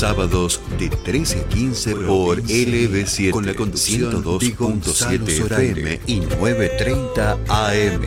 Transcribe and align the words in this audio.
Sábados 0.00 0.60
de 0.78 0.88
13 0.88 1.40
a 1.40 1.48
15 1.48 1.94
por 1.94 2.42
LB7 2.42 3.30
con 3.32 3.44
la 3.44 3.52
conducción 3.52 4.24
2.7 4.24 5.28
FM 5.28 6.00
y 6.06 6.20
930 6.20 7.32
AM. 7.46 8.00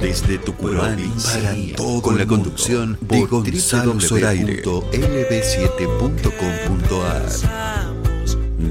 Desde 0.00 0.38
Tucumán 0.38 0.96
para 1.22 1.54
todo 1.76 2.00
con 2.00 2.16
la 2.16 2.26
conducción 2.26 2.96
de 3.02 3.26
Gonzalo 3.26 4.00
Zoraire. 4.00 4.62
lb7.com.ar 4.62 7.26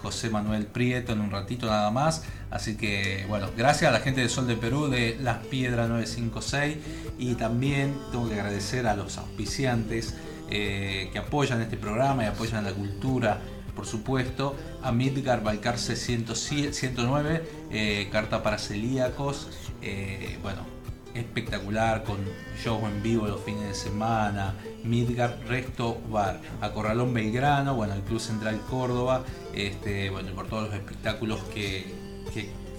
José 0.04 0.28
Manuel 0.28 0.66
Prieto 0.66 1.12
en 1.12 1.20
un 1.22 1.30
ratito 1.30 1.66
nada 1.66 1.90
más. 1.90 2.22
Así 2.50 2.76
que 2.76 3.24
bueno, 3.28 3.48
gracias 3.56 3.88
a 3.88 3.92
la 3.92 4.00
gente 4.00 4.20
de 4.20 4.28
Sol 4.28 4.46
de 4.46 4.56
Perú 4.56 4.88
de 4.88 5.16
Las 5.20 5.38
Piedras 5.46 5.88
956 5.88 6.76
y 7.18 7.34
también 7.34 7.94
tengo 8.12 8.28
que 8.28 8.34
agradecer 8.34 8.86
a 8.86 8.94
los 8.94 9.16
auspiciantes 9.16 10.14
eh, 10.50 11.08
que 11.12 11.18
apoyan 11.18 11.62
este 11.62 11.78
programa 11.78 12.22
y 12.24 12.26
apoyan 12.26 12.62
la 12.62 12.72
cultura 12.72 13.40
por 13.74 13.86
supuesto, 13.86 14.54
a 14.82 14.92
Midgar 14.92 15.42
Balcarce 15.42 15.96
109, 15.96 17.42
eh, 17.72 18.08
carta 18.12 18.40
para 18.40 18.56
celíacos, 18.58 19.48
eh, 19.82 20.38
bueno, 20.42 20.73
espectacular 21.14 22.04
con 22.04 22.18
shows 22.62 22.82
en 22.84 23.02
vivo 23.02 23.26
los 23.26 23.40
fines 23.40 23.68
de 23.68 23.74
semana, 23.74 24.54
Midgar 24.82 25.38
Resto 25.46 26.00
Bar, 26.10 26.40
a 26.60 26.70
Corralón 26.72 27.14
Belgrano, 27.14 27.74
bueno, 27.74 27.94
el 27.94 28.02
Club 28.02 28.20
Central 28.20 28.60
Córdoba, 28.68 29.22
este, 29.54 30.10
bueno, 30.10 30.32
por 30.32 30.48
todos 30.48 30.68
los 30.68 30.74
espectáculos 30.74 31.40
que, 31.54 32.04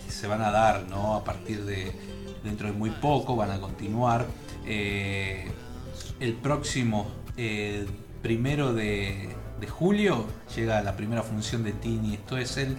se 0.09 0.28
van 0.28 0.41
a 0.41 0.51
dar, 0.51 0.88
¿no? 0.88 1.16
A 1.16 1.24
partir 1.24 1.66
de 1.66 1.91
dentro 2.44 2.68
de 2.68 2.74
muy 2.74 2.90
poco, 2.90 3.35
van 3.35 3.51
a 3.51 3.59
continuar. 3.59 4.25
Eh, 4.66 5.51
el 6.19 6.34
próximo 6.34 7.07
eh, 7.38 7.85
primero 8.22 8.74
de, 8.74 9.29
de, 9.59 9.68
julio 9.68 10.25
llega 10.56 10.81
la 10.81 10.95
primera 10.95 11.22
función 11.22 11.63
de 11.63 11.74
Tini, 11.74 12.13
esto 12.13 12.38
es 12.38 12.57
el 12.57 12.78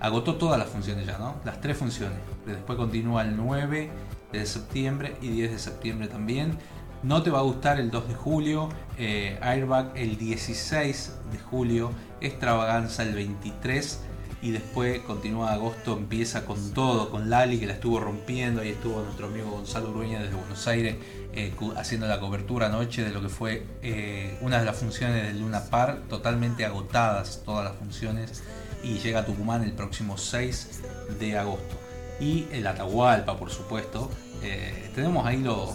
agotó 0.00 0.36
todas 0.36 0.58
las 0.58 0.68
funciones 0.68 1.06
ya, 1.06 1.18
¿no? 1.18 1.36
Las 1.44 1.60
tres 1.60 1.76
funciones. 1.76 2.18
Después 2.46 2.78
continúa 2.78 3.22
el 3.22 3.36
9 3.36 3.90
de 4.32 4.46
septiembre 4.46 5.16
y 5.20 5.28
10 5.28 5.52
de 5.52 5.58
septiembre 5.58 6.08
también. 6.08 6.58
No 7.02 7.22
te 7.22 7.30
va 7.30 7.38
a 7.38 7.42
gustar 7.42 7.78
el 7.78 7.90
2 7.90 8.08
de 8.08 8.14
julio, 8.14 8.68
eh, 8.96 9.38
Airbag 9.40 9.92
el 9.96 10.18
16 10.18 11.12
de 11.32 11.38
julio, 11.38 11.92
Extravaganza 12.20 13.04
el 13.04 13.14
23 13.14 14.00
y 14.42 14.50
después 14.50 15.00
continúa 15.00 15.52
agosto, 15.52 15.96
empieza 15.96 16.44
con 16.44 16.72
todo, 16.72 17.10
con 17.10 17.30
Lali 17.30 17.58
que 17.58 17.66
la 17.66 17.74
estuvo 17.74 18.00
rompiendo, 18.00 18.60
ahí 18.60 18.70
estuvo 18.70 19.02
nuestro 19.02 19.26
amigo 19.26 19.50
Gonzalo 19.50 19.90
Urueña 19.90 20.20
desde 20.20 20.34
Buenos 20.34 20.66
Aires 20.68 20.96
eh, 21.34 21.52
haciendo 21.76 22.06
la 22.06 22.18
cobertura 22.20 22.66
anoche 22.66 23.04
de 23.04 23.10
lo 23.10 23.20
que 23.20 23.28
fue 23.28 23.64
eh, 23.82 24.36
una 24.40 24.58
de 24.58 24.64
las 24.64 24.76
funciones 24.76 25.26
de 25.26 25.38
Luna 25.38 25.64
Par, 25.64 26.02
totalmente 26.08 26.64
agotadas 26.64 27.42
todas 27.44 27.64
las 27.64 27.76
funciones. 27.76 28.42
Y 28.82 28.98
llega 28.98 29.20
a 29.20 29.26
Tucumán 29.26 29.64
el 29.64 29.72
próximo 29.72 30.16
6 30.16 30.82
de 31.18 31.36
agosto. 31.36 31.87
Y 32.20 32.46
el 32.52 32.66
Atahualpa, 32.66 33.36
por 33.36 33.50
supuesto. 33.50 34.10
Eh, 34.42 34.90
tenemos 34.94 35.26
ahí 35.26 35.38
los, 35.38 35.70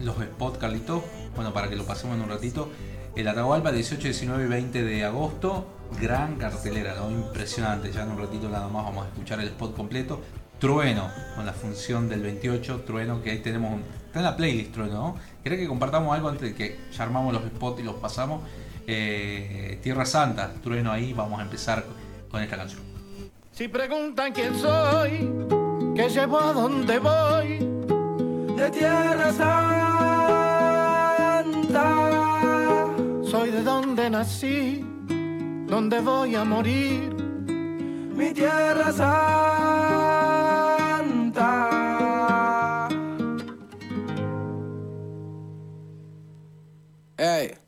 los 0.00 0.16
spots, 0.16 0.58
Carlito. 0.58 1.04
Bueno, 1.34 1.52
para 1.52 1.68
que 1.68 1.76
lo 1.76 1.84
pasemos 1.84 2.16
en 2.16 2.22
un 2.22 2.28
ratito. 2.28 2.70
El 3.16 3.28
Atahualpa, 3.28 3.72
18, 3.72 4.02
19 4.02 4.44
y 4.44 4.48
20 4.48 4.82
de 4.84 5.04
agosto. 5.04 5.66
Gran 6.00 6.36
cartelera, 6.36 6.94
¿no? 6.94 7.10
Impresionante. 7.10 7.92
Ya 7.92 8.04
en 8.04 8.10
un 8.10 8.18
ratito 8.18 8.48
nada 8.48 8.68
más 8.68 8.84
vamos 8.84 9.04
a 9.04 9.08
escuchar 9.08 9.40
el 9.40 9.48
spot 9.48 9.76
completo. 9.76 10.20
Trueno, 10.58 11.10
con 11.34 11.44
la 11.44 11.52
función 11.52 12.08
del 12.08 12.22
28. 12.22 12.82
Trueno, 12.86 13.20
que 13.20 13.30
ahí 13.30 13.38
tenemos. 13.38 13.80
está 14.06 14.20
en 14.20 14.24
la 14.24 14.36
playlist, 14.36 14.72
Trueno, 14.72 14.94
¿no? 14.94 15.16
¿Querés 15.42 15.58
que 15.58 15.66
compartamos 15.66 16.14
algo 16.14 16.28
antes 16.28 16.50
de 16.50 16.54
que 16.54 16.78
ya 16.96 17.02
armamos 17.02 17.34
los 17.34 17.42
spots 17.42 17.80
y 17.80 17.82
los 17.82 17.96
pasamos? 17.96 18.42
Eh, 18.86 19.78
Tierra 19.82 20.06
Santa, 20.06 20.52
Trueno 20.62 20.92
ahí. 20.92 21.12
Vamos 21.12 21.40
a 21.40 21.42
empezar 21.42 21.84
con 22.30 22.40
esta 22.40 22.56
canción. 22.56 22.80
Si 23.52 23.68
preguntan 23.68 24.32
quién 24.32 24.58
soy, 24.58 25.28
qué 25.94 26.08
llevo 26.08 26.38
a 26.38 26.52
dónde 26.52 26.98
voy, 26.98 27.58
de 28.56 28.70
tierra 28.70 29.32
santa, 29.32 29.54
soy 33.22 33.50
de 33.50 33.62
donde 33.62 34.10
nací, 34.10 34.84
donde 35.66 36.00
voy 36.00 36.34
a 36.34 36.44
morir, 36.44 37.14
mi 38.16 38.32
tierra 38.32 38.92
santa. 38.92 39.32
Hey. 47.18 47.61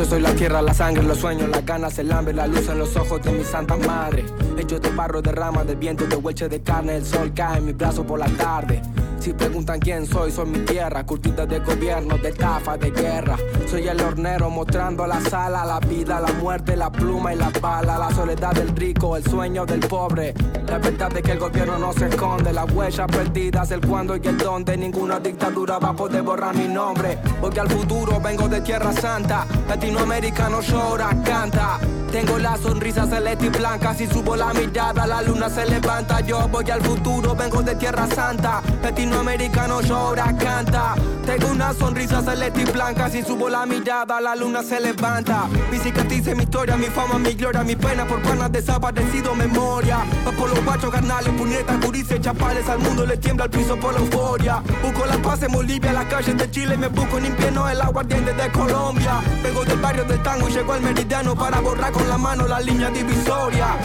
Yo 0.00 0.06
soy 0.06 0.22
la 0.22 0.32
tierra, 0.34 0.62
la 0.62 0.72
sangre, 0.72 1.02
los 1.02 1.18
sueños, 1.18 1.50
las 1.50 1.62
ganas, 1.66 1.98
el 1.98 2.10
hambre, 2.10 2.32
la 2.32 2.46
luz 2.46 2.66
en 2.70 2.78
los 2.78 2.96
ojos 2.96 3.20
de 3.22 3.32
mi 3.32 3.44
santa 3.44 3.76
madre. 3.76 4.24
Hecho 4.56 4.80
de 4.80 4.88
barro, 4.88 5.20
de 5.20 5.30
rama, 5.30 5.62
de 5.62 5.74
viento, 5.74 6.06
de 6.06 6.16
hueche 6.16 6.48
de 6.48 6.62
carne, 6.62 6.96
el 6.96 7.04
sol 7.04 7.34
cae 7.34 7.58
en 7.58 7.66
mi 7.66 7.72
brazo 7.74 8.02
por 8.02 8.18
la 8.18 8.24
tarde. 8.28 8.80
Si 9.20 9.34
preguntan 9.34 9.78
quién 9.78 10.06
soy, 10.06 10.32
soy 10.32 10.46
mi 10.46 10.60
tierra, 10.60 11.04
curtida 11.04 11.44
de 11.44 11.58
gobierno, 11.58 12.16
de 12.16 12.30
estafa, 12.30 12.78
de 12.78 12.90
guerra. 12.90 13.36
Soy 13.70 13.86
el 13.86 14.00
hornero 14.00 14.48
mostrando 14.48 15.06
la 15.06 15.20
sala, 15.20 15.62
la 15.66 15.78
vida, 15.78 16.18
la 16.18 16.32
muerte, 16.32 16.74
la 16.74 16.90
pluma 16.90 17.34
y 17.34 17.36
la 17.36 17.50
bala, 17.60 17.98
la 17.98 18.10
soledad 18.12 18.52
del 18.52 18.74
rico, 18.74 19.18
el 19.18 19.24
sueño 19.24 19.66
del 19.66 19.80
pobre. 19.80 20.32
La 20.66 20.78
verdad 20.78 21.14
es 21.14 21.22
que 21.22 21.32
el 21.32 21.38
gobierno 21.38 21.78
no 21.78 21.92
se 21.92 22.06
esconde, 22.06 22.50
las 22.54 22.72
huellas 22.72 23.06
perdidas, 23.08 23.70
el 23.72 23.86
cuándo 23.86 24.16
y 24.16 24.26
el 24.26 24.38
dónde. 24.38 24.74
Ninguna 24.78 25.20
dictadura 25.20 25.78
va 25.78 25.90
a 25.90 25.96
poder 25.96 26.22
borrar 26.22 26.56
mi 26.56 26.68
nombre. 26.68 27.18
Porque 27.42 27.60
al 27.60 27.68
futuro 27.68 28.18
vengo 28.20 28.48
de 28.48 28.62
Tierra 28.62 28.90
Santa, 28.94 29.46
latinoamericano 29.90 30.60
llora, 30.60 31.10
canta. 31.24 31.78
Tengo 32.12 32.38
la 32.38 32.56
sonrisa 32.56 33.06
celeste 33.06 33.46
y 33.46 33.48
blanca, 33.50 33.94
si 33.94 34.06
subo 34.06 34.34
la 34.34 34.52
mirada 34.52 35.06
la 35.06 35.22
luna 35.22 35.48
se 35.48 35.64
levanta. 35.64 36.20
Yo 36.20 36.48
voy 36.48 36.68
al 36.70 36.80
futuro, 36.80 37.36
vengo 37.36 37.62
de 37.62 37.76
Tierra 37.76 38.06
Santa, 38.08 38.62
latinoamericano 38.82 39.80
llora, 39.80 40.36
canta. 40.36 40.94
Tengo 41.24 41.48
una 41.48 41.72
sonrisa 41.72 42.22
celeste 42.22 42.62
y 42.62 42.64
blanca, 42.64 43.08
si 43.10 43.22
subo 43.22 43.48
la 43.48 43.64
mirada 43.66 44.20
la 44.20 44.34
luna 44.34 44.62
se 44.62 44.80
levanta. 44.80 45.48
Mi 45.70 45.78
cicatriz 45.78 46.26
mi 46.34 46.42
historia, 46.42 46.76
mi 46.76 46.86
fama, 46.86 47.18
mi 47.18 47.34
gloria, 47.34 47.62
mi 47.62 47.76
pena 47.76 48.04
por 48.06 48.20
panas 48.22 48.50
desaparecido, 48.50 49.34
memoria. 49.34 49.98
Va 50.26 50.32
por 50.32 50.50
los 50.50 50.64
guachos 50.64 50.90
carnales, 50.90 51.32
puñetas, 51.34 51.84
curices, 51.84 52.20
chapales, 52.20 52.68
al 52.68 52.78
mundo 52.80 53.06
le 53.06 53.16
tiembla 53.16 53.44
el 53.44 53.50
piso 53.50 53.76
por 53.76 53.94
la 53.94 54.00
euforia. 54.00 54.62
Busco 54.82 55.06
la 55.06 55.16
paz 55.18 55.42
en 55.44 55.52
Bolivia, 55.52 55.92
las 55.92 56.06
calles 56.06 56.36
de 56.36 56.50
Chile, 56.50 56.76
me 56.76 56.88
busco 56.88 57.18
en 57.18 57.26
invierno 57.26 57.68
el 57.68 57.80
aguardiente 57.80 58.32
de 58.32 58.50
Colombia. 58.50 59.20
Vengo 59.44 59.64
del 59.80 59.82
barrio 59.82 60.04
del 60.04 60.22
tango 60.22 60.48
y 60.48 60.52
llego 60.52 60.72
al 60.74 60.80
meridiano 60.82 61.34
para 61.34 61.60
borrar 61.60 61.90
con 61.92 62.08
la 62.08 62.18
mano 62.18 62.46
la 62.46 62.60
línea 62.60 62.90
divisoria. 62.90 63.76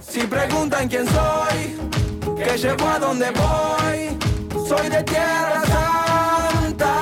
Si 0.00 0.20
preguntan 0.26 0.88
quién 0.88 1.06
soy, 1.06 1.78
que 2.36 2.58
llevo 2.58 2.88
a 2.88 2.98
donde 2.98 3.30
voy, 3.30 4.18
soy 4.66 4.88
de 4.88 5.02
tierra 5.04 5.62
santa, 5.74 6.94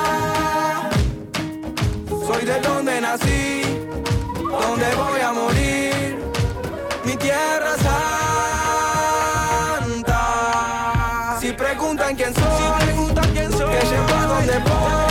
soy 2.27 2.45
de 2.45 2.61
donde 2.61 3.01
nací, 3.01 3.61
donde 4.35 4.95
voy 4.95 5.21
a 5.21 5.31
morir, 5.33 6.19
mi 7.05 7.15
tierra 7.15 7.75
santa. 7.77 8.17
Si 11.41 11.51
preguntan 11.53 12.15
quién 12.15 12.33
soy, 12.35 12.43
que 13.47 13.81
llevo 13.87 14.15
a 14.15 14.25
donde 14.27 14.59
voy, 14.59 15.08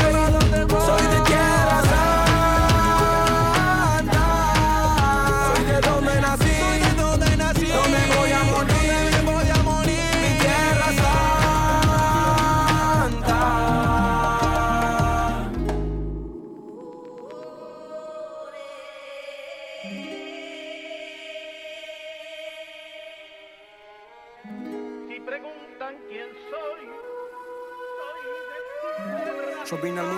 Yo 29.89 30.18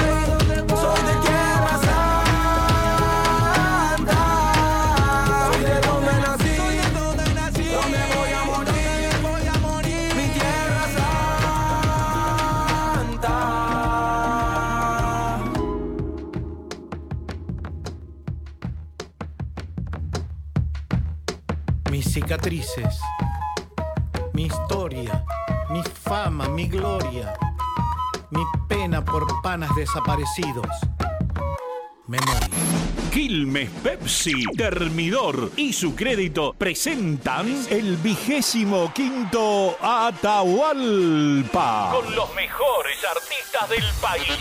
cicatrices, 22.31 23.01
mi 24.31 24.43
historia, 24.43 25.25
mi 25.69 25.83
fama, 25.83 26.47
mi 26.47 26.65
gloria, 26.65 27.33
mi 28.29 28.41
pena 28.69 29.03
por 29.03 29.27
panas 29.41 29.75
desaparecidos. 29.75 30.65
Memoria. 32.07 32.90
Quilmes 33.11 33.69
Pepsi, 33.83 34.45
Termidor 34.55 35.51
y 35.57 35.73
su 35.73 35.93
crédito 35.95 36.55
presentan 36.57 37.65
el 37.69 37.97
vigésimo 37.97 38.93
quinto 38.93 39.77
Atahualpa. 39.81 41.91
Con 41.91 42.15
los 42.15 42.33
mejores 42.33 42.97
artistas 43.03 43.69
del 43.69 43.83
país. 43.99 44.39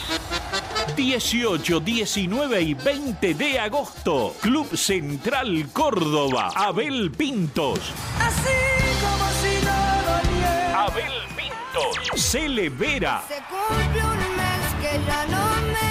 18, 0.95 1.81
19 1.81 2.63
y 2.63 2.75
20 2.75 3.35
de 3.35 3.59
agosto. 3.59 4.37
Club 4.41 4.77
Central 4.77 5.69
Córdoba. 5.73 6.53
Abel 6.55 7.11
Pintos. 7.11 7.81
Así 8.21 8.55
como 9.01 9.29
si 9.43 9.65
no 9.65 9.75
doliera. 10.13 10.85
Abel 10.85 11.13
Pintos. 11.37 11.99
Cele 12.15 12.69
Vera. 12.69 13.25
Se 13.27 13.43
cumple 13.49 14.05
un 14.05 14.37
mes 14.37 14.63
que 14.81 15.01
ya 15.05 15.27
no 15.27 15.45
me 15.63 15.73
ves. 15.73 15.91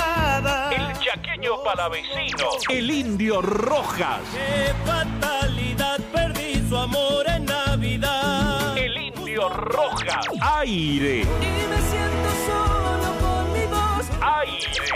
El 0.71 0.99
chaqueño 0.99 1.63
palavecino. 1.63 2.49
El 2.69 2.91
indio 2.91 3.41
Rojas. 3.41 4.21
Qué 4.33 4.73
fatalidad, 4.85 5.99
perdí 6.11 6.67
su 6.67 6.77
amor 6.77 7.25
en 7.27 7.45
Navidad. 7.45 8.77
El 8.77 8.97
indio 8.97 9.49
Rojas. 9.49 10.25
Aire. 10.41 11.21
Y 11.21 11.23
me 11.23 11.81
siento 11.81 12.29
solo 12.45 12.91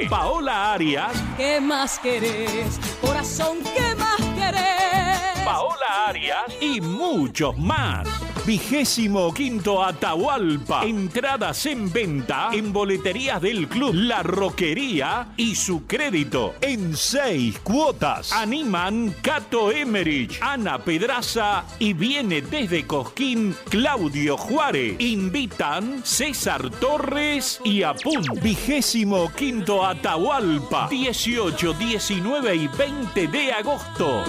Paola 0.09 0.73
Arias. 0.73 1.11
¿Qué 1.37 1.59
más 1.59 1.99
querés? 1.99 2.79
Corazón, 3.01 3.59
¿qué 3.63 3.95
más 3.95 4.17
querés? 4.35 5.45
Paola 5.45 6.07
Arias 6.07 6.43
y 6.61 6.81
muchos 6.81 7.57
más. 7.57 8.07
Vigésimo 8.45 9.33
quinto 9.33 9.83
Atahualpa. 9.83 10.83
Entradas 10.85 11.65
en 11.65 11.91
venta 11.91 12.49
en 12.53 12.71
boleterías 12.71 13.41
del 13.41 13.67
club 13.67 13.95
La 13.95 14.21
Roquería 14.21 15.29
y 15.35 15.55
su 15.55 15.87
crédito 15.87 16.53
en 16.61 16.95
seis 16.95 17.57
cuotas. 17.59 18.31
Animan 18.31 19.15
Cato 19.23 19.71
Emerich, 19.71 20.37
Ana 20.41 20.77
Pedraza 20.77 21.65
y 21.79 21.93
viene 21.93 22.43
desde 22.43 22.85
Cosquín 22.85 23.55
Claudio 23.69 24.37
Juárez. 24.37 24.95
Invitan 24.99 26.05
César 26.05 26.69
Torres 26.69 27.59
y 27.63 27.81
Apun. 27.81 28.23
Vigésimo 28.43 29.31
quinto 29.33 29.83
Atahualpa. 29.83 30.87
18, 30.87 31.73
19 31.73 32.55
y 32.55 32.67
20 32.67 33.27
de 33.27 33.51
agosto. 33.53 34.23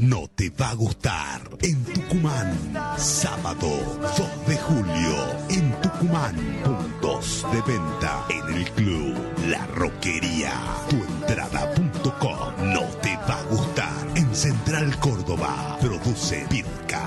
No 0.00 0.28
te 0.34 0.48
va 0.48 0.70
a 0.70 0.74
gustar. 0.74 1.42
En 1.60 1.84
Tucumán, 1.84 2.72
sábado 2.96 3.68
2 4.16 4.46
de 4.46 4.56
julio, 4.56 5.14
en 5.50 5.72
Tucumán, 5.82 6.36
puntos 6.64 7.46
de 7.52 7.60
venta 7.70 8.24
en 8.30 8.56
el 8.56 8.64
club 8.70 9.14
La 9.48 9.66
Roquería. 9.66 10.52
Tuentrada.com. 10.88 12.72
No 12.72 12.82
te 13.02 13.14
va 13.28 13.40
a 13.40 13.44
gustar. 13.50 13.92
En 14.14 14.34
Central 14.34 14.98
Córdoba, 15.00 15.76
produce 15.80 16.46
Pirca. 16.48 17.06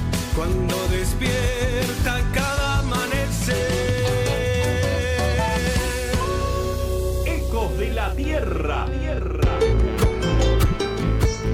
cuando 0.35 0.75
despierta 0.89 2.21
cada 2.33 2.79
amanecer. 2.79 3.55
Ecos 7.25 7.77
de 7.77 7.91
la 7.91 8.13
Tierra. 8.15 8.85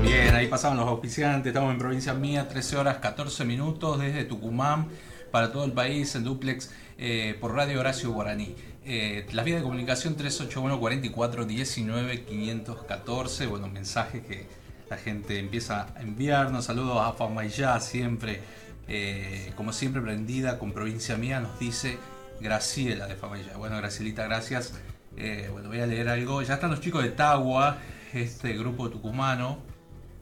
Bien, 0.02 0.36
ahí 0.36 0.48
pasaban 0.48 0.78
los 0.78 0.88
auspiciantes, 0.88 1.48
estamos 1.48 1.72
en 1.72 1.80
provincia 1.80 2.14
mía, 2.14 2.48
13 2.48 2.78
horas 2.78 2.98
14 2.98 3.46
minutos 3.46 4.00
desde 4.00 4.24
Tucumán 4.26 4.88
para 5.32 5.52
todo 5.52 5.66
el 5.66 5.74
país 5.74 6.16
en 6.16 6.24
duplex 6.24 6.72
eh, 6.98 7.36
por 7.40 7.54
Radio 7.54 7.80
Horacio 7.80 8.12
Guaraní. 8.12 8.56
Eh, 8.86 9.26
las 9.34 9.44
vías 9.44 9.58
de 9.58 9.64
comunicación 9.64 10.16
381 10.16 10.80
44 10.80 11.46
19 11.46 12.24
514, 12.24 13.46
bueno, 13.48 13.68
mensajes 13.68 14.24
que 14.24 14.46
la 14.90 14.98
gente 14.98 15.40
empieza 15.40 15.88
a 15.96 16.02
enviarnos, 16.02 16.66
saludos 16.66 17.00
a 17.02 17.12
Famayá 17.12 17.80
siempre, 17.82 18.40
eh, 18.88 19.52
como 19.56 19.74
siempre 19.74 20.02
prendida 20.02 20.60
con 20.60 20.72
provincia 20.72 21.18
mía, 21.18 21.40
nos 21.40 21.60
dice 21.60 21.98
Graciela 22.40 23.08
de 23.08 23.16
Famayá. 23.16 23.58
Bueno, 23.58 23.78
Gracielita, 23.78 24.24
gracias. 24.24 24.74
Eh, 25.16 25.50
bueno, 25.52 25.70
voy 25.70 25.80
a 25.80 25.88
leer 25.88 26.10
algo. 26.10 26.42
Ya 26.42 26.56
están 26.56 26.72
los 26.72 26.82
chicos 26.82 27.04
de 27.04 27.10
Tagua, 27.10 27.78
este 28.14 28.54
grupo 28.54 28.90
tucumano, 28.90 29.60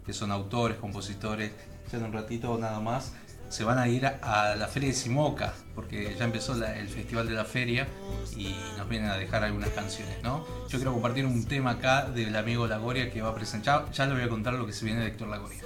que 0.05 0.13
son 0.13 0.31
autores, 0.31 0.77
compositores, 0.77 1.51
ya 1.91 1.97
en 1.97 2.05
un 2.05 2.13
ratito 2.13 2.57
nada 2.57 2.79
más, 2.79 3.13
se 3.49 3.63
van 3.63 3.77
a 3.77 3.87
ir 3.87 4.05
a 4.05 4.55
la 4.55 4.67
feria 4.67 4.89
de 4.89 4.95
Simoca, 4.95 5.53
porque 5.75 6.15
ya 6.17 6.25
empezó 6.25 6.53
el 6.53 6.87
festival 6.87 7.27
de 7.27 7.33
la 7.33 7.45
feria 7.45 7.87
y 8.35 8.55
nos 8.77 8.89
vienen 8.89 9.09
a 9.09 9.17
dejar 9.17 9.43
algunas 9.43 9.69
canciones, 9.69 10.21
¿no? 10.23 10.45
Yo 10.67 10.77
quiero 10.77 10.93
compartir 10.93 11.25
un 11.25 11.45
tema 11.45 11.71
acá 11.71 12.09
del 12.09 12.35
amigo 12.35 12.67
Lagoria 12.67 13.11
que 13.11 13.21
va 13.21 13.29
a 13.29 13.35
presentar, 13.35 13.91
ya 13.91 14.05
le 14.07 14.13
voy 14.13 14.23
a 14.23 14.29
contar 14.29 14.55
lo 14.55 14.65
que 14.65 14.73
se 14.73 14.85
viene 14.85 15.01
de 15.01 15.07
Héctor 15.07 15.27
Lagoria. 15.27 15.61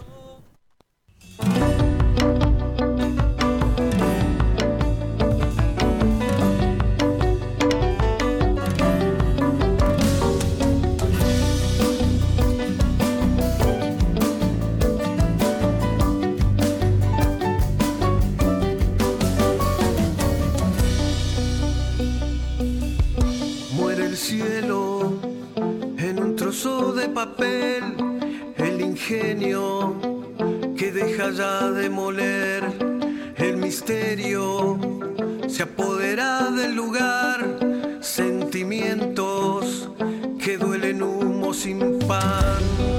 Papel, 27.25 27.83
el 28.55 28.79
ingenio 28.79 29.93
que 30.77 30.89
deja 30.89 31.31
ya 31.31 31.69
de 31.69 31.89
moler, 31.89 32.63
el 33.35 33.57
misterio 33.57 34.79
se 35.45 35.63
apodera 35.63 36.49
del 36.49 36.75
lugar, 36.75 37.57
sentimientos 37.99 39.89
que 40.41 40.57
duelen 40.57 41.03
humo 41.03 41.53
sin 41.53 41.99
pan. 42.07 42.99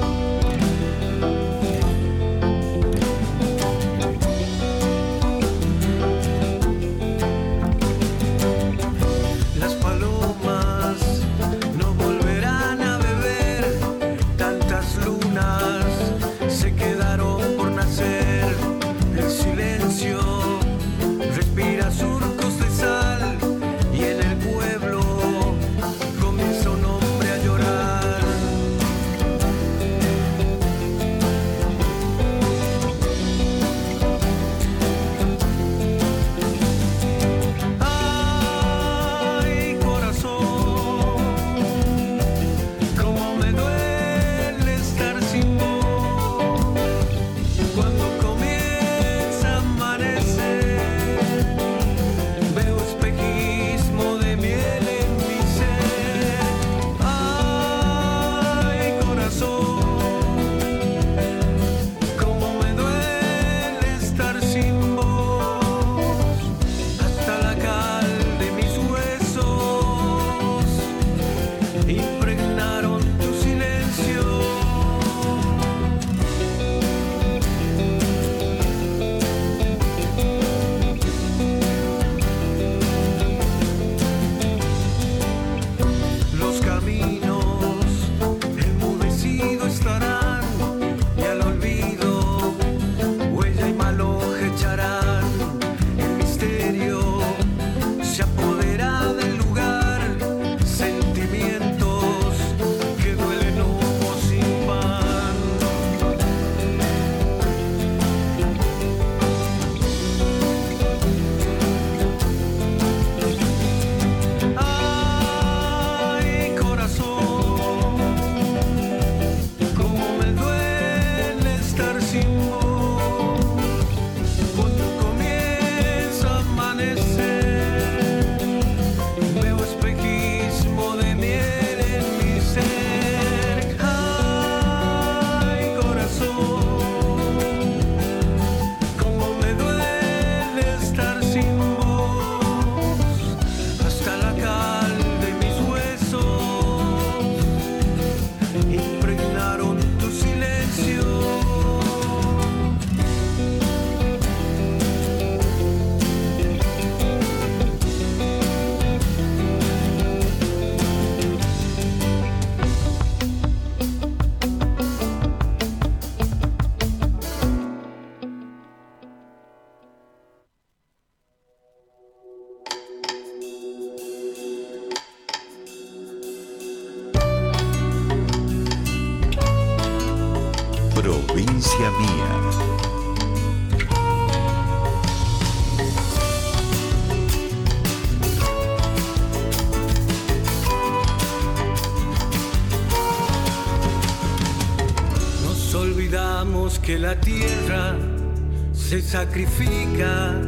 Sacrifica 199.10 200.40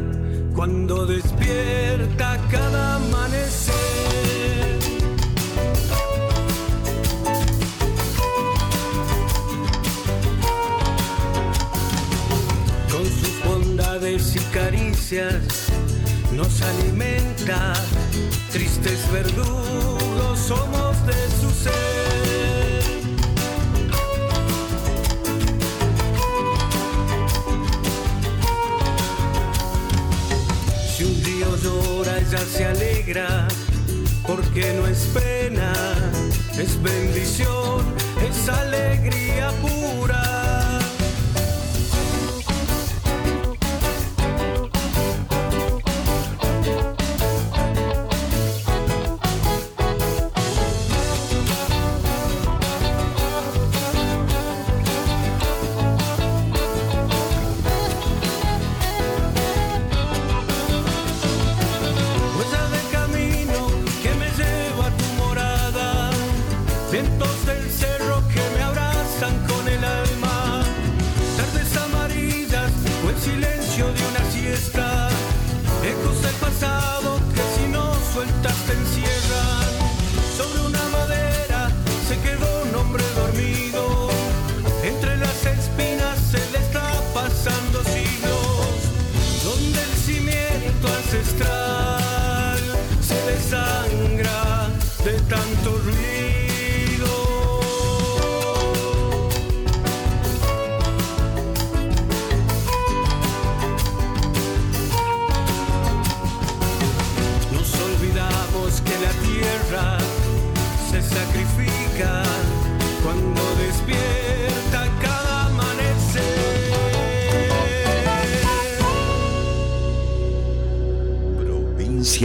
cuando 0.54 1.04
despierta 1.04 1.31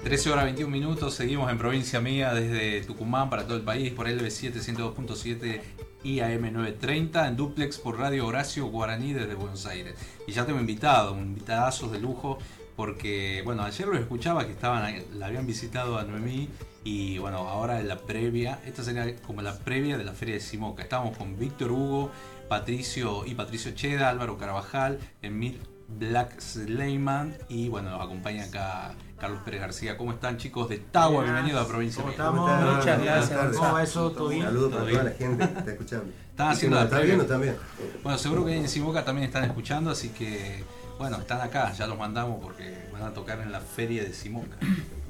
13 0.02 0.30
horas 0.30 0.44
21 0.44 0.70
minutos, 0.70 1.14
seguimos 1.14 1.50
en 1.50 1.58
provincia 1.58 2.00
mía 2.00 2.32
desde 2.32 2.80
Tucumán 2.82 3.28
para 3.30 3.44
todo 3.44 3.56
el 3.56 3.62
país 3.62 3.92
por 3.92 4.08
LB7 4.08 4.54
102.7 4.54 5.60
y 6.04 6.20
AM 6.20 6.52
930 6.52 7.28
en 7.28 7.36
duplex 7.36 7.78
por 7.78 7.98
Radio 7.98 8.26
Horacio 8.26 8.66
Guaraní 8.66 9.12
desde 9.12 9.34
Buenos 9.34 9.66
Aires. 9.66 9.94
Y 10.26 10.32
ya 10.32 10.46
tengo 10.46 10.60
invitado, 10.60 11.12
un 11.12 11.22
invitadazo 11.22 11.88
de 11.88 12.00
lujo 12.00 12.38
porque, 12.76 13.42
bueno, 13.44 13.62
ayer 13.62 13.86
los 13.86 13.98
escuchaba 13.98 14.46
que 14.46 14.52
estaban, 14.52 15.02
la 15.14 15.26
habían 15.26 15.46
visitado 15.46 15.98
a 15.98 16.04
Noemí 16.04 16.48
y, 16.86 17.18
bueno, 17.18 17.38
ahora 17.38 17.80
en 17.80 17.88
la 17.88 17.98
previa, 17.98 18.60
esta 18.64 18.84
sería 18.84 19.16
como 19.26 19.42
la 19.42 19.58
previa 19.58 19.98
de 19.98 20.04
la 20.04 20.12
Feria 20.12 20.36
de 20.36 20.40
Simoca. 20.40 20.84
Estábamos 20.84 21.16
con 21.18 21.36
Víctor 21.36 21.72
Hugo, 21.72 22.12
Patricio 22.48 23.26
y 23.26 23.34
Patricio 23.34 23.72
Cheda, 23.72 24.08
Álvaro 24.08 24.38
Carvajal, 24.38 25.00
Emil 25.20 25.60
Black 25.88 26.38
Sleiman 26.38 27.36
y, 27.48 27.68
bueno, 27.68 27.90
nos 27.90 28.00
acompaña 28.00 28.44
acá 28.44 28.94
Carlos 29.18 29.40
Pérez 29.44 29.62
García. 29.62 29.96
¿Cómo 29.96 30.12
están 30.12 30.36
chicos 30.36 30.68
de 30.68 30.78
Tagua? 30.78 31.24
Bienvenidos 31.24 31.64
a 31.64 31.68
Provincia 31.68 32.02
¿Cómo 32.02 32.12
estamos? 32.12 32.76
Muchas 32.76 33.02
gracias. 33.02 33.56
¿Cómo 33.56 33.72
va 33.72 33.82
eso? 33.82 34.12
¿Todo 34.12 34.26
Un 34.26 34.30
bien? 34.34 34.44
saludo 34.44 34.70
para 34.70 34.82
¿Todo 34.84 34.90
toda 34.92 35.02
bien? 35.02 35.12
la 35.12 35.18
gente 35.18 35.48
que 35.52 35.58
está 35.58 35.70
escuchando. 35.72 36.12
Están 36.30 36.48
haciendo 36.50 36.76
la 36.76 36.84
está 36.84 36.96
previa. 36.98 37.14
viendo 37.16 37.32
también. 37.32 37.56
Bueno, 38.04 38.16
seguro 38.18 38.44
que 38.44 38.56
en 38.56 38.68
Simoca 38.68 39.04
también 39.04 39.26
están 39.26 39.42
escuchando, 39.42 39.90
así 39.90 40.10
que, 40.10 40.62
bueno, 40.98 41.16
están 41.16 41.40
acá, 41.40 41.72
ya 41.72 41.88
los 41.88 41.98
mandamos 41.98 42.38
porque 42.40 42.88
van 42.92 43.02
a 43.02 43.12
tocar 43.12 43.40
en 43.40 43.50
la 43.50 43.60
Feria 43.60 44.04
de 44.04 44.12
Simoca. 44.12 44.56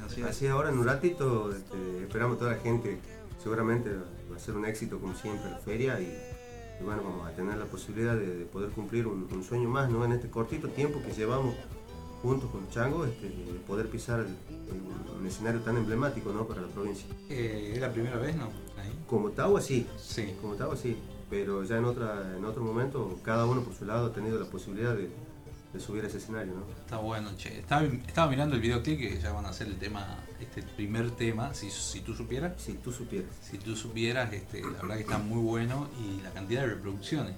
Así, 0.06 0.22
así 0.22 0.46
ahora 0.46 0.70
en 0.70 0.78
un 0.78 0.86
ratito 0.86 1.50
este, 1.52 2.02
esperamos 2.02 2.36
a 2.36 2.38
toda 2.40 2.52
la 2.52 2.58
gente. 2.58 2.98
Seguramente 3.42 3.90
va 4.30 4.36
a 4.36 4.38
ser 4.38 4.56
un 4.56 4.64
éxito 4.64 4.98
como 4.98 5.14
siempre 5.14 5.50
la 5.50 5.58
feria 5.58 6.00
y, 6.00 6.04
y 6.80 6.84
bueno, 6.84 7.02
vamos 7.04 7.26
a 7.26 7.30
tener 7.32 7.56
la 7.58 7.66
posibilidad 7.66 8.14
de, 8.16 8.36
de 8.38 8.44
poder 8.44 8.70
cumplir 8.70 9.06
un, 9.06 9.28
un 9.30 9.44
sueño 9.44 9.68
más 9.68 9.90
¿no? 9.90 10.04
en 10.04 10.12
este 10.12 10.28
cortito 10.30 10.68
tiempo 10.68 11.00
que 11.06 11.12
llevamos 11.12 11.54
juntos 12.22 12.50
con 12.50 12.68
Chango, 12.70 13.04
este, 13.04 13.28
de 13.28 13.58
poder 13.66 13.88
pisar 13.88 14.20
el- 14.20 14.26
el- 14.26 15.20
un 15.20 15.26
escenario 15.26 15.60
tan 15.60 15.76
emblemático 15.76 16.32
¿no? 16.32 16.46
para 16.46 16.62
la 16.62 16.68
provincia. 16.68 17.06
Eh, 17.28 17.72
¿Es 17.74 17.80
la 17.80 17.92
primera 17.92 18.16
vez, 18.16 18.34
no? 18.36 18.46
Ahí. 18.80 18.90
Como 19.06 19.30
Tagua 19.30 19.60
sí, 19.60 19.86
Sí. 19.98 20.34
como 20.40 20.54
Tagua 20.54 20.76
sí, 20.76 20.96
pero 21.30 21.62
ya 21.62 21.76
en, 21.78 21.84
otra, 21.84 22.36
en 22.36 22.44
otro 22.44 22.62
momento 22.62 23.18
cada 23.22 23.44
uno 23.46 23.62
por 23.62 23.74
su 23.74 23.84
lado 23.84 24.06
ha 24.06 24.12
tenido 24.12 24.38
la 24.40 24.46
posibilidad 24.46 24.94
de, 24.96 25.08
de 25.76 25.80
subir 25.80 26.04
a 26.04 26.08
ese 26.08 26.18
escenario. 26.18 26.54
¿no? 26.54 26.62
Está 26.80 26.98
bueno, 26.98 27.30
che. 27.36 27.58
Estaba, 27.58 27.82
estaba 27.82 28.30
mirando 28.30 28.56
el 28.56 28.60
videoclip 28.60 28.98
que 28.98 29.20
ya 29.20 29.32
van 29.32 29.46
a 29.46 29.50
hacer 29.50 29.68
el 29.68 29.78
tema, 29.78 30.18
este 30.40 30.62
primer 30.62 31.10
tema, 31.12 31.54
si, 31.54 31.70
si 31.70 32.00
tú 32.00 32.14
supieras. 32.14 32.60
Si 32.60 32.74
tú 32.74 32.92
supieras. 32.92 33.30
Si 33.42 33.58
tú 33.58 33.76
supieras, 33.76 34.32
este, 34.32 34.62
la 34.62 34.82
verdad 34.82 34.96
que 34.96 35.02
está 35.02 35.18
muy 35.18 35.40
bueno 35.40 35.88
y 36.00 36.22
la 36.22 36.30
cantidad 36.30 36.62
de 36.62 36.74
reproducciones. 36.74 37.34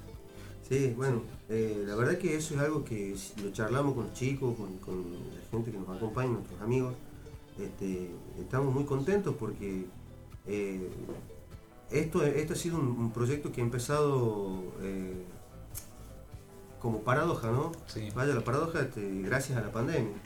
Sí, 0.69 0.93
bueno, 0.97 1.23
eh, 1.49 1.83
la 1.87 1.95
verdad 1.95 2.19
que 2.19 2.37
eso 2.37 2.55
es 2.55 2.61
algo 2.61 2.85
que 2.85 3.17
lo 3.43 3.51
charlamos 3.53 3.95
con 3.95 4.05
los 4.05 4.13
chicos, 4.13 4.55
con, 4.57 4.79
con 4.79 5.13
la 5.13 5.51
gente 5.51 5.71
que 5.71 5.79
nos 5.79 5.89
acompaña, 5.89 6.31
nuestros 6.31 6.61
amigos. 6.61 6.95
Este, 7.59 8.11
estamos 8.39 8.73
muy 8.73 8.85
contentos 8.85 9.35
porque 9.39 9.87
eh, 10.47 10.89
esto, 11.91 12.23
esto 12.23 12.53
ha 12.53 12.57
sido 12.57 12.79
un, 12.79 12.89
un 12.89 13.13
proyecto 13.13 13.51
que 13.51 13.63
ha 13.63 13.65
empezado 13.65 14.63
eh, 14.83 15.25
como 16.81 17.01
paradoja, 17.01 17.51
¿no? 17.51 17.73
Sí. 17.87 18.09
Vaya 18.15 18.35
la 18.35 18.43
paradoja 18.43 18.81
este, 18.81 19.23
gracias 19.23 19.59
a 19.59 19.63
la 19.63 19.73
pandemia, 19.73 20.17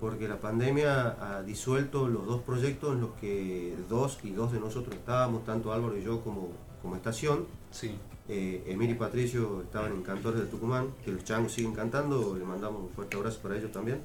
porque 0.00 0.28
la 0.28 0.40
pandemia 0.40 1.16
ha 1.20 1.42
disuelto 1.42 2.08
los 2.08 2.26
dos 2.26 2.42
proyectos 2.42 2.94
en 2.94 3.00
los 3.00 3.10
que 3.14 3.76
dos 3.88 4.18
y 4.22 4.30
dos 4.30 4.52
de 4.52 4.60
nosotros 4.60 4.94
estábamos, 4.94 5.44
tanto 5.44 5.72
Álvaro 5.72 5.96
y 5.96 6.02
yo 6.02 6.22
como, 6.22 6.48
como 6.82 6.96
estación. 6.96 7.46
Sí. 7.70 7.96
Eh, 8.28 8.62
Emil 8.66 8.90
y 8.90 8.94
Patricio 8.94 9.62
estaban 9.62 9.92
en 9.92 10.02
Cantores 10.02 10.40
de 10.40 10.46
Tucumán, 10.46 10.88
que 11.02 11.10
los 11.10 11.24
changos 11.24 11.52
siguen 11.52 11.72
cantando, 11.72 12.36
le 12.36 12.44
mandamos 12.44 12.82
un 12.82 12.90
fuerte 12.90 13.16
abrazo 13.16 13.40
para 13.40 13.56
ellos 13.56 13.72
también, 13.72 14.02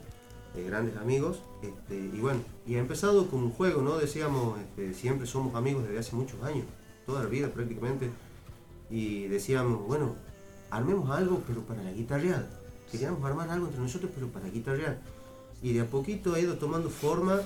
eh, 0.55 0.63
grandes 0.65 0.95
amigos. 0.95 1.41
Este, 1.61 1.95
y 1.95 2.19
bueno, 2.21 2.39
y 2.65 2.75
ha 2.75 2.79
empezado 2.79 3.27
como 3.27 3.47
un 3.47 3.51
juego, 3.51 3.81
¿no? 3.81 3.97
Decíamos, 3.97 4.59
este, 4.59 4.93
siempre 4.93 5.27
somos 5.27 5.55
amigos 5.55 5.83
desde 5.83 5.99
hace 5.99 6.15
muchos 6.15 6.41
años, 6.41 6.65
toda 7.05 7.21
la 7.21 7.29
vida 7.29 7.49
prácticamente, 7.49 8.09
y 8.89 9.27
decíamos, 9.27 9.85
bueno, 9.85 10.15
armemos 10.75 11.09
algo, 11.09 11.41
pero 11.47 11.61
para 11.61 11.81
la 11.83 11.91
guitarreada. 11.91 12.47
Queríamos 12.91 13.23
armar 13.23 13.49
algo 13.49 13.67
entre 13.67 13.81
nosotros, 13.81 14.11
pero 14.13 14.27
para 14.27 14.49
guitarrear. 14.49 14.99
Y 15.61 15.73
de 15.73 15.81
a 15.81 15.85
poquito 15.85 16.33
ha 16.33 16.39
ido 16.39 16.55
tomando 16.55 16.89
forma, 16.89 17.39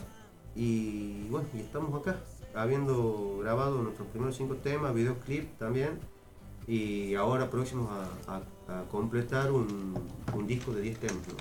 y 0.55 1.27
bueno, 1.29 1.47
y 1.53 1.59
estamos 1.59 1.93
acá, 2.01 2.17
habiendo 2.55 3.39
grabado 3.41 3.81
nuestros 3.81 4.07
primeros 4.07 4.35
cinco 4.35 4.55
temas, 4.55 4.93
videoclip 4.93 5.57
también 5.59 5.99
y 6.67 7.15
ahora 7.15 7.49
próximos 7.49 7.89
a, 8.27 8.33
a- 8.33 8.79
a 8.79 8.83
completar 8.89 9.51
un, 9.51 9.93
un 10.35 10.47
disco 10.47 10.71
de 10.73 10.81
10 10.81 10.99
temas. 10.99 11.27
¿no? 11.27 11.35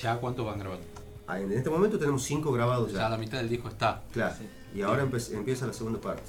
¿Ya 0.00 0.16
cuántos 0.18 0.46
van 0.46 0.58
grabando? 0.58 0.86
ah, 1.26 1.38
en 1.40 1.52
este 1.52 1.68
momento 1.70 1.98
tenemos 1.98 2.22
cinco 2.24 2.50
grabados 2.52 2.92
Ya 2.92 3.00
ya. 3.00 3.08
la 3.10 3.18
mitad 3.18 3.38
del 3.38 3.48
disco 3.48 3.68
está. 3.68 4.02
Claro. 4.12 4.34
Y 4.74 4.82
ahora 4.82 5.02
empieza 5.32 5.66
la 5.66 5.72
segunda 5.72 6.00
parte. 6.00 6.22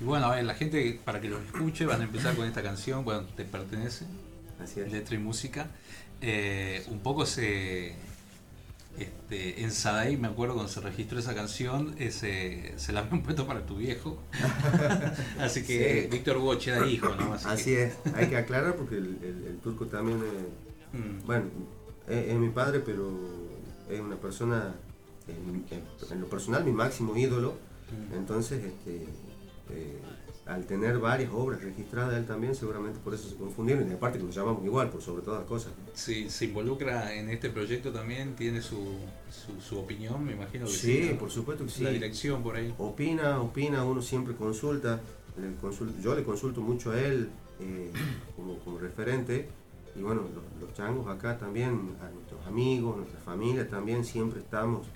Y 0.00 0.04
bueno, 0.04 0.26
a 0.26 0.34
ver, 0.36 0.44
la 0.44 0.54
gente, 0.54 1.00
para 1.04 1.20
que 1.20 1.28
los 1.28 1.42
escuche, 1.44 1.86
van 1.86 2.00
a 2.00 2.04
empezar 2.04 2.34
con 2.34 2.46
esta 2.46 2.62
canción, 2.62 3.04
bueno, 3.04 3.22
te 3.36 3.44
pertenece, 3.44 4.06
Así 4.62 4.80
es. 4.80 4.90
letra 4.90 5.14
y 5.14 5.18
música. 5.18 5.68
Eh, 6.20 6.84
un 6.88 7.00
poco 7.00 7.26
se. 7.26 7.94
Este, 8.98 9.62
en 9.62 9.72
Sadai, 9.72 10.16
me 10.16 10.28
acuerdo 10.28 10.54
cuando 10.54 10.70
se 10.72 10.80
registró 10.80 11.18
esa 11.18 11.34
canción, 11.34 11.96
ese, 11.98 12.74
se 12.76 12.92
la 12.92 13.00
habían 13.00 13.22
puesto 13.24 13.44
para 13.46 13.66
tu 13.66 13.76
viejo. 13.76 14.18
Así 15.40 15.64
que 15.64 16.02
Sí. 16.02 16.08
Víctor 16.16 16.36
Hugo 16.36 16.54
era 16.54 16.86
hijo, 16.86 17.14
¿no? 17.16 17.34
Así 17.34 17.64
que- 17.72 17.84
es, 17.84 17.94
hay 18.14 18.28
que 18.28 18.36
aclarar 18.36 18.76
porque 18.76 18.96
el, 18.98 19.18
el- 19.22 19.44
el 19.48 19.58
turco 19.62 19.86
también, 19.86 20.18
eh, 20.18 20.96
Mm. 20.96 21.26
bueno, 21.26 21.46
es, 22.08 22.28
es 22.28 22.34
mi 22.36 22.50
padre, 22.50 22.78
pero 22.78 23.10
es 23.90 23.98
una 23.98 24.14
persona, 24.14 24.74
en, 25.26 25.64
en- 25.76 26.12
en 26.12 26.20
lo 26.20 26.28
personal, 26.28 26.64
mi 26.64 26.70
máximo 26.70 27.16
ídolo. 27.16 27.54
Mm. 28.12 28.14
Entonces, 28.14 28.62
este, 28.64 29.08
eh, 29.74 29.98
al 30.46 30.66
tener 30.66 30.98
varias 30.98 31.30
obras 31.32 31.62
registradas 31.62 32.16
él 32.16 32.26
también, 32.26 32.54
seguramente 32.54 32.98
por 33.02 33.14
eso 33.14 33.28
se 33.28 33.36
confundieron. 33.36 33.90
Y 33.90 33.94
aparte 33.94 34.18
que 34.18 34.24
nos 34.24 34.34
llamamos 34.34 34.64
igual, 34.64 34.90
por 34.90 35.00
sobre 35.00 35.22
todas 35.22 35.40
las 35.40 35.48
cosas. 35.48 35.72
Sí, 35.94 36.28
se 36.28 36.46
involucra 36.46 37.14
en 37.14 37.30
este 37.30 37.50
proyecto 37.50 37.92
también, 37.92 38.34
tiene 38.34 38.60
su, 38.60 38.96
su, 39.30 39.60
su 39.60 39.78
opinión, 39.78 40.24
me 40.24 40.32
imagino 40.32 40.66
que 40.66 40.72
sí. 40.72 41.16
Por 41.18 41.30
supuesto 41.30 41.64
que 41.64 41.70
sí. 41.70 41.84
La 41.84 41.90
dirección 41.90 42.42
por 42.42 42.56
ahí. 42.56 42.74
Opina, 42.78 43.40
opina, 43.40 43.84
uno 43.84 44.02
siempre 44.02 44.34
consulta. 44.34 45.00
le 45.36 46.02
yo 46.02 46.14
le 46.14 46.22
consulto 46.22 46.60
mucho 46.60 46.92
a 46.92 47.00
él 47.00 47.30
eh, 47.60 47.90
como, 48.36 48.58
como 48.58 48.78
referente. 48.78 49.48
Y 49.96 50.02
bueno, 50.02 50.22
los, 50.22 50.60
los 50.60 50.76
changos 50.76 51.06
acá 51.06 51.38
también, 51.38 51.96
a 52.02 52.10
nuestros 52.10 52.44
amigos, 52.46 52.96
nuestra 52.96 53.20
familia 53.20 53.68
también, 53.68 54.04
siempre 54.04 54.40
estamos 54.40 54.88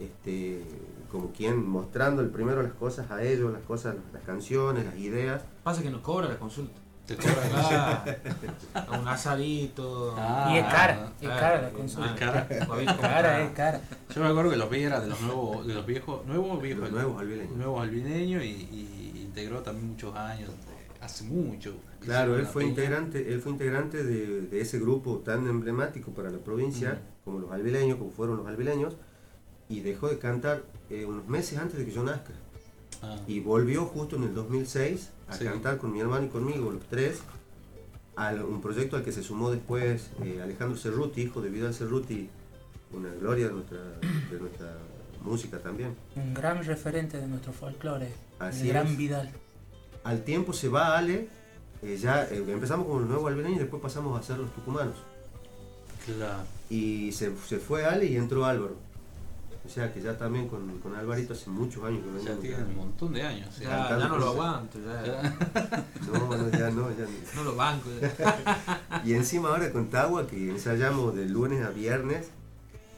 este, 0.00 0.62
como 1.10 1.32
quien 1.32 1.66
mostrando 1.68 2.22
el 2.22 2.28
primero 2.28 2.62
las 2.62 2.72
cosas 2.72 3.10
a 3.10 3.22
ellos, 3.22 3.52
las 3.52 3.62
cosas, 3.62 3.96
las 4.12 4.22
canciones, 4.22 4.84
las 4.84 4.96
ideas. 4.96 5.42
Pasa 5.62 5.82
que 5.82 5.90
nos 5.90 6.00
cobra 6.02 6.28
la 6.28 6.38
consulta. 6.38 6.78
Te 7.06 7.16
cobra 7.16 7.48
la 7.48 8.98
un 9.00 9.08
asadito. 9.08 10.14
Ah, 10.18 10.50
Y 10.52 10.58
es 10.58 10.64
cara, 10.66 11.12
es 11.20 11.28
cara 11.28 11.62
la 11.62 11.70
consulta. 11.70 12.12
Es 12.12 12.18
cara. 12.20 12.46
Cara, 13.00 13.42
es 13.42 13.50
cara. 13.52 13.80
Yo 14.14 14.20
me 14.22 14.28
acuerdo 14.28 14.50
que 14.50 14.56
los 14.58 14.68
vi 14.68 14.82
era 14.82 15.00
de 15.00 15.06
los 15.08 15.20
nuevos, 15.22 15.66
de 15.66 15.72
los 15.74 15.86
viejos, 15.86 16.26
nuevos 16.26 16.60
viejos, 16.60 16.82
Los 16.82 16.92
nuevos 16.92 17.20
albileños. 17.22 17.56
nuevos 17.56 17.82
albineños 17.82 18.44
y, 18.44 18.48
y 18.48 19.22
integró 19.24 19.60
también 19.62 19.88
muchos 19.88 20.14
años, 20.14 20.50
hace 21.00 21.24
mucho. 21.24 21.76
Claro, 22.00 22.36
él 22.38 22.46
fue 22.46 22.64
integrante, 22.66 23.32
él 23.32 23.40
fue 23.40 23.52
integrante 23.52 24.04
de, 24.04 24.42
de 24.42 24.60
ese 24.60 24.78
grupo 24.78 25.18
tan 25.24 25.46
emblemático 25.48 26.10
para 26.10 26.30
la 26.30 26.38
provincia, 26.38 27.00
como 27.24 27.38
los 27.38 27.50
albileños, 27.52 27.96
como 27.98 28.10
fueron 28.10 28.36
los 28.36 28.46
albileños, 28.46 28.96
y 29.70 29.80
dejó 29.80 30.08
de 30.08 30.18
cantar 30.18 30.62
eh, 30.90 31.04
unos 31.04 31.26
meses 31.28 31.58
antes 31.58 31.78
de 31.78 31.84
que 31.84 31.92
yo 31.92 32.02
nazca. 32.02 32.32
Ah, 33.02 33.16
Y 33.26 33.40
volvió 33.40 33.84
justo 33.86 34.16
en 34.16 34.24
el 34.24 34.34
2006 34.34 35.10
a 35.28 35.34
Sí. 35.34 35.44
cantar 35.44 35.78
con 35.78 35.92
mi 35.92 36.00
hermano 36.00 36.26
y 36.26 36.28
conmigo, 36.28 36.70
los 36.70 36.82
tres, 36.88 37.20
a 38.16 38.32
un 38.32 38.60
proyecto 38.60 38.96
al 38.96 39.04
que 39.04 39.12
se 39.12 39.22
sumó 39.22 39.50
después 39.50 40.10
eh, 40.24 40.40
Alejandro 40.42 40.76
Cerruti, 40.76 41.22
hijo 41.22 41.40
de 41.40 41.50
Vidal 41.50 41.72
Cerruti, 41.74 42.28
una 42.92 43.10
gloria 43.14 43.46
de 43.48 43.52
nuestra, 43.52 43.78
de 44.30 44.40
nuestra 44.40 44.76
música 45.22 45.58
también. 45.60 45.94
Un 46.16 46.34
gran 46.34 46.64
referente 46.64 47.18
de 47.20 47.26
nuestro 47.28 47.52
folclore. 47.52 48.12
Así 48.40 48.62
el 48.62 48.68
gran 48.68 48.86
es. 48.88 48.96
Vidal. 48.96 49.30
Al 50.04 50.24
tiempo 50.24 50.52
se 50.52 50.68
va 50.68 50.96
Ale, 50.98 51.28
eh, 51.82 51.96
ya 51.96 52.24
eh, 52.24 52.42
empezamos 52.48 52.86
con 52.88 53.00
los 53.02 53.08
nuevos 53.08 53.28
albileños 53.30 53.58
y 53.58 53.60
después 53.60 53.80
pasamos 53.82 54.18
a 54.18 54.22
ser 54.22 54.38
los 54.38 54.52
tucumanos. 54.54 54.94
claro. 56.06 56.42
Y 56.70 57.12
se, 57.12 57.32
se 57.46 57.58
fue 57.58 57.84
Ale 57.84 58.06
y 58.06 58.16
entró 58.16 58.44
Álvaro. 58.44 58.76
O 59.68 59.70
sea 59.70 59.92
que 59.92 60.00
ya 60.00 60.16
también 60.16 60.48
con, 60.48 60.78
con 60.78 60.96
Alvarito 60.96 61.34
hace 61.34 61.50
muchos 61.50 61.84
años 61.84 62.00
que 62.00 62.24
Ya 62.24 62.34
venimos. 62.34 62.40
tiene 62.40 62.64
un 62.64 62.76
montón 62.76 63.12
de 63.12 63.22
años. 63.22 63.58
Ya, 63.58 63.90
ya 63.90 64.08
no 64.08 64.16
lo 64.16 64.28
aguanto, 64.30 64.78
ya. 64.80 65.04
Ya. 65.04 65.36
No, 66.10 66.36
no, 66.36 66.50
ya 66.50 66.70
no, 66.70 66.90
ya 66.90 67.04
no. 67.04 67.34
No 67.36 67.44
lo 67.44 67.54
banco. 67.54 67.90
ya. 68.00 69.02
Y 69.04 69.12
encima 69.12 69.50
ahora 69.50 69.70
con 69.70 69.90
Tagua, 69.90 70.26
que 70.26 70.48
ensayamos 70.48 71.14
de 71.14 71.26
lunes 71.26 71.62
a 71.66 71.68
viernes, 71.68 72.30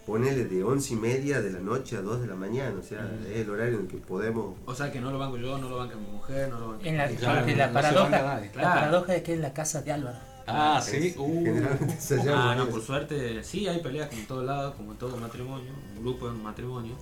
ponele 0.06 0.44
de 0.44 0.62
once 0.62 0.94
y 0.94 0.96
media 0.96 1.42
de 1.42 1.50
la 1.50 1.58
noche 1.58 1.96
a 1.96 2.02
2 2.02 2.22
de 2.22 2.28
la 2.28 2.36
mañana, 2.36 2.76
o 2.78 2.82
sea, 2.84 3.10
es 3.28 3.38
el 3.38 3.50
horario 3.50 3.74
en 3.74 3.80
el 3.82 3.88
que 3.88 3.96
podemos... 3.96 4.54
O 4.64 4.74
sea 4.74 4.92
que 4.92 5.00
no 5.00 5.10
lo 5.10 5.18
banco 5.18 5.38
yo, 5.38 5.58
no 5.58 5.68
lo 5.68 5.76
banca 5.76 5.96
mi 5.96 6.06
mujer, 6.06 6.48
no 6.50 6.58
lo 6.60 6.68
banca 6.68 6.88
En 6.88 6.96
la, 6.96 7.08
Claro, 7.08 7.46
la, 7.46 7.72
paradoja, 7.72 8.40
la 8.54 8.74
paradoja 8.74 9.16
es 9.16 9.22
que 9.24 9.34
es 9.34 9.40
la 9.40 9.52
casa 9.52 9.82
de 9.82 9.92
Álvaro. 9.92 10.18
Ah, 10.52 10.80
sí. 10.80 10.96
Es- 11.08 11.16
Uh, 11.16 11.44
Generalmente 11.44 11.94
ensayamos 11.94 12.28
Ah, 12.34 12.50
ahí. 12.52 12.58
no, 12.58 12.68
por 12.68 12.82
suerte, 12.82 13.42
sí, 13.44 13.66
hay 13.68 13.80
peleas 13.80 14.08
como 14.08 14.20
en 14.20 14.26
todos 14.26 14.44
lados, 14.44 14.74
como 14.74 14.92
en 14.92 14.98
todo 14.98 15.16
matrimonio, 15.16 15.72
un 15.96 16.02
grupo 16.02 16.28
en 16.28 16.42
matrimonio, 16.42 16.94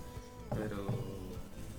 pero 0.49 0.85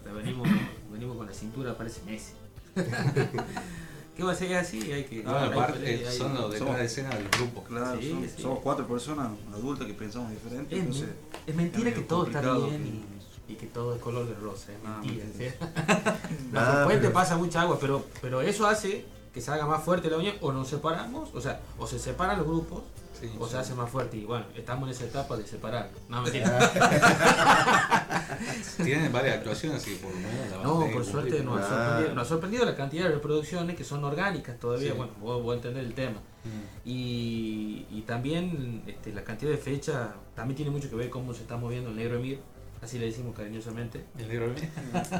pero 0.02 0.16
venimos, 0.16 0.48
venimos 0.90 1.16
con 1.16 1.26
la 1.26 1.32
cintura, 1.34 1.76
parece 1.76 2.00
Messi. 2.04 2.32
¿Qué 4.16 4.24
va 4.24 4.32
a 4.32 4.34
ser 4.34 4.54
así? 4.56 4.92
Hay 4.92 5.04
que. 5.04 5.22
no, 5.22 5.36
hay 5.36 5.48
aparte 5.50 5.86
hay- 6.06 6.16
son 6.16 6.34
los 6.34 6.52
detrás 6.52 6.78
de 6.78 6.84
escena 6.84 7.10
del 7.10 7.28
grupo. 7.28 7.62
Claro, 7.64 7.98
Sí, 8.00 8.10
somos, 8.10 8.26
sí. 8.36 8.42
somos 8.42 8.58
cuatro 8.60 8.86
personas 8.86 9.30
adultas 9.54 9.86
que 9.86 9.94
pensamos 9.94 10.30
diferente. 10.30 10.74
Es, 10.74 10.80
entonces, 10.80 11.08
es 11.46 11.54
mentira 11.54 11.88
es 11.90 11.94
que 11.94 12.00
todo 12.02 12.26
está 12.26 12.40
bien 12.40 12.82
que- 12.82 13.52
y, 13.52 13.52
y 13.54 13.56
que 13.56 13.66
todo 13.66 13.94
es 13.94 14.00
color 14.02 14.26
de 14.28 14.34
rosa, 14.34 14.72
es 14.72 14.78
Ah, 14.84 15.00
mentira. 15.02 15.24
¿sí? 15.36 15.44
Ah, 16.54 16.82
puente 16.84 17.02
pero- 17.02 17.12
pasa 17.14 17.36
mucha 17.36 17.62
agua, 17.62 17.78
pero, 17.80 18.04
pero 18.20 18.40
eso 18.42 18.66
hace 18.66 19.04
que 19.32 19.40
se 19.40 19.50
haga 19.50 19.66
más 19.66 19.82
fuerte 19.84 20.10
la 20.10 20.18
unión, 20.18 20.34
o 20.40 20.52
nos 20.52 20.68
separamos, 20.68 21.30
o 21.34 21.40
sea, 21.40 21.60
o 21.78 21.86
se 21.86 21.98
separan 21.98 22.38
los 22.38 22.46
grupos, 22.46 22.82
Sí, 23.20 23.30
o 23.38 23.44
sí. 23.44 23.50
se 23.52 23.58
hace 23.58 23.74
más 23.74 23.90
fuerte. 23.90 24.16
Y 24.16 24.24
bueno, 24.24 24.46
estamos 24.56 24.88
en 24.88 24.94
esa 24.94 25.04
etapa 25.04 25.36
de 25.36 25.46
separar. 25.46 25.90
No, 26.08 26.22
mentira. 26.22 26.58
Tienen 28.82 29.12
varias 29.12 29.36
actuaciones, 29.38 29.82
así 29.82 29.96
por 29.96 30.10
lo 30.12 30.18
menos 30.20 30.52
a 30.58 30.62
No, 30.62 30.86
por 30.92 31.04
suerte 31.04 31.42
nos 31.42 31.60
ha, 31.60 31.68
sorprendido, 31.68 32.14
nos 32.14 32.26
ha 32.26 32.28
sorprendido 32.28 32.64
la 32.64 32.76
cantidad 32.76 33.04
de 33.04 33.10
reproducciones 33.14 33.76
que 33.76 33.84
son 33.84 34.04
orgánicas 34.04 34.58
todavía. 34.58 34.92
Sí. 34.92 34.96
Bueno, 34.96 35.12
vos, 35.20 35.42
vos 35.42 35.56
entendés 35.56 35.84
el 35.84 35.94
tema. 35.94 36.18
Mm. 36.44 36.88
Y, 36.88 37.86
y 37.90 38.02
también 38.06 38.82
este, 38.86 39.12
la 39.12 39.22
cantidad 39.22 39.50
de 39.50 39.58
fechas 39.58 40.08
también 40.34 40.56
tiene 40.56 40.70
mucho 40.70 40.88
que 40.88 40.96
ver 40.96 41.10
cómo 41.10 41.34
se 41.34 41.42
está 41.42 41.56
moviendo 41.58 41.90
el 41.90 41.96
negro 41.96 42.16
Emir, 42.16 42.40
así 42.80 42.98
le 42.98 43.06
decimos 43.06 43.36
cariñosamente. 43.36 44.04
El 44.18 44.28
negro 44.28 44.54
bien. 44.54 44.70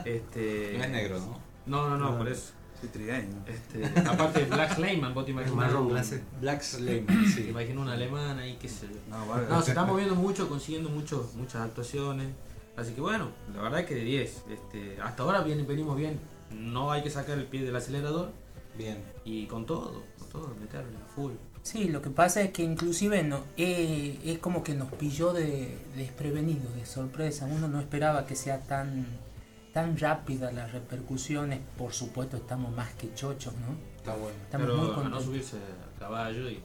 Este, 0.07 0.75
No 0.79 0.85
es 0.85 0.91
negro, 0.91 1.19
¿no? 1.21 1.39
No, 1.67 1.91
no, 1.91 1.99
no, 1.99 2.13
No. 2.13 2.19
por 2.19 2.29
eso. 2.29 2.53
Este, 2.83 3.85
aparte 4.09 4.45
Black 4.45 4.75
Slayman, 4.75 5.13
vos 5.15 5.25
te 5.25 5.31
imaginas 5.33 5.57
marrón 5.57 5.83
un- 5.83 5.89
glacé. 5.91 6.23
Black 6.41 6.63
Slayman, 6.63 7.25
te 7.25 7.31
sí. 7.31 7.47
imaginas 7.51 7.83
un 7.83 7.89
alemán 7.89 8.39
ahí 8.39 8.57
que 8.57 8.69
se... 8.69 8.87
No, 9.09 9.27
vale. 9.27 9.47
No, 9.49 9.61
se 9.63 9.71
está 9.73 9.85
moviendo 9.85 10.15
mucho, 10.15 10.49
consiguiendo 10.49 10.89
mucho, 10.89 11.31
muchas 11.37 11.63
actuaciones. 11.63 12.29
Así 12.77 12.93
que 12.93 13.01
bueno, 13.01 13.29
la 13.55 13.63
verdad 13.63 13.85
que 13.85 13.95
de 13.95 14.05
10. 14.05 14.45
Este, 14.51 15.01
hasta 15.03 15.23
ahora 15.23 15.43
viene, 15.43 15.63
venimos 15.65 15.97
bien. 15.97 16.19
No 16.51 16.91
hay 16.91 17.03
que 17.03 17.11
sacar 17.11 17.39
el 17.39 17.45
pie 17.45 17.63
del 17.63 17.77
acelerador 17.77 18.33
Bien. 18.77 18.99
y 19.25 19.47
con 19.47 19.67
todo, 19.67 20.03
con 20.19 20.29
todo, 20.31 20.55
meterle 20.61 20.97
a 20.97 21.15
full. 21.15 21.33
Sí, 21.63 21.89
lo 21.89 22.01
que 22.01 22.09
pasa 22.11 22.41
es 22.41 22.53
que 22.53 22.63
inclusive 22.63 23.23
no, 23.23 23.41
eh, 23.59 24.19
es 24.25 24.39
como 24.39 24.65
que 24.65 24.75
nos 24.75 24.91
pilló 24.93 25.33
de, 25.35 25.77
desprevenido, 25.95 26.71
de 26.75 26.87
sorpresa. 26.87 27.45
Uno 27.47 27.69
no 27.69 27.79
esperaba 27.81 28.25
que 28.27 28.35
sea 28.35 28.61
tan, 28.61 29.07
tan 29.73 29.97
rápida 29.99 30.51
las 30.53 30.73
repercusiones. 30.73 31.61
Por 31.79 31.93
supuesto 31.93 32.37
estamos 32.37 32.75
más 32.75 32.93
que 32.95 33.13
chochos, 33.15 33.55
¿no? 33.55 33.77
Está 33.97 34.15
bueno. 34.17 34.37
Estamos 34.45 34.67
Pero 34.67 34.77
muy 34.79 34.87
a 34.87 34.89
no 34.89 34.95
contentos. 34.95 35.25
subirse 35.25 35.57
a 35.57 35.99
caballo 35.99 36.49
y, 36.51 36.61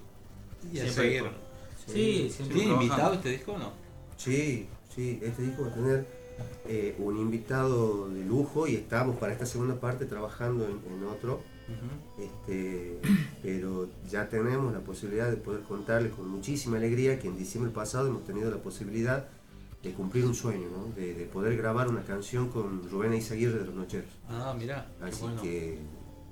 Y 0.72 0.80
a 0.80 0.82
siempre 0.84 0.92
seguir. 0.94 1.22
con- 1.24 1.46
Sí, 1.88 2.30
siempre 2.32 2.58
¿Tiene 2.58 2.74
invitado 2.74 3.14
este 3.14 3.30
disco 3.30 3.54
o 3.54 3.58
no? 3.60 3.72
Sí, 4.18 4.68
sí, 4.96 5.20
este 5.22 5.44
disco 5.44 5.64
va 5.64 5.68
a 5.68 5.74
tener 5.76 6.06
eh, 6.68 6.96
un 6.98 7.18
invitado 7.20 8.10
de 8.10 8.26
lujo 8.26 8.68
y 8.68 8.76
estamos 8.76 9.18
para 9.18 9.34
esta 9.34 9.46
segunda 9.46 9.76
parte 9.80 10.06
trabajando 10.06 10.66
en, 10.66 10.80
en 10.92 11.04
otro. 11.06 11.42
Este, 12.20 13.00
pero 13.42 13.88
ya 14.10 14.30
tenemos 14.30 14.72
la 14.74 14.80
posibilidad 14.80 15.30
de 15.30 15.38
poder 15.38 15.62
contarles 15.62 16.14
con 16.14 16.28
muchísima 16.28 16.78
alegría 16.78 17.20
que 17.20 17.28
en 17.28 17.38
diciembre 17.38 17.72
pasado 17.74 18.08
hemos 18.08 18.24
tenido 18.24 18.50
la 18.52 18.58
posibilidad 18.58 19.28
de 19.86 19.94
cumplir 19.94 20.26
un 20.26 20.34
sueño, 20.34 20.68
¿no? 20.70 20.94
de, 20.96 21.14
de 21.14 21.26
poder 21.26 21.56
grabar 21.56 21.88
una 21.88 22.04
canción 22.04 22.50
con 22.50 22.90
Rubén 22.90 23.14
Eizaguirre 23.14 23.60
de 23.60 23.66
los 23.66 23.76
Nocheros. 23.76 24.10
Ah, 24.30 24.56
mirá. 24.58 24.88
qué 25.00 25.06
Así 25.06 25.22
bueno. 25.22 25.42
que, 25.42 25.78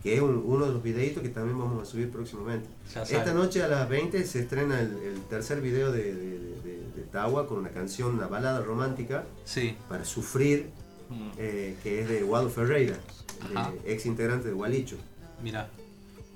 que 0.01 0.15
es 0.15 0.21
un- 0.21 0.41
uno 0.45 0.65
de 0.65 0.73
los 0.73 0.81
videitos 0.83 1.21
que 1.21 1.29
también 1.29 1.57
vamos 1.59 1.81
a 1.81 1.85
subir 1.85 2.09
próximamente. 2.11 2.67
Ya 2.93 3.03
Esta 3.03 3.33
noche 3.33 3.61
a 3.63 3.67
las 3.67 3.87
20 3.87 4.25
se 4.25 4.39
estrena 4.39 4.81
el, 4.81 4.91
el 4.97 5.21
tercer 5.29 5.61
video 5.61 5.91
de, 5.91 6.03
de, 6.15 6.39
de- 6.39 6.61
de- 6.63 6.91
de 6.95 7.01
Tawa 7.11 7.47
con 7.47 7.59
una 7.59 7.69
canción, 7.69 8.15
una 8.15 8.27
balada 8.27 8.61
romántica 8.61 9.23
Sí. 9.45 9.75
para 9.87 10.03
sufrir, 10.03 10.69
Mm. 11.09 11.29
eh, 11.37 11.75
que 11.83 12.01
es 12.01 12.09
de 12.09 12.23
Waldo 12.23 12.49
Ferreira, 12.49 12.97
ex 13.85 14.05
integrante 14.07 14.47
de 14.47 14.53
Gualicho. 14.53 14.95
Mirá. 15.43 15.69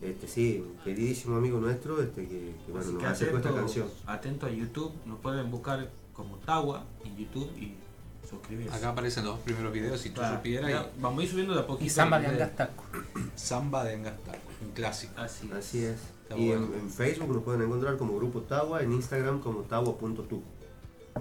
Este, 0.01 0.27
sí, 0.27 0.63
un 0.63 0.77
queridísimo 0.83 1.37
amigo 1.37 1.59
nuestro 1.59 1.99
este, 2.03 2.21
que, 2.27 2.53
que, 2.63 2.71
bueno, 2.71 2.91
nos 2.91 3.03
acercó 3.05 3.37
esta 3.37 3.51
canción. 3.55 3.87
atento 4.05 4.45
a 4.45 4.51
YouTube, 4.51 4.91
nos 5.07 5.19
pueden 5.19 5.49
buscar 5.49 5.89
como 6.17 6.35
Tawa 6.37 6.83
en 7.05 7.15
YouTube 7.15 7.49
y 7.57 7.75
suscribirse. 8.29 8.75
Acá 8.75 8.89
aparecen 8.89 9.23
los 9.23 9.35
dos 9.35 9.43
primeros 9.45 9.71
videos, 9.71 10.01
si 10.01 10.09
tú 10.09 10.15
Claro, 10.15 10.35
supieras. 10.37 10.69
ya, 10.69 10.89
Vamos 10.99 11.19
a 11.21 11.23
ir 11.23 11.29
subiendo 11.29 11.53
de 11.53 11.61
a 11.61 11.65
poquito. 11.67 11.85
Y 11.85 11.89
Samba 11.89 12.19
de. 12.19 12.27
Angastaco. 12.27 12.83
Samba 13.35 13.83
de 13.85 13.93
Engastaco, 13.93 14.39
un 14.61 14.71
clásico. 14.71 15.13
Así. 15.21 15.49
Así 15.55 15.85
es. 15.85 15.97
Está 16.23 16.37
y 16.37 16.47
bueno. 16.49 16.65
en, 16.73 16.79
en 16.81 16.89
Facebook 16.89 17.29
nos 17.33 17.43
pueden 17.43 17.61
encontrar 17.61 17.95
como 17.97 18.17
Grupo 18.17 18.41
Tawa, 18.41 18.81
en 18.81 18.91
Instagram 18.91 19.39
como 19.39 19.61
tawa.tu. 19.61 20.41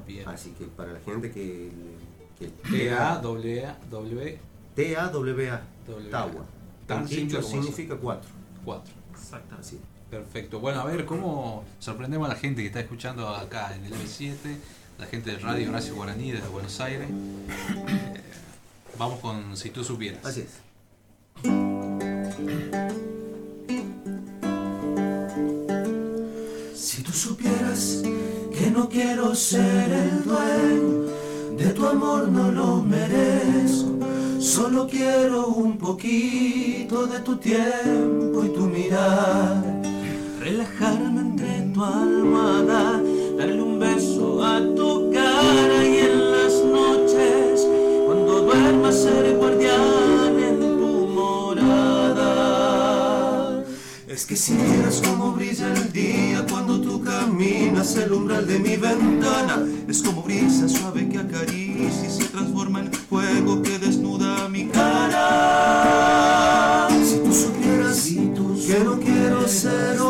Bien. 0.07 0.29
Así 0.29 0.51
que 0.59 0.65
para 0.65 0.93
la 0.95 1.01
gente 1.01 1.31
que. 1.31 1.71
que 2.39 2.49
T-A-W-A. 2.49 3.77
T-A-W-A. 4.75 5.63
W. 5.87 6.11
Tawa. 6.11 6.45
Tan 6.87 7.03
En 7.03 7.09
simple 7.09 7.43
significa 7.43 7.97
cuatro. 7.97 8.29
Cuatro. 8.65 8.93
Exactamente. 9.13 9.61
Así. 9.67 9.81
Perfecto. 10.11 10.61
Bueno, 10.61 10.81
a 10.81 10.85
ver, 10.85 11.05
¿cómo 11.05 11.65
sorprendemos 11.79 12.27
a 12.29 12.35
la 12.35 12.39
gente 12.39 12.61
que 12.63 12.69
está 12.69 12.81
escuchando 12.81 13.29
acá 13.29 13.75
en 13.75 13.85
el 13.87 13.93
M7? 13.95 14.37
La 14.99 15.07
gente 15.07 15.31
de 15.31 15.39
Radio 15.39 15.69
Horacio 15.69 15.95
Guaraní 15.95 16.33
desde 16.33 16.49
Buenos 16.49 16.81
Aires. 16.81 17.09
Eh, 17.09 18.21
vamos 18.99 19.21
con 19.21 19.57
Si 19.57 19.71
tú 19.71 19.85
supieras. 19.85 20.25
Así 20.25 20.41
es. 20.41 20.67
Si 26.75 27.03
tú 27.03 27.13
supieras 27.13 28.03
que 28.57 28.71
no 28.71 28.89
quiero 28.89 29.35
ser 29.35 29.93
el 29.93 30.25
dueño 30.25 31.13
de 31.59 31.73
tu 31.75 31.87
amor, 31.87 32.29
no 32.29 32.51
lo 32.51 32.83
merezco. 32.83 33.99
Solo 34.39 34.87
quiero 34.89 35.49
un 35.49 35.77
poquito 35.77 37.07
de 37.07 37.21
tu 37.21 37.37
tiempo 37.37 38.45
y 38.45 38.49
tu 38.49 38.63
mirada. 38.63 39.63
Relajarme 40.41 41.21
entre 41.21 41.61
tu 41.75 41.85
almohada, 41.85 43.03
Es 54.09 54.25
que 54.25 54.37
si 54.37 54.55
vieras 54.55 55.03
cómo 55.07 55.33
brilla 55.33 55.73
el 55.75 55.93
día 55.93 56.45
cuando 56.51 56.81
tú 56.81 57.03
caminas 57.03 57.97
el 57.97 58.13
umbral 58.13 58.47
de 58.47 58.59
mi 58.59 58.77
ventana, 58.77 59.63
es 59.87 60.03
como 60.03 60.23
brisa 60.23 60.69
suave 60.69 61.07
que 61.09 61.19
acaricia 61.19 62.07
y 62.07 62.11
se 62.11 62.25
transforma 62.25 62.81
en 62.81 62.93
fuego 62.93 63.61
que 63.63 63.79
desnuda 63.79 64.49
mi 64.49 64.69
cara. 64.69 66.09
Si 67.05 67.19
tú 67.19 67.33
supieras 67.33 68.05
que 68.67 68.81
no 68.83 68.99
quiero 68.99 69.47
ser 69.47 70.01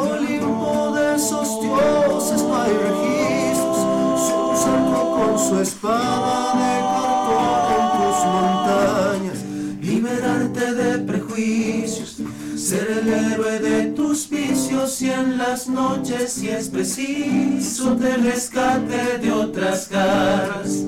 su 5.57 5.63
espada 5.63 6.53
de 6.61 6.75
cartón 6.93 7.77
en 7.77 7.89
tus 7.97 8.19
montañas, 8.35 9.39
liberarte 9.81 10.75
de 10.75 10.99
prejuicios, 10.99 12.17
ser 12.57 12.99
el 13.01 13.09
héroe 13.09 13.59
de 13.61 13.85
tus 13.93 14.29
vicios 14.29 15.01
y 15.01 15.11
en 15.11 15.39
las 15.39 15.69
noches 15.69 16.33
si 16.33 16.49
es 16.49 16.69
preciso 16.69 17.97
te 17.97 18.17
rescate 18.19 19.19
de 19.19 19.33
otras 19.33 19.87
caras 19.87 20.85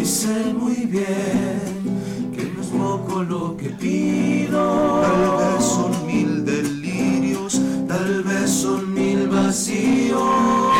y 0.00 0.04
sé 0.04 0.52
muy 0.52 0.86
bien 0.86 2.32
que 2.34 2.44
no 2.46 2.62
es 2.62 2.68
poco 2.68 3.22
lo 3.22 3.56
que 3.56 3.70
pido. 3.70 5.02
Tal 5.02 5.36
vez 5.38 5.64
son 5.64 6.06
mil 6.06 6.44
delirios 6.44 7.60
tal 7.86 8.24
vez 8.24 8.50
son 8.50 8.92
mil 8.92 9.28
vacíos. 9.28 10.20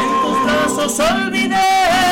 En 0.02 0.10
tus 0.22 0.44
brazos 0.44 1.00
olvidé 1.00 2.03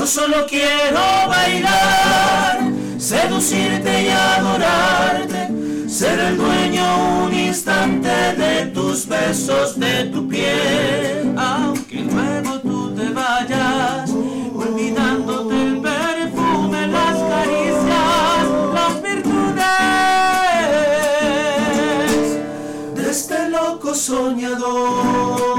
yo 0.00 0.06
solo 0.06 0.46
quiero 0.48 0.98
bailar, 1.28 2.58
seducirte 2.96 4.04
y 4.04 4.08
adorarte, 4.08 5.50
ser 5.90 6.18
el 6.20 6.38
dueño 6.38 7.24
un 7.24 7.34
instante 7.34 8.08
de 8.08 8.64
tus 8.72 9.06
besos, 9.06 9.78
de 9.78 10.04
tu 10.06 10.26
piel. 10.26 11.34
Aunque 11.36 11.96
luego 11.96 12.60
tú 12.60 12.94
te 12.94 13.10
vayas, 13.10 14.10
olvidándote 14.54 15.54
el 15.54 15.82
perfume, 15.82 16.86
las 16.86 17.18
caricias, 17.32 18.48
las 18.72 19.02
virtudes 19.02 19.60
de 22.94 23.10
este 23.10 23.50
loco 23.50 23.94
soñador. 23.94 25.50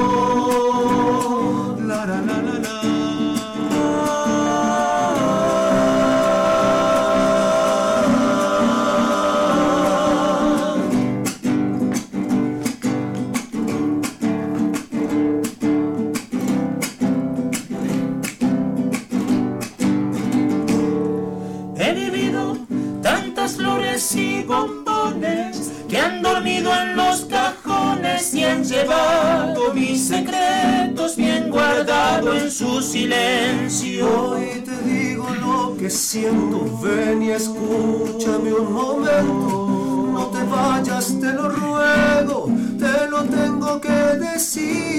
Han 28.62 28.68
llevado 28.68 29.74
mis 29.74 30.08
secretos 30.08 31.16
bien 31.16 31.50
guardados 31.50 32.44
en 32.44 32.52
su 32.52 32.82
silencio. 32.82 34.32
Hoy 34.32 34.64
te 34.64 34.78
digo 34.88 35.28
lo 35.42 35.76
que 35.78 35.90
siento, 35.90 36.80
ven 36.82 37.24
y 37.24 37.32
escúchame 37.32 38.54
un 38.54 38.72
momento. 38.74 40.12
No 40.14 40.28
te 40.28 40.44
vayas, 40.44 41.20
te 41.20 41.34
lo 41.34 41.50
ruego, 41.50 42.52
te 42.78 43.08
lo 43.10 43.24
tengo 43.24 43.82
que 43.82 43.90
decir. 43.90 44.92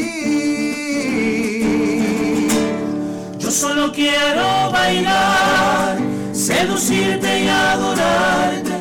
Yo 3.38 3.50
solo 3.50 3.92
quiero 3.92 4.72
bailar, 4.72 5.98
seducirte 6.32 7.44
y 7.44 7.48
adorarte, 7.48 8.71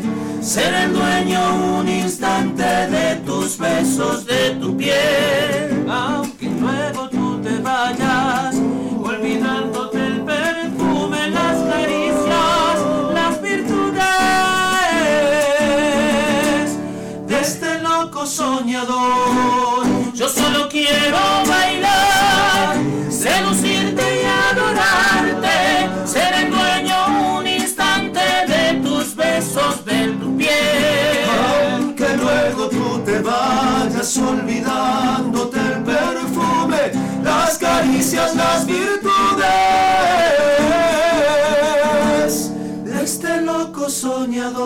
ser 0.41 0.73
el 0.73 0.93
dueño 0.93 1.79
un 1.79 1.87
instante 1.87 2.63
de 2.63 3.15
tus 3.25 3.57
besos, 3.57 4.25
de 4.25 4.51
tu 4.59 4.75
piel. 4.75 5.85
Aunque 5.89 6.47
luego 6.47 7.09
tú 7.09 7.39
te 7.41 7.57
vayas, 7.59 8.55
olvidándote 9.03 9.97
el 9.97 10.21
perfume, 10.21 11.29
las 11.29 11.57
caricias, 11.71 12.79
las 13.13 13.41
virtudes 13.41 14.01
de 17.27 17.39
este 17.39 17.79
loco 17.79 18.25
soñador. 18.25 19.85
Yo 20.13 20.27
solo 20.27 20.67
quiero 20.69 21.19
bailar, 21.47 22.77
seducirte 23.09 23.60
olvidándote 34.31 35.59
el 35.59 35.83
perfume, 35.83 36.91
las 37.23 37.57
caricias, 37.57 38.35
las 38.35 38.65
virtudes 38.65 39.01
de 42.85 43.03
este 43.03 43.41
loco 43.41 43.89
soñador. 43.89 44.61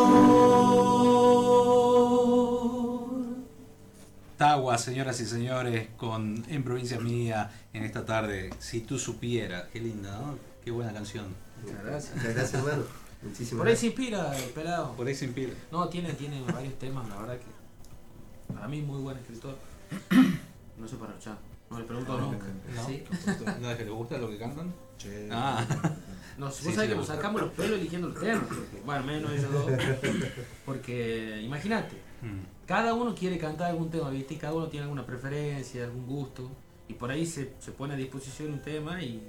Tawa, 4.38 4.78
señoras 4.78 5.20
y 5.22 5.26
señores, 5.26 5.88
con 5.98 6.44
En 6.50 6.64
Provincia 6.64 7.00
Mía 7.00 7.52
en 7.74 7.84
esta 7.84 8.06
tarde. 8.06 8.50
Si 8.60 8.82
tú 8.82 9.00
supieras, 9.00 9.64
qué 9.72 9.80
linda, 9.80 10.12
¿no? 10.20 10.38
Qué 10.64 10.72
buena 10.72 10.92
canción. 10.94 11.26
Muchas 11.64 11.84
gracias. 11.86 12.16
Muchas 12.16 12.34
gracias, 12.36 12.54
hermano. 12.62 12.84
Muchísimas 13.24 13.58
Por 13.60 13.68
ahí 13.68 13.74
gracias. 13.74 13.80
se 13.80 13.86
inspira 13.88 14.38
el 14.38 14.50
pelado. 14.52 14.92
Por 14.94 15.08
ahí 15.08 15.16
se 15.16 15.26
inspira. 15.26 15.54
No, 15.72 15.88
tiene, 15.88 16.12
tiene 16.14 16.42
varios 16.52 16.78
temas, 16.78 17.08
la 17.08 17.16
verdad 17.16 17.38
que. 17.38 17.55
Para 18.56 18.68
mí, 18.68 18.82
muy 18.82 19.02
buen 19.02 19.18
escritor. 19.18 19.56
No 20.78 20.86
sé 20.88 20.98
para 20.98 21.14
luchar. 21.14 21.38
No 21.70 21.80
le 21.80 21.86
pregunto 21.86 22.20
nunca. 22.20 22.48
no. 22.76 22.86
¿Sí? 22.86 23.02
¿No 23.62 23.72
es 23.72 23.78
que 23.78 23.86
le 23.86 23.92
gusta 23.92 24.18
lo 24.18 24.30
que 24.30 24.38
cantan? 24.38 24.74
Sí. 24.98 25.10
Ah. 25.32 25.66
No, 26.38 26.48
vos 26.48 26.56
Sí, 26.56 26.64
sabés 26.66 26.82
sí, 26.82 26.88
que 26.90 26.96
nos 26.96 27.08
sacamos 27.08 27.40
los 27.40 27.52
pelos 27.52 27.80
eligiendo 27.80 28.10
los 28.10 28.20
temas. 28.20 28.44
bueno, 28.86 29.06
menos 29.06 29.32
ellos 29.32 29.54
dos. 29.54 29.72
Porque, 30.66 31.42
imagínate, 31.42 31.96
Mm. 32.22 32.66
cada 32.68 32.94
uno 32.94 33.14
quiere 33.16 33.38
cantar 33.38 33.70
algún 33.72 33.90
tema, 33.90 34.10
¿viste? 34.10 34.34
Y 34.34 34.38
cada 34.38 34.54
uno 34.54 34.68
tiene 34.68 34.84
alguna 34.84 35.06
preferencia, 35.06 35.86
algún 35.86 36.06
gusto. 36.08 36.50
Y 36.90 36.94
por 36.94 37.10
ahí 37.12 37.26
se, 37.26 37.54
se 37.60 37.72
pone 37.72 37.94
a 37.94 37.98
disposición 37.98 38.52
un 38.52 38.60
tema 38.62 39.02
y, 39.02 39.22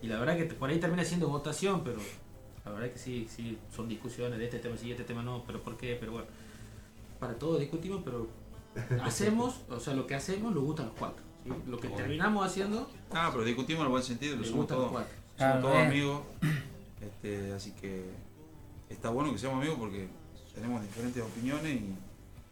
y 0.00 0.06
la 0.06 0.18
verdad 0.18 0.36
que 0.38 0.44
te- 0.44 0.54
por 0.54 0.70
ahí 0.70 0.78
termina 0.80 1.04
siendo 1.04 1.28
votación, 1.28 1.82
pero 1.84 1.98
la 2.64 2.70
verdad 2.72 2.90
que 2.90 2.98
sí, 2.98 3.26
sí, 3.28 3.58
son 3.74 3.86
discusiones 3.88 4.38
de 4.38 4.44
este 4.46 4.58
tema 4.60 4.76
sí, 4.78 4.90
este 4.90 5.04
tema 5.04 5.22
no, 5.22 5.44
pero 5.46 5.60
¿por 5.62 5.76
qué? 5.76 5.96
Pero 6.00 6.12
bueno, 6.12 6.26
para 7.18 7.34
todos 7.34 7.60
discutimos, 7.60 8.00
pero 8.04 8.28
hacemos, 9.02 9.60
o 9.68 9.80
sea, 9.80 9.94
lo 9.94 10.06
que 10.06 10.14
hacemos 10.14 10.54
nos 10.54 10.62
gusta 10.62 10.82
a 10.82 10.86
los 10.86 10.94
cuatro. 10.94 11.22
¿sí? 11.44 11.50
Lo 11.66 11.78
que 11.78 11.88
terminamos 11.88 12.46
haciendo 12.46 12.88
Ah, 13.10 13.30
pero 13.32 13.44
discutimos 13.44 13.80
en 13.80 13.86
el 13.86 13.90
buen 13.90 14.02
sentido, 14.02 14.36
lo 14.36 14.44
somos 14.44 14.58
gustan 14.60 14.78
los 14.78 14.86
todos. 14.86 15.02
cuatro. 15.02 15.16
Somos 15.16 15.36
Claro, 15.36 15.60
todos 15.62 15.76
eh. 15.76 15.86
amigos. 15.86 16.22
Este, 17.00 17.52
así 17.52 17.72
que 17.72 18.04
está 18.90 19.08
bueno 19.08 19.32
que 19.32 19.38
seamos 19.38 19.58
amigos 19.60 19.78
porque 19.78 20.08
tenemos 20.54 20.82
diferentes 20.82 21.22
opiniones 21.22 21.80
y, 21.80 21.94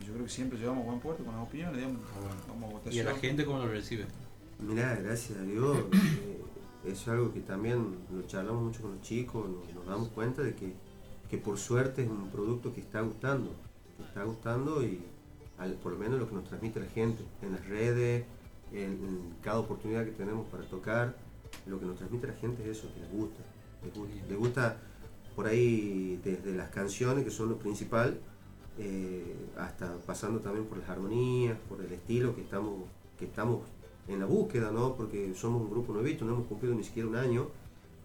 yo 0.07 0.13
creo 0.15 0.25
que 0.27 0.31
siempre 0.31 0.59
llevamos 0.59 0.87
buen 0.87 1.01
puerto 1.01 1.25
con 1.25 1.35
las 1.35 1.43
opiniones, 1.43 1.77
digamos. 1.77 2.01
Vamos 2.49 2.87
a 2.87 2.91
¿Y 2.91 3.01
a 3.01 3.05
la 3.05 3.15
gente 3.17 3.45
cómo 3.45 3.59
lo 3.59 3.67
recibe? 3.69 4.07
Mirá, 4.61 4.95
gracias 4.95 5.39
a 5.39 5.43
Dios, 5.43 5.77
eh, 5.93 6.41
es 6.87 7.09
algo 7.09 7.33
que 7.33 7.41
también 7.41 7.97
lo 8.11 8.23
charlamos 8.27 8.63
mucho 8.63 8.83
con 8.83 8.93
los 8.93 9.03
chicos, 9.03 9.49
nos, 9.49 9.75
nos 9.75 9.87
damos 9.87 10.09
cuenta 10.11 10.43
de 10.43 10.55
que, 10.55 10.73
que 11.29 11.37
por 11.37 11.59
suerte 11.59 12.05
es 12.05 12.09
un 12.09 12.31
producto 12.31 12.73
que 12.73 12.81
está 12.81 13.01
gustando, 13.01 13.51
que 13.97 14.05
está 14.05 14.23
gustando 14.23 14.83
y 14.85 15.03
al- 15.59 15.75
por 15.75 15.93
lo 15.93 15.99
menos 15.99 16.19
lo 16.19 16.29
que 16.29 16.35
nos 16.35 16.45
transmite 16.45 16.81
la 16.81 16.87
gente 16.87 17.23
en 17.43 17.53
las 17.53 17.67
redes, 17.69 18.25
en, 18.73 18.81
en 18.83 19.35
cada 19.43 19.59
oportunidad 19.61 20.05
que 20.05 20.13
tenemos 20.13 20.47
para 20.49 20.65
tocar, 20.65 21.17
lo 21.67 21.79
que 21.81 21.87
nos 21.87 21.97
transmite 21.97 22.27
la 22.27 22.35
gente 22.35 22.63
es 22.63 22.79
eso, 22.79 22.93
que 22.95 23.01
les 23.01 23.11
gusta. 23.11 23.41
Les 23.85 23.95
gusta, 23.95 24.27
les 24.29 24.39
gusta 24.39 24.77
por 25.35 25.47
ahí 25.47 26.21
desde 26.25 26.55
las 26.55 26.71
canciones, 26.71 27.25
que 27.25 27.31
son 27.31 27.49
lo 27.49 27.59
principal, 27.59 28.19
eh, 28.79 29.35
hasta 29.57 29.97
pasando 29.99 30.41
también 30.41 30.67
por 30.67 30.79
las 30.79 30.89
armonías, 30.89 31.57
por 31.69 31.81
el 31.81 31.93
estilo 31.93 32.35
que 32.35 32.43
estamos, 32.43 32.85
que 33.19 33.25
estamos 33.25 33.63
en 34.09 34.21
la 34.21 34.27
búsqueda, 34.27 34.71
¿no? 34.71 34.95
Porque 34.97 35.35
somos 35.35 35.63
un 35.63 35.71
grupo 35.71 35.93
nuevito, 35.93 36.25
no 36.25 36.35
hemos 36.35 36.47
cumplido 36.47 36.75
ni 36.75 36.83
siquiera 36.85 37.09
un 37.09 37.17
año, 37.17 37.49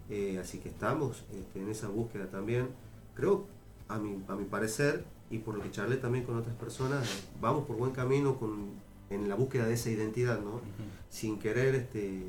eh, 0.09 0.37
así 0.39 0.59
que 0.59 0.69
estamos 0.69 1.23
este, 1.33 1.61
en 1.61 1.69
esa 1.69 1.87
búsqueda 1.87 2.27
también. 2.29 2.67
Creo, 3.15 3.45
a 3.87 3.97
mi, 3.99 4.21
a 4.27 4.35
mi 4.35 4.45
parecer, 4.45 5.05
y 5.35 5.39
por 5.39 5.55
lo 5.55 5.61
que 5.63 5.71
charlé 5.71 5.97
también 5.97 6.25
con 6.25 6.37
otras 6.37 6.55
personas, 6.55 7.25
vamos 7.41 7.65
por 7.65 7.75
buen 7.77 7.91
camino 7.91 8.37
con, 8.37 8.71
en 9.09 9.27
la 9.29 9.35
búsqueda 9.35 9.65
de 9.65 9.73
esa 9.73 9.89
identidad, 9.89 10.39
¿no? 10.41 10.61
Sin 11.09 11.39
querer, 11.39 11.75
este, 11.75 12.23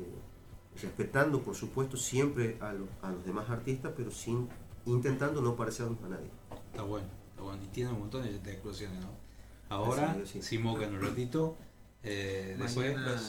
respetando, 0.81 1.41
por 1.41 1.55
supuesto, 1.55 1.97
siempre 1.97 2.57
a, 2.61 2.73
lo- 2.73 2.87
a 3.01 3.11
los 3.11 3.25
demás 3.25 3.49
artistas, 3.49 3.93
pero 3.95 4.11
sin 4.11 4.47
intentando 4.85 5.41
no 5.41 5.55
parecernos 5.55 5.97
a 6.03 6.09
nadie. 6.09 6.29
Está 6.71 6.83
bueno, 6.83 7.07
está 7.29 7.41
bueno. 7.43 7.61
Y 7.63 7.67
tiene 7.67 7.91
un 7.91 7.99
montón 7.99 8.23
de, 8.23 8.37
de 8.39 8.51
actuaciones, 8.51 8.99
¿no? 9.01 9.09
Ahora, 9.69 10.15
sí. 10.25 10.41
Simoca 10.41 10.85
en 10.85 10.95
un 10.95 11.01
ratito. 11.01 11.55
Eh, 12.03 12.55
después, 12.59 12.95
Mañana 12.95 13.19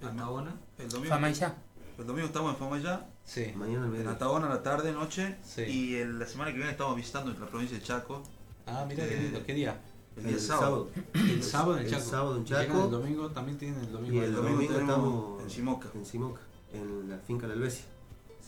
en 0.00 0.06
Ataona. 0.08 0.60
El 0.78 0.88
domingo. 0.88 1.10
Famayá. 1.14 1.54
El 1.98 2.06
domingo 2.06 2.26
estamos 2.26 2.52
en 2.54 2.58
Famayá. 2.58 3.06
Sí. 3.24 3.52
Mañana 3.54 3.80
al 3.80 3.84
En 3.86 3.90
mediodía. 3.92 4.10
Ataona 4.12 4.46
a 4.46 4.50
la 4.50 4.62
tarde, 4.62 4.92
noche. 4.92 5.36
Sí. 5.42 5.62
Y 5.62 5.94
el- 5.96 6.18
la 6.18 6.26
semana 6.26 6.50
que 6.50 6.56
viene 6.56 6.70
estamos 6.70 6.96
visitando 6.96 7.30
la 7.38 7.46
provincia 7.46 7.76
de 7.78 7.84
Chaco. 7.84 8.22
Ah, 8.66 8.84
mira 8.88 9.06
qué 9.08 9.16
lindo. 9.16 9.42
¿Qué 9.44 9.54
día? 9.54 9.80
El 10.16 10.26
El 10.26 10.40
sábado. 10.40 10.90
El 11.14 11.42
sábado 11.42 11.78
en 11.78 11.84
El 11.86 11.90
Chaco. 11.90 12.02
sábado 12.04 12.36
en 12.36 12.42
Y 12.42 12.46
Chaco. 12.46 12.84
El 12.84 12.90
domingo 12.90 13.30
también 13.30 13.58
tienen 13.58 13.80
el 13.80 13.92
domingo. 13.92 14.14
Y 14.14 14.18
en 14.18 14.24
el 14.24 14.30
Chaco. 14.34 14.42
domingo 14.42 14.60
tenemos 14.74 14.80
estamos 14.90 15.42
en 15.42 15.50
Simoca. 15.50 15.88
En 15.94 16.06
Simoca, 16.06 16.40
en 16.74 17.08
la 17.10 17.18
finca 17.18 17.46
La 17.46 17.54
Helvecia. 17.54 17.84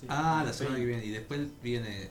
Ah, 0.08 0.42
la 0.44 0.52
semana 0.52 0.76
que 0.76 0.84
viene. 0.84 1.04
Y 1.04 1.10
después 1.10 1.40
viene 1.62 2.10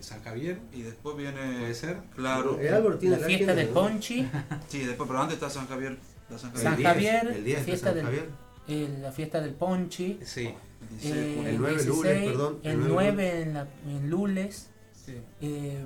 San 0.00 0.20
Javier. 0.24 0.58
Y 0.72 0.82
después 0.82 1.16
viene. 1.16 1.58
¿Puede 1.60 1.74
ser? 1.74 2.00
Claro. 2.16 2.58
El 2.58 2.98
tiene 2.98 3.16
La 3.16 3.20
la 3.22 3.26
fiesta 3.28 3.54
¿no? 3.54 3.70
Ponchi, 3.74 4.28
Sí, 4.68 4.78
después, 4.84 5.06
pero 5.06 5.20
antes 5.20 5.34
está 5.34 5.48
San 5.50 5.68
Javier. 5.68 5.96
Está 6.22 6.38
San 6.38 6.50
El 6.52 6.58
San 6.58 6.76
10, 6.76 6.88
Javier, 6.88 7.26
el 7.28 7.44
10 7.44 7.58
de 7.58 7.64
fiesta 7.64 7.86
San 7.86 7.94
del- 7.94 8.04
Javier. 8.04 8.28
eh, 8.66 8.98
la 9.00 9.12
fiesta 9.12 9.40
del 9.40 9.54
Ponchi, 9.54 10.18
Sí. 10.24 10.52
El 10.82 10.88
16 10.98 11.14
de 11.14 11.32
eh, 11.32 11.34
junio. 11.36 11.50
El 11.50 11.58
9 11.58 11.84
Lules, 11.84 12.02
16, 12.04 12.30
perdón, 12.32 12.58
el 12.64 12.70
el 12.72 12.78
9 12.80 12.92
9 13.12 13.42
en, 13.42 13.54
la, 13.54 13.68
en 13.86 14.10
Lules, 14.10 14.66
Sí. 15.06 15.14
eh, 15.40 15.84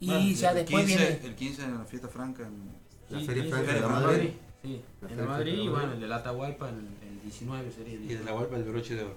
y 0.00 0.06
Bueno, 0.06 0.30
ya 0.32 0.48
el 0.50 0.54
después 0.56 0.86
15, 0.86 0.96
viene 1.06 1.26
El 1.26 1.34
15 1.34 1.64
en 1.64 1.78
la 1.78 1.84
fiesta 1.84 2.08
franca. 2.08 2.42
En, 2.42 2.72
La 3.10 3.18
Sí, 3.20 3.26
Feria 3.26 3.44
Franca 3.50 3.72
de 3.72 3.80
la 3.80 3.86
en 3.86 3.92
Madre. 3.92 4.34
Sí, 4.62 4.82
en 5.08 5.16
la 5.16 5.24
Madrid 5.24 5.52
y 5.58 5.68
bueno, 5.68 5.92
el 5.92 6.00
de 6.00 6.08
la 6.08 6.16
Atahualpa 6.16 6.68
el, 6.68 6.74
el 6.76 7.22
19 7.22 7.70
sería 7.72 7.94
el 7.94 8.04
Y 8.10 8.14
de 8.14 8.24
la 8.24 8.32
vuelta 8.32 8.56
el 8.56 8.64
broche 8.64 8.94
de 8.94 9.02
oro. 9.04 9.14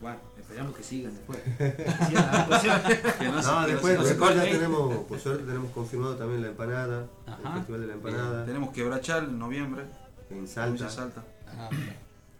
Bueno, 0.00 0.18
esperamos 0.38 0.74
que 0.76 0.82
sigan 0.82 1.14
después. 1.14 1.38
Próxima- 2.48 2.82
que 2.82 3.24
no, 3.28 3.66
después, 3.66 3.98
no 3.98 4.04
después 4.04 4.34
ya 4.34 4.42
tenemos, 4.42 5.04
por 5.08 5.20
suerte 5.20 5.44
tenemos 5.44 5.70
confirmado 5.70 6.16
también 6.16 6.42
la 6.42 6.48
empanada, 6.48 7.06
Ajá. 7.26 7.40
el 7.48 7.54
Festival 7.58 7.80
de 7.82 7.86
la 7.86 7.92
Empanada, 7.94 8.44
Tenemos 8.44 8.70
Quebrachal 8.72 9.24
en 9.26 9.38
noviembre. 9.38 9.84
en 10.30 10.48
Salta. 10.48 10.88
Salta. 10.90 11.22
Ah. 11.46 11.68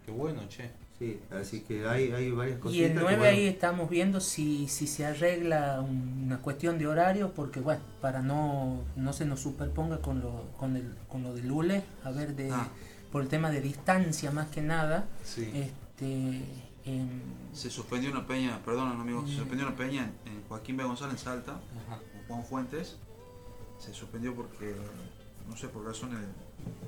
Qué 0.05 0.11
bueno, 0.11 0.41
che. 0.49 0.69
Sí, 1.03 1.19
así 1.31 1.59
que 1.61 1.85
hay, 1.85 2.11
hay 2.13 2.31
varias 2.31 2.57
y 2.57 2.61
cositas. 2.61 2.85
el 2.85 2.93
que, 2.93 2.99
9 3.01 3.17
bueno, 3.17 3.35
ahí 3.37 3.45
estamos 3.47 3.89
viendo 3.89 4.21
si, 4.21 4.69
si 4.69 4.87
se 4.87 5.05
arregla 5.05 5.81
un- 5.81 6.23
una 6.27 6.37
cuestión 6.39 6.77
de 6.79 6.87
horario, 6.87 7.33
porque 7.33 7.59
bueno, 7.59 7.81
para 7.99 8.21
no, 8.21 8.79
no 8.95 9.11
se 9.11 9.25
nos 9.25 9.41
superponga 9.41 9.99
con 9.99 10.21
lo, 10.21 10.45
con 10.57 10.77
el, 10.77 10.95
con 11.09 11.23
lo 11.23 11.33
de 11.33 11.43
Lule, 11.43 11.83
a 12.05 12.11
ver 12.11 12.35
de 12.37 12.51
Ah. 12.51 12.69
por 13.11 13.21
el 13.21 13.27
tema 13.27 13.51
de 13.51 13.59
distancia 13.59 14.31
más 14.31 14.47
que 14.47 14.61
nada, 14.61 15.05
Sí. 15.25 15.49
este 15.53 16.41
em, 16.85 17.09
Se 17.53 17.69
suspendió 17.69 18.09
una 18.11 18.25
peña, 18.25 18.59
perdón 18.63 18.89
amigo, 18.99 19.25
se 19.27 19.33
Mm. 19.33 19.37
suspendió 19.39 19.67
una 19.67 19.75
peña 19.75 20.09
en, 20.25 20.31
en 20.33 20.43
Joaquín 20.47 20.77
B. 20.77 20.83
González 20.85 21.15
en 21.15 21.19
Salta, 21.19 21.51
Ajá. 21.87 21.99
con 22.13 22.27
Juan 22.27 22.45
Fuentes. 22.45 22.95
Se 23.77 23.93
suspendió 23.93 24.33
porque, 24.33 24.73
no 25.49 25.57
sé, 25.57 25.67
por 25.67 25.85
razones 25.85 26.19
de, 26.19 26.25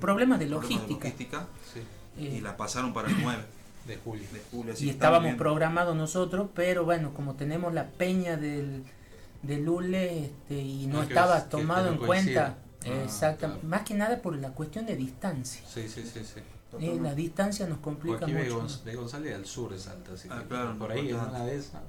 problemas 0.00 0.38
de 0.40 0.46
logística. 0.46 1.04
logística, 1.08 1.46
Sí. 1.74 1.80
eh, 2.18 2.36
y 2.38 2.40
la 2.40 2.56
pasaron 2.56 2.94
para 2.94 3.08
el 3.08 3.14
9 3.22 3.42
De 3.86 3.96
julio. 3.98 4.24
de 4.32 4.40
julio. 4.50 4.74
y 4.78 4.88
estábamos 4.90 5.34
programados 5.34 5.94
nosotros, 5.96 6.48
pero 6.54 6.84
bueno, 6.84 7.14
como 7.14 7.34
tenemos 7.34 7.72
la 7.72 7.86
peña 7.88 8.36
del, 8.36 8.82
de 9.42 9.58
Lule 9.58 10.24
este, 10.26 10.54
y 10.60 10.86
no 10.86 11.02
estaba 11.02 11.38
es- 11.38 11.48
tomado 11.48 11.88
en 11.92 11.98
cuenta. 11.98 12.56
Ah, 12.84 13.02
exactamente, 13.04 13.60
claro. 13.62 13.68
más 13.76 13.82
que 13.82 13.94
nada 13.94 14.22
por 14.22 14.36
la 14.36 14.50
cuestión 14.50 14.86
de 14.86 14.94
distancia. 14.96 15.62
Sí, 15.68 15.88
sí, 15.88 16.02
sí, 16.04 16.20
sí. 16.24 16.40
Eh, 16.80 16.98
la 17.00 17.14
distancia 17.14 17.66
nos 17.66 17.78
complica 17.78 18.26
mucho. 18.26 18.60
Gonz- 18.62 18.84
B. 18.84 18.94
González 18.94 19.34
al 19.34 19.46
sur 19.46 19.72
de 19.72 19.78
Salta, 19.78 20.12
así 20.12 20.28
Ah, 20.30 20.40
que 20.42 20.48
claro, 20.48 20.76
por 20.78 20.92
ahí 20.92 20.98
en 21.00 21.06
importante. 21.06 21.36
una 21.36 21.44
de 21.46 21.56
esas, 21.56 21.80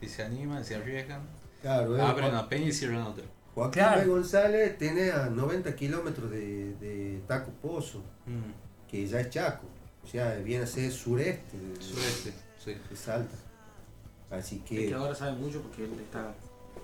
si 0.00 0.08
se 0.08 0.22
animan, 0.22 0.64
se 0.64 0.76
arriesgan, 0.76 1.22
Claro, 1.62 1.96
eh, 1.96 2.00
abren 2.02 2.30
una 2.30 2.48
peña 2.48 2.66
y 2.68 2.72
cierran 2.72 3.02
otra. 3.02 3.24
Joaquín 3.54 3.82
Claro. 3.82 4.10
González 4.10 4.78
tiene 4.78 5.10
a 5.10 5.26
90 5.30 5.74
kilómetros 5.74 6.30
de, 6.30 6.74
de 6.76 7.20
Taco 7.26 7.50
Pozo, 7.62 8.02
Mm, 8.26 8.88
que 8.90 9.06
ya 9.06 9.20
es 9.20 9.30
Chaco, 9.30 9.66
o 10.06 10.08
sea, 10.08 10.34
viene 10.44 10.64
a 10.64 10.66
ser 10.66 10.92
sureste 10.92 11.58
de, 11.58 11.82
sureste, 11.82 12.32
sí. 12.64 12.74
de 12.88 12.96
Salta. 12.96 13.34
Así 14.30 14.56
Es 14.56 14.62
que 14.62 14.86
que 14.88 14.94
ahora 14.94 15.14
sabe 15.14 15.32
mucho 15.36 15.60
porque 15.62 15.84
él 15.84 15.90
está 16.00 16.34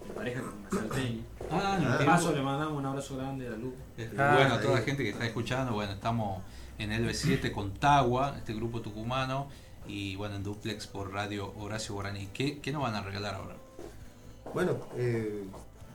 en 0.08 0.14
pareja 0.14 0.40
con 0.42 0.54
una 0.58 0.70
salteña. 0.70 1.22
Ah, 1.50 1.78
no, 1.80 1.88
Ah. 1.88 1.92
De 1.92 1.96
tiempo- 1.98 2.04
paso 2.12 2.32
le 2.32 2.42
mandamos 2.42 2.78
un 2.78 2.86
abrazo 2.86 3.16
grande 3.16 3.46
a 3.46 3.50
la 3.50 3.56
luz. 3.56 3.74
Ah, 4.18 4.34
bueno, 4.36 4.54
a 4.54 4.60
toda 4.60 4.74
la 4.74 4.82
gente 4.82 5.02
que 5.04 5.10
está 5.10 5.26
escuchando, 5.26 5.72
bueno, 5.74 5.92
estamos 5.92 6.42
en 6.78 6.90
LB7 6.92 7.52
con 7.52 7.74
Tagua, 7.74 8.34
este 8.38 8.54
grupo 8.54 8.80
tucumano, 8.80 9.48
y 9.86 10.14
bueno, 10.16 10.36
en 10.36 10.42
Duplex 10.44 10.86
por 10.86 11.12
Radio 11.12 11.52
Horacio 11.58 11.94
Guaraní. 11.94 12.28
¿Qué, 12.32 12.60
qué 12.60 12.72
nos 12.72 12.82
van 12.82 12.94
a 12.94 13.02
regalar 13.02 13.34
ahora? 13.34 13.56
Bueno, 14.54 14.76
eh, 14.96 15.44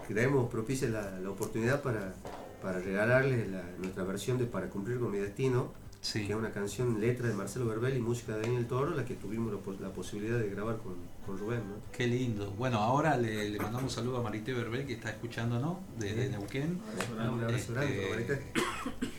creemos 0.08 0.50
propicia 0.50 0.90
la, 0.90 1.12
la 1.20 1.30
oportunidad 1.30 1.82
para, 1.82 2.14
para 2.62 2.80
regalarles 2.80 3.48
la- 3.50 3.64
nuestra 3.78 4.04
versión 4.04 4.38
de 4.38 4.46
Para 4.46 4.68
cumplir 4.68 5.00
con 5.00 5.12
mi 5.12 5.18
destino, 5.18 5.72
Sí. 6.08 6.26
que 6.26 6.32
es 6.32 6.40
una 6.40 6.52
canción 6.52 7.02
letra 7.02 7.28
de 7.28 7.34
Marcelo 7.34 7.66
Verbel 7.66 7.98
y 7.98 8.00
música 8.00 8.36
de 8.36 8.44
Daniel 8.44 8.66
Toro, 8.66 8.96
la 8.96 9.04
que 9.04 9.16
tuvimos 9.16 9.52
la, 9.52 9.60
pos- 9.60 9.80
la 9.82 9.90
posibilidad 9.90 10.40
de 10.40 10.50
grabar 10.50 10.78
con, 10.78 10.96
con 11.26 11.38
Rubén. 11.38 11.60
¿no? 11.60 11.76
Qué 11.92 12.08
lindo. 12.08 12.50
Bueno, 12.52 12.78
ahora 12.78 13.18
le, 13.18 13.50
le 13.50 13.58
mandamos 13.58 13.84
un 13.84 13.90
saludo 13.90 14.18
a 14.18 14.24
Marité 14.24 14.54
Berbel 14.54 14.86
que 14.88 14.94
está 14.94 15.10
escuchándonos 15.10 15.78
desde 16.00 16.28
Sí. 16.28 16.32
Neuquén. 16.32 16.80
Un 17.14 17.20
abrazo 17.44 17.74
grande 17.74 17.96
para 17.98 18.10
Marité. 18.16 18.42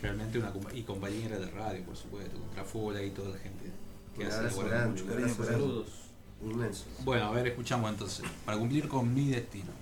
Realmente 0.00 0.38
una 0.38 0.52
y 0.72 0.82
compañera 0.82 1.38
de 1.38 1.50
radio, 1.50 1.82
por 1.84 1.96
supuesto, 1.96 2.38
con 2.38 3.02
y 3.04 3.10
toda 3.10 3.28
la 3.30 3.38
gente 3.38 3.64
que 4.16 4.24
Un 4.24 4.30
hace 4.30 4.62
grande, 4.64 4.90
mucho 4.90 5.04
un 5.04 5.10
abrazo 5.10 5.42
grande. 5.42 5.52
Saludos. 5.52 5.86
Inmenso. 6.42 6.84
Bueno, 7.04 7.26
a 7.26 7.30
ver, 7.32 7.48
escuchamos 7.48 7.90
entonces. 7.90 8.24
Para 8.46 8.56
cumplir 8.56 8.88
con 8.88 9.12
mi 9.12 9.28
destino. 9.28 9.72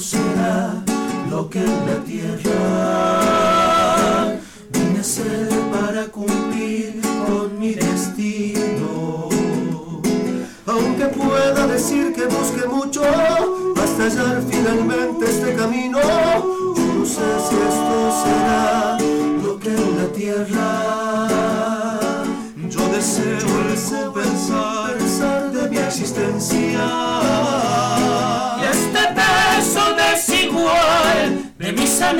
Será 0.00 0.82
lo 1.30 1.50
que 1.50 1.58
en 1.58 1.86
la 1.86 2.02
tierra 2.04 2.58
vine 4.72 5.00
a 5.00 5.02
ser 5.04 5.48
para 5.70 6.06
cumplir 6.06 7.00
con 7.26 7.58
mi 7.58 7.74
destino. 7.74 9.28
Aunque 10.66 11.06
pueda 11.06 11.66
decir 11.66 12.14
que 12.14 12.24
busque 12.24 12.66
mucho 12.66 13.02
hasta 13.02 14.04
hallar 14.04 14.42
finalmente 14.48 15.26
este 15.26 15.54
camino, 15.54 15.98
yo 16.00 16.94
no 16.98 17.04
sé 17.04 17.20
si 17.46 17.56
esto 17.56 18.10
será 18.24 18.96
lo 19.44 19.58
que 19.58 19.68
en 19.68 19.96
la 19.98 20.06
tierra 20.12 20.70
yo 22.70 22.88
deseo 22.88 23.38
recompensar 23.68 25.52
de 25.52 25.68
mi 25.68 25.76
existencia. 25.76 27.19
Por 32.00 32.16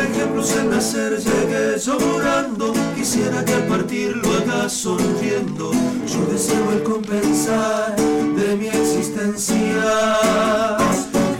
ejemplo, 0.00 0.42
al 0.42 0.70
nacer 0.70 1.16
llegué 1.16 1.78
llorando, 1.78 2.74
quisiera 2.94 3.42
que 3.42 3.54
al 3.54 3.62
partir 3.62 4.14
lo 4.18 4.30
haga 4.34 4.68
sonriendo. 4.68 5.72
Yo 6.06 6.26
deseo 6.30 6.72
el 6.72 6.82
compensar 6.82 7.96
de 7.96 8.54
mi 8.54 8.66
existencia. 8.66 10.18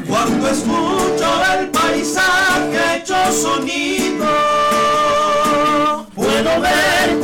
Cuando 0.09 0.49
escucho 0.49 1.29
el 1.59 1.69
paisaje 1.69 2.97
hecho 2.97 3.31
sonido, 3.31 4.27
puedo 6.15 6.61
ver 6.63 7.19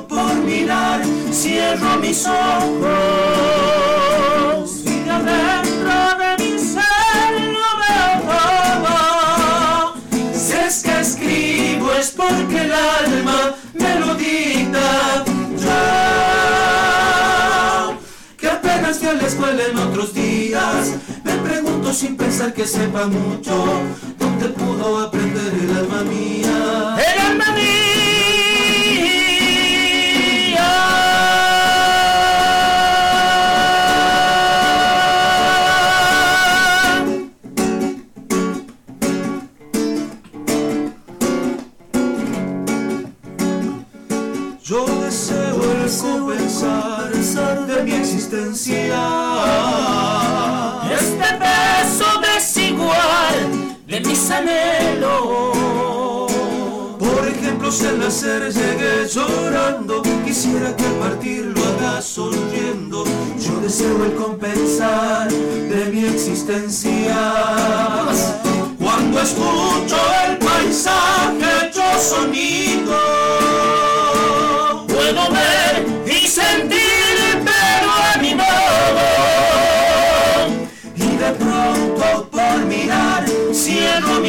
por 0.00 0.34
mi 0.34 0.66
cierro 1.32 1.96
mis 1.98 2.26
ojos 2.26 2.90
y 4.84 5.00
de 5.00 5.10
adentro 5.10 5.92
de 6.18 6.36
mi 6.38 6.58
ser 6.58 7.32
lo 7.52 7.68
veo 7.82 8.12
todo. 8.30 9.94
Si 10.34 10.52
es 10.54 10.82
que 10.82 11.00
escribo 11.00 11.92
es 11.92 12.10
porque 12.10 12.62
el 12.62 12.72
alma 12.72 13.54
me 13.74 14.00
lo 14.00 14.14
dicta. 14.14 15.24
Yo, 15.62 15.70
que 18.38 18.48
apenas 18.48 18.98
fui 18.98 19.08
a 19.08 19.12
la 19.14 19.26
escuela 19.26 19.62
en 19.70 19.78
otros 19.78 20.14
días, 20.14 20.92
me 21.24 21.34
pregunto 21.34 21.92
sin 21.92 22.16
pensar 22.16 22.54
que 22.54 22.66
sepa 22.66 23.06
mucho, 23.06 23.82
¿dónde 24.18 24.48
pudo 24.48 25.00
aprender 25.00 25.52
el 25.62 25.76
alma 25.76 26.02
mía? 26.04 26.96
El 26.96 27.18
alma 27.20 27.52
Yo 27.54 27.61
Este 48.64 48.78
beso 51.40 52.06
desigual 52.20 53.76
de 53.88 54.00
mis 54.00 54.30
anhelos. 54.30 55.56
Por 56.96 57.26
ejemplo, 57.26 57.72
si 57.72 57.86
al 57.86 57.98
nacer 57.98 58.52
llegué 58.52 59.08
llorando, 59.08 60.00
quisiera 60.24 60.76
que 60.76 60.84
al 60.84 60.94
partir 60.94 61.46
lo 61.46 61.60
haga 61.60 62.00
sonriendo. 62.00 63.02
Yo 63.40 63.60
deseo 63.60 64.04
el 64.04 64.14
compensar 64.14 65.28
de 65.28 65.84
mi 65.92 66.04
existencia. 66.04 67.32
Cuando 68.78 69.20
escucho 69.20 69.96
el 70.28 70.38
paisaje 70.38 71.66
hecho 71.66 71.82
sonido, 71.98 72.96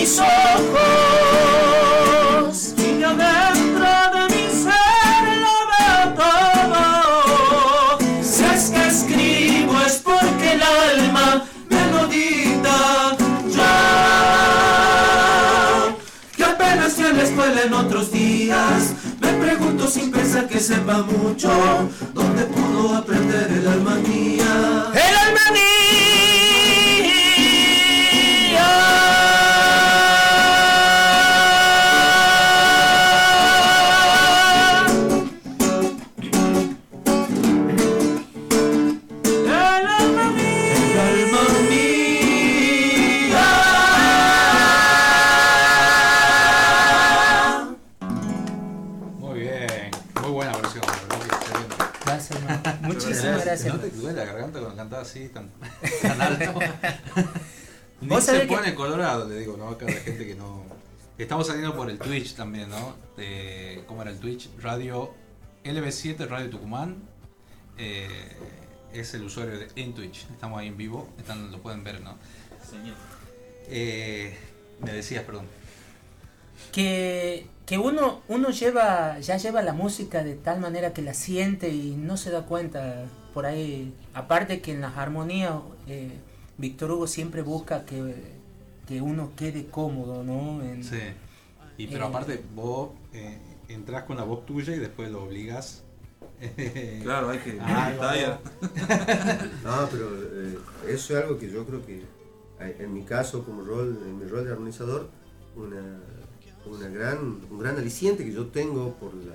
mis 0.04 0.20
ojos 0.20 0.34
y 2.78 2.98
de 2.98 3.06
adentro 3.06 3.88
de 4.14 4.22
mi 4.36 4.46
ser 4.64 5.24
lo 5.44 5.56
veo 5.72 6.02
todo. 6.24 6.84
Si 8.22 8.44
es 8.44 8.64
que 8.72 8.84
escribo 8.88 9.74
es 9.88 9.96
porque 10.04 10.48
el 10.56 10.62
alma 10.62 11.46
me 11.70 11.82
lo 11.92 12.02
dicta. 12.08 12.78
Yo, 13.56 13.74
que 16.36 16.44
apenas 16.44 16.90
fui 16.96 17.06
a 17.06 17.14
la 17.14 17.24
escuela 17.24 17.62
en 17.62 17.74
otros 17.74 18.12
días, 18.12 18.96
me 19.22 19.32
pregunto 19.46 19.88
sin 19.88 20.12
pensar 20.12 20.50
que 20.50 20.60
sepa 20.60 20.98
mucho, 20.98 21.50
¿dónde 22.14 22.44
pudo 22.44 22.98
aprender 22.98 23.50
el 23.54 23.66
alma 23.70 23.96
mía? 23.96 24.92
El 24.94 25.16
alma 25.16 25.44
El 25.54 25.73
gracias. 54.14 54.14
¿No 54.14 54.14
te 54.14 54.14
duele 54.14 54.20
la 54.20 54.26
garganta 54.26 54.60
cuando 54.60 54.76
cantás 54.78 55.10
así 55.10 55.30
tan, 55.30 55.50
tan 56.02 56.22
alto? 56.22 56.60
Ni 58.02 58.22
se 58.22 58.42
que- 58.42 58.48
pone 58.48 58.76
colorado, 58.76 59.28
le 59.30 59.40
digo, 59.40 59.58
¿no? 59.58 59.70
Acá 59.70 59.86
la 59.86 59.92
gente 59.94 60.26
que 60.26 60.36
no... 60.36 60.64
Estamos 61.18 61.48
saliendo 61.48 61.76
por 61.76 61.90
el 61.90 62.00
Twitch 62.00 62.34
también, 62.36 62.70
¿no? 62.70 62.96
De, 63.16 63.84
¿Cómo 63.88 64.02
era 64.02 64.12
el 64.12 64.20
Twitch? 64.20 64.50
Radio 64.62 65.14
LB7, 65.64 66.28
Radio 66.28 66.50
Tucumán. 66.50 67.04
Eh, 67.78 68.08
es 68.94 69.14
el 69.14 69.24
usuario 69.24 69.58
de, 69.60 69.68
en 69.76 69.94
Twitch. 69.94 70.26
Estamos 70.32 70.60
ahí 70.60 70.68
en 70.68 70.78
vivo, 70.78 71.08
están, 71.18 71.52
lo 71.52 71.62
pueden 71.62 71.84
ver, 71.84 72.02
¿no? 72.02 72.18
Señor. 72.70 72.96
Eh, 73.68 74.36
me 74.82 74.92
decías, 74.92 75.24
perdón. 75.24 75.46
que, 76.72 77.48
que 77.66 77.78
uno, 77.78 78.22
uno 78.28 78.50
lleva, 78.50 79.20
ya 79.20 79.38
lleva 79.38 79.62
la 79.62 79.74
música 79.74 80.24
de 80.24 80.36
tal 80.36 80.60
manera 80.60 80.94
que 80.94 81.02
la 81.04 81.14
siente 81.14 81.70
y 81.70 81.92
no 81.96 82.18
se 82.18 82.32
da 82.32 82.42
cuenta 82.46 83.06
por 83.34 83.46
ahí. 83.46 83.94
Aparte 84.14 84.62
que 84.62 84.72
en 84.74 84.82
las 84.82 84.98
armonías, 84.98 85.56
eh, 85.88 86.12
Víctor 86.58 86.92
Hugo 86.92 87.08
siempre 87.08 87.42
busca 87.42 87.86
que, 87.86 88.16
que 88.88 89.02
uno 89.02 89.32
quede 89.36 89.66
cómodo, 89.68 90.24
¿no? 90.24 90.64
En- 90.64 90.84
Sí. 90.84 90.98
Y 91.78 91.88
pero 91.88 92.06
Eh, 92.06 92.08
aparte, 92.10 92.44
vos 92.56 92.92
eh, 93.14 93.38
entras 93.68 94.04
con 94.04 94.18
la 94.18 94.24
voz 94.24 94.46
tuya 94.46 94.76
y 94.76 94.80
después 94.80 95.10
lo 95.12 95.24
obligas. 95.24 95.84
Claro, 97.04 97.30
hay 97.30 97.40
que- 97.40 97.58
Ah, 97.62 97.94
talla. 98.00 98.40
No, 99.64 99.88
pero 99.92 100.10
eh, 100.16 100.58
eso 100.90 101.18
es 101.18 101.24
algo 101.24 101.38
que 101.40 101.50
yo 101.50 101.66
creo 101.66 101.86
que 101.86 102.04
eh, 102.60 102.78
en 102.80 102.94
mi 102.94 103.04
caso 103.04 103.44
como 103.44 103.64
rol, 103.64 104.00
en 104.06 104.20
mi 104.20 104.26
rol 104.26 104.46
de 104.46 104.52
armonizador, 104.52 105.10
una, 105.56 105.82
una 106.66 106.88
gran, 106.90 107.40
un 107.50 107.60
gran 107.60 107.78
aliciente 107.78 108.24
que 108.24 108.32
yo 108.34 108.48
tengo 108.48 108.94
por, 108.96 109.14
la, 109.16 109.34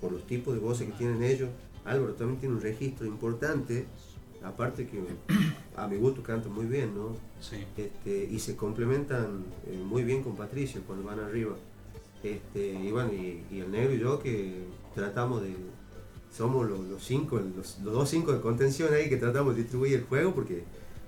por 0.00 0.12
los 0.12 0.26
tipos 0.26 0.54
de 0.54 0.60
voces 0.60 0.86
que 0.88 0.92
tienen 0.94 1.22
ellos. 1.22 1.48
Álvaro 1.86 2.12
también 2.14 2.40
tiene 2.40 2.54
un 2.54 2.60
registro 2.60 3.06
importante, 3.06 3.86
aparte 4.42 4.86
que 4.86 5.02
a 5.76 5.86
mi 5.88 5.96
gusto 5.96 6.22
canta 6.22 6.48
muy 6.48 6.66
bien, 6.66 6.94
¿no? 6.94 7.16
Sí. 7.40 7.64
Este, 7.76 8.28
y 8.30 8.38
se 8.38 8.56
complementan 8.56 9.44
eh, 9.66 9.82
muy 9.84 10.04
bien 10.04 10.22
con 10.22 10.36
Patricio 10.36 10.82
cuando 10.86 11.04
van 11.04 11.20
arriba. 11.20 11.54
Este, 12.22 12.72
y 12.72 12.90
bueno, 12.90 13.12
y, 13.12 13.44
y 13.50 13.60
el 13.60 13.70
negro 13.70 13.94
y 13.94 13.98
yo 14.00 14.18
que 14.18 14.64
tratamos 14.94 15.42
de, 15.42 15.54
somos 16.36 16.68
los, 16.68 16.80
los 16.80 17.04
cinco, 17.04 17.38
los, 17.38 17.78
los 17.80 17.94
dos 17.94 18.08
cinco 18.08 18.32
de 18.32 18.40
contención 18.40 18.92
ahí 18.92 19.08
que 19.08 19.16
tratamos 19.16 19.54
de 19.54 19.62
distribuir 19.62 19.94
el 19.94 20.04
juego 20.04 20.34
porque, 20.34 20.64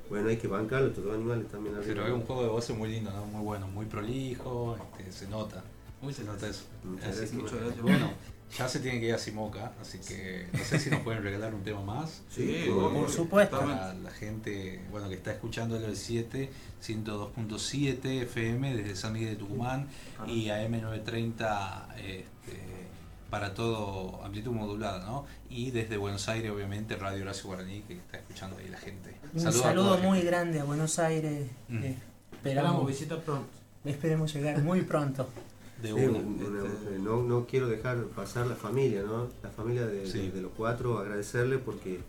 bueno, 0.09 0.29
hay 0.29 0.37
que 0.37 0.49
bancarlo, 0.49 0.89
estos 0.89 1.05
dos 1.05 1.15
animales 1.15 1.49
también 1.49 1.75
arriba. 1.75 1.95
Pero 1.95 2.07
es 2.07 2.13
un 2.13 2.23
juego 2.23 2.43
de 2.43 2.49
voces 2.49 2.77
muy 2.77 2.89
lindo, 2.89 3.11
¿no? 3.11 3.27
muy 3.27 3.43
bueno, 3.43 3.67
muy 3.69 3.87
prolijo, 3.87 4.77
este, 4.99 5.13
se 5.13 5.29
nota. 5.29 5.63
Muy 6.01 6.13
se 6.13 6.25
nota 6.25 6.49
eso. 6.49 6.65
Muchas 6.85 7.09
Así 7.09 7.19
gracias. 7.19 7.31
que, 7.31 7.37
Muchas 7.43 7.61
gracias. 7.61 7.83
Bueno, 7.83 8.11
ya 8.57 8.69
se 8.69 8.81
tiene 8.81 9.01
que 9.01 9.07
ir 9.07 9.15
a 9.15 9.19
Simoca, 9.19 9.73
así 9.81 9.99
que 9.99 10.47
no 10.53 10.65
sé 10.65 10.79
si 10.79 10.91
nos 10.91 11.01
pueden 11.01 11.23
regalar 11.23 11.55
un 11.55 11.63
tema 11.63 11.83
más. 11.83 12.23
Sí, 12.31 12.67
por 12.69 13.11
supuesto. 13.11 13.59
Para 13.59 13.95
la 13.95 14.11
gente 14.11 14.83
bueno, 14.91 15.09
que 15.09 15.15
está 15.17 15.33
escuchando 15.33 15.77
el 15.77 15.97
7 15.97 16.51
102.7 16.83 18.23
FM 18.23 18.77
desde 18.77 18.97
San 18.97 19.13
Miguel 19.13 19.31
de 19.31 19.37
Tucumán 19.37 19.89
y 20.27 20.47
AM930 20.47 21.95
este, 21.97 22.29
para 23.31 23.53
todo 23.55 24.25
amplitud 24.25 24.53
modulada, 24.53 25.05
¿no? 25.05 25.27
Y 25.51 25.71
desde 25.71 25.97
Buenos 25.97 26.29
Aires, 26.29 26.51
obviamente, 26.51 26.97
Radio 26.97 27.23
Horacio 27.23 27.49
Guaraní, 27.49 27.83
que 27.83 27.95
está 27.95 28.19
escuchando 28.19 28.57
ahí 28.59 28.69
la 28.69 28.79
gente. 28.79 29.17
Un 29.35 29.53
saludo 29.53 29.99
muy 29.99 30.19
gente. 30.19 30.31
grande 30.31 30.61
a 30.61 30.65
Buenos 30.65 30.99
Aires. 30.99 31.49
Mm. 31.69 31.83
eh, 31.85 31.97
Esperamos 32.33 32.71
esperamos, 32.71 32.87
visita 32.87 33.21
pronto. 33.21 33.49
esperemos 33.85 34.33
llegar 34.33 34.59
muy 34.63 34.83
pronto. 34.83 35.29
De 35.83 35.89
Sí, 35.89 35.95
una. 35.95 36.19
un- 36.19 36.43
una- 36.45 36.65
eh, 36.65 36.99
no, 37.01 37.23
no 37.23 37.47
quiero 37.47 37.69
dejar 37.69 38.03
pasar 38.07 38.47
la 38.49 38.57
familia, 38.57 39.03
¿no? 39.05 39.29
La 39.45 39.51
familia 39.51 39.87
de, 39.87 40.07
Sí. 40.11 40.19
de- 40.19 40.31
de 40.33 40.43
los 40.43 40.51
cuatro, 40.57 40.99
agradecerle 40.99 41.59
porque 41.59 42.01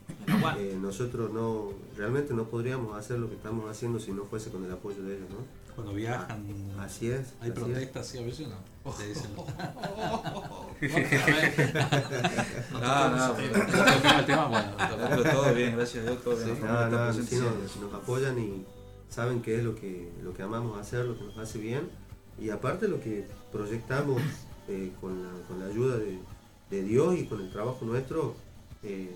eh, 0.57 0.77
nosotros 0.81 1.31
no, 1.31 1.71
realmente 1.95 2.33
no 2.33 2.45
podríamos 2.45 2.97
hacer 2.97 3.19
lo 3.19 3.29
que 3.29 3.35
estamos 3.35 3.69
haciendo 3.69 3.99
si 3.99 4.11
no 4.11 4.23
fuese 4.25 4.49
con 4.49 4.63
el 4.65 4.71
apoyo 4.71 5.03
de 5.03 5.17
ellos, 5.17 5.29
¿no? 5.29 5.59
Cuando 5.75 5.93
viajan, 5.93 6.43
Así 6.79 7.09
es. 7.11 7.33
¿hay 7.39 7.51
así 7.51 7.51
es. 7.51 7.53
protestas 7.53 8.07
sí, 8.07 8.17
a 8.17 8.21
veces 8.23 8.47
o 8.47 8.49
no? 8.49 8.97
Le 8.99 9.07
dicen. 9.07 9.31
No, 12.71 13.09
no, 13.15 13.33
pero- 13.35 13.65
Tocamos 13.65 14.13
el 14.19 14.25
tema, 14.25 14.47
bueno, 14.47 14.71
No, 15.15 15.23
todo 15.31 15.53
bien, 15.53 15.75
gracias 15.75 16.05
a 16.05 16.09
Dios, 16.11 16.23
todo 16.23 16.35
bien. 16.35 16.49
No, 16.61 16.65
Está 16.65 16.89
no, 16.89 17.05
presente 17.05 17.35
sí 17.35 17.41
nos, 17.41 17.77
nos 17.77 17.93
apoyan 17.93 18.39
y 18.39 18.65
saben 19.09 19.41
qué 19.41 19.57
es 19.57 19.63
lo 19.63 19.75
que, 19.75 20.11
lo 20.23 20.33
que 20.33 20.43
amamos 20.43 20.77
hacer, 20.79 21.05
lo 21.05 21.17
que 21.17 21.23
nos 21.25 21.37
hace 21.37 21.59
bien. 21.59 21.89
Y 22.41 22.49
aparte 22.49 22.87
lo 22.87 22.99
que 23.01 23.25
proyectamos 23.51 24.21
eh, 24.67 24.91
con, 25.01 25.23
la, 25.23 25.29
con 25.47 25.59
la 25.59 25.65
ayuda 25.65 25.97
de, 25.97 26.19
de 26.69 26.83
Dios 26.83 27.17
y 27.17 27.25
con 27.25 27.41
el 27.41 27.51
trabajo 27.51 27.85
nuestro, 27.85 28.35
eh, 28.83 29.11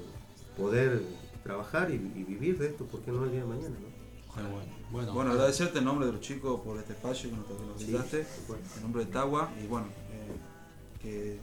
poder 0.58 1.02
trabajar 1.44 1.92
y, 1.92 1.96
y 1.96 2.24
vivir 2.24 2.58
de 2.58 2.68
esto, 2.68 2.86
porque 2.86 3.12
no 3.12 3.24
el 3.26 3.32
día 3.32 3.42
de 3.42 3.48
mañana, 3.48 3.76
¿no? 3.80 3.94
Bueno. 4.42 4.84
Bueno, 4.92 5.14
Bueno, 5.14 5.32
agradecerte 5.32 5.80
en 5.80 5.86
nombre 5.86 6.06
de 6.06 6.14
los 6.14 6.22
chicos 6.22 6.62
por 6.62 6.78
este 6.78 6.94
espacio 6.94 7.30
que 7.30 7.36
nos, 7.36 7.46
Sí, 7.82 7.86
brindaste, 7.86 8.28
en 8.76 8.82
nombre 8.84 9.06
de 9.06 9.12
Tagua, 9.12 9.50
y 9.64 9.66
bueno, 9.66 9.88
eh, 10.12 11.00
que 11.02 11.40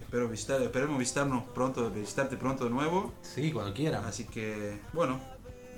espero 0.00 0.28
visitar, 0.28 0.62
esperemos 0.62 0.96
visitarnos 0.96 1.42
pronto, 1.52 1.90
visitarte 1.90 2.36
pronto 2.36 2.64
de 2.64 2.70
nuevo. 2.70 3.12
Sí, 3.22 3.50
cuando 3.50 3.74
quieran. 3.74 4.04
Así 4.04 4.24
que, 4.24 4.78
bueno, 4.92 5.20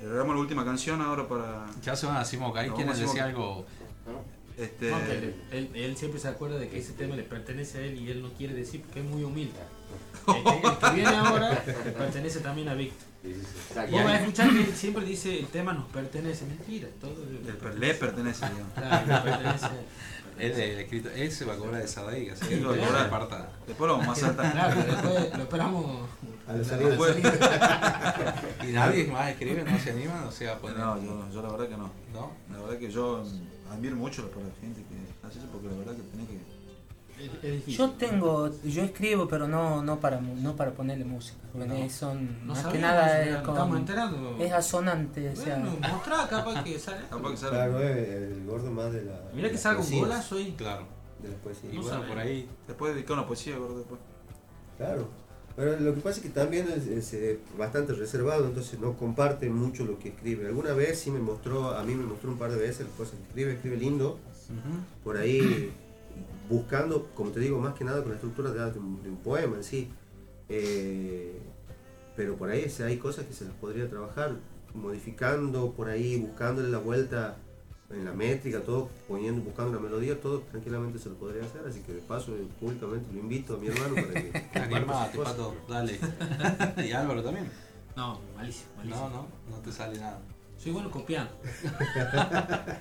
le 0.00 0.06
regalamos 0.06 0.36
la 0.36 0.42
última 0.42 0.64
canción 0.66 1.00
ahora 1.00 1.26
para. 1.26 1.66
Ya 1.82 1.96
se 1.96 2.06
van 2.06 2.16
a. 2.16 2.20
¿Hay 2.20 2.68
Nos 2.68 2.76
quienes 2.76 3.00
vamos 3.00 3.64
Este, 4.58 4.90
No, 4.90 4.98
él, 4.98 5.34
él- 5.52 5.70
él 5.74 5.96
siempre 5.96 6.18
se 6.20 6.28
acuerda 6.28 6.58
de 6.58 6.68
que 6.68 6.78
ese 6.78 6.92
tema 6.92 7.14
le 7.16 7.22
pertenece 7.22 7.78
a 7.78 7.80
él 7.82 7.98
y 8.00 8.10
él 8.10 8.22
no 8.22 8.30
quiere 8.32 8.54
decir 8.54 8.82
porque 8.82 9.00
es 9.00 9.06
muy 9.06 9.22
humilde. 9.22 9.52
El 10.26 10.42
que, 10.42 10.66
el 10.68 10.76
que 10.78 10.90
viene 10.94 11.16
ahora 11.16 11.62
le 11.66 11.92
pertenece 11.92 12.40
también 12.40 12.68
a 12.68 12.74
Víctor. 12.74 13.06
Vos 13.90 14.04
vas 14.04 14.12
a 14.12 14.18
escuchar 14.20 14.50
que 14.50 14.60
él 14.60 14.74
siempre 14.74 15.04
dice 15.04 15.38
el 15.38 15.46
tema 15.46 15.72
nos 15.72 15.86
pertenece. 15.90 16.44
Mentira, 16.46 16.88
todo 17.00 17.14
le 17.78 17.94
pertenece, 17.94 18.46
digamos. 18.48 18.72
Claro, 18.74 19.06
le 19.06 19.30
pertenece 19.30 19.66
a 19.66 19.68
él. 19.70 19.84
Él, 20.38 20.52
el 20.52 20.78
escrito, 20.80 21.08
él 21.10 21.32
se 21.32 21.44
va 21.44 21.54
a 21.54 21.56
cobrar 21.56 21.82
esa 21.82 22.08
deuda. 22.08 22.32
así 22.34 22.46
que 22.46 22.54
Él 22.54 22.68
va 22.68 22.72
a 22.72 22.76
no 22.76 22.84
cobrar. 22.86 23.04
reparta. 23.04 23.48
Después 23.66 23.88
lo 23.88 23.98
vamos 23.98 24.16
a 24.18 24.20
saltar. 24.20 24.52
Claro, 24.52 24.82
después 24.82 25.36
lo 25.36 25.42
esperamos 25.42 26.08
A 26.46 26.52
la 26.52 26.64
salida. 26.64 26.96
Y 28.62 28.72
nadie 28.72 29.06
más 29.08 29.30
escribe, 29.30 29.64
no 29.64 29.78
se 29.78 29.90
anima, 29.90 30.20
no 30.24 30.30
se 30.30 30.46
va 30.46 30.52
a 30.52 30.58
poner. 30.58 30.78
No, 30.78 31.02
yo, 31.02 31.28
yo 31.32 31.42
la 31.42 31.48
verdad 31.50 31.68
que 31.68 31.76
no. 31.76 31.90
¿No? 32.12 32.32
La 32.52 32.60
verdad 32.62 32.78
que 32.78 32.90
yo 32.90 33.24
admiro 33.70 33.96
mucho 33.96 34.22
a 34.22 34.26
la 34.26 34.54
gente 34.60 34.82
que 34.82 35.26
hace 35.26 35.38
eso 35.38 35.48
porque 35.52 35.68
la 35.68 35.74
verdad 35.76 35.94
que 35.94 36.02
tiene 36.02 36.26
que. 36.26 36.58
Es, 37.18 37.30
es 37.42 37.52
difícil. 37.52 37.76
Yo 37.78 37.90
tengo, 37.92 38.50
yo 38.62 38.82
escribo, 38.82 39.26
pero 39.26 39.48
no, 39.48 39.82
no 39.82 39.98
para, 39.98 40.20
no 40.20 40.54
para 40.54 40.70
ponerle 40.70 41.04
música. 41.04 41.38
porque 41.52 41.66
No. 41.66 41.90
son 41.90 42.46
No 42.46 42.54
más 42.54 42.66
que 42.66 42.78
nada 42.78 43.22
es 43.24 43.36
con- 43.38 43.54
estamos 43.54 43.78
enterando. 43.78 44.36
es 44.38 44.52
asonante, 44.52 45.28
o 45.30 45.34
sea, 45.36 45.58
Bueno, 45.58 45.76
mostrá 45.92 46.28
capaz 46.28 46.62
que 46.62 46.78
sale. 46.78 47.04
Capaz 47.10 47.30
que 47.30 47.36
sale. 47.36 47.50
Claro, 47.56 47.80
el 47.82 48.44
gordo 48.46 48.70
más 48.70 48.92
de 48.92 49.02
la. 49.04 49.20
Mira 49.34 49.42
de 49.44 49.48
que 49.48 49.52
las 49.54 49.62
salga 49.62 49.80
un 49.82 49.98
golazo 49.98 50.36
ahí. 50.36 50.54
Claro. 50.56 50.84
De 51.20 51.28
las 51.30 51.38
poesías. 51.38 51.72
Y 51.72 51.76
No 51.78 51.82
bueno, 51.82 52.06
por 52.06 52.18
ahí. 52.18 52.48
Puedes 52.78 52.94
dedicar 52.94 53.18
una 53.18 53.26
poesía, 53.26 53.56
gordo, 53.58 53.78
después. 53.78 54.00
Claro. 54.76 55.08
Pero 55.58 55.76
lo 55.80 55.92
que 55.92 56.00
pasa 56.00 56.18
es 56.18 56.22
que 56.22 56.28
también 56.28 56.68
es, 56.68 56.86
es, 56.86 57.12
eh, 57.14 57.40
bastante 57.58 57.92
reservado, 57.92 58.46
entonces 58.46 58.78
no 58.78 58.96
comparte 58.96 59.50
mucho 59.50 59.84
lo 59.84 59.98
que 59.98 60.10
escribe. 60.10 60.46
Alguna 60.46 60.72
vez 60.72 61.00
sí 61.00 61.10
me 61.10 61.18
mostró, 61.18 61.72
a 61.72 61.82
mí 61.82 61.96
me 61.96 62.04
mostró 62.04 62.30
un 62.30 62.38
par 62.38 62.52
de 62.52 62.58
veces 62.58 62.86
las 62.86 62.94
cosas 62.94 63.16
que 63.16 63.24
escribe, 63.24 63.54
escribe 63.54 63.76
lindo. 63.76 64.20
Por 65.02 65.16
ahí 65.16 65.72
buscando, 66.48 67.08
como 67.12 67.30
te 67.30 67.40
digo, 67.40 67.58
más 67.58 67.74
que 67.74 67.82
nada 67.82 68.02
con 68.02 68.10
la 68.10 68.14
estructura 68.14 68.52
de, 68.52 68.70
de 68.70 68.78
un, 68.78 69.02
de 69.02 69.08
un 69.08 69.16
poema 69.16 69.56
en 69.56 69.64
sí. 69.64 69.90
Eh, 70.48 71.36
pero 72.14 72.36
por 72.36 72.50
ahí 72.50 72.72
hay 72.84 72.98
cosas 72.98 73.26
que 73.26 73.32
se 73.32 73.44
las 73.44 73.54
podría 73.54 73.90
trabajar, 73.90 74.36
modificando 74.74 75.72
por 75.72 75.88
ahí, 75.88 76.20
buscándole 76.20 76.68
la 76.68 76.78
vuelta 76.78 77.36
en 77.90 78.04
la 78.04 78.12
métrica, 78.12 78.60
todo, 78.60 78.88
poniendo, 79.06 79.42
buscando 79.42 79.70
una 79.78 79.80
melodía, 79.80 80.20
todo 80.20 80.40
tranquilamente 80.40 80.98
se 80.98 81.08
lo 81.08 81.14
podría 81.16 81.44
hacer. 81.44 81.62
Así 81.66 81.80
que 81.80 81.92
de 81.94 82.00
paso, 82.00 82.34
eh, 82.36 82.46
públicamente 82.60 83.12
lo 83.12 83.18
invito 83.20 83.54
a 83.54 83.58
mi 83.58 83.68
hermano 83.68 83.94
para 83.94 84.06
que 84.20 84.48
Animate, 84.76 85.18
pato, 85.18 85.54
dale. 85.68 85.98
y 86.86 86.92
Álvaro 86.92 87.22
también. 87.22 87.48
No, 87.96 88.20
malísimo, 88.36 88.70
malísimo. 88.76 89.08
No, 89.08 89.10
no, 89.10 89.26
no 89.50 89.56
te 89.62 89.72
sale 89.72 89.98
nada. 89.98 90.20
Soy 90.58 90.72
bueno 90.72 90.90
copiando. 90.90 91.30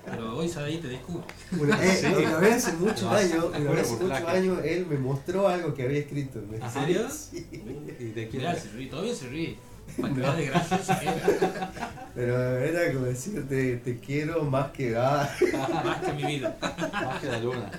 Pero 0.04 0.36
hoy 0.36 0.50
ahí 0.56 0.78
te 0.78 0.88
descubro. 0.88 1.24
Una, 1.58 1.78
eh, 1.84 2.14
una 2.26 2.38
vez 2.38 2.66
hace 2.66 2.76
muchos 2.76 3.04
años, 3.04 3.52
te 3.52 3.60
una 3.60 3.70
vez 3.70 3.80
hace 3.92 4.02
muchos 4.04 4.28
años, 4.28 4.58
él 4.64 4.86
me 4.86 4.98
mostró 4.98 5.46
algo 5.48 5.74
que 5.74 5.84
había 5.84 5.98
escrito. 6.00 6.40
¿me- 6.50 6.56
¿En 6.56 6.70
serio? 6.70 7.06
Sí. 7.10 7.46
¿Y 7.52 8.04
de 8.12 8.28
quién 8.28 8.42
Mirá, 8.42 8.52
era? 8.52 8.60
se 8.60 8.70
ríe, 8.70 8.88
todavía 8.90 9.14
se 9.14 9.28
ríe. 9.28 9.56
Veas 9.96 10.36
de 10.36 10.44
era. 10.44 11.72
Pero 12.14 12.58
era 12.58 12.92
como 12.92 13.06
decirte, 13.06 13.76
te 13.76 13.98
quiero 13.98 14.44
más 14.44 14.70
que 14.72 14.96
ah. 14.96 15.28
Más 15.84 15.98
que 15.98 16.12
mi 16.12 16.24
vida. 16.24 16.56
Más 16.60 17.20
que 17.20 17.26
la 17.26 17.38
luna. 17.40 17.70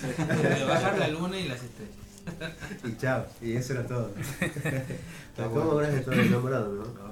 De 0.00 0.64
bajar 0.64 0.98
la 0.98 1.08
luna 1.08 1.38
y 1.38 1.48
las 1.48 1.60
estrellas. 1.62 1.94
Y 2.84 2.96
chao, 2.96 3.26
y 3.42 3.52
eso 3.52 3.72
era 3.74 3.86
todo. 3.86 4.12
¿Cómo 5.36 5.50
bueno. 5.50 5.70
habrás 5.72 5.94
estado 5.94 6.20
enamorado, 6.20 6.72
no? 6.72 7.10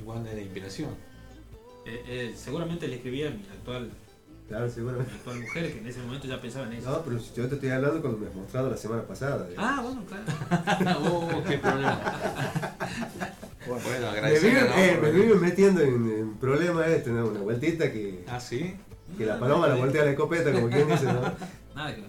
Igual 0.00 0.24
de 0.24 0.34
la 0.34 0.40
inspiración. 0.40 0.90
Eh, 1.86 2.02
eh, 2.06 2.34
seguramente 2.36 2.88
le 2.88 2.96
escribía 2.96 3.28
a 3.28 3.30
mi 3.30 3.42
actual, 3.42 3.90
Claro, 4.50 4.68
seguramente. 4.68 5.12
mujer 5.26 5.72
que 5.72 5.78
en 5.78 5.86
ese 5.86 6.00
momento 6.00 6.26
ya 6.26 6.40
pensaba 6.40 6.66
en 6.66 6.72
eso. 6.72 6.90
No, 6.90 7.02
pero 7.04 7.20
si 7.20 7.32
yo 7.36 7.48
te 7.48 7.54
estoy 7.54 7.70
hablando 7.70 8.00
cuando 8.00 8.18
me 8.18 8.26
has 8.26 8.34
mostrado 8.34 8.68
la 8.68 8.76
semana 8.76 9.02
pasada. 9.02 9.46
digamos. 9.46 9.70
Ah, 9.70 9.80
bueno, 9.80 10.02
claro. 10.06 11.00
oh, 11.04 11.44
qué 11.46 11.58
problema. 11.58 12.69
Bueno, 13.78 14.00
me 14.00 14.06
agradecerle 14.08 14.50
viven, 14.50 14.72
a 14.72 14.84
eh, 14.86 14.98
me 15.00 15.10
viven 15.10 15.40
metiendo 15.40 15.80
en, 15.82 16.10
en 16.10 16.34
problemas 16.38 16.88
este, 16.88 17.10
¿no? 17.10 17.26
Una 17.26 17.40
vueltita 17.40 17.90
que, 17.92 18.24
Ah, 18.28 18.40
sí. 18.40 18.74
que 19.16 19.26
la 19.26 19.38
paloma 19.38 19.68
la 19.68 19.74
voltea 19.76 20.02
a 20.02 20.04
la 20.06 20.10
escopeta, 20.12 20.52
como 20.52 20.68
quien 20.68 20.88
dice, 20.88 21.04
¿no? 21.04 21.20
Nada 21.74 21.94
que. 21.94 22.04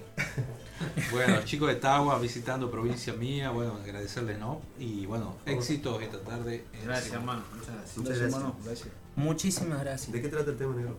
Bueno, 1.12 1.42
chicos 1.44 1.68
de 1.70 1.76
Tagua 1.76 2.18
visitando 2.20 2.72
provincia 2.72 3.14
mía, 3.14 3.52
bueno, 3.52 3.76
agradecerles, 3.84 4.40
¿no? 4.40 4.62
Y 4.80 5.06
bueno, 5.06 5.38
éxitos 5.46 6.02
esta 6.02 6.20
tarde. 6.22 6.66
en 6.74 6.86
Gracias, 6.88 7.14
hermano. 7.14 7.44
Muchas 7.56 7.76
gracias. 7.76 7.98
Muchas 7.98 8.18
Gracias, 8.18 8.34
hermano. 8.36 8.56
Gracias. 8.66 8.90
muchísimas 9.16 9.80
gracias. 9.82 10.12
¿De 10.12 10.22
qué 10.22 10.28
trata 10.30 10.50
el 10.52 10.58
tema, 10.58 10.76
negro? 10.76 10.98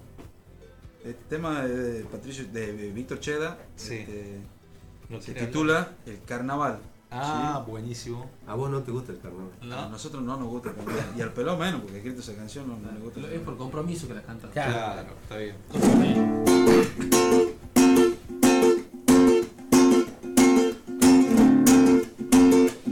Este 1.05 1.19
tema 1.29 1.63
de 1.67 2.05
Patricio, 2.05 2.45
de 2.53 2.93
Víctor 2.93 3.19
Cheda, 3.19 3.59
Sí. 3.75 3.95
este, 3.97 4.39
¿No 5.09 5.21
se 5.21 5.33
titula 5.35 5.91
El 6.07 6.23
Carnaval. 6.23 6.79
Ah, 7.15 7.63
buenísimo. 7.67 8.27
A 8.47 8.55
vos 8.55 8.71
no 8.71 8.81
te 8.83 8.91
gusta 8.91 9.13
el 9.13 9.19
carnaval. 9.21 9.49
A 9.61 9.65
No, 9.67 9.89
nosotros 9.91 10.23
no 10.23 10.37
nos 10.37 10.49
gusta 10.49 10.71
el 10.71 10.77
carnaval. 10.77 11.05
Y 11.17 11.21
al 11.21 11.33
pelado 11.33 11.59
menos, 11.59 11.81
porque 11.83 11.99
escrito 11.99 12.21
esa 12.21 12.35
canción 12.35 12.67
no, 12.69 12.79
no 12.79 12.91
le 12.91 13.01
gusta. 13.01 13.21
el 13.21 13.27
Es 13.27 13.41
por 13.41 13.57
compromiso 13.57 14.09
que 14.09 14.15
la 14.15 14.23
canta. 14.23 14.49
claro, 14.49 15.11
está 15.23 15.37
bien. 15.37 16.63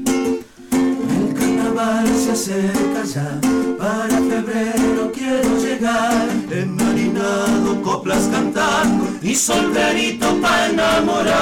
El 0.03 1.35
carnaval 1.35 2.07
se 2.09 2.33
acerca 2.33 3.05
ya, 3.05 3.41
para 3.79 4.09
febrero 4.09 5.13
quiero 5.13 5.59
llegar, 5.59 6.29
enmarinado, 6.51 7.83
coplas 7.83 8.29
cantando 8.33 9.07
y 9.23 9.35
solterito 9.35 10.41
para 10.41 10.69
enamorar. 10.71 11.41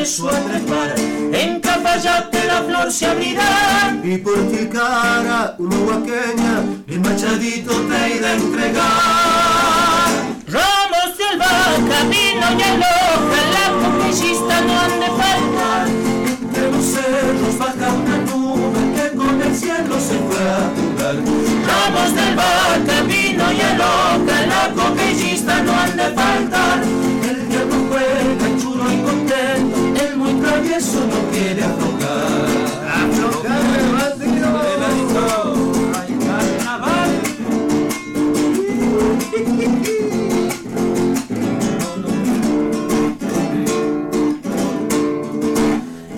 Empiezo 0.00 0.30
a 0.30 0.32
trepar, 0.32 0.94
en 0.98 1.60
Cafayate 1.60 2.46
la 2.46 2.62
flor 2.62 2.90
se 2.90 3.04
abrirá. 3.04 4.00
Y 4.02 4.16
por 4.16 4.48
Tilcara, 4.48 5.56
una 5.58 5.76
huaqueña, 5.76 6.64
El 6.88 7.00
machadito 7.00 7.72
te 7.82 8.06
he 8.06 8.18
de 8.18 8.32
entregar. 8.32 8.80
Ramos 10.48 11.18
de 11.18 11.24
albahaca, 11.32 12.04
vino 12.08 12.46
y 12.58 12.62
aloja, 12.62 13.40
la 13.52 13.66
copellista 13.82 14.60
no 14.62 14.80
han 14.80 15.00
de 15.00 15.06
faltar. 15.20 15.86
De 16.54 16.70
los 16.72 16.84
cerros 16.86 17.58
baja 17.58 17.92
una 17.92 18.16
nube 18.24 18.80
que 18.94 19.16
con 19.18 19.42
el 19.42 19.54
cielo 19.54 20.00
se 20.00 20.16
fue 20.16 20.48
a 20.48 20.70
jugar. 20.76 21.16
Ramos 21.68 22.14
de 22.14 22.20
albahaca, 22.22 23.02
vino 23.02 23.52
y 23.52 23.60
aloja, 23.60 24.46
la 24.46 24.72
copellista 24.74 25.62
no 25.62 25.78
han 25.78 25.94
de 25.94 26.04
faltar. 26.04 27.09
El 30.60 30.66
muy 30.66 30.68
travieso 30.68 31.00
no 31.06 31.30
quiere 31.30 31.62
aflojar. 31.62 32.50
aflojar, 32.86 34.14
Peladito, 34.18 35.22
hay 35.98 36.12
carnaval. 36.26 37.10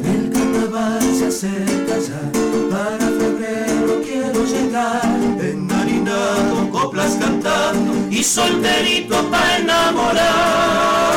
El 0.04 0.30
carnaval 0.30 1.02
se 1.18 1.26
acerca 1.26 1.98
ya, 1.98 2.22
para 2.70 3.06
febrero 3.06 4.02
quiero 4.04 4.44
llegar, 4.44 5.18
enmarinado, 5.40 6.70
coplas 6.70 7.16
cantando 7.20 7.92
y 8.10 8.22
solterito 8.22 9.22
para 9.30 9.58
enamorar. 9.58 11.11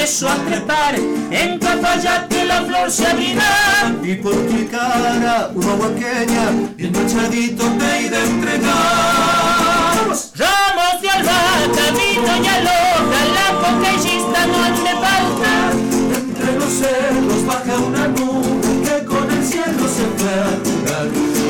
Empiezo 0.00 0.30
a 0.30 0.36
trepar, 0.36 0.94
en 1.30 1.58
Cafayate 1.58 2.44
la 2.46 2.62
flor 2.62 2.90
se 2.90 3.06
abrirá. 3.06 3.94
Y 4.02 4.14
por 4.14 4.34
Tilcara, 4.46 5.50
una 5.54 5.74
huaqueña, 5.74 6.52
Y 6.78 6.86
el 6.86 6.92
machadito 6.92 7.64
te 7.78 7.98
he 7.98 8.08
de 8.08 8.24
entregar. 8.24 9.60
Ramos 10.08 11.02
de 11.02 11.10
albahaca, 11.10 11.90
vino 11.92 12.32
y 12.42 12.48
aloja, 12.48 13.20
la 13.36 13.48
copellista 13.60 14.46
no 14.46 14.64
han 14.64 14.76
de 14.84 14.94
faltar. 15.04 15.72
Entre 16.16 16.52
los 16.58 16.72
cerros 16.72 17.46
baja 17.46 17.76
una 17.78 18.08
nube 18.08 18.70
que 18.82 19.04
con 19.04 19.30
el 19.30 19.44
cielo 19.44 19.86
se 19.86 20.06
fue 20.16 20.32
a. 20.32 21.00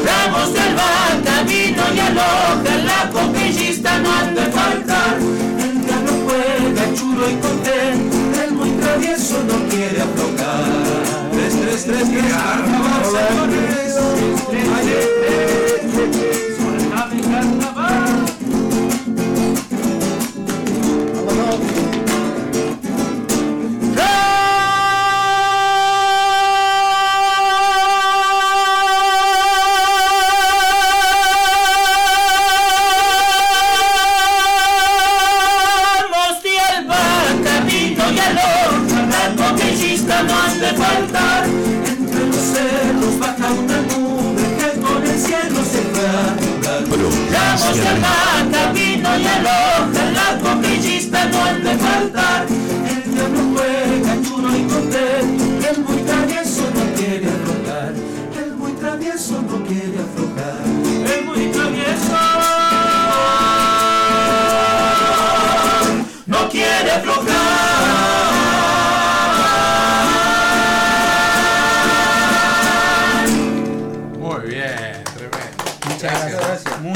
Ramos 0.06 0.52
de 0.52 0.60
albahaca, 0.60 1.42
vino 1.46 1.84
y 1.94 2.00
aloja, 2.00 2.76
la 2.84 3.10
copellista 3.10 3.98
no 4.00 4.12
han 4.12 4.34
de 4.34 4.42
faltar. 4.42 5.18
El 5.60 5.86
diablo 5.86 6.12
juega 6.26 6.94
chulo 6.94 7.30
y 7.30 7.34
contento, 7.36 8.19
muy 9.00 9.06
travieso 9.06 9.42
no 9.44 9.68
quiere 9.68 10.02
aflojar. 10.02 10.64
Tres, 11.32 11.54
tres, 11.60 11.84
tres, 11.84 12.10
tres, 12.10 12.32
carnaval, 12.32 13.04
señores. 13.04 13.60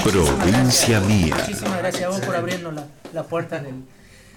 Provincia 0.03 1.01
gracias. 1.01 1.05
mía. 1.07 1.35
Muchísimas 1.39 1.79
gracias 1.79 2.05
a 2.05 2.09
vos 2.09 2.21
por 2.21 2.37
abrirnos 2.37 2.75
la, 2.75 2.87
la 3.13 3.23
puerta 3.25 3.59
del. 3.61 3.75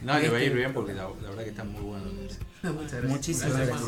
No, 0.01 0.17
le 0.19 0.29
va 0.29 0.37
a 0.37 0.39
ir 0.41 0.47
este- 0.47 0.57
bien 0.57 0.73
porque 0.73 0.93
la, 0.93 1.03
la 1.21 1.29
verdad 1.29 1.43
que 1.43 1.49
está 1.49 1.63
muy 1.63 1.81
bueno. 1.81 2.05
Muchas 2.05 2.91
gracias. 2.91 3.03
Muchísimas 3.11 3.53
gracias. 3.57 3.81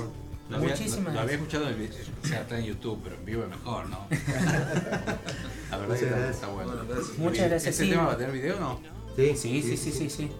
Lo 0.50 0.58
había, 0.58 0.70
Muchísimas 0.70 1.14
lo 1.14 1.20
había 1.20 1.38
gracias. 1.38 1.42
escuchado 1.42 1.70
en, 1.70 1.90
o 2.24 2.28
sea, 2.28 2.42
está 2.42 2.58
en 2.60 2.66
YouTube, 2.66 3.00
pero 3.04 3.16
en 3.18 3.26
vivo 3.26 3.44
es 3.44 3.50
mejor, 3.50 3.88
¿no? 3.90 4.08
La 5.70 5.78
verdad 5.78 5.88
Muchas 5.88 6.00
que 6.00 6.06
está, 6.06 6.18
gracias. 6.18 6.36
está 6.36 6.48
bueno. 6.48 6.72
Muchas 7.20 7.50
gracias, 7.50 7.68
¿Este 7.74 7.84
sí. 7.86 7.90
tema 7.92 8.06
va 8.08 8.14
a 8.14 8.18
tener 8.18 8.32
video 8.32 8.58
o 8.58 8.60
no? 8.60 8.80
Sí, 9.16 9.36
Sí, 9.36 9.62
sí, 9.62 9.78
sí, 9.78 9.92
sí, 9.92 10.10
sí. 10.10 10.32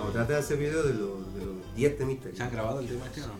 Vamos, 0.00 0.14
traté 0.14 0.32
de 0.32 0.38
hacer 0.38 0.56
video 0.58 0.82
de 0.82 0.94
los 0.94 1.34
de 1.34 1.44
los 1.44 1.74
10 1.76 1.98
temitas. 1.98 2.32
¿Ya 2.32 2.44
han 2.46 2.52
grabado 2.52 2.80
el 2.80 2.86
tema 2.88 3.06
este 3.06 3.22
o 3.22 3.26
no? 3.26 3.34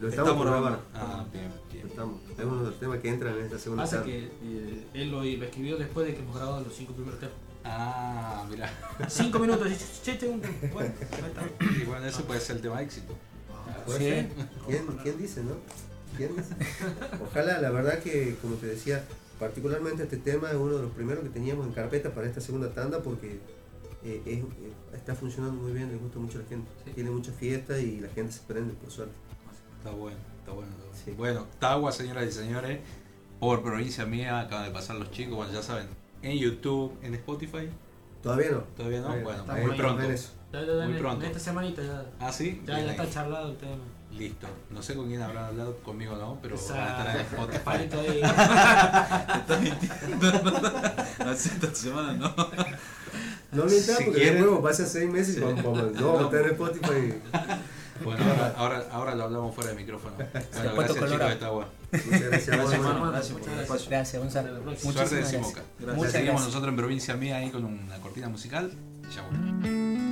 Lo 0.00 0.08
estamos, 0.08 0.34
por 0.34 0.46
grabar. 0.46 0.80
Ah, 0.94 1.26
bien, 1.32 1.50
bien. 1.72 1.82
Lo 1.84 1.88
estamos. 1.90 2.20
Es 2.38 2.44
uno 2.44 2.58
de 2.62 2.70
los 2.70 2.80
temas 2.80 2.98
que 3.00 3.08
entran 3.08 3.34
en 3.36 3.44
esta 3.44 3.58
segunda 3.58 3.82
Pasa 3.84 3.98
tarde. 3.98 4.10
que 4.12 4.24
eh, 4.42 4.86
él 4.94 5.10
lo, 5.10 5.22
escribió 5.22 5.76
después 5.76 6.06
de 6.06 6.14
que 6.14 6.20
hemos 6.20 6.36
grabado 6.36 6.60
los 6.62 6.74
cinco 6.74 6.92
primeros 6.92 7.18
temas. 7.20 7.34
Ah, 7.64 8.46
mira. 8.48 8.70
Cinco 9.08 9.38
minutos. 9.38 9.68
Bueno. 10.72 10.92
Y 11.80 11.84
bueno, 11.84 12.06
ese 12.06 12.22
puede 12.22 12.40
ser 12.40 12.56
el 12.56 12.62
tema 12.62 12.80
éxito. 12.80 13.12
Puede 13.84 13.98
Sí. 13.98 14.04
ser. 14.04 14.28
¿Quién, 14.66 14.86
¿Quién 15.02 15.18
dice, 15.18 15.42
no? 15.42 15.56
¿Quién 16.16 16.34
dice? 16.36 16.54
Ojalá, 17.22 17.60
la 17.60 17.70
verdad 17.70 17.98
que, 17.98 18.36
como 18.40 18.54
te 18.54 18.66
decía, 18.66 19.04
particularmente 19.38 20.04
este 20.04 20.16
tema 20.16 20.50
es 20.50 20.56
uno 20.56 20.76
de 20.76 20.82
los 20.82 20.92
primeros 20.92 21.22
que 21.24 21.30
teníamos 21.30 21.66
en 21.66 21.72
carpeta 21.72 22.14
para 22.14 22.26
esta 22.26 22.40
segunda 22.40 22.70
tanda 22.72 23.00
porque 23.02 23.40
eh, 24.04 24.22
es- 24.26 24.38
eh, 24.38 24.72
está 24.94 25.14
funcionando 25.14 25.60
muy 25.60 25.72
bien, 25.72 25.88
le 25.90 25.96
gusta 25.96 26.18
mucho 26.18 26.38
a 26.38 26.42
la 26.42 26.48
gente. 26.48 26.70
Tiene 26.94 27.10
mucha 27.10 27.32
fiesta 27.32 27.78
y 27.78 28.00
la 28.00 28.08
gente 28.08 28.32
se 28.32 28.40
prende, 28.40 28.74
por 28.74 28.90
suerte. 28.90 29.14
Está 29.78 29.90
bueno, 29.90 30.16
está 30.40 30.52
bueno. 30.52 30.70
está 30.72 31.04
bueno. 31.04 31.16
Bueno, 31.16 31.46
Tagua, 31.58 31.92
señoras 31.92 32.26
y 32.26 32.32
señores, 32.32 32.80
por 33.40 33.62
provincia 33.62 34.04
mía, 34.06 34.40
acaban 34.40 34.64
de 34.66 34.70
pasar 34.72 34.96
los 34.96 35.10
chicos, 35.10 35.36
bueno, 35.36 35.52
ya 35.52 35.62
saben, 35.62 35.86
en 36.22 36.36
YouTube, 36.38 36.92
en 37.02 37.14
Spotify. 37.14 37.68
Todavía 38.22 38.50
no. 38.50 38.58
Todavía 38.76 38.98
no, 39.00 39.04
Todavía 39.06 39.24
bueno, 39.24 39.44
muy 39.68 39.76
pronto. 39.76 40.02
en 40.02 40.10
eso. 40.10 40.30
Ya, 40.52 40.60
ya, 40.62 40.66
ya, 40.66 40.84
Muy 40.86 40.94
en- 40.94 40.98
pronto. 40.98 41.20
En 41.24 41.30
esta 41.30 41.38
semanita 41.40 41.82
ya. 41.82 42.04
Ah, 42.18 42.32
sí, 42.32 42.60
Ya, 42.66 42.76
ahí. 42.76 42.88
está 42.88 43.08
charlado 43.08 43.50
el 43.50 43.56
tema. 43.58 43.76
Listo. 44.10 44.46
No 44.70 44.82
sé 44.82 44.94
con 44.94 45.06
quién 45.06 45.20
habrán 45.22 45.44
hablado, 45.44 45.76
conmigo 45.82 46.16
no, 46.16 46.38
pero 46.42 46.56
van 46.70 46.78
a 46.80 46.88
estar 46.88 47.16
en 47.16 47.20
Spotify. 47.26 47.84
Estás 49.38 49.60
mintiendo. 49.60 50.28
Así 51.30 51.50
esta 51.50 51.74
semana 51.74 52.14
no. 52.14 52.34
No 53.52 53.64
mientas 53.64 53.96
Si 53.96 54.04
porque 54.04 54.20
quieren- 54.20 54.42
luego 54.42 54.62
pasan 54.62 54.86
seis 54.86 55.10
meses 55.10 55.36
y 55.36 55.40
vamos, 55.40 55.62
vamos, 55.64 55.92
no 55.92 56.06
vamos 56.12 56.20
a 56.26 56.30
en 56.46 56.50
Spotify. 56.52 57.14
Bueno, 58.04 58.22
ahora, 58.24 58.54
ahora, 58.56 58.86
ahora 58.92 59.14
lo 59.16 59.24
hablamos 59.24 59.54
fuera 59.54 59.70
de 59.70 59.76
micrófono. 59.76 60.14
Bueno, 60.16 60.74
gracias 60.76 60.92
chicos 60.94 61.10
de 61.10 61.36
Tagua. 61.36 61.68
Muchas 61.90 62.20
gracias, 62.22 62.46
Gracias. 62.56 62.80
Juan. 62.80 63.10
Gracias, 63.10 63.32
muchas 63.38 63.54
gracias. 63.56 63.88
Gracias, 63.88 64.22
Gonzalo. 64.22 64.48
Suerte 64.48 64.62
de 64.62 64.70
Muchísimas 64.84 65.10
gracias. 65.10 65.30
Simoca. 65.30 65.62
Muchas 65.80 66.12
Seguimos 66.12 66.12
gracias. 66.12 66.46
nosotros 66.46 66.68
en 66.68 66.76
provincia 66.76 67.16
mía 67.16 67.36
ahí 67.38 67.50
con 67.50 67.64
una 67.64 67.96
cortina 68.00 68.28
musical. 68.28 68.70
Ya 69.14 69.22
volvemos. 69.22 70.07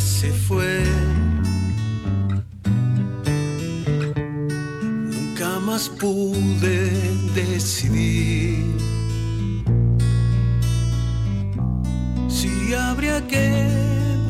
Se 0.00 0.32
fue, 0.32 0.82
nunca 5.10 5.60
más 5.60 5.88
pude 5.88 6.90
decidir 7.34 8.76
si 12.28 12.74
habría 12.74 13.26
que 13.26 13.66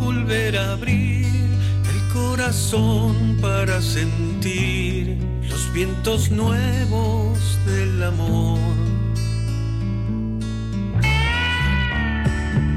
volver 0.00 0.56
a 0.58 0.72
abrir 0.72 1.26
el 1.26 2.12
corazón 2.12 3.38
para 3.40 3.80
sentir 3.80 5.16
los 5.48 5.72
vientos 5.72 6.30
nuevos 6.30 7.38
del 7.66 8.02
amor. 8.02 8.58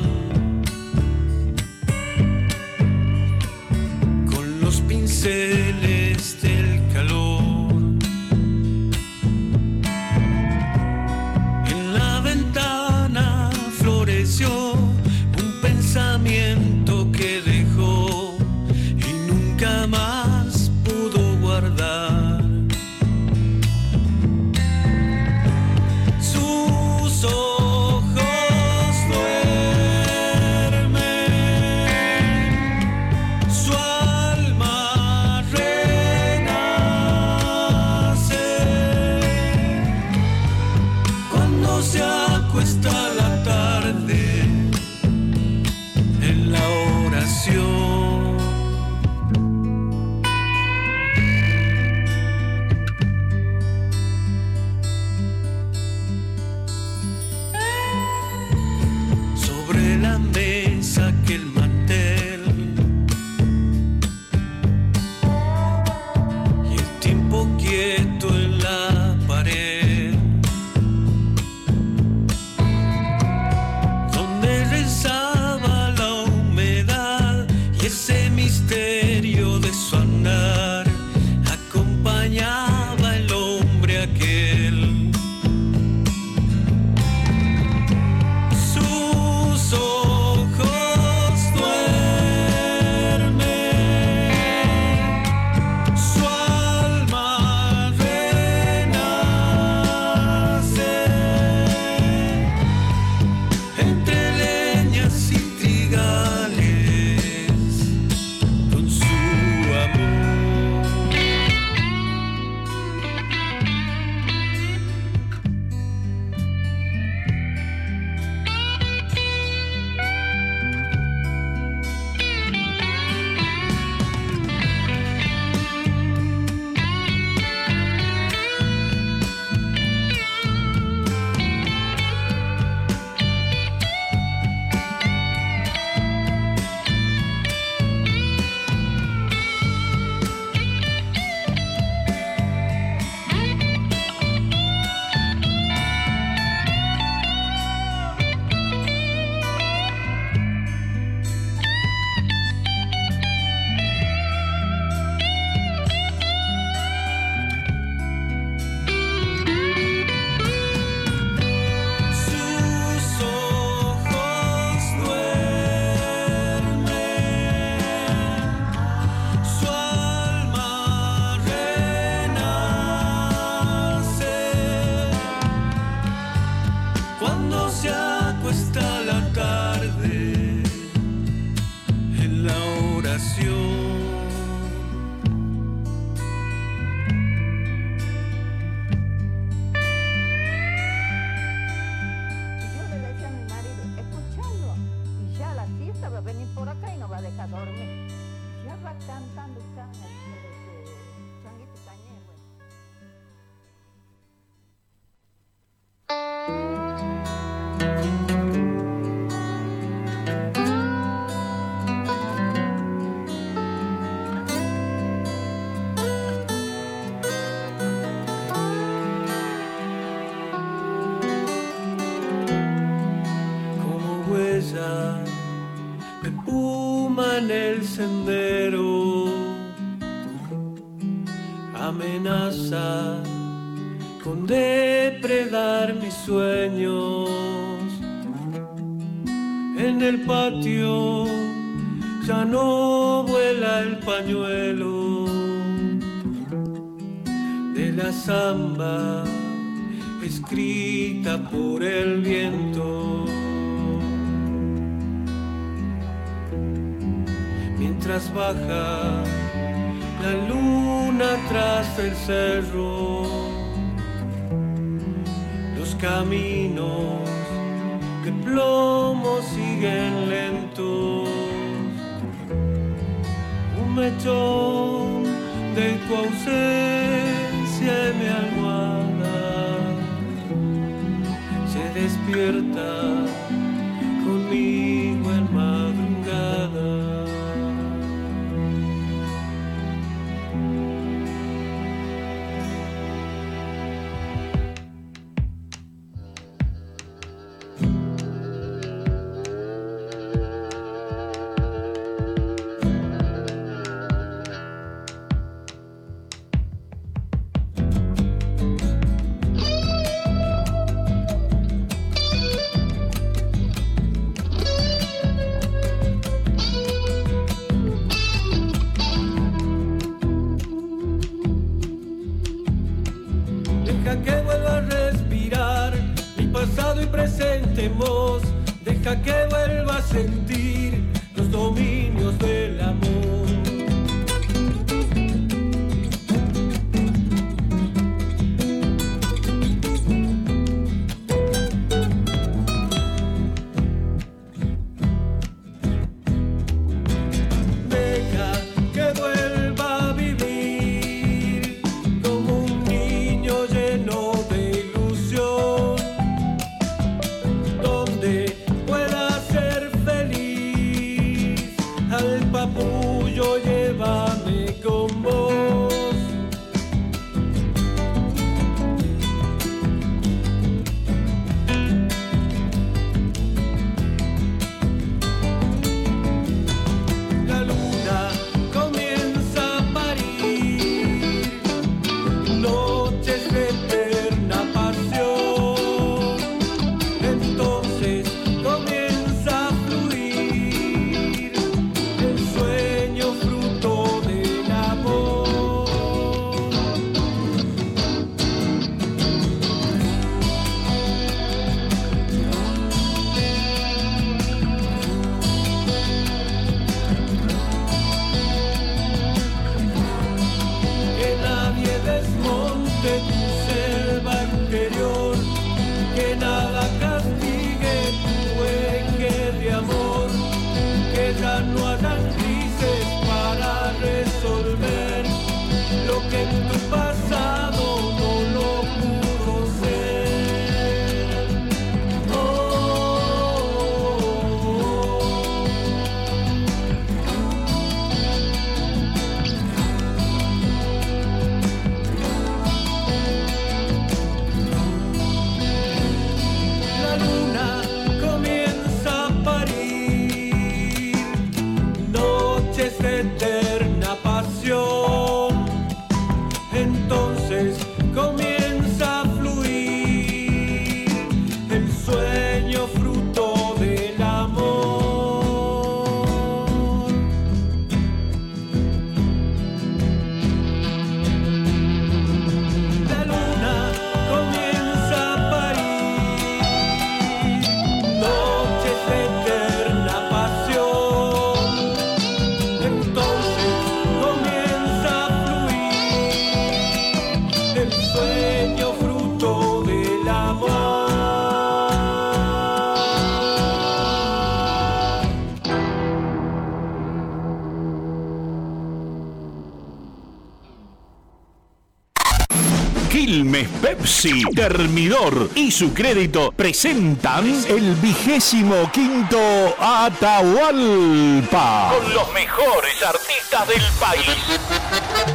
Pepsi, 503.93 504.41
Termidor 504.55 505.51
y 505.53 505.69
su 505.69 505.93
crédito 505.93 506.51
presentan 506.51 507.45
el 507.67 507.93
vigésimo 507.95 508.89
quinto 508.91 509.37
Atahualpa. 509.79 511.91
Con 511.95 512.11
los 512.11 512.33
mejores 512.33 513.03
artistas 513.03 513.67
del 513.67 513.83
país. 513.99 514.25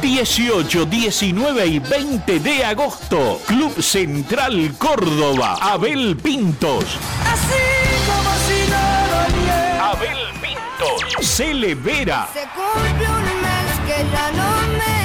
18, 0.01 0.85
19 0.85 1.67
y 1.67 1.79
20 1.79 2.39
de 2.41 2.65
agosto. 2.65 3.39
Club 3.47 3.81
Central 3.81 4.75
Córdoba. 4.77 5.57
Abel 5.61 6.17
Pintos. 6.17 6.83
Así 7.31 7.53
como 8.05 8.29
si 8.45 8.69
nada 8.69 9.25
bien. 9.27 9.79
Abel 9.81 10.17
Pintos. 10.41 11.05
Celebera. 11.25 12.27
Se 12.33 12.41
cumple 12.49 13.07
un 13.07 13.23
mes 13.23 13.79
que 13.87 14.05
ya 14.11 14.31
no 14.33 14.49
me... 14.77 14.99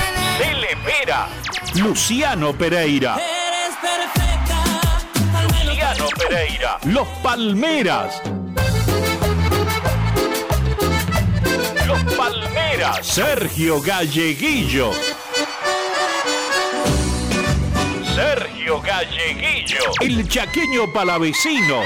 Celebera. 0.44 1.28
Luciano 1.76 2.52
Pereira. 2.52 3.16
Eh, 3.18 3.33
Los 6.86 7.08
Palmeras. 7.22 8.20
Los 11.86 12.14
Palmeras. 12.14 13.06
Sergio 13.06 13.80
Galleguillo. 13.80 14.90
Sergio 18.14 18.82
Galleguillo. 18.82 19.78
El 20.02 20.28
chaqueño 20.28 20.92
palavecino. 20.92 21.80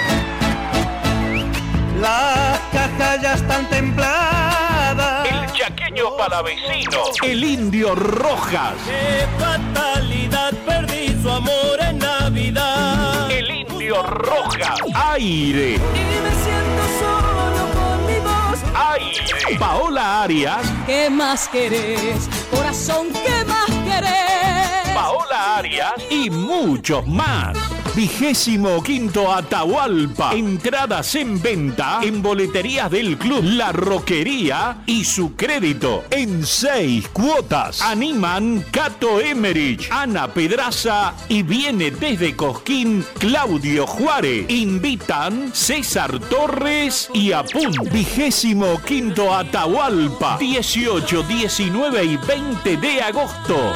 Las 2.01 2.59
cajas 2.73 3.23
ya 3.23 3.35
están 3.35 3.71
templadas. 3.71 5.29
El 5.29 5.53
chaqueño 5.53 6.17
palavecino. 6.17 7.03
El 7.23 7.45
indio 7.45 7.95
Rojas. 7.95 8.75
Qué 8.85 9.27
fatalidad, 9.39 10.53
perdí 10.67 11.17
su 11.23 11.31
amor 11.31 11.79
en 11.81 11.99
Navidad. 11.99 13.31
El 13.31 13.51
indio 13.51 14.03
Rojas. 14.03 14.78
Aire. 15.19 15.75
Y 15.75 15.79
me 15.79 16.33
siento 16.45 16.83
solo 17.01 17.67
con 17.75 18.07
mi 18.07 18.21
voz. 18.21 18.63
Aire. 18.73 19.59
Paola 19.59 20.23
Arias. 20.23 20.65
¿Qué 20.87 21.11
más 21.11 21.49
querés? 21.49 22.29
Corazón, 22.53 23.09
¿qué 23.13 23.45
más 23.45 23.67
querés? 23.85 24.95
Paola 24.95 25.57
Arias 25.57 25.95
y 26.09 26.31
muchos 26.31 27.05
más. 27.09 27.68
Vigésimo 27.99 28.81
quinto 28.81 29.33
Atahualpa. 29.33 30.33
Entradas 30.33 31.17
en 31.17 31.43
venta 31.43 31.99
en 32.01 32.23
boleterías 32.23 32.89
del 32.93 33.19
club 33.19 33.43
La 33.43 33.73
Roquería 33.73 34.85
y 34.87 35.05
su 35.05 35.35
crédito 35.35 36.05
en 36.09 36.47
seis 36.47 37.09
cuotas. 37.09 37.83
Animan 37.83 38.65
Cato 38.71 39.19
Emerich, 39.19 39.89
Ana 39.91 40.29
Pedraza 40.29 41.13
y 41.29 41.43
viene 41.43 41.91
desde 41.91 42.37
Cosquín 42.37 43.05
Claudio 43.19 43.85
Juárez. 43.85 44.49
Invitan 44.49 45.51
César 45.53 46.21
Torres 46.21 47.11
y 47.13 47.33
Apun. 47.33 47.73
Vigésimo 47.91 48.81
quinto 48.87 49.35
Atahualpa. 49.35 50.39
18, 50.39 51.25
19 51.25 52.05
y 52.05 52.17
20 52.17 52.77
de 52.77 53.03
agosto. 53.03 53.75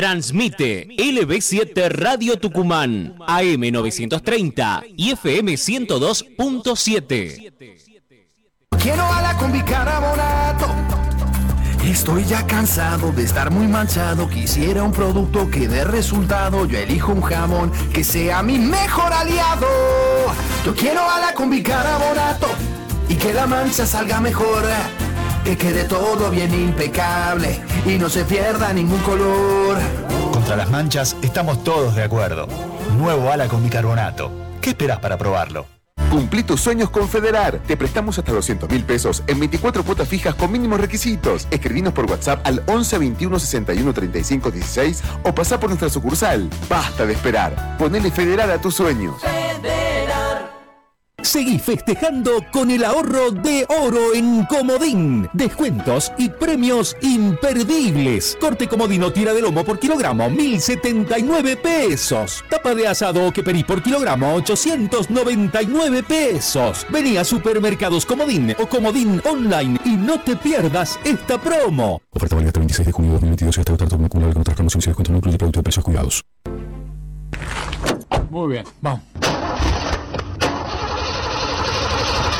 Transmite 0.00 0.88
LB7 0.96 1.90
Radio 1.90 2.38
Tucumán, 2.38 3.16
AM 3.26 3.60
930 3.70 4.84
y 4.96 5.10
FM 5.10 5.52
102.7. 5.52 7.52
Quiero 8.82 9.04
a 9.04 9.20
la 9.20 9.36
combi 9.36 9.60
carbonato. 9.60 10.68
Estoy 11.84 12.24
ya 12.24 12.46
cansado 12.46 13.12
de 13.12 13.24
estar 13.24 13.50
muy 13.50 13.68
manchado. 13.68 14.26
Quisiera 14.30 14.84
un 14.84 14.92
producto 14.92 15.50
que 15.50 15.68
dé 15.68 15.84
resultado. 15.84 16.64
Yo 16.64 16.78
elijo 16.78 17.12
un 17.12 17.20
jamón 17.20 17.70
que 17.92 18.02
sea 18.02 18.42
mi 18.42 18.58
mejor 18.58 19.12
aliado. 19.12 19.66
Yo 20.64 20.74
quiero 20.74 21.02
a 21.02 21.20
la 21.20 21.34
combi 21.34 21.62
carbonato 21.62 22.46
y 23.06 23.16
que 23.16 23.34
la 23.34 23.46
mancha 23.46 23.84
salga 23.84 24.18
mejor. 24.18 24.64
Que 25.44 25.56
quede 25.56 25.84
todo 25.84 26.30
bien 26.30 26.52
impecable 26.54 27.60
y 27.86 27.98
no 27.98 28.08
se 28.08 28.24
pierda 28.24 28.72
ningún 28.72 29.00
color. 29.00 29.78
Contra 30.32 30.56
las 30.56 30.70
manchas 30.70 31.16
estamos 31.22 31.64
todos 31.64 31.94
de 31.94 32.04
acuerdo. 32.04 32.46
Nuevo 32.98 33.30
ala 33.30 33.48
con 33.48 33.62
bicarbonato. 33.62 34.30
¿Qué 34.60 34.70
esperas 34.70 34.98
para 34.98 35.16
probarlo? 35.16 35.66
Cumplí 36.10 36.42
tus 36.42 36.60
sueños 36.60 36.90
con 36.90 37.08
Federar. 37.08 37.60
Te 37.66 37.76
prestamos 37.76 38.18
hasta 38.18 38.32
200 38.32 38.68
mil 38.68 38.84
pesos 38.84 39.22
en 39.28 39.38
24 39.38 39.84
cuotas 39.84 40.08
fijas 40.08 40.34
con 40.34 40.50
mínimos 40.50 40.80
requisitos. 40.80 41.46
Escribinos 41.52 41.92
por 41.92 42.10
WhatsApp 42.10 42.40
al 42.44 42.62
11 42.66 42.98
21 42.98 43.38
61 43.38 43.92
35 43.94 44.50
16 44.50 45.02
o 45.24 45.34
pasá 45.34 45.60
por 45.60 45.70
nuestra 45.70 45.88
sucursal. 45.88 46.50
Basta 46.68 47.06
de 47.06 47.12
esperar. 47.12 47.76
Ponele 47.78 48.10
Federar 48.10 48.50
a 48.50 48.60
tus 48.60 48.74
sueños. 48.74 49.14
Seguí 51.22 51.58
festejando 51.58 52.44
con 52.50 52.70
el 52.70 52.84
ahorro 52.84 53.30
de 53.30 53.66
oro 53.68 54.14
en 54.14 54.44
Comodín. 54.46 55.28
Descuentos 55.32 56.12
y 56.16 56.28
premios 56.28 56.96
imperdibles. 57.02 58.38
Corte 58.40 58.66
comodino 58.66 59.12
tira 59.12 59.34
de 59.34 59.42
lomo 59.42 59.62
por 59.64 59.78
kilogramo, 59.78 60.30
1079 60.30 61.56
pesos. 61.56 62.42
Tapa 62.48 62.74
de 62.74 62.88
asado 62.88 63.26
o 63.26 63.32
que 63.32 63.42
pedís 63.42 63.64
por 63.64 63.82
kilogramo, 63.82 64.34
899 64.34 66.02
pesos. 66.02 66.86
Vení 66.88 67.18
a 67.18 67.24
Supermercados 67.24 68.06
Comodín 68.06 68.54
o 68.58 68.66
Comodín 68.66 69.20
Online 69.28 69.78
y 69.84 69.90
no 69.90 70.20
te 70.20 70.36
pierdas 70.36 70.98
esta 71.04 71.38
promo. 71.38 72.00
Oferta 72.12 72.34
válida 72.34 72.48
hasta 72.48 72.60
el 72.60 72.66
26 72.66 72.86
de 72.86 72.92
junio 72.92 73.10
de 73.10 73.14
2022 73.14 73.56
y 73.56 73.60
hasta 73.60 73.72
agotar 73.72 73.88
todo 73.88 74.04
acumulable 74.06 74.34
con 74.34 74.40
otras 74.40 74.56
promociones 74.56 74.86
y 74.86 74.88
descuentos 74.88 75.12
no 75.12 75.18
incluye 75.18 75.38
producto 75.38 75.58
de 75.58 75.64
precios 75.64 75.84
cuidados. 75.84 76.24
Muy 78.30 78.52
bien, 78.52 78.64
vamos. 78.80 79.00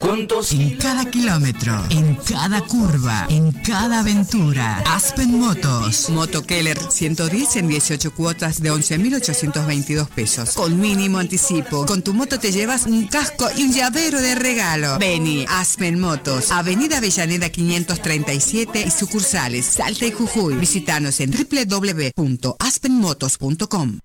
¿Cuántos? 0.00 0.52
En 0.52 0.76
cada 0.76 1.10
kilómetro, 1.10 1.84
en 1.90 2.14
cada 2.14 2.60
curva, 2.60 3.26
en 3.28 3.50
cada 3.50 3.98
aventura. 3.98 4.78
Aspen 4.86 5.40
Motos. 5.40 6.08
Moto 6.10 6.44
Keller 6.44 6.78
110 6.78 7.56
en 7.56 7.66
18 7.66 8.14
cuotas 8.14 8.62
de 8.62 8.70
11.822 8.70 10.08
pesos. 10.08 10.54
Con 10.54 10.80
mínimo 10.80 11.18
anticipo. 11.18 11.84
Con 11.84 12.02
tu 12.02 12.14
moto 12.14 12.38
te 12.38 12.52
llevas 12.52 12.86
un 12.86 13.08
casco 13.08 13.48
y 13.56 13.64
un 13.64 13.72
llavero 13.72 14.20
de 14.20 14.36
regalo. 14.36 15.00
Vení, 15.00 15.44
Aspen 15.48 15.98
Motos. 15.98 16.52
Avenida 16.52 16.98
Avellaneda 16.98 17.50
537 17.50 18.84
y 18.86 18.90
sucursales 18.92 19.66
Salta 19.66 20.06
y 20.06 20.12
Jujuy. 20.12 20.54
Visítanos 20.54 21.18
en 21.18 21.32
www.aspenmotos.com. 21.32 23.98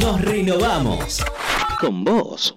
Nos 0.00 0.20
renovamos. 0.20 1.22
Con 1.78 2.02
vos. 2.02 2.56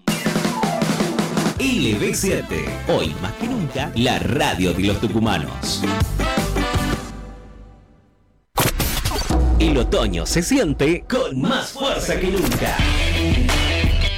LB7. 1.59 2.43
Hoy 2.87 3.13
más 3.21 3.33
que 3.33 3.47
nunca, 3.47 3.91
la 3.95 4.17
radio 4.19 4.73
de 4.73 4.83
los 4.83 4.99
tucumanos. 4.99 5.81
El 9.59 9.77
otoño 9.77 10.25
se 10.25 10.41
siente 10.43 11.05
con 11.09 11.39
más 11.41 11.71
fuerza 11.71 12.19
que 12.19 12.27
nunca. 12.27 12.75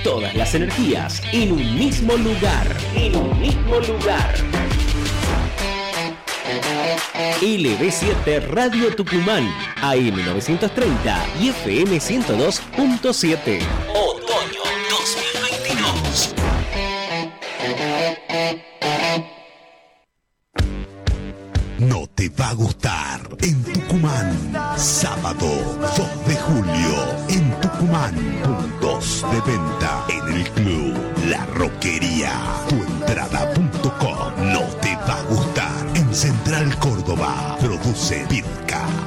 Todas 0.04 0.34
las 0.36 0.56
energías 0.56 1.22
en 1.32 1.52
un 1.52 1.78
mismo 1.78 2.18
lugar. 2.18 2.66
En 2.96 3.16
un 3.16 3.40
mismo 3.40 3.80
lugar. 3.82 4.34
LB7 7.42 8.48
Radio 8.48 8.96
Tucumán, 8.96 9.48
AM930 9.82 11.28
y 11.40 11.50
FM102.7 11.50 13.60
te 22.18 22.30
va 22.30 22.50
a 22.50 22.54
gustar. 22.54 23.22
En 23.42 23.64
Tucumán, 23.64 24.34
sábado 24.76 25.48
2 25.80 26.28
de 26.28 26.36
julio, 26.36 26.92
en 27.30 27.62
Tucumán, 27.62 28.16
puntos 28.44 29.24
de 29.32 29.40
venta 29.52 30.04
en 30.10 30.34
el 30.36 30.50
club 30.50 30.94
La 31.30 31.46
Roquería. 31.54 32.34
Tuentrada.com. 32.70 34.52
No 34.52 34.62
te 34.82 34.96
va 34.96 35.20
a 35.20 35.24
gustar. 35.30 35.88
En 35.94 36.14
Central 36.14 36.76
Córdoba, 36.80 37.56
produce 37.60 38.26
Pirca. 38.28 39.07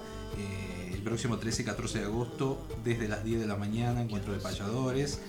El 0.91 1.01
próximo 1.01 1.37
13 1.37 1.61
y 1.61 1.65
14 1.65 1.99
de 1.99 2.05
agosto, 2.05 2.65
desde 2.85 3.09
las 3.09 3.23
10 3.25 3.41
de 3.41 3.45
la 3.45 3.57
mañana, 3.57 4.01
encuentro 4.01 4.31
de 4.31 4.39
payadores. 4.39 5.19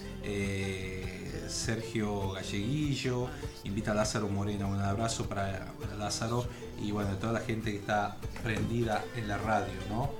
Sergio 1.48 2.32
Galleguillo, 2.32 3.28
invita 3.64 3.92
a 3.92 3.94
Lázaro 3.94 4.28
Moreno, 4.28 4.68
un 4.68 4.80
abrazo 4.80 5.28
para 5.28 5.72
Lázaro 5.98 6.46
y 6.80 6.90
bueno, 6.90 7.10
toda 7.16 7.32
la 7.34 7.40
gente 7.40 7.70
que 7.72 7.78
está 7.78 8.16
prendida 8.42 9.04
en 9.16 9.28
la 9.28 9.38
radio, 9.38 9.72
¿no? 9.88 10.10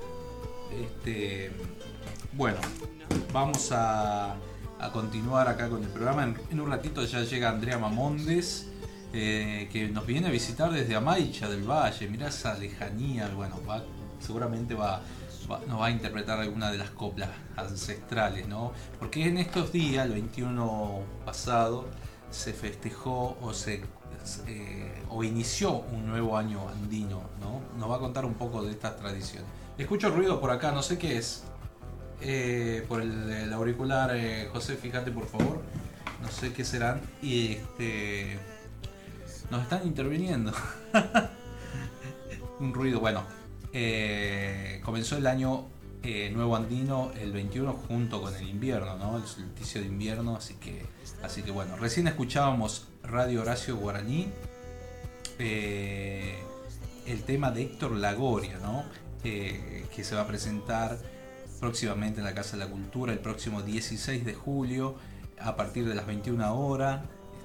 Este, 0.72 1.52
bueno, 2.32 2.58
vamos 3.32 3.70
a, 3.72 4.34
a 4.80 4.92
continuar 4.92 5.48
acá 5.48 5.68
con 5.68 5.82
el 5.82 5.88
programa. 5.90 6.34
En, 6.50 6.60
un 6.60 6.70
ratito 6.70 7.04
ya 7.04 7.22
llega 7.22 7.50
Andrea 7.50 7.78
Mamondes, 7.78 8.68
eh, 9.12 9.68
que 9.72 9.88
nos 9.88 10.06
viene 10.06 10.28
a 10.28 10.30
visitar 10.30 10.72
desde 10.72 10.94
Amaicha 10.96 11.48
del 11.48 11.62
Valle. 11.68 12.08
Mirá 12.08 12.28
esa 12.28 12.54
lejanía, 12.54 13.28
bueno, 13.34 13.60
va, 13.68 13.82
seguramente 14.20 14.74
va- 14.74 15.02
nos 15.68 15.78
va 15.80 15.86
a 15.86 15.90
interpretar 15.90 16.40
alguna 16.40 16.70
de 16.72 16.78
las 16.78 16.90
coplas 16.90 17.28
ancestrales, 17.56 18.48
¿no? 18.48 18.72
Porque 18.98 19.26
en 19.28 19.36
estos 19.38 19.72
días, 19.72 20.06
el 20.06 20.12
21 20.12 21.00
pasado, 21.26 21.86
se 22.30 22.52
festejó 22.54 23.36
o 23.42 23.52
se 23.52 23.82
eh, 24.46 25.02
o 25.10 25.22
inició 25.22 25.80
un 25.92 26.06
nuevo 26.06 26.36
año 26.36 26.66
andino, 26.68 27.22
¿no? 27.40 27.60
Nos 27.78 27.90
va 27.90 27.96
a 27.96 27.98
contar 27.98 28.24
un 28.24 28.34
poco 28.34 28.62
de 28.62 28.70
estas 28.70 28.96
tradiciones. 28.96 29.48
Escucho 29.76 30.10
ruido 30.10 30.40
por 30.40 30.50
acá, 30.50 30.72
no 30.72 30.82
sé 30.82 30.98
qué 30.98 31.18
es. 31.18 31.44
Eh, 32.20 32.84
por 32.88 33.02
el, 33.02 33.52
auricular, 33.52 34.10
eh, 34.14 34.48
José, 34.52 34.76
fíjate 34.76 35.10
por 35.10 35.26
favor. 35.26 35.60
No 36.22 36.30
sé 36.30 36.52
qué 36.52 36.64
serán. 36.64 37.02
Y 37.22 37.52
este. 37.52 38.38
Nos 39.50 39.62
están 39.62 39.86
interviniendo. 39.86 40.52
un 42.60 42.72
ruido, 42.72 43.00
bueno. 43.00 43.24
comenzó 44.82 45.18
el 45.18 45.26
año 45.26 45.66
nuevo 46.32 46.56
andino 46.56 47.12
el 47.18 47.32
21 47.32 47.72
junto 47.72 48.22
con 48.22 48.34
el 48.34 48.48
invierno, 48.48 48.96
¿no? 48.96 49.18
El 49.18 49.24
solsticio 49.24 49.82
de 49.82 49.86
invierno, 49.86 50.36
así 50.36 50.54
que, 50.54 50.86
así 51.22 51.42
que 51.42 51.50
bueno. 51.50 51.76
Recién 51.76 52.06
escuchábamos 52.08 52.88
Radio 53.04 53.42
Horacio 53.42 53.76
Guaraní. 53.76 54.28
eh, 55.38 56.36
el 57.06 57.22
tema 57.22 57.50
de 57.50 57.62
Héctor 57.62 57.92
Lagoria, 57.92 58.58
¿no? 58.58 58.84
Que 59.22 59.84
se 60.02 60.14
va 60.14 60.22
a 60.22 60.26
presentar 60.26 60.98
próximamente 61.60 62.20
en 62.20 62.24
la 62.24 62.34
Casa 62.34 62.56
de 62.56 62.64
la 62.64 62.70
Cultura 62.70 63.12
el 63.12 63.18
próximo 63.18 63.62
16 63.62 64.24
de 64.24 64.34
julio 64.34 64.96
a 65.38 65.56
partir 65.56 65.86
de 65.86 65.94
las 65.94 66.06
21 66.06 66.54
horas. 66.54 67.02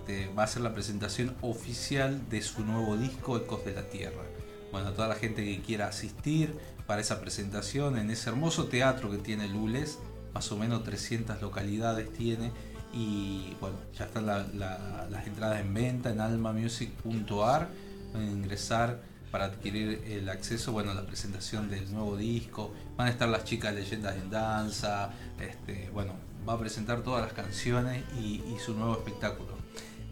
Este, 0.10 0.28
va 0.34 0.42
a 0.42 0.48
ser 0.48 0.64
la 0.64 0.74
presentación 0.74 1.36
oficial 1.42 2.28
de 2.30 2.42
su 2.42 2.66
nuevo 2.66 2.98
disco 2.98 3.38
Ecos 3.38 3.64
de 3.64 3.74
la 3.74 3.84
Tierra. 3.84 4.24
Bueno, 4.72 4.92
toda 4.94 5.08
la 5.08 5.14
gente 5.14 5.46
que 5.46 5.62
quiera 5.62 5.88
asistir 5.88 6.58
para 6.88 7.00
esa 7.00 7.22
presentación 7.22 7.96
en 7.96 8.10
ese 8.10 8.30
hermoso 8.32 8.66
teatro 8.66 9.12
que 9.12 9.18
tiene 9.20 9.48
Lules, 9.48 10.00
más 10.34 10.52
o 10.52 10.58
menos 10.58 10.84
300 10.84 11.40
localidades 11.44 12.12
tiene 12.12 12.52
y 12.94 13.56
bueno, 13.62 13.78
ya 13.98 14.06
están 14.06 14.26
la- 14.26 14.46
la- 14.54 15.08
las 15.10 15.28
entradas 15.28 15.60
en 15.62 15.74
venta 15.74 16.10
en 16.12 16.20
almamusic.ar. 16.22 17.70
Pueden 18.12 18.30
ingresar 18.30 19.00
para 19.32 19.46
adquirir 19.46 20.02
el 20.08 20.28
acceso 20.30 20.72
bueno, 20.72 20.92
a 20.92 20.96
la 20.96 21.06
presentación 21.06 21.70
del 21.70 21.92
nuevo 21.94 22.18
disco. 22.18 22.74
Van 22.98 23.08
a 23.08 23.12
estar 23.12 23.30
las 23.30 23.44
chicas 23.44 23.74
leyendas 23.76 24.16
en 24.18 24.30
danza. 24.32 25.12
Este, 25.40 25.90
bueno, 25.94 26.14
va 26.48 26.54
a 26.54 26.60
presentar 26.60 27.02
todas 27.04 27.22
las 27.22 27.34
canciones 27.34 28.04
y, 28.20 28.42
y 28.42 28.58
su 28.64 28.74
nuevo 28.74 28.94
espectáculo. 28.94 29.50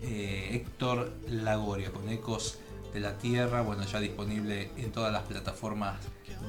Eh, 0.03 0.49
Héctor 0.53 1.11
Lagoria 1.29 1.91
con 1.91 2.07
Ecos 2.09 2.59
de 2.93 2.99
la 2.99 3.17
Tierra, 3.17 3.61
bueno, 3.61 3.83
ya 3.83 3.99
disponible 3.99 4.71
en 4.77 4.91
todas 4.91 5.11
las 5.11 5.23
plataformas 5.23 5.97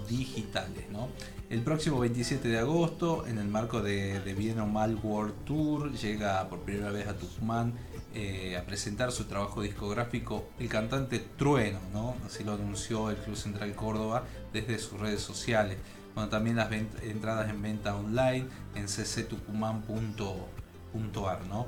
digitales. 0.08 0.88
¿no? 0.90 1.08
El 1.50 1.62
próximo 1.62 1.98
27 1.98 2.48
de 2.48 2.58
agosto, 2.58 3.26
en 3.26 3.38
el 3.38 3.48
marco 3.48 3.82
de, 3.82 4.20
de 4.20 4.34
Bien 4.34 4.60
o 4.60 4.66
Mal 4.66 4.98
World 5.02 5.44
Tour, 5.44 5.92
llega 5.92 6.48
por 6.48 6.60
primera 6.60 6.90
vez 6.90 7.08
a 7.08 7.16
Tucumán 7.16 7.74
eh, 8.14 8.56
a 8.56 8.64
presentar 8.64 9.12
su 9.12 9.24
trabajo 9.24 9.60
discográfico 9.62 10.48
el 10.58 10.68
cantante 10.68 11.18
Trueno, 11.18 11.78
¿no? 11.92 12.16
así 12.26 12.42
lo 12.42 12.54
anunció 12.54 13.10
el 13.10 13.16
Club 13.16 13.36
Central 13.36 13.74
Córdoba 13.74 14.24
desde 14.52 14.78
sus 14.78 14.98
redes 14.98 15.20
sociales. 15.20 15.76
Bueno, 16.14 16.30
también 16.30 16.56
las 16.56 16.72
entradas 16.72 17.50
en 17.50 17.62
venta 17.62 17.94
online 17.94 18.46
en 18.74 18.86
cctucumán.ar, 18.86 21.46
¿no? 21.46 21.66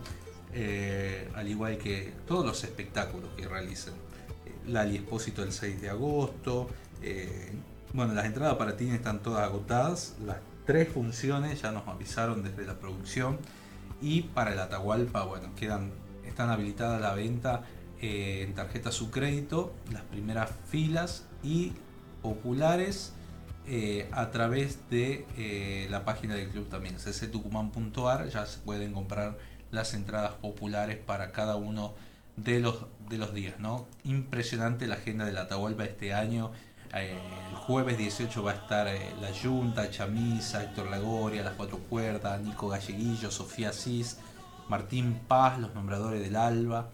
Eh, 0.53 1.31
al 1.37 1.47
igual 1.47 1.79
que 1.79 2.13
todos 2.27 2.45
los 2.45 2.65
espectáculos 2.65 3.31
que 3.37 3.47
realicen. 3.47 3.95
Eh, 4.67 4.71
Lali 4.71 4.97
Espósito 4.97 5.43
el 5.43 5.53
6 5.53 5.81
de 5.81 5.91
agosto. 5.91 6.69
eh, 7.03 7.53
bueno, 7.93 8.15
las 8.15 8.27
entradas 8.27 8.55
para 8.55 8.77
ti 8.77 8.89
están 8.89 9.21
todas 9.21 9.43
agotadas. 9.45 10.15
Las 10.25 10.37
tres 10.65 10.89
funciones 10.89 11.61
ya 11.63 11.73
nos 11.73 11.89
avisaron 11.89 12.43
desde 12.43 12.65
la 12.65 12.79
producción. 12.79 13.39
Y 14.01 14.23
para 14.23 14.53
el 14.53 14.59
Atahualpa, 14.59 15.25
bueno, 15.25 15.49
quedan, 15.57 15.91
están 16.25 16.51
habilitadas 16.51 17.01
la 17.01 17.15
venta 17.15 17.65
eh, 18.01 18.45
en 18.47 18.55
tarjeta 18.55 18.93
su 18.93 19.11
crédito, 19.11 19.75
las 19.93 20.03
primeras 20.03 20.51
filas 20.69 21.27
y 21.43 21.73
populares 22.23 23.13
eh, 23.67 24.09
a 24.13 24.31
través 24.31 24.89
de 24.89 25.87
la 25.91 26.05
página 26.05 26.35
del 26.35 26.49
club 26.49 26.69
también, 26.69 26.97
cctucumán.ar, 26.97 28.29
ya 28.29 28.47
se 28.47 28.59
pueden 28.61 28.93
comprar 28.93 29.37
las 29.71 29.95
entradas 29.95 30.33
populares 30.35 30.97
para 30.97 31.33
cada 31.33 31.57
uno 31.57 31.95
de 32.37 32.61
los, 32.61 32.87
de 33.11 33.19
los 33.19 33.35
días. 33.35 33.59
¿no? 33.59 33.87
Impresionante 34.05 34.87
la 34.87 34.95
agenda 34.95 35.27
de 35.27 35.33
la 35.33 35.43
Atahualpa 35.43 35.85
este 35.85 36.15
año. 36.15 36.53
Eh, 36.95 37.17
el 37.51 37.57
jueves 37.57 37.99
18 37.99 38.43
va 38.43 38.53
a 38.53 38.55
estar 38.55 38.89
eh, 38.89 39.01
La 39.21 39.29
Junta, 39.35 39.91
Chamisa, 39.91 40.65
Héctor 40.65 40.89
Lagoria, 40.91 41.43
Las 41.43 41.55
Cuatro 41.55 41.79
Cuerdas, 41.79 42.41
Nico 42.41 42.69
Galleguillo, 42.69 43.31
Sofía 43.31 43.73
Cis, 43.73 44.19
Martín 44.69 45.21
Paz, 45.29 45.59
Los 45.59 45.75
Nombradores 45.75 46.21
del 46.23 46.37
Alba, 46.37 46.89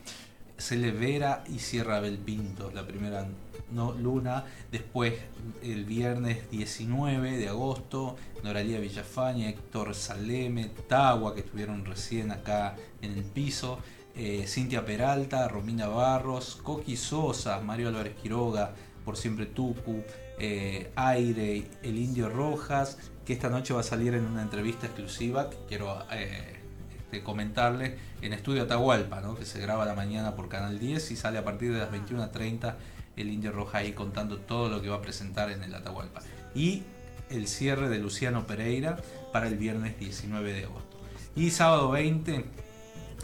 Celevera 0.59 1.45
y 1.49 1.59
Sierra 1.59 2.01
Belpinto, 2.01 2.71
la 2.75 2.87
primera 2.87 3.27
luna. 3.73 4.45
Después, 4.71 5.15
el 5.63 5.85
viernes 5.85 6.51
19 6.51 7.37
de 7.37 7.49
agosto, 7.49 8.17
Noralía 8.43 8.81
Villafaña, 8.81 9.49
Héctor 9.49 9.95
Saleme, 9.95 10.71
Tagua, 10.89 11.35
que 11.35 11.41
estuvieron 11.41 11.85
recién 11.85 12.31
acá 12.33 12.77
en 13.03 13.13
el 13.13 13.25
piso. 13.25 13.79
Eh, 14.17 14.45
Cintia 14.47 14.85
Peralta, 14.85 15.47
Romina 15.49 15.89
Barros, 15.89 16.57
Coqui 16.63 16.97
Sosa, 16.97 17.61
Mario 17.61 17.89
Álvarez 17.89 18.15
Quiroga, 18.15 18.73
Por 19.05 19.17
Siempre 19.17 19.47
Tucu, 19.47 20.03
eh, 20.39 20.91
Aire, 20.97 21.69
El 21.83 21.99
Indio 21.99 22.29
Rojas, 22.29 22.99
que 23.25 23.33
esta 23.33 23.51
noche 23.51 23.75
va 23.75 23.81
a 23.81 23.85
salir 23.85 24.15
en 24.15 24.25
una 24.25 24.43
entrevista 24.43 24.87
exclusiva 24.87 25.51
que 25.51 25.57
quiero 25.69 26.03
eh, 26.13 26.57
este, 26.97 27.23
comentarles 27.23 27.95
en 28.23 28.33
Estudio 28.33 28.63
Atahualpa, 28.63 29.23
que 29.39 29.45
se 29.45 29.61
graba 29.61 29.85
la 29.85 29.95
mañana 29.95 30.35
por 30.35 30.49
Canal 30.49 30.79
10 30.79 31.11
y 31.11 31.17
sale 31.17 31.39
a 31.39 31.45
partir 31.45 31.73
de 31.73 31.81
las 31.81 31.91
21.30 31.91 32.75
el 33.17 33.31
Indio 33.31 33.53
Roja 33.53 33.79
ahí 33.79 33.93
contando 33.93 34.39
todo 34.39 34.69
lo 34.69 34.83
que 34.83 34.89
va 34.89 34.97
a 34.97 35.03
presentar 35.03 35.51
en 35.51 35.63
el 35.63 35.75
Atahualpa. 35.75 36.23
Y 36.55 36.83
el 37.31 37.49
cierre 37.49 37.89
de 37.89 37.99
Luciano 37.99 38.47
Pereira 38.47 38.99
para 39.33 39.49
el 39.49 39.57
viernes 39.57 39.99
19 39.99 40.53
de 40.53 40.65
agosto. 40.65 40.97
Y 41.35 41.51
sábado 41.51 41.91
20, 41.91 42.45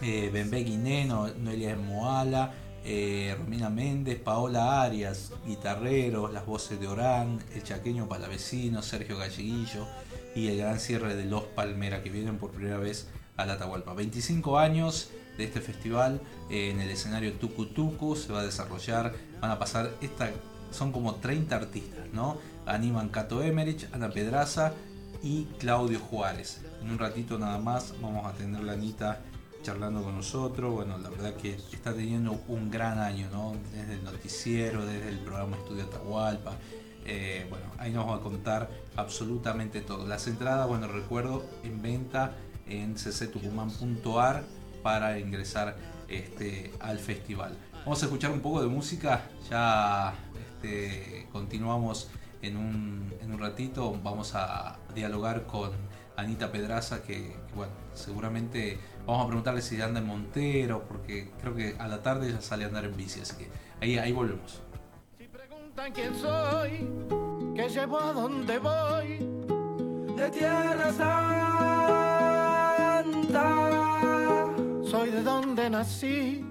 eh, 0.02 0.30
Bembe 0.32 0.64
Guineno, 0.64 1.28
Noelia 1.28 1.76
Moala, 1.76 2.52
eh, 2.84 3.34
Romina 3.38 3.70
Méndez, 3.70 4.18
Paola 4.18 4.82
Arias, 4.82 5.32
guitarreros, 5.46 6.32
las 6.32 6.44
voces 6.44 6.80
de 6.80 6.88
Orán, 6.88 7.38
el 7.54 7.62
chaqueño 7.62 8.08
Palavecino, 8.08 8.82
Sergio 8.82 9.16
Galleguillo 9.16 9.86
y 10.34 10.48
el 10.48 10.58
gran 10.58 10.80
cierre 10.80 11.14
de 11.14 11.24
Los 11.24 11.44
Palmera 11.44 12.02
que 12.02 12.10
vienen 12.10 12.38
por 12.38 12.50
primera 12.50 12.78
vez 12.78 13.08
a 13.36 13.46
la 13.46 13.54
Atahualpa. 13.54 13.94
25 13.94 14.58
años 14.58 15.10
de 15.38 15.44
este 15.44 15.60
festival 15.60 16.20
eh, 16.50 16.70
en 16.70 16.80
el 16.80 16.90
escenario 16.90 17.32
Tucu 17.34 17.66
Tucu 17.66 18.16
se 18.16 18.32
va 18.32 18.40
a 18.40 18.44
desarrollar, 18.44 19.14
van 19.40 19.52
a 19.52 19.58
pasar 19.58 19.92
esta, 20.00 20.30
son 20.72 20.90
como 20.90 21.14
30 21.16 21.54
artistas, 21.54 22.06
¿no? 22.12 22.38
Animan 22.66 23.08
Cato 23.10 23.42
Emerich, 23.42 23.88
Ana 23.92 24.10
Pedraza 24.10 24.72
y 25.22 25.44
Claudio 25.58 26.00
Juárez. 26.00 26.60
En 26.82 26.90
un 26.90 26.98
ratito 26.98 27.38
nada 27.38 27.58
más 27.58 27.94
vamos 28.02 28.26
a 28.26 28.32
tener 28.32 28.64
la 28.64 28.72
Anita 28.72 29.22
charlando 29.62 30.02
con 30.02 30.16
nosotros. 30.16 30.72
Bueno, 30.72 30.98
la 30.98 31.09
verdad 31.09 31.34
que 31.34 31.55
está 31.55 31.94
teniendo 31.94 32.43
un 32.48 32.70
gran 32.70 32.98
año, 32.98 33.28
¿no? 33.30 33.55
Desde 33.72 33.94
el 33.94 34.05
noticiero, 34.05 34.84
desde 34.84 35.09
el 35.09 35.20
programa 35.20 35.56
Estudio 35.56 35.84
Atahualpa. 35.84 36.56
Eh, 37.05 37.47
bueno, 37.48 37.66
ahí 37.78 37.93
nos 37.93 38.09
va 38.09 38.16
a 38.16 38.20
contar 38.20 38.68
absolutamente 38.97 39.80
todo. 39.80 40.06
Las 40.06 40.26
entradas, 40.26 40.68
bueno, 40.68 40.89
recuerdo, 40.89 41.44
en 41.64 41.82
venta 41.82 42.36
en 42.66 42.94
cctucumán.ar 42.94 44.44
para 44.82 45.18
ingresar 45.18 45.76
este, 46.09 46.72
al 46.80 46.98
festival. 46.98 47.56
Vamos 47.84 48.02
a 48.02 48.06
escuchar 48.06 48.30
un 48.30 48.40
poco 48.40 48.60
de 48.60 48.68
música, 48.68 49.28
ya 49.51 50.14
este, 50.39 51.26
continuamos 51.32 52.09
en 52.40 52.56
un, 52.56 53.12
en 53.20 53.32
un 53.32 53.39
ratito, 53.39 53.98
vamos 54.02 54.34
a 54.34 54.78
dialogar 54.94 55.47
con 55.47 55.70
Anita 56.16 56.52
Pedraza, 56.52 57.02
que, 57.02 57.14
que, 57.14 57.55
bueno, 57.55 57.72
seguramente 57.94 58.78
vamos 59.06 59.24
a 59.24 59.26
preguntarle 59.26 59.62
si 59.62 59.80
anda 59.80 60.00
en 60.00 60.06
Montero, 60.06 60.84
porque 60.88 61.30
creo 61.40 61.54
que 61.54 61.76
a 61.78 61.88
la 61.88 62.02
tarde 62.02 62.32
ya 62.32 62.40
sale 62.40 62.64
a 62.64 62.68
andar 62.68 62.84
en 62.84 62.96
bici, 62.96 63.20
así 63.20 63.36
que 63.36 63.48
ahí, 63.80 63.98
ahí 63.98 64.12
volvemos. 64.12 64.62
preguntan 65.30 65.92
quién 65.92 66.14
soy, 66.14 66.88
que 67.54 67.68
llevo 67.68 67.98
a 67.98 68.12
donde 68.12 68.58
voy, 68.58 69.18
de 70.16 70.30
tierra 70.30 70.92
santa. 70.92 71.32
Soy 74.84 75.10
de 75.10 75.22
donde 75.22 75.70
nací, 75.70 76.44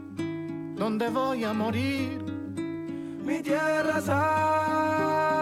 donde 0.76 1.10
voy 1.10 1.44
a 1.44 1.53
morir, 1.53 2.23
mi 3.23 3.41
tierra 3.41 4.02
santa. 4.02 5.41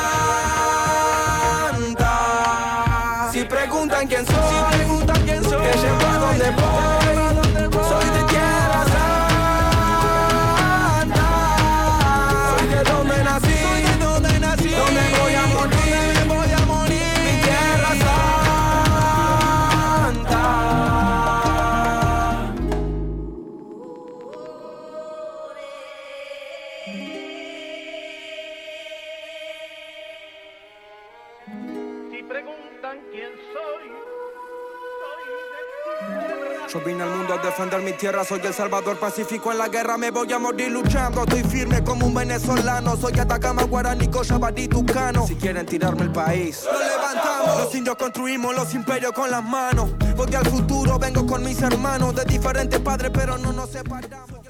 Defender 37.51 37.81
mi 37.81 37.91
tierra, 37.91 38.23
soy 38.23 38.39
el 38.45 38.53
salvador 38.53 38.97
pacífico 38.97 39.51
en 39.51 39.57
la 39.57 39.67
guerra, 39.67 39.97
me 39.97 40.09
voy 40.09 40.31
a 40.31 40.39
morir 40.39 40.71
luchando, 40.71 41.23
estoy 41.23 41.43
firme 41.43 41.83
como 41.83 42.07
un 42.07 42.13
venezolano, 42.13 42.95
soy 42.95 43.19
Atacama, 43.19 43.63
Guaraní, 43.63 44.07
Cochabamba, 44.07 44.53
Tucano. 44.69 45.27
Si 45.27 45.35
quieren 45.35 45.65
tirarme 45.65 46.03
el 46.03 46.11
país, 46.11 46.63
lo 46.65 46.79
levantamos, 46.79 47.63
los 47.63 47.75
indios 47.75 47.97
construimos 47.97 48.55
los 48.55 48.73
imperios 48.73 49.11
con 49.11 49.29
las 49.29 49.43
manos, 49.43 49.89
voy 50.15 50.33
al 50.33 50.45
futuro, 50.45 50.97
vengo 50.97 51.25
con 51.27 51.43
mis 51.43 51.61
hermanos, 51.61 52.15
de 52.15 52.23
diferentes 52.23 52.79
padres, 52.79 53.11
pero 53.13 53.37
no 53.37 53.51
nos 53.51 53.69
separamos. 53.69 54.40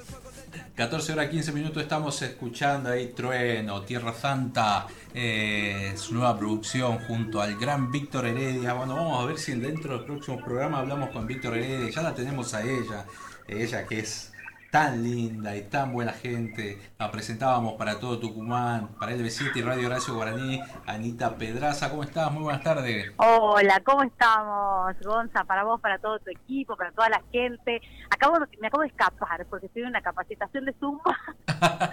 14 0.74 1.12
horas 1.12 1.28
15 1.28 1.52
minutos 1.52 1.82
estamos 1.82 2.22
escuchando 2.22 2.88
ahí 2.88 3.08
Trueno, 3.08 3.82
Tierra 3.82 4.14
Santa, 4.14 4.86
eh, 5.12 5.92
su 5.96 6.14
nueva 6.14 6.38
producción 6.38 6.98
junto 7.00 7.42
al 7.42 7.58
gran 7.58 7.92
Víctor 7.92 8.24
Heredia. 8.24 8.72
Bueno, 8.72 8.96
vamos 8.96 9.22
a 9.22 9.26
ver 9.26 9.38
si 9.38 9.52
dentro 9.52 9.98
del 9.98 10.06
próximo 10.06 10.42
programa 10.42 10.78
hablamos 10.78 11.10
con 11.10 11.26
Víctor 11.26 11.58
Heredia. 11.58 11.90
Ya 11.90 12.02
la 12.02 12.14
tenemos 12.14 12.54
a 12.54 12.62
ella, 12.62 13.04
ella 13.46 13.86
que 13.86 13.98
es 13.98 14.31
tan 14.72 15.02
linda 15.02 15.54
y 15.54 15.64
tan 15.64 15.92
buena 15.92 16.12
gente. 16.12 16.78
La 16.98 17.10
presentábamos 17.10 17.74
para 17.74 18.00
todo 18.00 18.18
Tucumán, 18.18 18.88
para 18.98 19.12
LB7 19.12 19.54
y 19.56 19.60
Radio 19.60 19.86
Horacio 19.86 20.14
Guaraní. 20.14 20.62
Anita 20.86 21.36
Pedraza, 21.36 21.90
¿cómo 21.90 22.02
estás? 22.02 22.32
Muy 22.32 22.44
buenas 22.44 22.62
tardes. 22.62 23.12
Hola, 23.18 23.82
¿cómo 23.84 24.02
estamos, 24.02 24.98
Gonza? 25.04 25.44
Para 25.44 25.64
vos, 25.64 25.78
para 25.78 25.98
todo 25.98 26.18
tu 26.20 26.30
equipo, 26.30 26.74
para 26.74 26.90
toda 26.90 27.10
la 27.10 27.22
gente. 27.30 27.82
Acabo, 28.08 28.38
me 28.62 28.68
acabo 28.68 28.80
de 28.80 28.88
escapar 28.88 29.44
porque 29.50 29.66
estoy 29.66 29.82
en 29.82 29.88
una 29.88 30.00
capacitación 30.00 30.64
de 30.64 30.72
Zumba. 30.80 31.18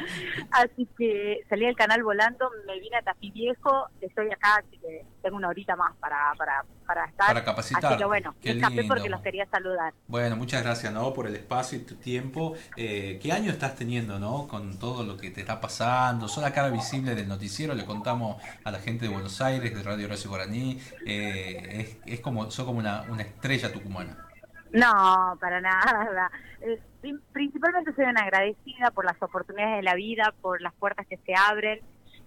así 0.51 0.88
que 0.97 1.41
salí 1.49 1.65
del 1.65 1.76
canal 1.76 2.01
volando, 2.01 2.49
me 2.65 2.80
vine 2.80 2.95
a 2.95 3.01
Tafí 3.01 3.30
Viejo, 3.31 3.89
estoy 3.99 4.27
acá, 4.31 4.56
así 4.65 4.77
que 4.77 5.06
tengo 5.22 5.35
una 5.35 5.49
horita 5.49 5.76
más 5.76 5.95
para, 5.97 6.34
para, 6.38 6.64
para 6.88 7.06
estar. 7.06 7.27
Para 7.27 7.43
capacitar. 7.43 7.85
Así 7.85 7.97
que 7.97 8.06
bueno, 8.06 8.34
Qué 8.41 8.51
escapé 8.51 8.85
porque 8.85 9.10
los 9.10 9.22
quería 9.22 9.45
saludar. 9.47 9.93
Bueno, 10.07 10.38
muchas 10.38 10.64
gracias 10.64 10.93
¿no? 10.93 11.14
por 11.14 11.27
el 11.27 11.35
espacio 11.35 11.77
y 11.77 11.81
tu 11.81 11.95
tiempo. 11.95 12.56
Eh, 12.78 13.20
¿Qué 13.22 13.32
año 13.32 13.52
estás 13.52 13.76
teniendo 13.76 14.20
¿no? 14.20 14.48
con 14.48 14.80
todo 14.80 15.04
lo 15.04 15.18
que 15.18 15.32
te 15.32 15.41
está 15.41 15.60
pasando? 15.60 16.28
Sos 16.28 16.44
la 16.44 16.54
cara 16.54 16.70
visible 16.70 17.16
del 17.16 17.28
noticiero, 17.28 17.74
le 17.74 17.86
contamos 17.86 18.41
a 18.64 18.72
la 18.72 18.80
gente 18.80 19.06
de 19.06 19.12
Buenos 19.14 19.41
Aires, 19.41 19.74
de 19.76 19.84
Radio 19.84 20.06
Horacio 20.06 20.30
Guaraní. 20.30 20.80
Eh, 21.06 21.98
es, 22.06 22.14
es 22.14 22.20
como, 22.22 22.50
sos 22.52 22.66
como 22.66 22.80
una, 22.80 23.04
una 23.10 23.24
estrella 23.24 23.72
tucumana. 23.72 24.26
No, 24.72 25.38
para 25.41 25.60
nada. 25.62 26.32
Eh, 26.62 26.80
prin- 27.02 27.22
principalmente 27.34 27.94
soy 27.96 28.06
una 28.06 28.22
agradecida 28.22 28.91
por 28.91 29.04
las 29.06 29.22
oportunidades 29.22 29.78
de 29.78 29.84
la 29.84 29.96
vida, 29.96 30.34
por 30.41 30.62
las 30.62 30.74
puertas 30.76 31.08
que 31.08 31.18
se 31.26 31.34
abren. 31.36 31.80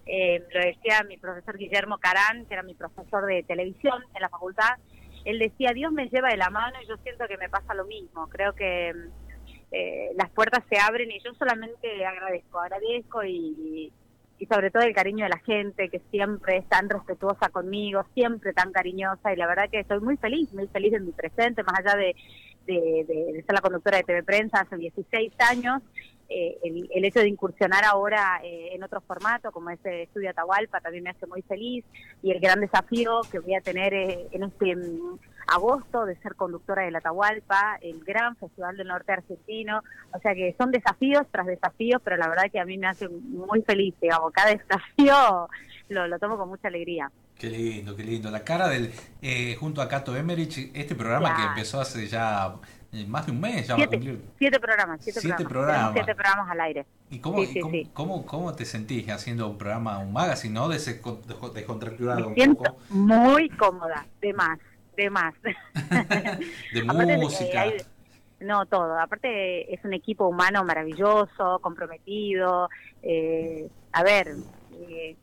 Eh, 0.05 0.43
lo 0.53 0.59
decía 0.59 1.01
mi 1.07 1.17
profesor 1.17 1.57
Guillermo 1.57 1.97
Carán, 1.97 2.45
que 2.45 2.53
era 2.53 2.63
mi 2.63 2.73
profesor 2.73 3.25
de 3.25 3.43
televisión 3.43 4.03
en 4.13 4.21
la 4.21 4.27
facultad. 4.29 4.77
Él 5.23 5.39
decía, 5.39 5.71
Dios 5.73 5.93
me 5.93 6.09
lleva 6.09 6.27
de 6.29 6.35
la 6.37 6.49
mano 6.49 6.75
y 6.83 6.87
yo 6.87 6.97
siento 6.97 7.25
que 7.29 7.37
me 7.37 7.47
pasa 7.47 7.73
lo 7.73 7.85
mismo. 7.85 8.27
Creo 8.27 8.53
que 8.53 8.93
eh, 9.73 10.11
las 10.15 10.29
puertas 10.29 10.63
se 10.69 10.77
abren 10.77 11.11
y 11.11 11.19
yo 11.19 11.33
solamente 11.33 12.05
agradezco, 12.05 12.59
agradezco 12.59 13.23
y, 13.23 13.91
y 14.39 14.45
sobre 14.45 14.71
todo 14.71 14.83
el 14.83 14.93
cariño 14.93 15.25
de 15.25 15.29
la 15.29 15.39
gente 15.39 15.89
que 15.89 16.01
siempre 16.11 16.57
es 16.57 16.67
tan 16.67 16.89
respetuosa 16.89 17.49
conmigo, 17.49 18.05
siempre 18.13 18.53
tan 18.53 18.71
cariñosa 18.71 19.33
y 19.33 19.35
la 19.35 19.47
verdad 19.47 19.69
que 19.69 19.79
estoy 19.79 19.99
muy 19.99 20.17
feliz, 20.17 20.53
muy 20.53 20.67
feliz 20.67 20.91
de 20.91 20.99
mi 20.99 21.11
presente, 21.11 21.63
más 21.63 21.79
allá 21.79 21.95
de, 21.95 22.15
de, 22.65 23.43
ser 23.45 23.55
la 23.55 23.61
conductora 23.61 23.97
de 23.97 24.03
TV 24.03 24.23
Prensa 24.23 24.61
hace 24.61 24.77
16 24.77 25.33
años, 25.39 25.81
eh, 26.29 26.57
el, 26.63 27.05
hecho 27.05 27.19
de 27.19 27.27
incursionar 27.27 27.83
ahora 27.83 28.39
eh, 28.43 28.69
en 28.73 28.83
otro 28.83 29.01
formato 29.01 29.51
como 29.51 29.69
ese 29.69 30.03
Estudio 30.03 30.29
Atahualpa 30.29 30.79
también 30.79 31.03
me 31.03 31.09
hace 31.11 31.27
muy 31.27 31.41
feliz 31.43 31.85
y 32.23 32.31
el 32.31 32.39
gran 32.39 32.59
desafío 32.59 33.21
que 33.31 33.39
voy 33.39 33.55
a 33.55 33.61
tener 33.61 33.93
eh, 33.93 34.27
en 34.31 34.43
este 34.43 34.75
agosto 35.47 36.05
de 36.05 36.15
ser 36.17 36.35
conductora 36.35 36.83
del 36.83 36.95
Atahualpa, 36.95 37.77
el 37.81 38.03
gran 38.03 38.35
festival 38.37 38.77
del 38.77 38.87
norte 38.87 39.11
argentino, 39.11 39.81
o 40.13 40.19
sea 40.19 40.33
que 40.33 40.55
son 40.57 40.71
desafíos 40.71 41.23
tras 41.31 41.45
desafíos, 41.47 42.01
pero 42.03 42.17
la 42.17 42.27
verdad 42.27 42.43
que 42.51 42.59
a 42.59 42.65
mí 42.65 42.77
me 42.77 42.87
hace 42.87 43.07
muy 43.09 43.61
feliz, 43.63 43.93
digamos, 44.01 44.31
cada 44.33 44.51
desafío 44.55 45.47
lo, 45.89 46.07
lo 46.07 46.19
tomo 46.19 46.37
con 46.37 46.49
mucha 46.49 46.67
alegría. 46.67 47.11
Qué 47.37 47.49
lindo, 47.49 47.95
qué 47.95 48.03
lindo. 48.03 48.31
La 48.31 48.43
cara 48.43 48.69
del, 48.69 48.91
eh, 49.21 49.55
junto 49.59 49.81
a 49.81 49.87
Cato 49.89 50.15
Emerich, 50.15 50.71
este 50.73 50.95
programa 50.95 51.35
que 51.35 51.43
empezó 51.43 51.81
hace 51.81 52.07
ya 52.07 52.55
eh, 52.93 53.05
más 53.07 53.25
de 53.25 53.31
un 53.31 53.41
mes, 53.41 53.67
ya 53.67 53.75
va 53.75 53.83
a 53.83 53.87
cumplir. 53.87 54.21
siete 54.37 54.59
programas, 54.59 54.99
siete, 55.03 55.19
Siete 55.19 55.43
programas. 55.43 55.93
Siete 55.93 56.13
programas 56.15 56.49
al 56.51 56.61
aire. 56.61 56.85
¿Y 57.09 57.19
cómo, 57.19 57.37
Sí, 57.39 57.43
y 57.43 57.47
sí, 57.47 57.59
cómo, 57.59 57.71
sí. 57.73 57.89
cómo- 57.93 58.25
cómo 58.25 58.53
te 58.53 58.65
sentís 58.65 59.09
haciendo 59.09 59.49
un 59.49 59.57
programa, 59.57 59.97
un 59.97 60.13
magazine, 60.13 60.53
¿no? 60.53 60.69
Descon- 60.69 61.21
desco- 61.23 61.51
Descontracturado 61.51 62.21
Me 62.21 62.27
un 62.27 62.33
siento 62.35 62.63
poco. 62.63 62.77
muy 62.91 63.49
cómoda, 63.49 64.05
de 64.21 64.33
más, 64.33 64.59
de 64.95 65.09
más. 65.09 65.33
De 66.73 66.83
música. 67.17 67.61
hay- 67.61 67.77
no, 68.39 68.65
todo. 68.65 68.99
Aparte 68.99 69.73
es 69.73 69.83
un 69.85 69.93
equipo 69.93 70.27
humano 70.27 70.63
maravilloso, 70.65 71.59
comprometido. 71.61 72.69
eh, 73.01 73.69
a 73.93 74.03
ver, 74.03 74.35
eh, 74.73 75.15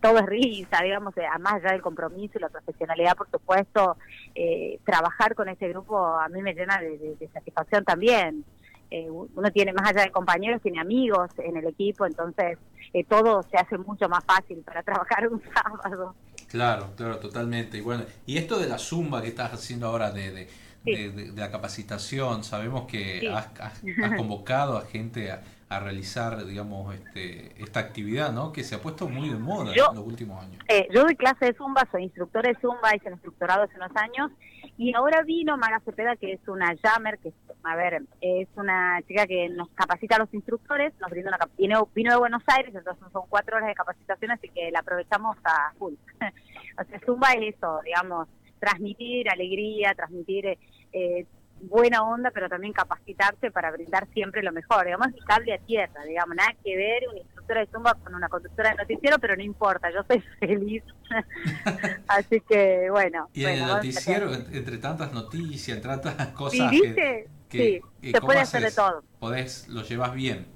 todo 0.00 0.18
es 0.18 0.26
risa, 0.26 0.82
digamos, 0.84 1.16
eh, 1.16 1.26
a 1.26 1.38
más 1.38 1.54
allá 1.54 1.72
del 1.72 1.82
compromiso 1.82 2.38
y 2.38 2.40
la 2.42 2.48
profesionalidad, 2.50 3.16
por 3.16 3.28
supuesto, 3.30 3.96
eh, 4.34 4.78
trabajar 4.84 5.34
con 5.34 5.48
este 5.48 5.68
grupo 5.70 5.98
a 6.06 6.28
mí 6.28 6.40
me 6.40 6.54
llena 6.54 6.78
de, 6.78 6.98
de- 6.98 7.16
de 7.16 7.28
satisfacción 7.28 7.84
también. 7.84 8.44
Eh, 8.90 9.08
uno 9.10 9.50
tiene 9.50 9.72
más 9.72 9.90
allá 9.90 10.02
de 10.04 10.10
compañeros, 10.12 10.62
tiene 10.62 10.80
amigos 10.80 11.30
en 11.38 11.56
el 11.56 11.66
equipo, 11.66 12.06
entonces 12.06 12.58
eh, 12.94 13.02
todo 13.04 13.42
se 13.42 13.56
hace 13.58 13.76
mucho 13.76 14.08
más 14.08 14.24
fácil 14.24 14.62
para 14.64 14.82
trabajar 14.84 15.26
un 15.28 15.42
sábado. 15.52 16.14
Claro, 16.48 16.94
claro, 16.96 17.18
totalmente. 17.18 17.78
Y 17.78 17.80
bueno, 17.82 18.04
y 18.26 18.38
esto 18.38 18.58
de 18.58 18.68
la 18.68 18.78
zumba 18.78 19.20
que 19.22 19.28
estás 19.28 19.52
haciendo 19.52 19.86
ahora 19.88 20.10
de, 20.12 20.30
de, 20.32 20.48
de- 20.84 21.10
de- 21.10 21.32
de 21.32 21.40
la 21.40 21.50
capacitación, 21.50 22.42
sabemos 22.44 22.86
que 22.86 23.20
Sí. 23.20 23.26
has, 23.26 23.48
has- 23.60 23.82
has 24.02 24.12
convocado 24.16 24.78
a 24.78 24.86
gente 24.86 25.30
a, 25.30 25.42
a 25.68 25.80
realizar, 25.80 26.44
digamos, 26.46 26.94
este, 26.94 27.62
esta 27.62 27.80
actividad, 27.80 28.32
¿no? 28.32 28.52
Que 28.52 28.64
se 28.64 28.74
ha 28.74 28.80
puesto 28.80 29.08
muy 29.08 29.28
de 29.28 29.36
moda 29.36 29.74
Yo- 29.74 29.88
en 29.90 29.96
los 29.96 30.06
últimos 30.06 30.42
años. 30.42 30.62
Eh, 30.68 30.88
yo 30.92 31.02
doy 31.02 31.14
clase 31.14 31.44
de 31.46 31.54
Zumba, 31.54 31.86
soy 31.90 32.04
instructora 32.04 32.48
de 32.48 32.58
Zumba, 32.60 32.94
hice 32.96 33.08
el 33.08 33.14
instructorado 33.14 33.64
hace 33.64 33.76
unos 33.76 33.94
años 33.96 34.30
y 34.78 34.94
ahora 34.94 35.22
vino 35.22 35.56
Maga 35.58 35.80
Cepeda, 35.84 36.16
que 36.16 36.32
es 36.32 36.48
una 36.48 36.74
jammer, 36.82 37.18
que 37.18 37.32
a 37.64 37.76
ver, 37.76 38.02
es 38.20 38.48
una 38.56 39.02
chica 39.06 39.26
que 39.26 39.48
nos 39.50 39.68
capacita 39.70 40.16
a 40.16 40.20
los 40.20 40.32
instructores, 40.32 40.94
nos 41.00 41.10
brinda 41.10 41.28
una 41.30 41.38
vino, 41.58 41.88
vino 41.94 42.12
de 42.12 42.18
Buenos 42.18 42.42
Aires, 42.46 42.74
entonces 42.74 43.04
son 43.12 43.24
cuatro 43.28 43.56
horas 43.56 43.68
de 43.68 43.74
capacitación, 43.74 44.30
así 44.30 44.48
que 44.48 44.70
la 44.70 44.80
aprovechamos 44.80 45.36
a 45.44 45.72
full. 45.78 45.94
o 46.78 46.84
sea, 46.84 47.00
Zumba 47.04 47.32
es 47.32 47.54
eso, 47.56 47.80
digamos, 47.84 48.28
transmitir 48.58 49.28
alegría, 49.28 49.94
transmitir 49.94 50.58
eh, 50.92 51.26
buena 51.62 52.02
onda, 52.02 52.30
pero 52.30 52.48
también 52.48 52.72
capacitarse 52.72 53.50
para 53.50 53.70
brindar 53.70 54.06
siempre 54.14 54.42
lo 54.42 54.52
mejor. 54.52 54.84
Digamos, 54.84 55.08
es 55.08 55.24
cable 55.24 55.54
a 55.54 55.58
tierra, 55.58 56.04
digamos, 56.04 56.36
nada 56.36 56.54
que 56.64 56.76
ver 56.76 57.02
una 57.10 57.18
instructora 57.18 57.60
de 57.60 57.66
Zumba 57.66 57.94
con 57.94 58.14
una 58.14 58.28
conductora 58.28 58.70
de 58.70 58.76
noticiero, 58.76 59.18
pero 59.18 59.36
no 59.36 59.42
importa, 59.42 59.90
yo 59.90 60.02
soy 60.08 60.20
feliz. 60.40 60.82
Así 62.08 62.40
que, 62.40 62.88
bueno. 62.90 63.28
Y 63.32 63.44
en 63.44 63.50
el 63.50 63.66
noticiero, 63.66 64.32
entre 64.32 64.78
tantas 64.78 65.12
noticias, 65.12 65.76
entre 65.76 65.90
tantas 65.96 66.28
¿Y 66.28 66.32
cosas 66.32 66.70
viste? 66.70 66.94
que, 66.94 67.26
que- 67.48 67.82
sí, 68.02 68.10
se 68.12 68.12
¿cómo 68.20 68.26
puede 68.28 68.40
hacer 68.40 68.62
de 68.62 68.72
todo. 68.72 69.02
Podés, 69.18 69.68
lo 69.68 69.82
llevas 69.82 70.14
bien. 70.14 70.46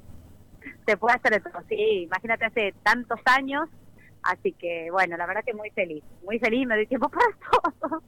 Se 0.87 0.97
puede 0.97 1.17
hacer 1.17 1.33
de 1.33 1.41
todo, 1.41 1.63
sí. 1.69 2.03
Imagínate 2.05 2.45
hace 2.47 2.75
tantos 2.83 3.19
años. 3.25 3.69
Así 4.23 4.53
que, 4.53 4.89
bueno, 4.91 5.17
la 5.17 5.27
verdad 5.27 5.43
que 5.45 5.53
muy 5.53 5.71
feliz. 5.71 6.03
Muy 6.25 6.39
feliz, 6.39 6.67
me 6.67 6.77
doy 6.77 6.87
tiempo 6.87 7.09
para 7.09 7.27
todo. 7.81 8.03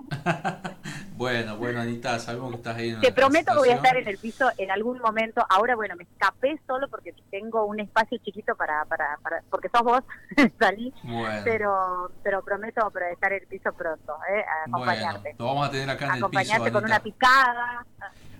Bueno, 1.16 1.57
bueno, 1.57 1.81
Anita, 1.81 2.19
sabemos 2.19 2.51
que 2.51 2.57
estás 2.57 2.77
ahí 2.77 2.91
en 2.91 3.01
Te 3.01 3.12
prometo 3.12 3.53
que 3.53 3.59
voy 3.59 3.69
a 3.69 3.74
estar 3.77 3.97
en 3.97 4.07
el 4.09 4.19
piso 4.19 4.51
en 4.59 4.70
algún 4.70 4.99
momento. 4.99 5.45
Ahora, 5.49 5.77
bueno, 5.77 5.95
me 5.97 6.05
escapé 6.05 6.61
solo 6.66 6.89
porque 6.89 7.15
tengo 7.31 7.65
un 7.66 7.78
espacio 7.81 8.19
chiquito 8.19 8.55
para, 8.57 8.85
para, 8.86 9.16
para 9.23 9.43
porque 9.51 9.69
sos 9.69 9.82
vos, 9.82 10.03
salí. 10.59 10.93
Bueno. 11.03 11.41
Pero, 11.45 12.11
pero 12.23 12.43
prometo 12.43 12.93
estar 13.12 13.32
en 13.32 13.43
el 13.43 13.49
piso 13.49 13.73
pronto, 13.73 14.16
¿eh? 14.28 14.41
A 14.41 14.70
Bueno, 14.70 14.91
acompañarte. 14.93 15.35
lo 15.39 15.47
vamos 15.47 15.69
a 15.69 15.70
tener 15.70 15.91
acá 15.91 16.05
en 16.07 16.11
el 16.11 16.15
piso, 16.16 16.27
acompañarte 16.27 16.73
con 16.73 16.85
Anita. 16.85 16.97
una 16.97 17.03
picada. 17.03 17.86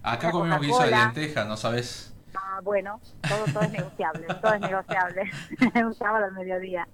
Acá 0.03 0.27
una 0.29 0.33
comemos 0.33 0.61
guiso 0.61 0.83
de 0.83 0.91
lenteja, 0.91 1.45
¿no 1.45 1.57
sabes? 1.57 2.14
Ah, 2.36 2.61
bueno, 2.62 3.01
todo, 3.28 3.44
todo 3.52 3.62
es 3.62 3.70
negociable, 3.73 4.27
todo 4.43 4.55
es 4.55 4.61
negociable. 4.61 5.23
un 5.85 5.94
sábado 5.94 6.24
al 6.27 6.32
mediodía. 6.32 6.86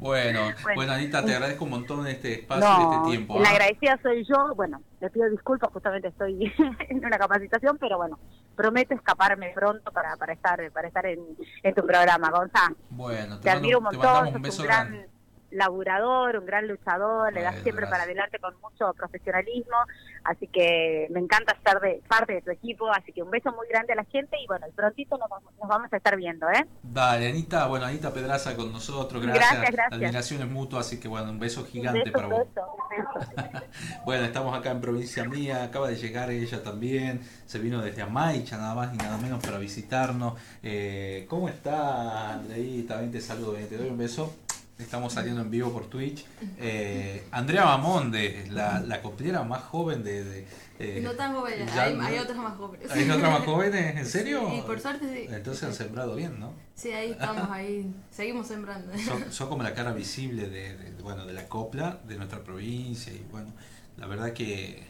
Bueno, 0.00 0.40
Bueno. 0.42 0.56
bueno, 0.74 0.92
Anita, 0.92 1.24
te 1.24 1.34
agradezco 1.34 1.64
un 1.64 1.70
montón 1.70 2.06
este 2.06 2.40
espacio 2.40 2.64
y 2.66 2.82
No, 2.84 2.92
este 2.94 3.10
tiempo. 3.10 3.38
la 3.40 3.48
¿ah? 3.48 3.52
agradecida 3.52 3.98
soy 4.02 4.24
yo. 4.24 4.54
Bueno, 4.54 4.80
le 5.00 5.10
pido 5.10 5.28
disculpas, 5.30 5.70
justamente 5.72 6.08
estoy 6.08 6.52
en 6.88 7.04
una 7.04 7.18
capacitación, 7.18 7.78
pero 7.78 7.96
bueno, 7.96 8.18
prometo 8.56 8.94
escaparme 8.94 9.50
pronto 9.54 9.90
para, 9.92 10.16
para 10.16 10.32
estar 10.32 10.58
para 10.72 10.88
estar 10.88 11.06
en, 11.06 11.20
en 11.62 11.74
tu 11.74 11.84
programa, 11.86 12.30
Gonzalo. 12.30 12.76
Bueno, 12.90 13.36
te, 13.38 13.42
Te 13.42 13.48
mando- 13.50 13.58
admiro 13.58 13.78
un 13.78 13.84
montón, 13.84 14.34
un 14.36 14.42
beso 14.42 14.62
un 14.62 14.68
gran 14.68 14.88
grande. 14.90 15.07
Laburador, 15.50 16.36
un 16.38 16.46
gran 16.46 16.66
luchador, 16.68 17.32
le 17.32 17.42
das 17.42 17.56
siempre 17.62 17.86
para 17.86 18.02
adelante 18.04 18.38
con 18.38 18.54
mucho 18.60 18.92
profesionalismo, 18.94 19.76
así 20.24 20.46
que 20.48 21.06
me 21.10 21.20
encanta 21.20 21.56
ser 21.64 21.80
de 21.80 22.02
parte 22.06 22.34
de 22.34 22.42
tu 22.42 22.50
equipo, 22.50 22.90
así 22.92 23.12
que 23.12 23.22
un 23.22 23.30
beso 23.30 23.50
muy 23.52 23.66
grande 23.68 23.92
a 23.92 23.96
la 23.96 24.04
gente 24.04 24.36
y 24.42 24.46
bueno, 24.46 24.66
prontito 24.74 25.16
nos, 25.18 25.28
vamos- 25.28 25.52
nos 25.58 25.68
vamos 25.68 25.92
a 25.92 25.96
estar 25.96 26.16
viendo, 26.16 26.48
¿eh? 26.50 26.66
Dale, 26.82 27.28
Anita, 27.30 27.66
bueno, 27.66 27.86
Anita 27.86 28.12
Pedraza 28.12 28.54
con 28.56 28.72
nosotros, 28.72 29.22
gracias. 29.22 29.50
Gracias, 29.52 29.72
gracias. 29.72 29.92
Admiración 30.00 30.42
es 30.42 30.48
mutua, 30.48 30.80
así 30.80 31.00
que 31.00 31.08
bueno, 31.08 31.30
un 31.30 31.38
beso 31.38 31.64
gigante 31.64 32.00
un 32.00 32.04
beso, 32.04 32.12
para 32.16 32.28
vos. 32.28 32.38
beso, 32.54 32.74
un 32.74 33.24
beso. 33.46 33.62
Bueno, 34.04 34.24
estamos 34.24 34.56
acá 34.58 34.70
en 34.70 34.80
provincia 34.80 35.24
mía, 35.24 35.62
acaba 35.64 35.88
de 35.88 35.96
llegar 35.96 36.30
ella 36.30 36.62
también, 36.62 37.20
se 37.46 37.58
vino 37.58 37.80
desde 37.82 38.02
Amaicha 38.02 38.56
nada 38.56 38.74
más 38.74 38.92
ni 38.92 38.98
nada 38.98 39.16
menos 39.18 39.42
para 39.44 39.58
visitarnos. 39.58 40.34
Eh, 40.62 41.26
¿Cómo 41.28 41.48
está 41.48 42.32
Andreí? 42.34 42.82
También 42.82 43.12
te 43.12 43.20
saludo, 43.20 43.56
eh, 43.56 43.66
te 43.66 43.76
doy 43.76 43.88
un 43.88 43.98
beso. 43.98 44.34
Estamos 44.78 45.12
saliendo 45.12 45.40
en 45.42 45.50
vivo 45.50 45.72
por 45.72 45.86
Twitch. 45.86 46.24
Eh, 46.58 47.26
Andrea 47.30 47.64
Mamonde, 47.64 48.46
la, 48.50 48.80
la 48.80 49.02
coplera 49.02 49.42
más 49.42 49.62
joven 49.64 50.02
de... 50.02 50.24
de 50.24 50.46
eh, 50.80 51.00
no 51.02 51.10
tan 51.12 51.34
ya- 51.74 51.84
hay, 51.84 51.98
hay 52.00 52.18
otras 52.18 52.38
más 52.38 52.56
jóvenes. 52.56 52.90
¿Hay 52.92 53.10
otras 53.10 53.30
más 53.32 53.40
jóvenes? 53.44 53.96
¿En 53.96 54.06
serio? 54.06 54.48
Y 54.56 54.60
por 54.62 54.78
suerte 54.80 55.12
sí. 55.12 55.32
Entonces 55.34 55.64
han 55.64 55.74
sembrado 55.74 56.14
bien, 56.14 56.38
¿no? 56.38 56.52
Sí, 56.76 56.92
ahí 56.92 57.10
estamos, 57.10 57.50
ahí 57.50 57.92
seguimos 58.12 58.46
sembrando. 58.46 58.96
Son, 58.98 59.24
son 59.32 59.48
como 59.48 59.62
la 59.64 59.74
cara 59.74 59.92
visible 59.92 60.48
de, 60.48 60.76
de- 60.76 61.02
bueno, 61.02 61.26
de 61.26 61.32
la 61.32 61.48
copla 61.48 61.98
de 62.06 62.16
nuestra 62.16 62.44
provincia 62.44 63.12
y 63.12 63.26
bueno, 63.32 63.52
la 63.96 64.06
verdad 64.06 64.32
que 64.32 64.86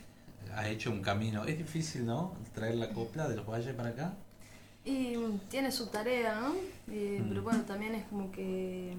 ha 0.55 0.69
hecho 0.69 0.91
un 0.91 1.01
camino. 1.01 1.45
Es 1.47 1.57
difícil, 1.57 2.05
¿no? 2.05 2.35
Traer 2.55 2.75
la 2.75 2.91
copla 2.91 3.27
de 3.29 3.37
los 3.37 3.47
valles 3.47 3.75
para 3.75 3.89
acá. 3.91 4.13
Y 4.85 5.17
mm, 5.17 5.39
tiene 5.49 5.73
su 5.73 5.87
tarea, 5.87 6.39
¿no? 6.41 6.55
Eh, 6.93 7.21
Mm. 7.23 7.29
Pero 7.31 7.43
bueno, 7.43 7.63
también 7.63 7.95
es 7.95 8.05
como 8.07 8.31
que, 8.31 8.95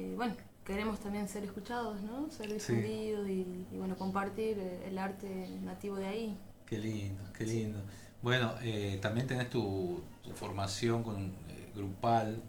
eh, 0.00 0.14
bueno, 0.16 0.34
queremos 0.64 0.98
también 1.00 1.28
ser 1.28 1.44
escuchados, 1.44 2.00
¿no? 2.02 2.30
Ser 2.30 2.46
Sí. 2.60 2.72
difundidos 2.74 3.28
y, 3.28 3.66
y, 3.72 3.76
bueno, 3.78 3.96
compartir 3.96 4.58
eh, 4.58 4.88
el 4.88 4.98
arte 4.98 5.48
nativo 5.62 5.96
de 5.96 6.06
ahí. 6.06 6.36
Qué 6.66 6.78
lindo, 6.78 7.22
qué 7.36 7.44
lindo. 7.44 7.78
Bueno, 8.22 8.52
eh, 8.62 8.98
también 9.02 9.26
tenés 9.26 9.48
tu, 9.50 10.00
tu 10.22 10.30
formación 10.30 11.02
con 11.02 11.26
eh, 11.48 11.70
grupal 11.74 12.40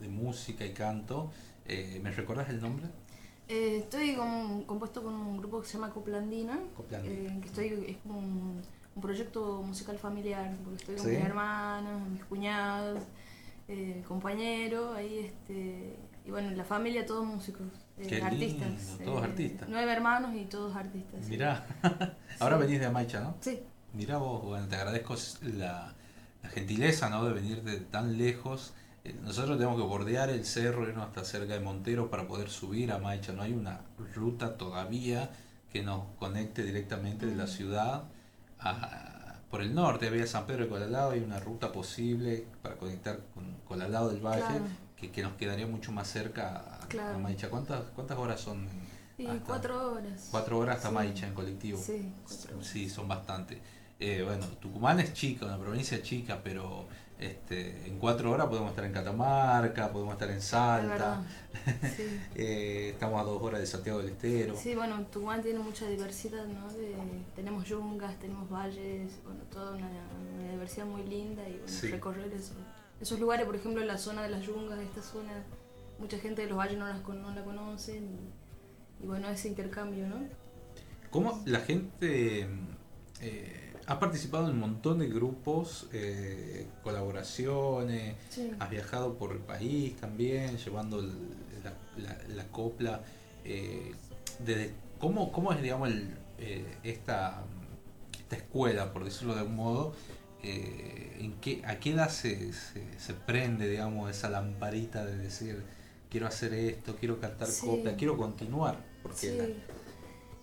de 0.00 0.08
música 0.08 0.64
y 0.66 0.72
canto. 0.72 1.30
Eh, 1.66 2.00
¿Me 2.02 2.10
recuerdas 2.10 2.48
el 2.50 2.60
nombre? 2.60 2.86
Estoy 3.48 4.14
con- 4.14 4.62
compuesto 4.64 5.02
con 5.02 5.14
un 5.14 5.38
grupo 5.38 5.60
que 5.60 5.66
se 5.66 5.74
llama 5.74 5.90
Coplandina, 5.90 6.58
Coplandina. 6.76 7.40
que 7.40 7.46
estoy, 7.46 7.66
es 7.88 7.96
como 7.98 8.18
un, 8.18 8.60
un 8.94 9.02
proyecto 9.02 9.62
musical 9.62 9.98
familiar, 9.98 10.56
porque 10.62 10.76
estoy 10.80 10.96
con 10.96 11.04
Sí. 11.06 11.10
mis 11.16 11.24
hermanos, 11.24 12.08
mis 12.10 12.24
cuñados, 12.24 13.02
compañeros, 14.06 14.96
ahí 14.96 15.18
este, 15.26 15.96
y 16.26 16.30
bueno, 16.30 16.48
en 16.48 16.56
la 16.56 16.64
familia 16.64 17.04
todos 17.06 17.24
músicos, 17.26 17.66
eh, 17.98 18.20
artistas. 18.22 18.68
lindo, 18.98 19.04
todos 19.04 19.24
artistas. 19.24 19.68
Nueve 19.68 19.92
hermanos 19.92 20.34
y 20.34 20.44
todos 20.44 20.74
artistas. 20.76 21.24
sí. 21.24 21.30
Mirá, 21.30 21.66
ahora 22.40 22.56
Sí. 22.56 22.62
venís 22.64 22.80
de 22.80 22.86
Amaicha, 22.86 23.20
¿no? 23.20 23.36
Sí. 23.40 23.60
Mirá 23.92 24.18
vos, 24.18 24.42
bueno, 24.44 24.66
te 24.68 24.76
agradezco 24.76 25.14
la, 25.42 25.94
la 26.42 26.48
gentileza, 26.50 27.08
¿no? 27.10 27.24
De 27.24 27.32
venir 27.32 27.62
de 27.62 27.78
tan 27.80 28.16
lejos. 28.18 28.74
Eh, 29.04 29.14
Nosotros 29.22 29.56
tenemos 29.58 29.76
que 29.80 29.86
bordear 29.86 30.30
el 30.30 30.44
cerro, 30.44 30.86
irnos 30.88 31.06
hasta 31.08 31.24
cerca 31.24 31.54
de 31.54 31.60
Montero 31.60 32.10
para 32.10 32.28
poder 32.28 32.50
subir 32.50 32.92
a 32.92 32.98
Maicha. 32.98 33.32
No 33.32 33.42
hay 33.42 33.52
una 33.52 33.80
ruta 34.14 34.56
todavía 34.56 35.30
que 35.72 35.82
nos 35.82 36.04
conecte 36.18 36.62
directamente 36.62 37.26
de 37.26 37.34
la 37.36 37.46
ciudad 37.46 38.04
a- 38.58 39.16
por 39.50 39.62
el 39.62 39.74
norte. 39.74 40.06
Había 40.08 40.26
San 40.26 40.46
Pedro 40.46 40.64
de 40.64 40.68
Colalado, 40.70 41.10
hay 41.12 41.20
una 41.20 41.40
ruta 41.40 41.72
posible 41.72 42.46
para 42.62 42.76
conectar 42.76 43.18
con 43.34 43.56
Colalado 43.66 44.10
del 44.10 44.20
Valle 44.24 44.42
Claro. 44.42 44.64
Que, 45.00 45.10
que 45.10 45.22
nos 45.22 45.32
quedaría 45.34 45.66
mucho 45.66 45.92
más 45.92 46.08
cerca 46.08 46.78
a. 46.82 47.18
Maicha. 47.18 47.48
¿Cuántas, 47.48 47.82
¿Cuántas 47.94 48.18
horas 48.18 48.40
son? 48.40 48.66
Cuatro 49.46 49.92
horas. 49.92 50.28
Cuatro 50.30 50.58
horas 50.58 50.76
hasta 50.76 50.88
Sí. 50.88 50.94
Maicha 50.94 51.26
en 51.26 51.34
colectivo. 51.34 51.78
Sí. 51.78 52.12
Sí, 52.62 52.88
son 52.88 53.06
bastante. 53.08 53.60
Eh, 53.98 54.22
bueno, 54.24 54.46
Tucumán 54.60 54.98
es 55.00 55.12
chica, 55.12 55.44
una 55.44 55.58
provincia 55.58 56.00
chica, 56.02 56.40
pero 56.42 56.86
este, 57.18 57.86
en 57.86 57.98
cuatro 57.98 58.30
horas 58.30 58.46
podemos 58.46 58.70
estar 58.70 58.84
en 58.86 58.92
Catamarca, 58.92 59.92
podemos 59.92 60.14
estar 60.14 60.30
en 60.30 60.40
Salta. 60.40 61.22
Sí. 61.96 62.18
Eh, 62.34 62.90
estamos 62.94 63.20
a 63.20 63.24
dos 63.24 63.42
horas 63.42 63.60
de 63.60 63.66
Santiago 63.66 63.98
del 63.98 64.08
Estero. 64.10 64.56
Sí, 64.56 64.74
bueno, 64.74 65.02
Tucumán 65.12 65.42
tiene 65.42 65.58
mucha 65.58 65.86
diversidad, 65.86 66.46
¿no? 66.46 66.72
De- 66.72 66.96
tenemos 67.36 67.66
yungas, 67.66 68.18
tenemos 68.18 68.48
valles, 68.48 69.12
bueno, 69.24 69.40
toda 69.52 69.72
una, 69.72 69.86
una 70.40 70.52
diversidad 70.52 70.86
muy 70.86 71.02
linda 71.04 71.46
y 71.46 71.58
bueno, 71.58 71.66
recorrer 71.90 72.32
eso- 72.32 72.54
esos 73.00 73.18
lugares, 73.20 73.46
por 73.46 73.56
ejemplo, 73.56 73.84
la 73.84 73.98
zona 73.98 74.22
de 74.22 74.28
las 74.30 74.44
yungas, 74.46 74.78
esta 74.80 75.02
zona, 75.02 75.44
mucha 75.98 76.18
gente 76.18 76.42
de 76.42 76.48
los 76.48 76.58
valles 76.58 76.78
no, 76.78 76.86
las, 76.86 77.06
no 77.06 77.34
la 77.34 77.42
conocen 77.44 78.04
y, 79.00 79.04
y 79.04 79.06
bueno, 79.06 79.28
ese 79.28 79.48
intercambio, 79.48 80.06
¿no? 80.06 80.16
¿Cómo 81.10 81.42
la 81.46 81.60
gente 81.60 82.46
eh, 83.20 83.72
ha 83.86 83.98
participado 83.98 84.44
en 84.46 84.52
un 84.52 84.60
montón 84.60 84.98
de 85.00 85.08
grupos, 85.08 85.88
eh, 85.92 86.66
colaboraciones? 86.84 88.16
Sí. 88.30 88.50
Has 88.58 88.70
viajado 88.70 89.14
por 89.18 89.32
el 89.32 89.38
país 89.38 89.96
también, 89.96 90.56
llevando 90.58 91.00
el- 91.00 91.12
la, 91.64 91.72
la- 92.02 92.18
la 92.34 92.44
copla. 92.48 93.02
eh, 93.44 93.92
desde, 94.44 94.72
¿cómo, 94.98 95.32
¿Cómo 95.32 95.52
es, 95.52 95.60
digamos, 95.62 95.88
el, 95.88 96.14
eh, 96.38 96.64
esta, 96.84 97.42
esta 98.18 98.36
escuela, 98.36 98.92
por 98.92 99.04
decirlo 99.04 99.34
de 99.34 99.42
un 99.42 99.56
modo? 99.56 99.94
Eh, 100.42 101.16
¿en 101.20 101.32
qué, 101.40 101.62
¿A 101.66 101.78
qué 101.80 101.90
edad 101.92 102.08
se, 102.10 102.52
se, 102.52 102.98
se 102.98 103.14
prende, 103.14 103.68
digamos, 103.68 104.10
esa 104.10 104.28
lamparita 104.30 105.04
de 105.04 105.16
decir, 105.16 105.62
quiero 106.10 106.26
hacer 106.26 106.54
esto, 106.54 106.96
quiero 106.96 107.20
cantar 107.20 107.48
Sí. 107.48 107.66
copla, 107.66 107.96
quiero 107.96 108.16
continuar? 108.16 108.78
Porque 109.02 109.16
Sí. 109.18 109.36
la- 109.36 109.46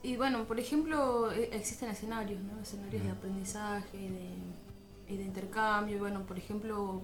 Y 0.03 0.15
bueno, 0.15 0.45
por 0.45 0.59
ejemplo, 0.59 1.31
e- 1.31 1.49
existen 1.55 1.89
escenarios, 1.89 2.41
¿no? 2.41 2.61
Escenarios 2.61 3.03
de 3.03 3.09
aprendizaje 3.09 3.97
y 3.97 4.07
de, 4.09 5.13
y 5.13 5.17
de 5.17 5.23
intercambio. 5.23 5.97
Y 5.97 5.99
bueno, 5.99 6.25
por 6.25 6.37
ejemplo, 6.37 7.01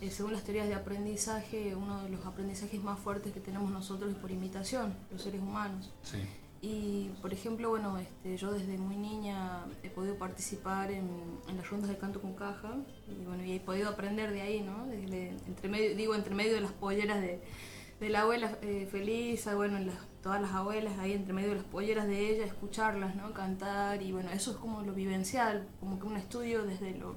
eh, 0.00 0.10
según 0.10 0.32
las 0.32 0.42
teorías 0.42 0.66
de 0.66 0.74
aprendizaje, 0.74 1.74
uno 1.76 2.02
de 2.02 2.08
los 2.08 2.24
aprendizajes 2.26 2.82
más 2.82 2.98
fuertes 2.98 3.32
que 3.32 3.40
tenemos 3.40 3.70
nosotros 3.70 4.10
es 4.10 4.16
por 4.16 4.30
imitación, 4.30 4.94
los 5.12 5.22
seres 5.22 5.40
humanos. 5.42 5.90
sí. 6.02 6.18
Y 6.62 7.08
por 7.22 7.32
ejemplo, 7.32 7.70
bueno, 7.70 7.96
este, 7.98 8.36
yo 8.36 8.52
desde 8.52 8.76
muy 8.76 8.96
niña 8.96 9.64
he 9.82 9.88
podido 9.88 10.16
participar 10.16 10.90
en, 10.90 11.08
las 11.56 11.68
rondas 11.70 11.88
de 11.88 11.96
canto 11.96 12.20
con 12.20 12.34
caja 12.34 12.76
y 13.08 13.24
bueno, 13.24 13.42
y 13.44 13.52
he 13.52 13.60
podido 13.60 13.88
aprender 13.88 14.30
de 14.30 14.42
ahí, 14.42 14.60
¿no? 14.60 14.86
Desde- 14.86 15.30
entre 15.46 15.68
medio, 15.70 15.96
digo, 15.96 16.14
entre 16.14 16.34
medio 16.34 16.52
de 16.54 16.60
las 16.60 16.72
polleras 16.72 17.20
de, 17.20 17.40
la 18.10 18.22
abuela 18.22 18.58
eh, 18.62 18.86
Felisa, 18.90 19.54
bueno, 19.54 19.76
en 19.78 19.86
las- 19.86 20.06
todas 20.22 20.40
las 20.40 20.52
abuelas 20.52 20.98
ahí 20.98 21.12
entre 21.14 21.32
medio 21.32 21.50
de 21.50 21.56
las 21.56 21.64
polleras 21.64 22.06
de 22.06 22.30
ella, 22.30 22.44
escucharlas, 22.44 23.16
¿no? 23.16 23.32
Cantar 23.32 24.02
y 24.02 24.12
bueno, 24.12 24.30
eso 24.30 24.50
es 24.52 24.56
como 24.58 24.82
lo 24.82 24.92
vivencial, 24.92 25.66
como 25.80 25.98
que 25.98 26.06
un 26.06 26.16
estudio 26.18 26.64
desde 26.64 26.94
lo 26.98 27.14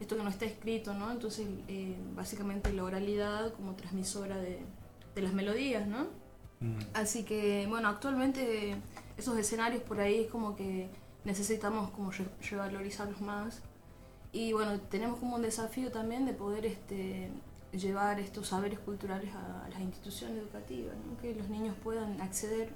esto 0.00 0.16
que 0.16 0.22
no 0.24 0.30
está 0.30 0.46
escrito, 0.46 0.94
¿no? 0.94 1.12
Entonces, 1.12 1.46
eh, 1.68 1.96
básicamente 2.16 2.72
la 2.72 2.82
oralidad 2.84 3.52
como 3.54 3.74
transmisora 3.76 4.36
de, 4.38 4.60
de 5.14 5.22
las 5.22 5.32
melodías, 5.32 5.86
¿no? 5.86 6.06
Así 6.94 7.24
que, 7.24 7.66
bueno, 7.68 7.88
actualmente 7.88 8.76
esos 9.16 9.36
escenarios 9.38 9.82
por 9.82 10.00
ahí 10.00 10.20
es 10.24 10.30
como 10.30 10.56
que 10.56 10.88
necesitamos 11.24 11.90
como 11.90 12.10
re- 12.10 12.26
revalorizarlos 12.50 13.20
más. 13.20 13.60
Y 14.32 14.52
bueno, 14.52 14.80
tenemos 14.80 15.18
como 15.18 15.36
un 15.36 15.42
desafío 15.42 15.90
también 15.92 16.24
de 16.24 16.32
poder 16.32 16.64
este, 16.66 17.30
llevar 17.72 18.18
estos 18.20 18.48
saberes 18.48 18.78
culturales 18.78 19.30
a, 19.34 19.68
las 19.68 19.80
instituciones 19.80 20.38
educativas, 20.38 20.94
¿no? 21.06 21.20
que 21.20 21.34
los 21.34 21.48
niños 21.48 21.74
puedan 21.82 22.20
acceder 22.20 22.70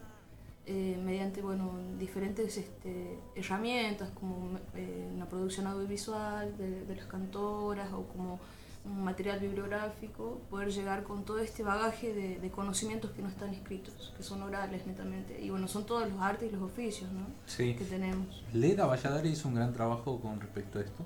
eh, 0.66 1.00
mediante 1.02 1.40
bueno, 1.42 1.72
diferentes 1.98 2.56
este, 2.58 3.18
herramientas 3.34 4.10
como 4.18 4.58
eh, 4.74 5.08
una 5.14 5.26
producción 5.28 5.66
audiovisual 5.66 6.56
de, 6.58 6.84
de 6.84 6.96
las 6.96 7.06
cantoras 7.06 7.92
o 7.92 8.02
como 8.08 8.38
un 8.86 9.04
material 9.04 9.40
bibliográfico, 9.40 10.40
poder 10.48 10.70
llegar 10.70 11.02
con 11.02 11.24
todo 11.24 11.38
este 11.38 11.62
bagaje 11.62 12.14
de, 12.14 12.38
de 12.38 12.50
conocimientos 12.50 13.10
que 13.10 13.22
no 13.22 13.28
están 13.28 13.52
escritos, 13.52 14.14
que 14.16 14.22
son 14.22 14.42
orales 14.42 14.86
netamente. 14.86 15.40
Y 15.42 15.50
bueno, 15.50 15.68
son 15.68 15.84
todos 15.84 16.08
los 16.08 16.20
artes 16.20 16.48
y 16.50 16.54
los 16.54 16.62
oficios 16.62 17.10
¿no? 17.12 17.26
Sí. 17.46 17.74
que 17.74 17.84
tenemos. 17.84 18.44
Leda 18.52 18.86
Valladares 18.86 19.32
hizo 19.32 19.48
un 19.48 19.54
gran 19.54 19.72
trabajo 19.72 20.20
con 20.20 20.40
respecto 20.40 20.78
a 20.78 20.82
esto. 20.82 21.04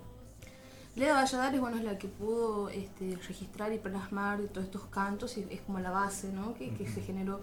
Leda 0.97 1.15
Valladares, 1.15 1.61
bueno, 1.61 1.79
es 1.79 1.85
la 1.85 1.99
que 1.99 2.09
pudo 2.09 2.69
este, 2.69 3.17
registrar 3.29 3.73
y 3.73 3.79
plasmar 3.79 4.41
todos 4.53 4.67
estos 4.67 4.83
cantos 4.87 5.37
y 5.39 5.47
es 5.51 5.61
como 5.63 5.79
la 5.81 5.91
base, 5.91 6.33
¿no? 6.33 6.55
Que, 6.55 6.75
que 6.75 6.89
se 6.89 7.01
generó, 7.01 7.41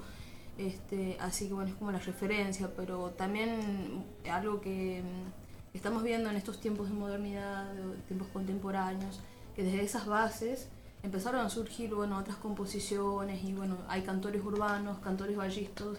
este, 0.57 1.17
así 1.19 1.47
que 1.47 1.53
bueno, 1.53 1.69
es 1.69 1.75
como 1.75 1.91
la 1.91 1.99
referencia, 1.99 2.69
pero 2.75 3.11
también 3.11 4.03
algo 4.29 4.59
que 4.59 5.01
mm, 5.01 5.75
estamos 5.77 6.03
viendo 6.03 6.29
en 6.29 6.35
estos 6.35 6.59
tiempos 6.59 6.89
de 6.89 6.95
modernidad, 6.95 7.73
de 7.73 7.97
tiempos 8.07 8.27
contemporáneos, 8.33 9.21
que 9.57 9.63
desde 9.63 9.83
esas 9.83 10.05
bases 10.05 10.69
empezaron 11.03 11.45
a 11.45 11.49
surgir, 11.49 11.93
bueno, 11.93 12.17
otras 12.17 12.37
composiciones 12.37 13.43
y 13.43 13.51
bueno, 13.53 13.75
hay 13.89 14.03
cantores 14.03 14.41
urbanos, 14.45 14.99
cantores 14.99 15.35
vallistos, 15.35 15.97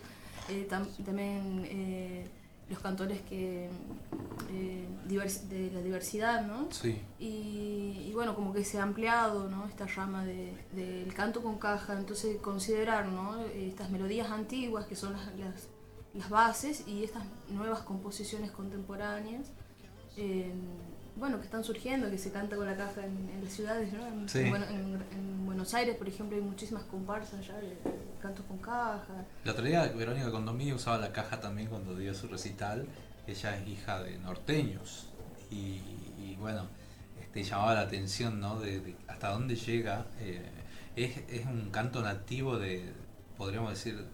eh, 0.48 0.66
tam- 0.70 0.86
también 1.04 1.66
eh, 1.68 2.26
los 2.70 2.78
cantores 2.78 3.20
que 3.22 3.68
eh, 4.50 4.88
de 5.08 5.70
la 5.72 5.80
diversidad, 5.82 6.46
¿no? 6.46 6.68
Sí. 6.70 7.00
Y, 7.18 8.04
y 8.06 8.12
bueno, 8.14 8.34
como 8.34 8.52
que 8.52 8.64
se 8.64 8.78
ha 8.78 8.82
ampliado, 8.82 9.48
¿no? 9.50 9.66
Esta 9.66 9.86
rama 9.86 10.24
de- 10.24 10.54
del 10.72 11.12
canto 11.14 11.42
con 11.42 11.58
caja, 11.58 11.98
entonces 11.98 12.36
considerar, 12.40 13.06
¿no? 13.08 13.40
Estas 13.54 13.90
melodías 13.90 14.30
antiguas 14.30 14.86
que 14.86 14.94
son 14.96 15.12
las, 15.14 15.26
las, 15.36 15.68
las 16.14 16.30
bases 16.30 16.86
y 16.86 17.02
estas 17.04 17.24
nuevas 17.48 17.80
composiciones 17.80 18.50
contemporáneas, 18.52 19.50
eh, 20.16 20.52
bueno, 21.18 21.38
que 21.38 21.44
están 21.44 21.64
surgiendo, 21.64 22.10
que 22.10 22.18
se 22.18 22.30
canta 22.32 22.56
con 22.56 22.66
la 22.66 22.76
caja 22.76 23.04
en, 23.04 23.28
en 23.30 23.44
las 23.44 23.52
ciudades, 23.52 23.92
¿no? 23.92 24.06
En, 24.06 24.28
Sí. 24.28 24.38
en 24.40 24.50
Bueno- 24.50 24.66
en- 24.66 25.02
en 25.12 25.46
Buenos 25.46 25.74
Aires, 25.74 25.96
por 25.96 26.08
ejemplo, 26.08 26.36
hay 26.36 26.42
muchísimas 26.42 26.84
comparsas 26.84 27.46
ya 27.46 27.56
de, 27.56 27.68
de 27.70 27.76
cantos 28.22 28.44
con 28.46 28.58
caja. 28.58 29.24
La 29.44 29.52
otra 29.52 29.64
día 29.64 29.86
Verónica 29.88 30.30
Condomí 30.30 30.72
usaba 30.72 30.98
la 30.98 31.12
caja 31.12 31.40
también 31.40 31.68
cuando 31.68 31.96
dio 31.96 32.14
su 32.14 32.28
recital. 32.28 32.86
Ella 33.26 33.56
es 33.58 33.68
hija 33.68 34.02
de 34.02 34.18
norteños 34.18 35.08
y, 35.50 35.80
y 36.18 36.36
bueno, 36.38 36.66
este, 37.20 37.42
llamaba 37.42 37.74
la 37.74 37.80
atención 37.80 38.40
¿no? 38.40 38.58
de, 38.60 38.80
de 38.80 38.96
hasta 39.08 39.30
dónde 39.30 39.56
llega. 39.56 40.06
eh, 40.20 40.42
es, 40.96 41.16
es 41.28 41.46
un 41.46 41.70
canto 41.70 42.02
nativo 42.02 42.58
de, 42.58 42.92
podríamos 43.36 43.70
decir, 43.70 44.04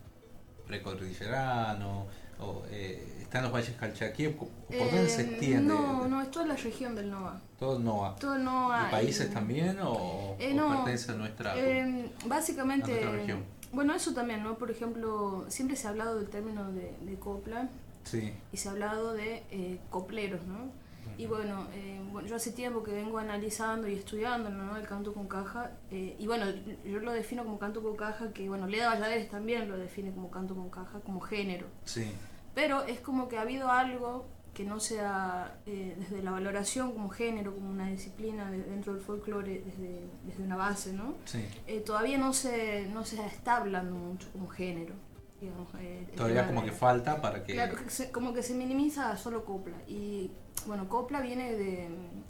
precordillerano, 0.67 2.07
o 2.39 2.65
eh, 2.71 3.24
está 3.35 3.41
en 3.41 3.45
los 3.47 3.53
valles 3.53 3.77
calchaquíes, 3.77 4.37
¿por 4.37 4.49
dónde 4.69 5.09
se 5.09 5.23
Eh, 5.23 5.25
extiende? 5.25 5.75
No, 5.75 6.07
no, 6.07 6.23
es 6.23 6.31
toda 6.31 6.47
la 6.47 6.55
región 6.55 6.95
del 6.95 7.11
NOA. 7.11 7.41
Todo 7.59 7.79
el 7.79 7.85
NOA. 7.85 8.15
Todo 8.17 8.37
el. 8.37 8.43
¿Y 8.43 8.91
países 8.93 9.35
también 9.35 9.77
o, 9.81 10.37
Eh, 10.39 10.53
o 10.53 10.55
no, 10.55 10.69
pertenece 10.69 11.11
a 11.11 11.15
nuestra, 11.17 11.59
eh, 11.59 11.83
a 11.83 11.87
nuestra 11.87 12.29
básicamente, 12.29 13.01
región? 13.05 13.43
bueno, 13.73 13.93
eso 13.93 14.15
también, 14.15 14.45
¿no? 14.45 14.55
Por 14.57 14.71
ejemplo, 14.71 15.47
siempre 15.49 15.77
se 15.77 15.89
ha 15.89 15.91
hablado 15.91 16.21
del 16.21 16.29
término 16.29 16.71
de, 16.71 16.95
de 17.01 17.19
copla 17.19 17.69
Sí. 18.05 18.33
y 18.53 18.57
se 18.57 18.69
ha 18.69 18.71
hablado 18.71 19.15
de 19.15 19.43
eh, 19.51 19.81
copleros, 19.91 20.47
¿no? 20.47 20.71
Y 21.19 21.27
bueno, 21.27 21.67
eh, 21.75 22.01
bueno, 22.13 22.27
yo 22.29 22.37
hace 22.37 22.53
tiempo 22.53 22.83
que 22.85 22.93
vengo 22.93 23.19
analizando 23.19 23.87
y 23.89 23.95
estudiando 23.95 24.49
¿no? 24.51 24.77
el 24.77 24.87
canto 24.87 25.13
con 25.13 25.27
caja, 25.29 25.71
eh, 25.91 26.17
y 26.19 26.27
bueno, 26.27 26.47
yo 26.85 26.99
lo 27.01 27.13
defino 27.13 27.45
como 27.45 27.59
canto 27.59 27.83
con 27.83 27.95
caja, 27.97 28.33
que 28.33 28.49
bueno, 28.49 28.67
Leda 28.67 28.89
Valladares 28.91 29.29
también 29.29 29.69
lo 29.69 29.77
define 29.77 30.13
como 30.13 30.31
canto 30.31 30.55
con 30.55 30.71
caja, 30.71 31.01
como 31.01 31.21
género. 31.21 31.67
Sí. 31.85 32.11
Pero 32.55 32.83
es 32.85 33.01
como 33.01 33.29
que 33.29 33.39
ha 33.39 33.43
habido 33.43 33.71
algo 33.71 34.27
que 34.55 34.65
no 34.65 34.79
sea 34.79 35.59
eh, 35.67 35.97
desde 35.99 36.23
la 36.23 36.31
valoración 36.31 36.93
como 36.93 37.09
género, 37.09 37.53
como 37.55 37.71
una 37.71 37.89
disciplina 37.89 38.49
de- 38.51 38.63
dentro 38.63 38.95
del 38.95 39.03
folclore, 39.03 39.63
desde, 39.67 40.05
desde 40.25 40.43
una 40.45 40.55
base, 40.57 40.93
¿no? 40.93 41.15
Sí. 41.25 41.45
Eh, 41.67 41.81
todavía 41.81 42.19
no 42.19 42.33
se, 42.33 42.87
no 42.87 43.05
se 43.05 43.25
está 43.27 43.57
hablando 43.57 43.97
mucho 43.97 44.31
como 44.33 44.49
género. 44.49 44.95
Digamos, 45.41 45.69
eh, 45.81 46.07
Todavía 46.17 46.47
como 46.47 46.63
que 46.65 46.71
falta 46.71 47.21
para 47.21 47.43
que... 47.43 47.55
Claro, 47.55 47.77
como 48.13 48.33
que 48.33 48.43
se 48.45 48.55
minimiza 48.55 49.11
a 49.11 49.17
solo 49.17 49.45
copla. 49.45 49.77
Y 49.89 50.31
bueno, 50.67 50.89
copla 50.89 51.21
viene 51.21 51.53
de, 51.53 51.89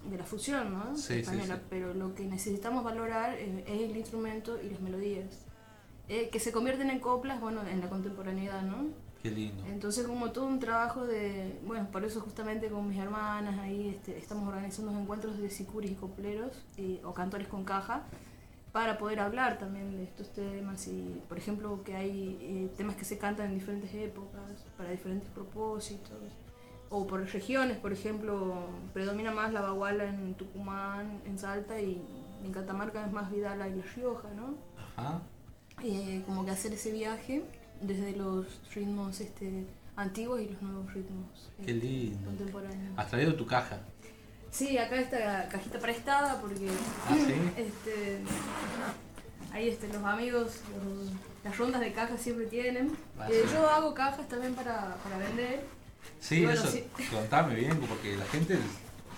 de 0.09 0.17
la 0.17 0.25
fusión, 0.25 0.73
¿no? 0.73 0.97
Sí, 0.97 1.03
sí, 1.13 1.21
Española, 1.21 1.57
sí. 1.57 1.63
Pero 1.69 1.93
lo 1.93 2.15
que 2.15 2.25
necesitamos 2.25 2.83
valorar 2.83 3.35
eh, 3.35 3.65
es 3.69 3.83
el 3.83 3.95
instrumento 3.97 4.59
y 4.61 4.71
las 4.71 4.81
melodías. 4.81 5.45
Eh, 6.09 6.31
que 6.31 6.41
se 6.41 6.51
convierten 6.53 6.89
en 6.91 7.01
coplas, 7.01 7.39
bueno, 7.41 7.61
en 7.67 7.81
la 7.83 7.89
contemporaneidad, 7.91 8.63
¿no? 8.63 8.89
Qué 9.25 9.31
lindo. 9.31 9.65
Entonces 9.67 10.07
como 10.07 10.33
todo 10.33 10.45
un 10.45 10.61
trabajo 10.61 11.07
de, 11.07 11.59
bueno, 11.67 11.89
por 11.91 12.05
eso 12.05 12.21
justamente 12.21 12.69
con 12.69 12.87
mis 12.87 12.99
hermanas 12.99 13.59
ahí 13.59 13.89
este, 13.89 14.19
estamos 14.19 14.47
organizando 14.47 14.91
unos 14.91 15.03
encuentros 15.05 15.39
de 15.39 15.49
sicuris 15.49 15.93
y 15.93 15.95
copleros 15.95 16.53
y- 16.77 17.01
o 17.05 17.15
cantores 17.15 17.49
con 17.49 17.65
caja 17.65 18.03
para 18.71 18.99
poder 18.99 19.21
hablar 19.21 19.59
también 19.59 19.97
de 19.97 20.05
estos 20.05 20.31
temas 20.35 20.87
y 20.89 21.23
por 21.27 21.39
ejemplo 21.39 21.83
que 21.85 21.97
hay 21.97 22.37
eh, 22.43 22.71
temas 22.77 22.97
que 22.97 23.07
se 23.07 23.17
cantan 23.17 23.47
en 23.47 23.55
diferentes 23.55 23.95
épocas 23.95 24.63
para 24.77 24.91
diferentes 24.91 25.31
propósitos 25.31 26.19
o 26.91 27.07
por 27.07 27.23
regiones, 27.27 27.79
por 27.79 27.95
ejemplo, 27.95 28.67
predomina 28.93 29.31
más 29.33 29.55
la 29.55 29.63
baguala 29.63 30.05
en 30.05 30.35
Tucumán, 30.35 31.23
en 31.25 31.39
Salta 31.39 31.81
y 31.81 31.99
en 32.45 32.53
Catamarca 32.53 33.07
es 33.07 33.11
más 33.11 33.31
Vidala 33.33 33.69
y 33.69 33.75
La 33.77 33.85
Rioja, 33.97 34.29
¿no? 34.37 34.55
Ajá. 34.99 35.23
eh, 35.83 36.23
como 36.27 36.45
que 36.45 36.51
hacer 36.51 36.75
ese 36.75 36.93
viaje 36.93 37.43
desde 37.81 38.17
los 38.17 38.47
ritmos 38.75 39.21
este, 39.21 39.65
antiguos 39.97 40.41
y 40.41 40.49
los 40.49 40.63
nuevos 40.63 40.93
ritmos 40.95 41.51
Qué 41.65 41.73
lindo. 41.73 42.25
contemporáneos. 42.27 42.93
Has 42.99 43.09
traído 43.11 43.35
tu 43.35 43.47
caja. 43.47 43.79
Sí, 44.51 44.79
acá 44.79 44.97
está 45.01 45.49
cajita 45.49 45.79
prestada 45.81 46.41
porque 46.41 46.69
Ah, 47.09 47.17
¿sí? 47.17 47.35
este, 47.57 48.19
ahí 49.53 49.69
este, 49.69 49.89
los 49.89 50.03
amigos, 50.05 50.61
los- 50.85 51.11
las 51.45 51.59
rondas 51.59 51.81
de 51.83 51.93
cajas 51.93 52.21
siempre 52.21 52.47
tienen. 52.47 52.97
Ah, 53.19 53.29
Eh, 53.31 53.43
sí. 53.45 53.51
yo 53.55 53.69
hago 53.69 53.93
cajas 53.95 54.27
también 54.29 54.55
para, 54.55 54.97
para 55.03 55.19
vender. 55.19 55.65
Sí, 56.21 56.43
bueno, 56.45 56.61
eso, 56.61 56.71
sí. 56.71 56.85
contame 57.11 57.55
bien, 57.55 57.79
porque 57.81 58.17
la 58.17 58.25
gente 58.27 58.59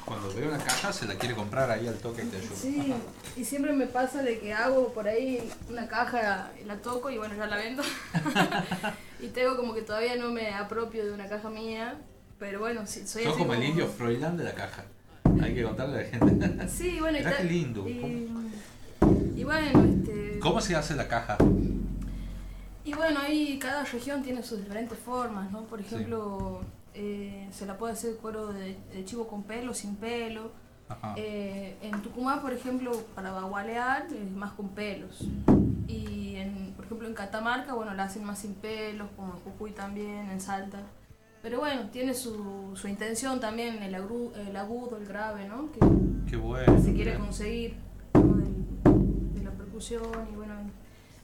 cuando 0.07 0.33
ve 0.33 0.47
una 0.47 0.59
caja 0.59 0.93
se 0.93 1.07
la 1.07 1.17
quiere 1.17 1.35
comprar 1.35 1.69
ahí 1.71 1.87
al 1.89 1.97
toque 1.99 2.23
y 2.23 2.27
te 2.27 2.37
ayuda. 2.39 2.57
Sí, 2.57 2.95
y 3.37 3.45
siempre 3.45 3.73
me 3.73 3.87
pasa 3.87 4.23
de 4.23 4.39
que 4.39 4.55
hago 4.55 4.93
por 4.95 5.09
ahí 5.09 5.51
una 5.69 5.89
caja, 5.89 6.51
la 6.65 6.77
toco 6.77 7.11
y 7.11 7.19
bueno, 7.19 7.35
ya 7.35 7.47
la 7.47 7.57
vendo. 7.57 7.83
y 9.21 9.27
tengo 9.29 9.57
como 9.57 9.75
que 9.75 9.83
todavía 9.83 10.17
no 10.17 10.31
me 10.31 10.55
apropio 10.55 11.05
de 11.05 11.13
una 11.13 11.29
caja 11.29 11.51
mía, 11.51 11.99
pero 12.39 12.61
bueno, 12.61 12.87
sí, 12.87 13.07
soy 13.07 13.25
Sos 13.25 13.33
así 13.33 13.43
como 13.43 13.55
el 13.55 13.65
indio 13.65 13.89
Froilán 13.89 14.37
de 14.37 14.45
la 14.45 14.55
caja. 14.55 14.85
Hay 15.43 15.55
que 15.55 15.65
contarle 15.65 15.99
a 15.99 16.03
la 16.03 16.09
gente. 16.09 16.69
Sí, 16.69 16.99
bueno, 17.01 17.19
y 17.19 17.21
Mirá 17.21 17.31
ta- 17.33 17.37
qué 17.39 17.45
lindo. 17.45 17.89
Y, 17.89 18.29
y 19.37 19.45
bueno, 19.45 19.85
este, 19.85 20.39
¿Cómo 20.39 20.61
se 20.61 20.77
hace 20.77 20.95
la 20.95 21.09
caja? 21.09 21.37
y 22.85 22.93
bueno, 22.95 23.19
ahí 23.19 23.59
cada 23.59 23.83
región 23.85 24.23
tiene 24.23 24.45
sus 24.45 24.61
diferentes 24.61 24.97
formas, 24.97 25.51
¿no? 25.51 25.65
Por 25.65 25.81
ejemplo, 25.81 26.61
eh, 26.97 27.49
se 27.53 27.67
la 27.67 27.77
puede 27.79 27.93
hacer 27.93 28.17
cuero 28.17 28.53
de, 28.53 28.77
de 28.93 29.05
chivo 29.05 29.29
con 29.29 29.45
pelo, 29.45 29.75
sin 29.75 29.97
pelo. 29.97 30.51
Eh, 31.17 31.77
en 31.83 32.01
Tucumán, 32.03 32.41
por 32.41 32.53
ejemplo, 32.53 32.93
para 33.15 33.33
bagualear 33.33 34.07
es 34.13 34.31
más 34.33 34.53
con 34.53 34.71
pelos. 34.71 35.25
Y 35.89 36.37
en, 36.37 36.73
por 36.77 36.85
ejemplo 36.85 37.07
en 37.09 37.15
Catamarca, 37.15 37.75
bueno, 37.75 37.93
la 37.95 38.05
hacen 38.05 38.25
más 38.25 38.39
sin 38.41 38.55
pelos, 38.55 39.09
como 39.17 39.35
en 39.35 39.41
Jujuy 39.41 39.73
también, 39.73 40.31
en 40.31 40.41
Salta. 40.41 40.81
Pero 41.43 41.59
bueno, 41.61 41.91
tiene 41.91 42.15
su, 42.15 42.73
su 42.75 42.89
intención 42.89 43.39
también, 43.41 43.83
el, 43.83 43.95
agru- 43.95 44.35
el 44.37 44.57
agudo, 44.57 44.97
el 44.97 45.07
grave, 45.07 45.47
¿no? 45.49 45.71
Que 45.73 45.81
Qué 46.31 46.37
bueno. 46.37 46.81
se 46.83 46.93
quiere 46.95 47.19
conseguir 47.19 47.77
de 49.35 49.43
la 49.45 49.51
percusión 49.53 50.03
y 50.33 50.37
bueno. 50.37 50.55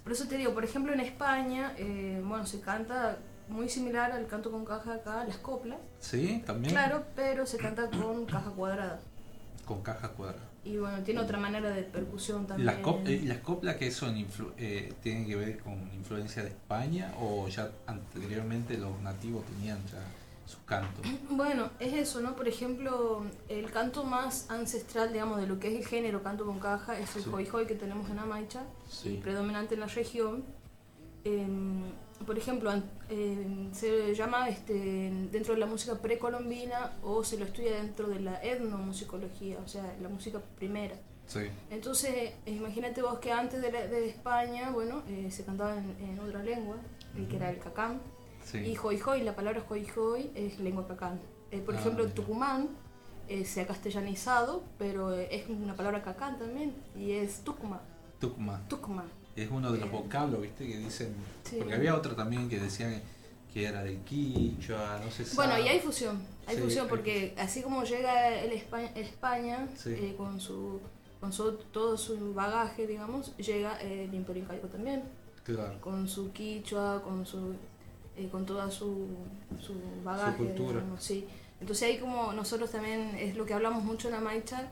Por 0.02 0.12
eso 0.12 0.26
te 0.26 0.36
digo, 0.36 0.52
por 0.52 0.64
ejemplo 0.64 0.92
en 0.92 0.98
España, 1.00 1.74
eh, 1.76 2.20
bueno, 2.24 2.44
se 2.46 2.60
canta 2.60 3.18
muy 3.48 3.68
similar 3.68 4.12
al 4.12 4.26
canto 4.26 4.50
con 4.50 4.64
caja 4.64 4.94
acá, 4.94 5.24
las 5.24 5.36
coplas. 5.38 5.78
¿Sí? 6.00 6.42
¿También? 6.46 6.72
Claro, 6.72 7.04
pero 7.14 7.46
se 7.46 7.58
canta 7.58 7.88
con 7.90 8.24
caja 8.26 8.50
cuadrada. 8.50 9.00
Con 9.66 9.82
caja 9.82 10.08
cuadrada. 10.10 10.48
Y 10.64 10.76
bueno, 10.76 11.02
tiene 11.02 11.20
otra 11.20 11.38
manera 11.38 11.70
de 11.70 11.82
percusión 11.82 12.44
¿Y 12.44 12.46
también. 12.46 12.66
las, 12.66 12.76
cop- 12.78 13.06
eh, 13.06 13.12
¿y 13.22 13.26
las 13.26 13.38
coplas 13.38 13.76
que 13.76 13.90
son 13.90 14.14
eh, 14.58 14.92
tienen 15.02 15.26
que 15.26 15.34
ver 15.36 15.58
con 15.58 15.74
influencia 15.92 16.42
de 16.42 16.50
España 16.50 17.12
o 17.20 17.48
ya 17.48 17.68
anteriormente 17.86 18.78
los 18.78 19.00
nativos 19.00 19.44
tenían 19.46 19.78
ya 19.86 19.98
sus 20.46 20.60
cantos? 20.64 21.04
Bueno, 21.30 21.70
es 21.80 21.92
eso, 21.94 22.20
¿no? 22.20 22.36
Por 22.36 22.46
ejemplo, 22.46 23.24
el 23.48 23.70
canto 23.72 24.04
más 24.04 24.48
ancestral, 24.50 25.12
digamos, 25.12 25.40
de 25.40 25.48
lo 25.48 25.58
que 25.58 25.68
es 25.72 25.80
el 25.80 25.86
género 25.86 26.22
canto 26.22 26.46
con 26.46 26.60
caja 26.60 26.96
es 26.98 27.16
el 27.16 27.24
Sí. 27.24 27.30
hoy 27.32 27.66
que 27.66 27.74
tenemos 27.74 28.08
en 28.08 28.20
Amaicha, 28.20 28.62
Sí. 28.88 29.18
predominante 29.22 29.74
en 29.74 29.80
la 29.80 29.86
región. 29.86 30.44
Em, 31.24 31.82
por 32.24 32.36
ejemplo, 32.38 32.72
em, 33.08 33.72
se 33.72 34.14
llama 34.14 34.48
este, 34.48 34.74
dentro 35.30 35.54
de 35.54 35.60
la 35.60 35.66
música 35.66 35.94
precolombina 36.00 36.92
o 37.02 37.22
se 37.24 37.38
lo 37.38 37.44
estudia 37.44 37.76
dentro 37.76 38.08
de 38.08 38.20
la 38.20 38.42
etnomusicología, 38.42 39.58
o 39.64 39.68
sea, 39.68 39.94
la 40.00 40.08
música 40.08 40.40
primera. 40.56 40.94
Sí. 41.26 41.40
Entonces, 41.70 42.10
eh, 42.14 42.34
imagínate 42.46 43.00
vos 43.02 43.18
que 43.18 43.32
antes 43.32 43.60
de, 43.62 43.70
la- 43.72 43.86
de 43.86 44.08
España, 44.08 44.70
bueno, 44.70 45.02
eh, 45.08 45.28
se 45.30 45.44
cantaba 45.44 45.76
en, 45.78 45.96
en 46.00 46.18
otra 46.18 46.42
lengua, 46.42 46.76
eh, 47.16 47.26
que 47.28 47.36
era 47.36 47.50
el 47.50 47.58
cacán. 47.58 48.00
Sí. 48.44 48.58
Y 48.58 48.74
la 49.22 49.34
palabra 49.36 49.62
hoy 49.62 50.00
hoy 50.00 50.30
es 50.34 50.58
lengua 50.58 50.86
cacán. 50.88 51.20
Eh, 51.50 51.60
por 51.60 51.74
Ah, 51.76 51.78
ejemplo, 51.80 52.04
en. 52.04 52.12
Tucumán 52.14 52.68
eh, 53.28 53.44
se 53.44 53.60
ha 53.60 53.66
castellanizado, 53.66 54.64
pero 54.78 55.12
es 55.14 55.48
una 55.48 55.74
palabra 55.76 56.02
cacán 56.02 56.38
también, 56.38 56.74
y 56.96 57.12
es 57.12 57.42
Tucumán. 57.44 57.80
Tucumán. 58.18 58.66
Tucumán. 58.68 59.06
Es 59.36 59.50
uno 59.50 59.72
de 59.72 59.78
los 59.78 59.90
vocablos, 59.90 60.42
¿viste? 60.42 60.66
Que 60.66 60.78
dicen. 60.78 61.14
Sí. 61.44 61.56
Porque 61.58 61.74
había 61.74 61.94
otro 61.96 62.14
también 62.14 62.48
que 62.48 62.58
decían 62.60 63.00
que 63.52 63.64
era 63.66 63.82
del 63.82 63.98
quichua, 64.00 65.00
no 65.04 65.10
sé 65.10 65.24
Bueno, 65.34 65.58
y 65.58 65.68
hay 65.68 65.78
fusión, 65.80 66.22
hay 66.46 66.56
Sí, 66.56 66.62
fusión 66.62 66.84
hay 66.84 66.90
porque 66.90 67.34
así 67.38 67.62
como 67.62 67.84
llega 67.84 68.34
el 68.34 68.52
España, 68.52 68.90
España 68.94 69.68
Sí. 69.76 69.90
eh, 69.90 70.14
con 70.16 70.40
su 70.40 70.80
con 71.20 71.32
su- 71.32 71.52
todo 71.70 71.96
su 71.96 72.34
bagaje, 72.34 72.86
digamos, 72.86 73.36
llega 73.36 73.80
el 73.80 74.12
Imperio 74.12 74.42
Incaico 74.42 74.66
también. 74.68 75.02
Claro. 75.44 75.80
con 75.80 76.06
su 76.08 76.30
quichua, 76.32 77.02
con 77.02 77.26
su 77.26 77.54
eh, 78.16 78.28
con 78.30 78.44
toda 78.46 78.70
su, 78.70 79.08
su 79.60 79.74
bagaje, 80.04 80.36
cultura. 80.36 80.74
digamos, 80.80 81.02
sí. 81.02 81.26
Entonces 81.60 81.88
ahí 81.88 81.98
como 81.98 82.32
nosotros 82.32 82.70
también 82.70 83.14
es 83.18 83.34
lo 83.36 83.44
que 83.46 83.54
hablamos 83.54 83.82
mucho 83.84 84.08
en 84.08 84.14
Amaicha, 84.14 84.70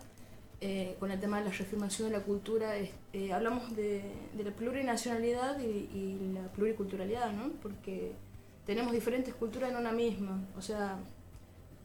eh, 0.60 0.96
con 1.00 1.10
el 1.10 1.18
tema 1.20 1.38
de 1.38 1.44
la 1.46 1.50
reafirmación 1.50 2.10
de 2.10 2.18
la 2.18 2.22
cultura, 2.24 2.74
eh, 2.78 3.32
hablamos 3.32 3.74
de, 3.76 4.02
de 4.36 4.44
la 4.44 4.50
plurinacionalidad 4.50 5.58
y, 5.60 5.64
y 5.64 6.30
la 6.34 6.42
pluriculturalidad, 6.52 7.32
¿no? 7.32 7.50
Porque 7.62 8.12
tenemos 8.66 8.92
diferentes 8.92 9.34
culturas 9.34 9.70
en 9.70 9.76
una 9.76 9.92
misma, 9.92 10.40
o 10.56 10.60
sea, 10.62 10.98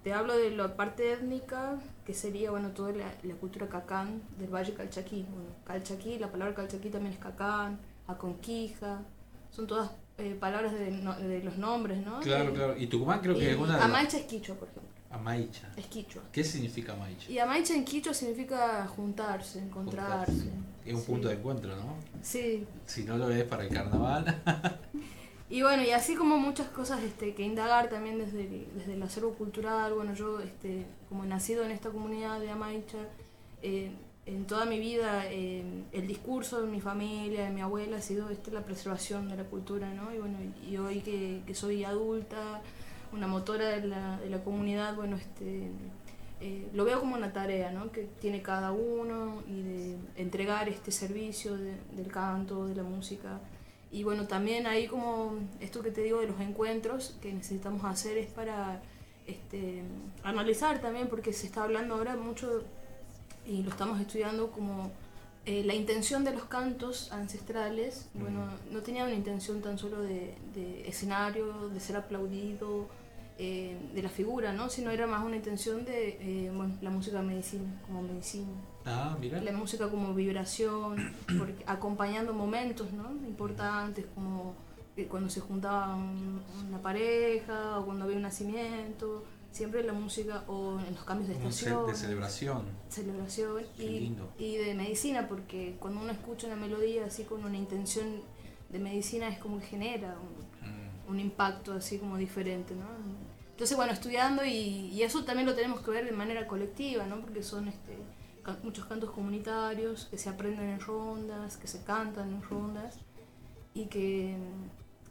te 0.03 0.13
hablo 0.13 0.37
de 0.37 0.51
la 0.51 0.75
parte 0.75 1.13
étnica, 1.13 1.79
que 2.05 2.13
sería, 2.13 2.51
bueno, 2.51 2.69
toda 2.71 2.91
la, 2.91 3.11
la 3.23 3.33
cultura 3.35 3.67
cacán 3.67 4.21
del 4.37 4.49
Valle 4.53 4.73
Calchaquí. 4.75 5.25
Bueno, 5.33 5.49
Calchaquí, 5.65 6.19
la 6.19 6.31
palabra 6.31 6.53
Calchaquí 6.53 6.89
también 6.89 7.13
es 7.13 7.19
cacán, 7.19 7.79
aconquija, 8.07 9.01
son 9.49 9.65
todas 9.67 9.91
eh, 10.17 10.35
palabras 10.39 10.73
de, 10.73 10.91
no- 10.91 11.17
de 11.17 11.41
los 11.43 11.57
nombres, 11.57 12.05
¿no? 12.05 12.19
Claro, 12.19 12.49
Eh, 12.51 12.53
claro. 12.53 12.77
Y 12.77 12.87
Tucumán 12.87 13.19
creo 13.21 13.35
que 13.35 13.45
y 13.45 13.47
es 13.47 13.57
una 13.57 13.77
de 13.77 13.83
Amaicha 13.83 14.17
es 14.17 14.25
quichua, 14.25 14.55
por 14.55 14.67
ejemplo. 14.67 14.84
Amaicha. 15.15 15.71
Es 15.77 15.85
quichua. 15.87 16.21
¿Qué 16.31 16.43
significa 16.43 16.93
Amaicha? 16.93 17.31
Y 17.31 17.39
Amaicha 17.39 17.73
en 17.73 17.83
quichua 17.85 18.13
significa 18.13 18.85
juntarse, 18.87 19.59
encontrarse. 19.59 20.49
Es 20.85 20.93
un 20.93 21.01
Sí. 21.01 21.05
punto 21.07 21.27
de 21.29 21.35
encuentro, 21.35 21.75
¿no? 21.75 21.95
Sí, 22.21 22.65
Si 22.85 23.03
no 23.03 23.17
lo 23.17 23.27
ves 23.27 23.43
para 23.45 23.63
el 23.63 23.69
carnaval. 23.73 24.41
Y 25.47 25.61
bueno, 25.61 25.83
y 25.83 25.91
así 25.91 26.15
como 26.15 26.39
muchas 26.39 26.67
cosas 26.69 27.03
este, 27.03 27.35
que 27.35 27.43
indagar 27.43 27.87
también 27.87 28.17
desde 28.17 28.41
el, 28.41 28.65
desde 28.75 28.93
el 28.93 29.03
acervo 29.03 29.33
cultural, 29.35 29.93
bueno, 29.93 30.15
yo 30.15 30.39
este, 30.39 30.87
como 31.07 31.23
he 31.23 31.27
nacido 31.27 31.63
en 31.63 31.69
esta 31.69 31.91
comunidad 31.91 32.39
de 32.39 32.49
Amaicha, 32.49 32.97
eh, 33.61 33.91
en 34.25 34.45
toda 34.47 34.65
mi 34.65 34.79
vida 34.79 35.25
eh, 35.31 35.63
el 35.91 36.07
discurso 36.07 36.61
de 36.63 36.67
mi 36.67 36.81
familia, 36.81 37.43
de 37.45 37.51
mi 37.51 37.61
abuela, 37.61 37.97
ha 37.97 38.01
sido 38.01 38.31
este, 38.31 38.49
la 38.49 38.61
preservación 38.65 39.29
de 39.29 39.37
la 39.37 39.43
cultura, 39.43 39.93
¿no? 39.93 40.11
Y 40.15 40.17
bueno, 40.17 40.39
y 40.67 40.77
hoy 40.77 41.01
que, 41.01 41.43
que 41.45 41.53
soy 41.53 41.83
adulta, 41.83 42.63
una 43.15 43.27
motora 43.27 43.69
de 43.69 43.87
la, 43.87 44.19
de 44.19 44.29
la 44.29 44.43
comunidad, 44.43 44.95
bueno, 44.95 45.15
este, 45.15 45.69
eh, 46.41 46.67
lo 46.73 46.83
veo 46.85 46.99
como 46.99 47.15
una 47.15 47.31
tarea 47.31 47.71
¿no? 47.71 47.91
que 47.91 48.07
tiene 48.19 48.41
cada 48.41 48.71
uno 48.71 49.41
y 49.47 49.61
de 49.63 49.95
entregar 50.17 50.67
este 50.69 50.91
servicio 50.91 51.55
de- 51.57 51.77
del 51.95 52.11
canto, 52.11 52.67
de 52.67 52.75
la 52.75 52.83
música. 52.83 53.39
Y 53.91 54.03
bueno, 54.03 54.27
también 54.27 54.67
ahí 54.67 54.87
como 54.87 55.35
esto 55.61 55.81
que 55.81 55.91
te 55.91 56.01
digo 56.01 56.19
de 56.19 56.27
los 56.27 56.39
encuentros 56.41 57.15
que 57.21 57.31
necesitamos 57.33 57.83
hacer 57.85 58.17
es 58.17 58.27
para 58.27 58.81
este, 59.25 59.81
analizar 60.23 60.81
también, 60.81 61.07
porque 61.07 61.31
se 61.33 61.47
está 61.47 61.63
hablando 61.63 61.95
ahora 61.95 62.15
mucho 62.17 62.63
y 63.47 63.63
lo 63.63 63.69
estamos 63.69 63.99
estudiando 64.01 64.51
como 64.51 64.91
eh, 65.45 65.63
la 65.63 65.73
intención 65.75 66.23
de 66.25 66.31
los 66.31 66.45
cantos 66.45 67.11
ancestrales, 67.11 68.07
bueno, 68.15 68.41
no 68.71 68.79
tenía 68.81 69.03
una 69.03 69.13
intención 69.13 69.61
tan 69.61 69.77
solo 69.77 70.01
de, 70.01 70.33
de 70.55 70.87
escenario, 70.89 71.69
de 71.69 71.79
ser 71.79 71.95
aplaudido, 71.97 72.87
eh, 73.37 73.77
de 73.93 74.01
la 74.01 74.09
figura, 74.09 74.53
¿no? 74.53 74.69
Sino 74.69 74.91
era 74.91 75.07
más 75.07 75.23
una 75.25 75.35
intención 75.35 75.83
de, 75.85 76.17
eh, 76.21 76.51
bueno, 76.55 76.75
la 76.81 76.89
música 76.89 77.21
medicina, 77.21 77.81
como 77.85 78.01
medicina. 78.01 78.47
Ah, 78.85 79.17
mira. 79.19 79.41
La 79.41 79.51
música 79.51 79.89
como 79.89 80.13
vibración, 80.13 80.95
porque- 81.37 81.63
acompañando 81.67 82.33
momentos, 82.33 82.91
¿no? 82.93 83.11
Importantes, 83.27 84.05
como 84.15 84.55
eh, 84.97 85.07
cuando 85.07 85.29
se 85.29 85.41
juntaba 85.41 85.95
un- 85.95 86.41
una 86.69 86.81
pareja, 86.81 87.79
o 87.79 87.85
cuando 87.85 88.05
había 88.05 88.15
un 88.15 88.21
nacimiento, 88.21 89.25
siempre 89.51 89.83
la 89.83 89.91
música, 89.93 90.43
o 90.47 90.79
en 90.79 90.93
los 90.95 91.03
cambios 91.03 91.27
de 91.29 91.35
estación. 91.35 91.87
de 91.87 91.95
celebración. 91.95 92.63
Celebración 92.89 93.63
Qué 93.75 93.83
y, 93.83 93.99
lindo. 93.99 94.29
y 94.37 94.55
de 94.55 94.73
medicina, 94.75 95.27
porque 95.27 95.75
cuando 95.79 95.99
uno 96.01 96.11
escucha 96.11 96.47
una 96.47 96.55
melodía 96.55 97.05
así 97.05 97.23
con 97.23 97.43
una 97.43 97.57
intención 97.57 98.21
de 98.69 98.79
medicina 98.79 99.27
es 99.27 99.39
como 99.39 99.59
que 99.59 99.65
genera 99.65 100.15
un, 100.17 101.13
un 101.13 101.19
impacto 101.19 101.73
así 101.73 101.97
como 101.99 102.17
diferente, 102.17 102.73
¿no? 102.73 102.85
Entonces, 103.55 103.77
bueno, 103.77 103.93
estudiando 103.93 104.43
y, 104.43 104.89
y 104.91 105.03
eso 105.03 105.23
también 105.23 105.47
lo 105.47 105.55
tenemos 105.55 105.79
que 105.79 105.89
ver 105.89 106.03
de 106.03 106.11
manera 106.11 106.45
colectiva, 106.45 107.05
¿no? 107.05 107.21
Porque 107.21 107.41
son 107.41 107.69
este, 107.69 107.97
muchos 108.63 108.85
cantos 108.85 109.11
comunitarios 109.11 110.07
que 110.11 110.17
se 110.17 110.27
aprenden 110.27 110.69
en 110.71 110.81
rondas, 110.81 111.55
que 111.55 111.67
se 111.67 111.81
cantan 111.85 112.33
en 112.33 112.41
rondas 112.43 112.97
y 113.73 113.85
que 113.85 114.35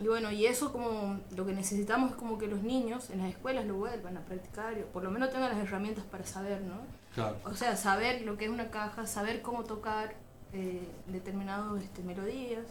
y 0.01 0.07
bueno 0.09 0.31
y 0.33 0.45
eso 0.47 0.73
como 0.73 1.21
lo 1.37 1.47
que 1.47 1.53
necesitamos 1.53 2.11
es 2.11 2.17
como 2.17 2.37
que 2.37 2.49
los 2.49 2.63
niños 2.63 3.11
en 3.11 3.21
las 3.21 3.29
escuelas 3.31 3.65
lo 3.65 3.77
vuelvan 3.77 4.17
a 4.17 4.25
practicar 4.25 4.77
o 4.79 4.87
por 4.93 5.05
lo 5.05 5.11
menos 5.11 5.31
tengan 5.31 5.51
las 5.57 5.59
herramientas 5.67 6.05
para 6.05 6.27
saber 6.27 6.61
no 6.63 6.81
Claro. 7.15 7.37
o 7.45 7.55
sea 7.55 7.77
saber 7.77 8.23
lo 8.23 8.37
que 8.37 8.47
es 8.47 8.51
una 8.51 8.71
caja 8.71 9.07
saber 9.07 9.41
cómo 9.41 9.63
tocar 9.63 10.17
eh, 10.53 10.83
determinadas 11.07 11.81
este, 11.83 12.03
melodías 12.03 12.65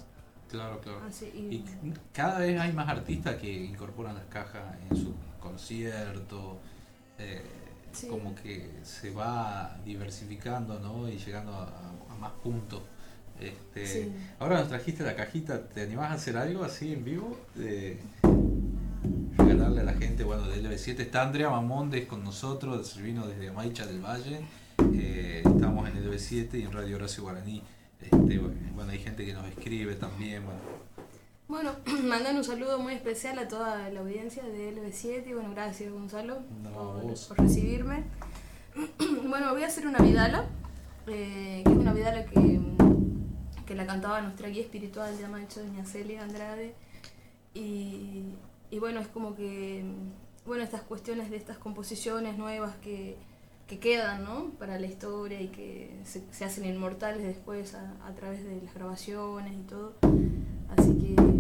Claro, 0.54 0.80
claro. 0.82 1.02
Así, 1.10 1.26
y- 1.36 1.56
y 1.56 1.94
cada 2.14 2.38
vez 2.38 2.60
hay 2.60 2.72
más 2.74 2.88
artistas 2.88 3.36
que 3.38 3.52
incorporan 3.52 4.14
las 4.14 4.26
cajas 4.26 4.64
en 4.90 4.96
su 4.96 5.14
concierto. 5.40 6.60
eh, 7.18 7.42
Sí. 7.92 8.08
Como 8.08 8.34
que 8.36 8.70
se 8.84 9.12
va 9.12 9.78
diversificando, 9.86 10.80
¿no? 10.80 11.08
Y 11.10 11.18
llegando 11.18 11.54
a, 11.54 11.68
a 12.12 12.16
más 12.20 12.32
puntos. 12.44 12.82
Este, 13.40 13.86
Sí. 13.88 14.12
Ahora 14.40 14.60
nos 14.60 14.68
trajiste 14.70 15.04
la 15.04 15.16
cajita, 15.16 15.68
¿te 15.70 15.82
animás 15.84 16.10
a 16.12 16.14
hacer 16.16 16.38
algo 16.38 16.64
así 16.64 16.92
en 16.94 17.04
vivo? 17.04 17.38
De 17.56 18.00
regalarle 19.38 19.82
a 19.82 19.84
la 19.84 19.94
gente, 19.94 20.24
bueno, 20.24 20.48
de 20.48 20.62
LB7 20.62 21.00
está 21.02 21.22
Andrea 21.24 21.50
Mamondes 21.50 22.06
con 22.08 22.24
nosotros, 22.24 22.88
servino 22.88 23.28
desde 23.28 23.50
Amaicha 23.50 23.86
del 23.86 24.02
Valle. 24.04 24.40
Eh, 24.94 25.44
estamos 25.46 25.88
en 25.90 25.98
LB7 26.04 26.60
y 26.60 26.64
en 26.64 26.72
Radio 26.72 26.96
Horacio 26.96 27.24
Guaraní. 27.24 27.62
Este, 28.04 28.38
bueno, 28.38 28.92
hay 28.92 29.00
gente 29.00 29.26
que 29.26 29.34
nos 29.34 29.46
escribe 29.48 29.96
también, 29.96 30.44
bueno, 30.46 30.60
bueno 31.48 31.72
mandan 32.04 32.36
un 32.36 32.44
saludo 32.44 32.80
muy 32.80 32.94
especial 32.94 33.40
a 33.40 33.48
toda 33.48 33.90
la 33.90 34.02
audiencia 34.02 34.44
de 34.44 34.76
LB7 34.76 35.28
y 35.28 35.34
bueno 35.34 35.52
gracias 35.52 35.92
Gonzalo 35.92 36.42
No, 36.62 37.02
por, 37.02 37.38
recibirme. 37.38 38.04
Bueno 39.28 39.52
voy 39.52 39.64
a 39.64 39.68
hacer 39.68 39.88
una 39.88 40.00
vidala 40.00 40.46
eh, 41.08 41.62
que 41.64 41.72
es 41.72 41.78
una 41.78 41.94
vidala 41.94 42.26
que, 42.26 42.60
que 43.66 43.76
la 43.76 43.86
cantaba 43.86 44.22
nuestra 44.22 44.50
guía 44.50 44.64
espiritual 44.64 45.18
de 45.18 45.26
Amacho, 45.26 45.62
doña 45.62 45.86
Celia 45.86 46.24
Andrade. 46.24 46.74
Y, 47.54 48.24
y 48.72 48.80
bueno 48.80 49.00
es 49.00 49.08
como 49.08 49.36
que 49.36 49.86
bueno 50.46 50.64
estas 50.64 50.82
cuestiones 50.82 51.30
de 51.30 51.38
estas 51.38 51.58
composiciones 51.58 52.38
nuevas 52.38 52.76
que, 52.78 53.18
que 53.68 53.80
quedan 53.80 54.24
¿no? 54.24 54.52
para 54.60 54.80
la 54.80 54.88
historia 54.88 55.42
y 55.42 55.48
que 55.48 56.00
se, 56.04 56.24
se 56.32 56.46
hacen 56.46 56.66
inmortales 56.66 57.24
después 57.24 57.76
a, 57.76 57.96
a 58.06 58.14
través 58.14 58.44
de 58.44 58.62
las 58.62 58.74
grabaciones 58.74 59.54
y 59.54 59.64
todo 59.64 59.94
así 60.78 61.16
que 61.16 61.33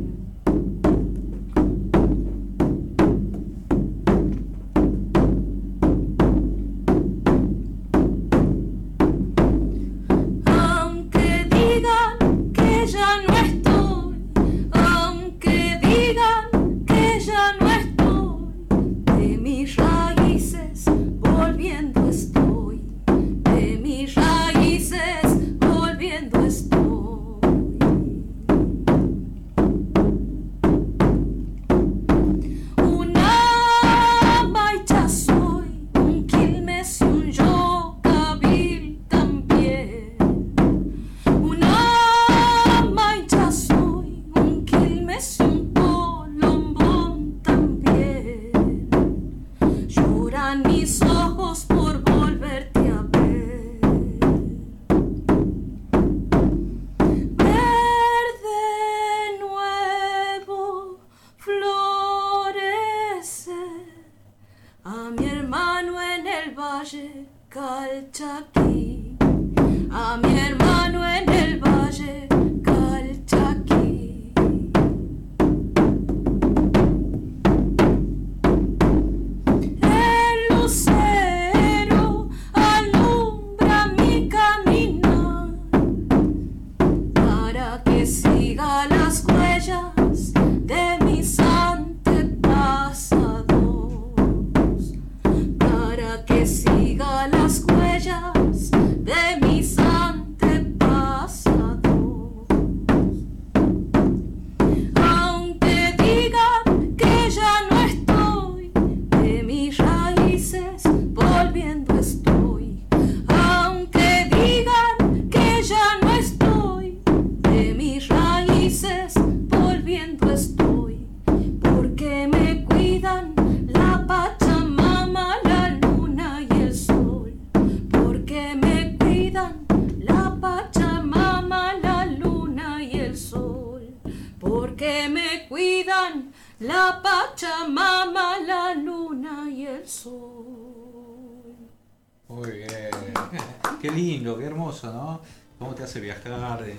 lindo, 144.24 144.38
qué 144.38 144.46
hermoso, 144.46 144.92
¿no? 144.94 145.22
Cómo 145.60 145.76
te 145.76 145.84
hace 145.84 146.00
viajar. 146.00 146.64
eh, 146.68 146.78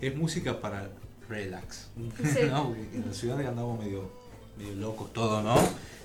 Es 0.00 0.16
música 0.16 0.60
para 0.60 0.88
relax. 1.28 1.88
Sí. 2.22 2.40
¿no? 2.50 2.68
Porque 2.68 2.80
en 2.94 3.04
la 3.06 3.12
ciudad 3.12 3.40
andamos 3.46 3.78
medio, 3.78 4.10
medio 4.56 4.74
locos 4.76 5.12
todo, 5.12 5.42
¿no? 5.42 5.56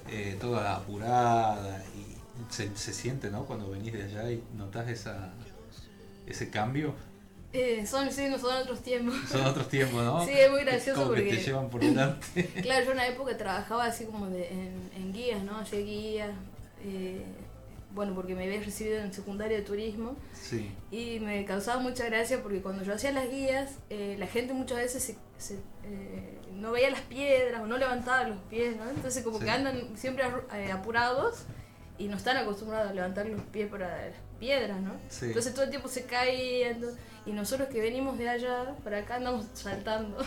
Eh, 0.09 0.37
toda 0.39 0.75
apurada 0.75 1.81
y 1.95 2.53
se, 2.53 2.75
se 2.75 2.93
siente, 2.93 3.29
¿no? 3.29 3.45
Cuando 3.45 3.69
venís 3.69 3.93
de 3.93 4.03
allá 4.03 4.31
y 4.31 4.43
notas 4.57 4.89
esa, 4.89 5.31
ese 6.27 6.49
cambio. 6.49 6.93
Eh, 7.53 7.85
son, 7.85 8.09
sí, 8.11 8.27
no 8.29 8.37
son 8.39 8.55
otros 8.61 8.81
tiempos. 8.81 9.15
Son 9.29 9.45
otros 9.45 9.67
tiempos, 9.67 10.01
¿no? 10.03 10.25
Sí, 10.25 10.31
es 10.33 10.49
muy 10.49 10.61
gracioso 10.63 11.01
Como 11.03 11.13
que 11.15 11.21
porque... 11.23 11.37
te 11.37 11.43
llevan 11.43 11.69
por 11.69 11.81
delante. 11.81 12.45
Claro, 12.61 12.85
yo 12.85 12.91
en 12.91 12.97
una 12.97 13.07
época 13.07 13.37
trabajaba 13.37 13.85
así 13.85 14.05
como 14.05 14.27
de, 14.27 14.47
en, 14.49 14.89
en 14.95 15.11
guías, 15.13 15.43
¿no? 15.43 15.57
Hacía 15.57 15.79
guías, 15.79 16.29
eh, 16.83 17.25
bueno, 17.93 18.13
porque 18.15 18.35
me 18.35 18.45
había 18.45 18.59
recibido 18.61 18.99
en 18.99 19.11
secundaria 19.13 19.57
de 19.57 19.63
turismo 19.63 20.15
Sí. 20.33 20.71
y 20.91 21.19
me 21.19 21.43
causaba 21.45 21.79
mucha 21.81 22.05
gracia 22.05 22.41
porque 22.41 22.61
cuando 22.61 22.83
yo 22.83 22.93
hacía 22.93 23.11
las 23.11 23.29
guías, 23.29 23.71
eh, 23.89 24.15
la 24.19 24.27
gente 24.27 24.53
muchas 24.53 24.77
veces 24.77 25.03
se, 25.03 25.15
se, 25.37 25.55
eh, 25.83 26.37
no 26.53 26.71
veía 26.71 26.89
las 26.89 27.01
piedras 27.01 27.61
o 27.61 27.67
no 27.67 27.77
levantaba 27.77 28.27
los 28.27 28.37
pies, 28.49 28.75
¿no? 28.77 28.89
Entonces 28.89 29.23
como 29.23 29.39
Sí. 29.39 29.45
que 29.45 29.51
andan 29.51 29.97
siempre 29.97 30.23
eh, 30.53 30.71
apurados 30.71 31.43
y 31.97 32.07
no 32.07 32.17
están 32.17 32.37
acostumbrados 32.37 32.89
a 32.89 32.93
levantar 32.93 33.25
los 33.27 33.41
pies 33.43 33.69
para 33.69 33.87
las 34.07 34.15
piedras, 34.39 34.79
¿no? 34.81 34.93
Sí. 35.09 35.25
Entonces 35.27 35.53
todo 35.53 35.63
el 35.65 35.69
tiempo 35.69 35.87
se 35.87 36.05
caían. 36.05 36.81
Y 37.25 37.31
nosotros 37.33 37.69
que 37.69 37.79
venimos 37.81 38.17
de 38.17 38.29
allá, 38.29 38.75
para 38.83 38.99
acá 38.99 39.15
andamos 39.15 39.45
saltando. 39.53 40.17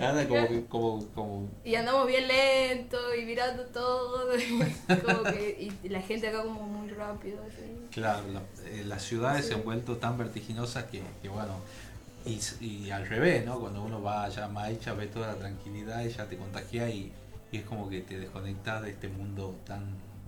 Anda 0.00 0.28
como, 0.28 0.48
que- 0.48 0.64
como, 0.66 1.06
como 1.14 1.48
Y 1.64 1.74
andamos 1.74 2.06
bien 2.06 2.26
lento 2.28 2.96
y 3.14 3.24
mirando 3.24 3.64
todo. 3.66 4.36
y 4.38 4.96
como 5.04 5.22
que, 5.24 5.70
y 5.82 5.88
la 5.88 6.00
gente 6.00 6.28
acá 6.28 6.42
como 6.42 6.62
muy 6.62 6.88
rápido. 6.90 7.38
así. 7.46 7.62
Claro, 7.90 8.22
la- 8.32 8.42
eh, 8.70 8.84
las 8.86 9.02
ciudades 9.02 9.46
se 9.46 9.54
han 9.54 9.64
vuelto 9.64 9.96
tan 9.96 10.16
vertiginosas 10.16 10.84
que, 10.84 11.02
que 11.22 11.28
bueno, 11.28 11.54
y, 12.60 12.90
al 12.90 13.06
revés, 13.08 13.44
¿no? 13.46 13.58
Cuando 13.58 13.82
uno 13.82 14.02
va 14.02 14.24
allá 14.24 14.44
a 14.44 14.48
Maicha, 14.48 14.92
ve 14.92 15.06
toda 15.06 15.28
la 15.28 15.34
tranquilidad 15.36 16.04
y 16.04 16.10
ya 16.10 16.26
te 16.26 16.36
contagia 16.36 16.88
y, 16.90 17.10
y 17.50 17.56
es 17.58 17.64
como 17.64 17.88
que 17.88 18.00
te 18.00 18.18
desconectas 18.18 18.82
de 18.82 18.90
este 18.90 19.08
mundo 19.08 19.56
tan 19.66 19.82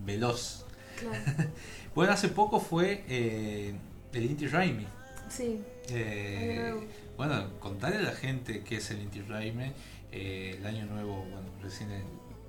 veloz. 0.04 0.64
Claro. 0.98 1.16
Bueno, 1.92 2.12
hace 2.12 2.28
poco 2.28 2.60
fue 2.60 3.04
eh, 3.08 3.74
el 4.12 4.24
Inti 4.24 4.46
Raimi. 4.46 4.86
Sí. 5.28 5.60
Eh, 5.88 6.74
bueno, 7.16 7.58
contarle 7.60 7.98
a 7.98 8.02
la 8.02 8.12
gente 8.12 8.62
qué 8.64 8.76
es 8.76 8.90
el 8.90 9.00
Inti 9.02 9.20
Raimi. 9.22 9.72
Eh, 10.12 10.56
el 10.58 10.66
año 10.66 10.86
nuevo, 10.86 11.18
bueno, 11.30 11.48
recién 11.62 11.88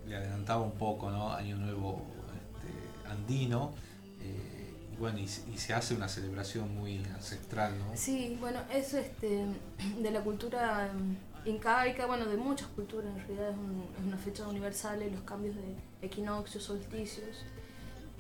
le 0.08 0.16
adelantaba 0.16 0.62
un 0.62 0.72
poco, 0.74 1.12
¿no? 1.12 1.32
Año 1.34 1.58
nuevo 1.58 2.06
este, 2.34 3.10
andino. 3.10 3.74
eh, 4.22 4.48
bueno, 5.00 5.18
y, 5.20 5.28
se- 5.28 5.50
y 5.52 5.58
se 5.58 5.74
hace 5.74 5.96
una 5.96 6.08
celebración 6.08 6.76
muy 6.76 6.98
ancestral, 7.16 7.78
¿no? 7.80 7.86
Sí, 7.98 8.38
bueno, 8.40 8.60
es 8.72 8.94
este, 8.94 9.46
de 10.00 10.12
la 10.12 10.22
cultura 10.22 10.92
mm, 10.94 11.50
incaica, 11.50 12.06
bueno, 12.06 12.26
de 12.28 12.38
muchas 12.38 12.68
culturas 12.70 13.10
en 13.12 13.18
realidad, 13.18 13.50
es, 13.50 13.58
un- 13.58 13.88
es 14.00 14.06
una 14.06 14.18
fecha 14.18 14.48
universal 14.48 15.02
los 15.12 15.22
cambios 15.22 15.56
de 15.56 15.76
equinoccios, 16.04 16.64
solsticios, 16.64 17.44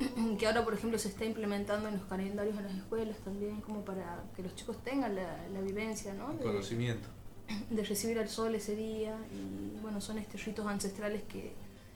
que 0.40 0.48
ahora 0.48 0.64
por 0.64 0.73
ejemplo 0.73 0.98
se 0.99 1.07
está 1.10 1.26
implementando 1.26 1.88
en 1.90 1.95
los 1.98 2.03
calendarios 2.06 2.56
de 2.57 2.64
las 2.64 2.73
escuelas 2.76 3.18
también, 3.19 3.61
como 3.61 3.84
para 3.86 4.23
que 4.36 4.44
los 4.44 4.56
chicos 4.56 4.78
tengan 4.84 5.15
la, 5.15 5.48
la 5.49 5.61
vivencia, 5.61 6.14
¿no? 6.14 6.34
De- 6.34 6.44
Conocimiento. 6.44 7.07
de 7.69 7.84
recibir 7.84 8.18
al 8.19 8.30
sol 8.30 8.56
ese 8.56 8.76
día 8.76 9.18
y 9.32 9.80
bueno 9.82 9.99
son 10.02 10.18
estos 10.18 10.44
ritos 10.45 10.65
ancestrales 10.68 11.23
que, 11.23 11.53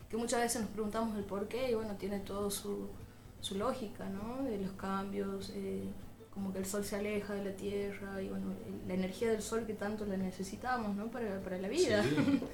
que 0.09 0.17
muchas 0.17 0.41
veces 0.41 0.61
nos 0.61 0.69
preguntamos 0.71 1.17
el 1.17 1.23
por 1.23 1.47
qué 1.47 1.71
y 1.71 1.75
bueno 1.75 1.95
tiene 1.95 2.19
todo 2.19 2.51
su, 2.51 2.87
su 3.41 3.55
lógica 3.55 4.09
¿no? 4.09 4.43
de 4.43 4.57
los 4.59 4.71
cambios 4.73 5.51
eh, 5.55 5.83
como 6.35 6.53
que 6.53 6.59
el 6.59 6.65
sol 6.65 6.85
se 6.85 6.97
aleja 6.97 7.33
de 7.33 7.43
la 7.43 7.55
tierra 7.55 8.21
y 8.21 8.29
bueno 8.29 8.53
la 8.87 8.93
energía 8.93 9.31
del 9.31 9.41
sol 9.41 9.65
que 9.65 9.73
tanto 9.73 10.05
la 10.05 10.17
necesitamos 10.17 10.95
¿no? 10.95 11.07
para, 11.07 11.39
para 11.39 11.57
la 11.57 11.67
vida 11.67 12.03
Sí. 12.03 12.41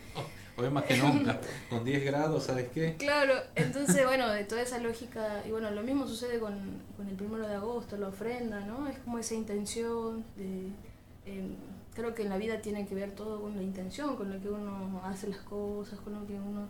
Hoy 0.58 0.70
más 0.70 0.84
que 0.84 0.98
nunca, 0.98 1.40
con 1.70 1.84
10 1.84 2.04
grados, 2.04 2.44
¿sabes 2.44 2.68
qué? 2.74 2.96
Claro, 2.98 3.34
entonces, 3.56 4.06
bueno, 4.06 4.30
de 4.30 4.44
toda 4.44 4.62
esa 4.62 4.80
lógica, 4.80 5.42
y 5.48 5.52
bueno, 5.52 5.72
lo 5.72 5.82
mismo 5.82 6.06
sucede 6.06 6.40
con, 6.40 6.54
con 6.98 7.08
el 7.08 7.16
primero 7.16 7.48
de 7.48 7.56
agosto, 7.56 7.98
la 7.98 8.10
ofrenda, 8.10 8.60
¿no? 8.60 8.88
Es 8.88 8.98
como 9.00 9.18
esa 9.18 9.34
intención 9.34 10.26
de... 10.36 10.68
eh, 11.26 11.56
creo 11.96 12.14
que 12.14 12.24
en 12.24 12.30
la 12.30 12.38
vida 12.38 12.62
tiene 12.62 12.86
que 12.86 12.96
ver 12.96 13.16
todo 13.16 13.42
con 13.42 13.56
la 13.56 13.64
intención, 13.64 14.16
con 14.16 14.32
lo 14.32 14.42
que 14.42 14.50
uno 14.50 15.02
hace 15.04 15.28
las 15.28 15.40
cosas, 15.40 16.00
con 16.00 16.14
lo 16.14 16.28
que 16.28 16.34
uno... 16.34 16.68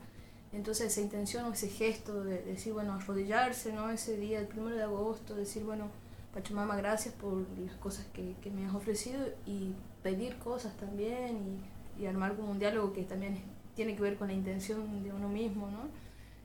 Entonces 0.53 0.87
esa 0.87 1.01
intención 1.01 1.45
o 1.45 1.53
ese 1.53 1.69
gesto 1.69 2.23
de, 2.23 2.41
decir, 2.43 2.73
bueno, 2.73 2.93
arrodillarse, 2.93 3.71
¿no? 3.71 3.89
Ese 3.89 4.17
día, 4.17 4.39
el 4.39 4.47
primero 4.47 4.75
de 4.75 4.83
agosto, 4.83 5.35
decir, 5.35 5.63
bueno, 5.63 5.89
Pachamama, 6.33 6.75
gracias 6.77 7.13
por 7.15 7.45
las 7.59 7.75
cosas 7.75 8.05
que, 8.13 8.35
que 8.41 8.49
me 8.49 8.65
has 8.65 8.73
ofrecido 8.73 9.19
y 9.45 9.73
pedir 10.01 10.37
cosas 10.37 10.75
también 10.77 11.59
y, 11.97 12.03
y 12.03 12.05
armar 12.05 12.35
como 12.35 12.51
un 12.51 12.59
diálogo 12.59 12.93
que 12.93 13.03
también 13.03 13.41
tiene 13.75 13.95
que 13.95 14.01
ver 14.01 14.17
con 14.17 14.27
la 14.27 14.33
intención 14.33 15.03
de 15.03 15.11
uno 15.11 15.27
mismo, 15.29 15.69
¿no? 15.69 15.89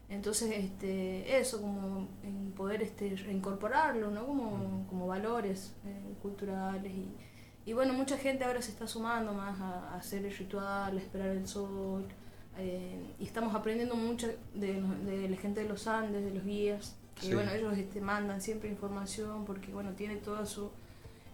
Entonces, 0.08 0.52
este, 0.52 1.38
eso, 1.38 1.60
como 1.60 2.08
en 2.22 2.52
poder 2.52 2.82
este, 2.82 3.16
reincorporarlo, 3.16 4.10
¿no? 4.10 4.26
Como, 4.26 4.86
como 4.88 5.06
valores 5.06 5.74
eh, 5.84 6.14
culturales 6.22 6.92
y, 6.92 7.08
y 7.68 7.72
bueno, 7.72 7.92
mucha 7.92 8.16
gente 8.16 8.44
ahora 8.44 8.62
se 8.62 8.70
está 8.70 8.86
sumando 8.86 9.32
más 9.32 9.60
a, 9.60 9.90
a 9.90 9.96
hacer 9.96 10.24
el 10.24 10.36
ritual, 10.36 10.96
a 10.96 11.00
esperar 11.00 11.28
el 11.30 11.48
sol, 11.48 12.06
eh, 12.58 13.14
y 13.18 13.24
estamos 13.24 13.54
aprendiendo 13.54 13.96
mucho 13.96 14.28
de, 14.54 14.80
de 14.80 15.28
la 15.28 15.36
gente 15.36 15.62
de 15.62 15.68
los 15.68 15.86
Andes, 15.88 16.24
de 16.24 16.30
los 16.30 16.44
guías, 16.44 16.96
Sí. 17.20 17.32
bueno, 17.34 17.50
ellos 17.52 17.76
este, 17.78 18.00
mandan 18.00 18.42
siempre 18.42 18.68
información 18.68 19.44
porque 19.46 19.72
bueno, 19.72 19.92
tiene 19.92 20.16
toda 20.16 20.44
su, 20.44 20.70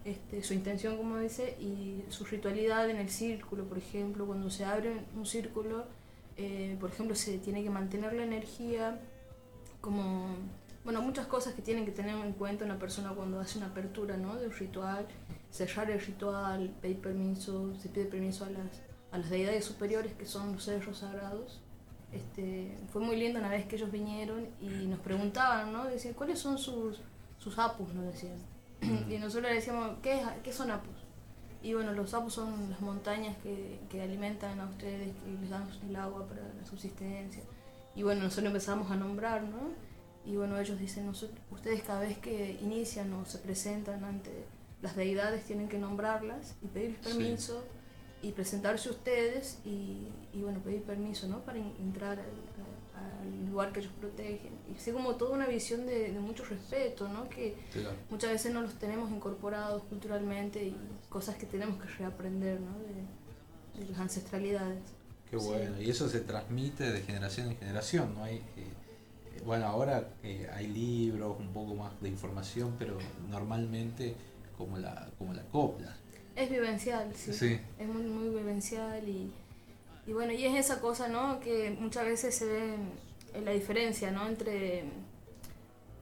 este, 0.04 0.42
su 0.42 0.54
intención, 0.54 0.96
como 0.96 1.18
dice, 1.18 1.56
y 1.60 2.04
su 2.08 2.24
ritualidad 2.24 2.88
en 2.90 2.96
el 2.96 3.10
círculo, 3.10 3.64
por 3.64 3.78
ejemplo, 3.78 4.26
cuando 4.26 4.50
se 4.50 4.64
abre 4.64 5.04
un 5.16 5.26
círculo, 5.26 5.84
eh, 6.36 6.76
por 6.80 6.90
ejemplo, 6.90 7.14
se 7.14 7.38
tiene 7.38 7.62
que 7.62 7.70
mantener 7.70 8.12
la 8.14 8.24
energía, 8.24 9.00
como, 9.80 10.26
bueno, 10.84 11.02
muchas 11.02 11.26
cosas 11.26 11.54
que 11.54 11.62
tienen 11.62 11.84
que 11.84 11.92
tener 11.92 12.16
en 12.16 12.32
cuenta 12.32 12.64
una 12.64 12.78
persona 12.78 13.10
cuando 13.10 13.40
hace 13.40 13.58
una 13.58 13.68
apertura, 13.68 14.16
¿no? 14.16 14.36
De 14.36 14.46
un 14.46 14.52
ritual, 14.52 15.06
cerrar 15.50 15.90
el 15.90 16.00
ritual, 16.00 16.74
pedir 16.80 16.98
permiso, 17.00 17.74
se 17.80 17.88
pide 17.88 18.06
permiso 18.06 18.44
a 18.44 18.50
las, 18.50 18.82
a 19.12 19.18
las 19.18 19.30
deidades 19.30 19.64
superiores 19.64 20.14
que 20.14 20.26
son 20.26 20.52
los 20.52 20.64
cerros 20.64 20.98
sagrados. 20.98 21.61
Este, 22.12 22.76
fue 22.92 23.00
muy 23.00 23.16
lindo 23.16 23.38
una 23.38 23.48
vez 23.48 23.66
que 23.66 23.76
ellos 23.76 23.90
vinieron 23.90 24.46
y 24.60 24.86
nos 24.86 25.00
preguntaban, 25.00 25.72
¿no? 25.72 25.84
Decían, 25.84 26.14
¿cuáles 26.14 26.38
son 26.38 26.58
sus, 26.58 27.00
sus 27.38 27.58
apus? 27.58 27.92
Nos 27.94 28.04
decían. 28.04 28.36
y 29.10 29.16
nosotros 29.18 29.44
le 29.50 29.54
decíamos, 29.54 29.92
¿qué, 30.02 30.20
es- 30.20 30.28
¿qué 30.42 30.52
son 30.52 30.70
apus? 30.70 30.94
Y 31.62 31.74
bueno, 31.74 31.92
los 31.92 32.12
apus 32.12 32.34
son 32.34 32.70
las 32.70 32.80
montañas 32.80 33.36
que, 33.42 33.78
que 33.88 34.02
alimentan 34.02 34.58
a 34.60 34.66
ustedes, 34.66 35.14
que 35.24 35.30
les 35.40 35.48
dan 35.50 35.66
el 35.88 35.96
agua 35.96 36.26
para 36.26 36.42
la 36.42 36.66
subsistencia. 36.68 37.42
Y 37.94 38.02
bueno, 38.02 38.24
nosotros 38.24 38.46
empezamos 38.48 38.90
a 38.90 38.96
nombrar, 38.96 39.42
¿no? 39.44 39.70
Y 40.26 40.36
bueno, 40.36 40.58
ellos 40.58 40.78
dicen, 40.78 41.06
nosotros, 41.06 41.38
ustedes 41.50 41.82
cada 41.82 42.00
vez 42.00 42.18
que 42.18 42.58
inician 42.62 43.12
o 43.14 43.24
se 43.24 43.38
presentan 43.38 44.04
ante 44.04 44.30
las 44.82 44.96
deidades 44.96 45.44
tienen 45.44 45.68
que 45.68 45.78
nombrarlas 45.78 46.54
y 46.62 46.66
pedir 46.66 46.98
Sí. 47.12 47.18
Y 48.22 48.32
presentarse 48.32 48.88
ustedes 48.90 49.58
y, 49.64 50.06
y 50.32 50.42
bueno, 50.42 50.60
pedir 50.60 50.82
permiso, 50.82 51.26
¿no? 51.28 51.40
Para 51.40 51.58
en- 51.58 51.74
entrar 51.80 52.18
al, 52.20 53.50
lugar 53.50 53.72
que 53.72 53.80
ellos 53.80 53.92
protegen. 54.00 54.52
Y 54.72 54.76
así 54.76 54.90
como 54.92 55.16
toda 55.16 55.32
una 55.32 55.46
visión 55.46 55.84
de, 55.86 56.12
de 56.12 56.18
mucho 56.20 56.44
respeto, 56.44 57.08
¿no? 57.08 57.28
Que 57.28 57.54
Claro. 57.72 57.90
muchas 58.10 58.30
veces 58.30 58.52
no 58.54 58.62
los 58.62 58.74
tenemos 58.74 59.10
incorporados 59.10 59.82
culturalmente 59.84 60.64
y 60.64 60.76
cosas 61.08 61.36
que 61.36 61.46
tenemos 61.46 61.80
que 61.80 61.86
reaprender, 61.98 62.58
¿no? 62.60 62.78
De, 62.78 63.84
de 63.84 63.90
las 63.90 64.00
ancestralidades. 64.00 64.82
Qué 65.30 65.38
Sí. 65.38 65.46
bueno, 65.46 65.80
y 65.80 65.90
eso 65.90 66.08
se 66.08 66.20
transmite 66.20 66.90
de 66.90 67.00
generación 67.02 67.50
en 67.50 67.56
generación, 67.58 68.14
¿no? 68.14 68.24
Hay, 68.24 68.36
eh, 68.36 68.42
eh, 68.56 69.42
bueno, 69.44 69.66
ahora 69.66 70.08
eh, 70.22 70.48
hay 70.54 70.66
libros, 70.68 71.36
un 71.38 71.52
poco 71.52 71.74
más 71.74 71.92
de 72.00 72.08
información, 72.08 72.74
pero 72.78 72.98
normalmente 73.30 74.14
como 74.56 74.78
la, 74.78 75.08
como 75.18 75.32
la 75.34 75.42
copla. 75.44 75.96
Es 76.34 76.50
vivencial, 76.50 77.12
sí. 77.14 77.32
Sí. 77.32 77.60
Es 77.78 77.86
muy, 77.88 78.02
muy 78.04 78.28
vivencial 78.34 79.06
y, 79.08 79.30
y 80.06 80.12
bueno, 80.12 80.32
y 80.32 80.44
es 80.44 80.54
esa 80.58 80.80
cosa, 80.80 81.08
¿no? 81.08 81.40
Que 81.40 81.76
muchas 81.78 82.04
veces 82.06 82.34
se 82.34 82.46
ve 82.46 82.74
en 83.34 83.44
la 83.44 83.50
diferencia, 83.52 84.10
¿no? 84.10 84.26
Entre, 84.26 84.84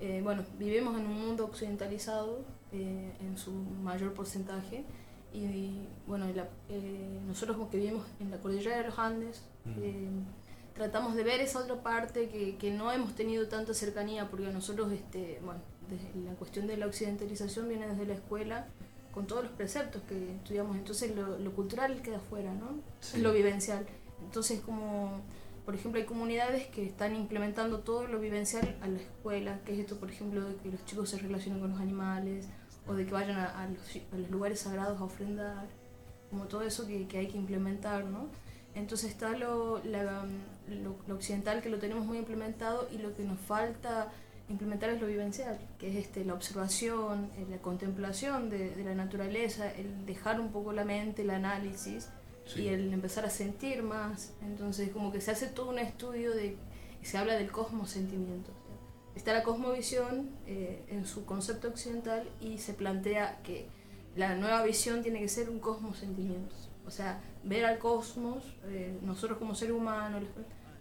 eh, 0.01 0.21
bueno, 0.23 0.45
vivimos 0.59 0.99
en 0.99 1.07
un 1.07 1.27
mundo 1.27 1.45
occidentalizado 1.45 2.41
eh, 2.73 3.13
en 3.21 3.37
su 3.37 3.51
mayor 3.53 4.15
porcentaje 4.15 4.85
y, 5.33 5.87
bueno, 6.07 6.27
la- 6.35 6.49
eh, 6.69 7.21
nosotros 7.27 7.57
como 7.57 7.71
que 7.71 7.79
vivimos 7.79 8.07
en 8.21 8.31
la 8.31 8.39
cordillera 8.39 8.79
de 8.79 8.85
los 8.85 8.99
Andes, 8.99 9.43
Mm. 9.65 9.71
eh, 9.83 10.09
tratamos 10.75 11.15
de 11.15 11.23
ver 11.25 11.41
esa 11.41 11.59
otra 11.59 11.83
parte 11.83 12.29
que, 12.31 12.57
que 12.57 12.71
no 12.71 12.91
hemos 12.93 13.15
tenido 13.15 13.47
tanta 13.49 13.75
cercanía 13.75 14.29
porque 14.31 14.47
nosotros, 14.47 14.91
este, 14.93 15.39
bueno, 15.45 15.61
desde 15.91 16.25
la 16.25 16.33
cuestión 16.37 16.67
de 16.67 16.77
la 16.79 16.87
occidentalización 16.87 17.69
viene 17.69 17.89
desde 17.89 18.07
la 18.07 18.15
escuela 18.15 18.67
con 19.13 19.27
todos 19.27 19.43
los 19.45 19.53
preceptos 19.53 20.03
que 20.09 20.37
estudiamos, 20.37 20.77
entonces 20.77 21.15
lo, 21.17 21.39
lo 21.39 21.53
cultural 21.53 22.01
queda 22.03 22.19
afuera, 22.19 22.53
¿no? 22.55 22.81
Sí. 23.01 23.21
Lo 23.21 23.33
vivencial. 23.33 23.87
Entonces 24.23 24.61
como, 24.61 25.21
por 25.65 25.71
por 25.71 25.75
ejemplo, 25.77 26.01
hay 26.01 26.07
comunidades 26.07 26.67
que 26.69 26.85
están 26.85 27.15
implementando 27.15 27.79
todo 27.81 28.07
lo 28.09 28.19
vivencial 28.19 28.77
a 28.83 28.89
la 28.89 28.99
escuela, 28.99 29.61
que 29.65 29.75
es 29.75 29.79
esto, 29.81 29.99
por 30.01 30.11
ejemplo, 30.11 30.45
de 30.49 30.57
que 30.57 30.71
los 30.71 30.85
chicos 30.85 31.11
se 31.11 31.19
relacionen 31.19 31.61
con 31.61 31.71
los 31.71 31.81
animales, 31.81 32.49
o 32.89 32.95
de 32.95 33.07
que 33.07 33.13
vayan 33.13 33.37
a, 33.39 33.63
a 33.63 33.69
los, 33.69 33.81
a 34.13 34.17
los 34.17 34.31
lugares 34.31 34.61
sagrados 34.61 35.01
a 35.01 35.05
ofrendar, 35.05 35.67
como 36.31 36.47
todo 36.47 36.63
eso 36.63 36.87
que, 36.89 37.07
que 37.07 37.19
hay 37.19 37.29
que 37.29 37.37
implementar, 37.39 38.05
¿no? 38.05 38.27
Entonces 38.75 39.11
está 39.11 39.37
lo, 39.37 39.81
la- 39.85 40.25
lo, 40.69 40.97
lo 41.07 41.15
occidental 41.15 41.61
que 41.63 41.69
lo 41.69 41.79
tenemos 41.79 42.05
muy 42.07 42.19
implementado 42.19 42.89
y 42.91 42.99
lo 42.99 43.15
que 43.15 43.23
nos 43.25 43.39
falta 43.39 44.11
implementar 44.51 44.91
es 44.91 45.01
lo 45.01 45.07
vivencial, 45.07 45.59
que 45.79 45.89
es 45.91 45.97
este, 45.97 46.25
la 46.25 46.35
observación, 46.35 47.31
eh, 47.39 47.47
la 47.51 47.59
contemplación 47.59 48.51
de, 48.51 48.75
de 48.75 48.85
la 48.85 48.95
naturaleza, 48.95 49.71
el 49.73 50.05
dejar 50.07 50.41
un 50.41 50.51
poco 50.53 50.73
la 50.73 50.85
mente, 50.85 51.23
el 51.23 51.31
análisis 51.31 52.09
Sí. 52.47 52.63
y 52.63 52.69
el 52.69 52.93
empezar 52.93 53.25
a 53.25 53.31
sentir 53.31 53.83
más. 53.83 54.33
Entonces 54.43 54.91
como 54.91 55.13
que 55.13 55.21
se 55.21 55.31
hace 55.31 55.47
todo 55.47 55.71
un 55.71 55.79
estudio 55.79 56.35
de, 56.35 56.57
y 57.01 57.05
se 57.07 57.17
habla 57.19 57.35
del 57.35 57.53
cosmos 57.53 57.91
sentimiento. 57.91 58.51
Está 59.15 59.33
la 59.33 59.43
cosmovisión 59.45 60.31
eh, 60.47 60.83
en 60.89 61.05
su 61.07 61.25
concepto 61.25 61.69
occidental 61.69 62.29
y 62.41 62.59
se 62.59 62.75
plantea 62.75 63.41
que 63.45 63.69
la 64.17 64.35
nueva 64.35 64.65
visión 64.65 65.03
tiene 65.03 65.21
que 65.21 65.29
ser 65.29 65.49
un 65.49 65.61
cosmos 65.61 65.99
sentimientos. 65.99 66.71
O 66.87 66.91
sea, 66.91 67.21
ver 67.45 67.65
al 67.67 67.79
cosmos, 67.79 68.43
eh, 68.65 68.99
nosotros 69.03 69.39
como 69.39 69.55
ser 69.55 69.71
humano, 69.73 70.19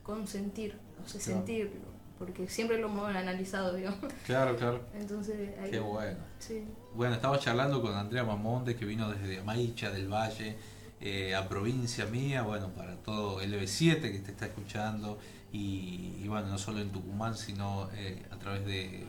con 0.02 0.26
sentir, 0.28 0.76
o 1.06 1.08
sea, 1.08 1.22
Claro. 1.22 1.38
sentirlo, 1.38 1.82
porque 2.20 2.48
siempre 2.48 2.78
lo 2.78 2.88
hemos 2.88 3.08
analizado, 3.16 3.74
digamos. 3.74 4.00
Claro, 4.26 4.56
claro. 4.58 4.82
Entonces, 4.94 5.58
ahí- 5.60 5.72
Qué 5.72 5.80
bueno. 5.80 6.18
Sí. 6.40 6.64
Bueno, 6.94 7.16
estaba 7.16 7.40
charlando 7.40 7.82
con 7.82 7.96
Andrea 7.96 8.24
Mamonde, 8.24 8.76
que 8.76 8.86
vino 8.86 9.10
desde 9.10 9.40
Amaicha 9.40 9.90
del 9.90 10.08
Valle 10.12 10.58
eh, 11.02 11.34
a 11.34 11.48
provincia 11.48 12.06
mía, 12.06 12.42
bueno, 12.44 12.70
para 12.74 12.98
todo 12.98 13.42
LB7 13.42 14.02
que 14.12 14.20
te 14.20 14.32
está 14.32 14.48
escuchando, 14.48 15.18
y, 15.54 16.14
y 16.22 16.28
bueno, 16.28 16.48
no 16.48 16.58
solo 16.58 16.80
en 16.82 16.90
Tucumán, 16.92 17.36
sino 17.36 17.90
eh, 17.96 18.22
a 18.32 18.38
través 18.38 18.66
de, 18.66 19.06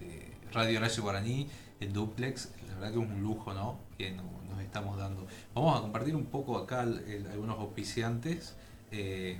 de 0.00 0.32
Radio 0.52 0.78
Horacio 0.78 1.02
Guaraní, 1.02 1.46
en 1.80 1.92
Duplex, 1.92 2.50
la 2.68 2.74
verdad 2.76 2.92
que 2.94 3.00
es 3.02 3.08
un 3.10 3.20
lujo, 3.22 3.52
¿no? 3.52 3.78
Que 3.98 4.10
no- 4.12 4.22
nos 4.50 4.62
estamos 4.62 4.96
dando. 4.96 5.26
Vamos 5.54 5.78
a 5.78 5.82
compartir 5.82 6.16
un 6.16 6.24
poco 6.26 6.56
acá 6.56 6.82
el- 6.84 7.04
el- 7.08 7.26
algunos 7.26 7.58
auspiciantes 7.58 8.54
eh, 8.90 9.36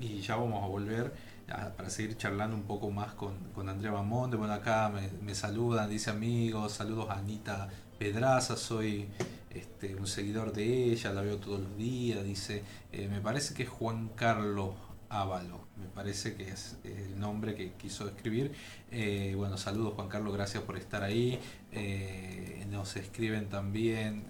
y 0.00 0.20
ya 0.20 0.36
vamos 0.36 0.62
a 0.64 0.66
volver 0.66 1.12
para 1.46 1.90
seguir 1.90 2.16
charlando 2.16 2.56
un 2.56 2.64
poco 2.64 2.90
más 2.90 3.14
con, 3.14 3.36
con 3.54 3.68
Andrea 3.68 3.92
Mamonde. 3.92 4.36
Bueno, 4.36 4.54
acá 4.54 4.88
me, 4.88 5.08
me 5.22 5.34
saludan, 5.34 5.90
dice 5.90 6.10
amigos, 6.10 6.72
saludos 6.72 7.10
a 7.10 7.18
Anita 7.18 7.68
Pedraza, 7.98 8.56
soy 8.56 9.08
este, 9.50 9.94
un 9.94 10.06
seguidor 10.06 10.52
de 10.52 10.92
ella, 10.92 11.12
la 11.12 11.22
veo 11.22 11.38
todos 11.38 11.60
los 11.60 11.76
días, 11.76 12.24
dice, 12.24 12.62
eh, 12.92 13.08
me 13.08 13.20
parece 13.20 13.54
que 13.54 13.64
es 13.64 13.68
Juan 13.68 14.08
Carlos 14.16 14.74
Ávalo, 15.08 15.68
me 15.76 15.86
parece 15.86 16.34
que 16.34 16.48
es 16.48 16.76
el 16.82 17.18
nombre 17.18 17.54
que 17.54 17.72
quiso 17.72 18.08
escribir. 18.08 18.52
Eh, 18.90 19.34
bueno, 19.36 19.56
saludos 19.56 19.94
Juan 19.94 20.08
Carlos, 20.08 20.34
gracias 20.34 20.62
por 20.64 20.76
estar 20.76 21.04
ahí. 21.04 21.38
Eh, 21.72 22.66
nos 22.70 22.96
escriben 22.96 23.48
también 23.48 24.24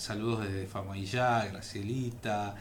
saludos 0.00 0.44
desde 0.44 0.66
Famayá, 0.66 1.44
Gracielita. 1.46 2.54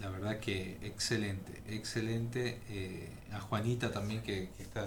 La 0.00 0.08
verdad 0.08 0.38
que 0.40 0.78
excelente, 0.82 1.62
excelente. 1.68 2.60
eh, 2.68 3.08
a 3.32 3.40
Juanita 3.40 3.92
también 3.92 4.22
que, 4.22 4.50
que 4.56 4.62
está 4.62 4.86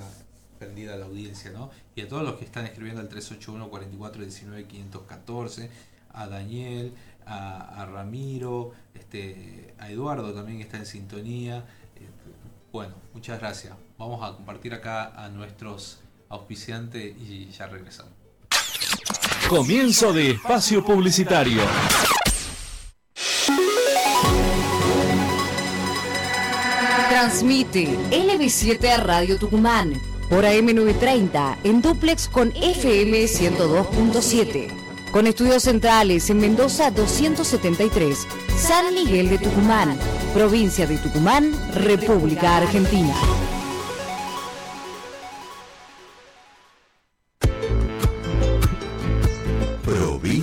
prendida 0.60 0.94
a 0.95 0.98
la 0.98 1.06
audiencia, 1.06 1.52
¿no? 1.52 1.72
Y 1.95 2.02
a 2.02 2.07
todos 2.10 2.23
los 2.23 2.35
que 2.35 2.45
están 2.45 2.65
escribiendo 2.65 3.02
al 3.02 3.07
381 3.10 3.69
44 3.69 4.22
19 4.23 4.65
514, 4.65 5.69
a 6.14 6.27
Daniel, 6.27 6.94
a, 7.26 7.81
a 7.81 7.85
Ramiro, 7.85 8.72
este, 8.94 9.73
a 9.80 9.90
Eduardo 9.90 10.34
también 10.34 10.61
está 10.61 10.77
en 10.77 10.85
sintonía. 10.85 11.57
Eh, 11.95 12.07
Bueno, 12.72 12.95
muchas 13.14 13.40
gracias. 13.40 13.73
Vamos 13.98 14.22
a 14.23 14.35
compartir 14.35 14.73
acá 14.73 15.14
a 15.15 15.30
nuestros 15.30 15.99
auspiciantes 16.30 17.15
y 17.18 17.49
ya 17.52 17.68
regresamos. 17.68 18.11
Comienzo 19.48 20.11
de 20.14 20.31
espacio 20.31 20.84
publicitario. 20.84 21.61
Transmite 27.14 27.95
LB7 28.10 28.90
a 28.90 28.98
Radio 28.98 29.38
Tucumán 29.38 29.94
por 30.31 30.45
AM930 30.45 31.57
en 31.64 31.80
duplex 31.80 32.27
con 32.27 32.52
FM 32.56 33.26
102.7. 33.26 34.68
Con 35.11 35.27
estudios 35.27 35.61
centrales 35.61 36.31
en 36.31 36.40
Mendoza 36.40 36.90
273, 36.90 38.27
San 38.57 38.95
Miguel 38.95 39.30
de 39.30 39.38
Tucumán, 39.38 39.95
provincia 40.34 40.88
de 40.88 40.98
Tucumán, 40.98 41.53
República 41.76 42.57
Argentina. 42.57 43.14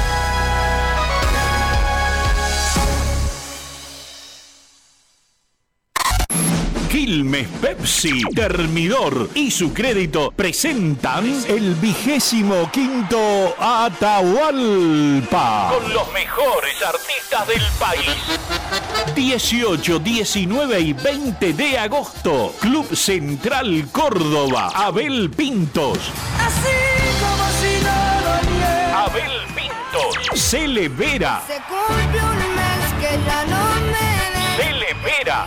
Quilmes 7.01 7.49
Pepsi, 7.63 8.21
Termidor 8.35 9.31
y 9.35 9.51
su 9.51 9.73
crédito 9.73 10.31
presentan 10.37 11.25
el 11.49 11.75
vigésimo 11.77 12.71
quinto 12.71 13.55
Atahualpa. 13.59 15.73
Con 15.79 15.95
los 15.95 16.13
mejores 16.13 16.75
artistas 16.83 17.47
del 17.49 17.63
país. 17.79 18.05
18, 19.15 19.99
19 19.99 20.81
y 20.81 20.93
20 20.93 21.55
de 21.55 21.79
agosto. 21.79 22.53
Club 22.61 22.95
Central 22.95 23.89
Córdoba. 23.91 24.71
Abel 24.75 25.31
Pintos. 25.31 25.97
así 26.39 26.69
como 27.19 27.49
si 27.63 27.83
nada 27.83 28.43
valiera. 28.43 29.05
Abel 29.05 29.41
Pintos. 29.55 30.19
Cele 30.39 30.91
Vera. 30.91 31.43
Se 31.47 31.55
cumple 31.63 32.23
un 32.23 32.37
mes 32.57 32.93
que 33.01 33.19
ya 33.25 33.43
no 33.47 33.65
me 33.87 34.11
Cele 34.63 34.93
Vera. 35.03 35.47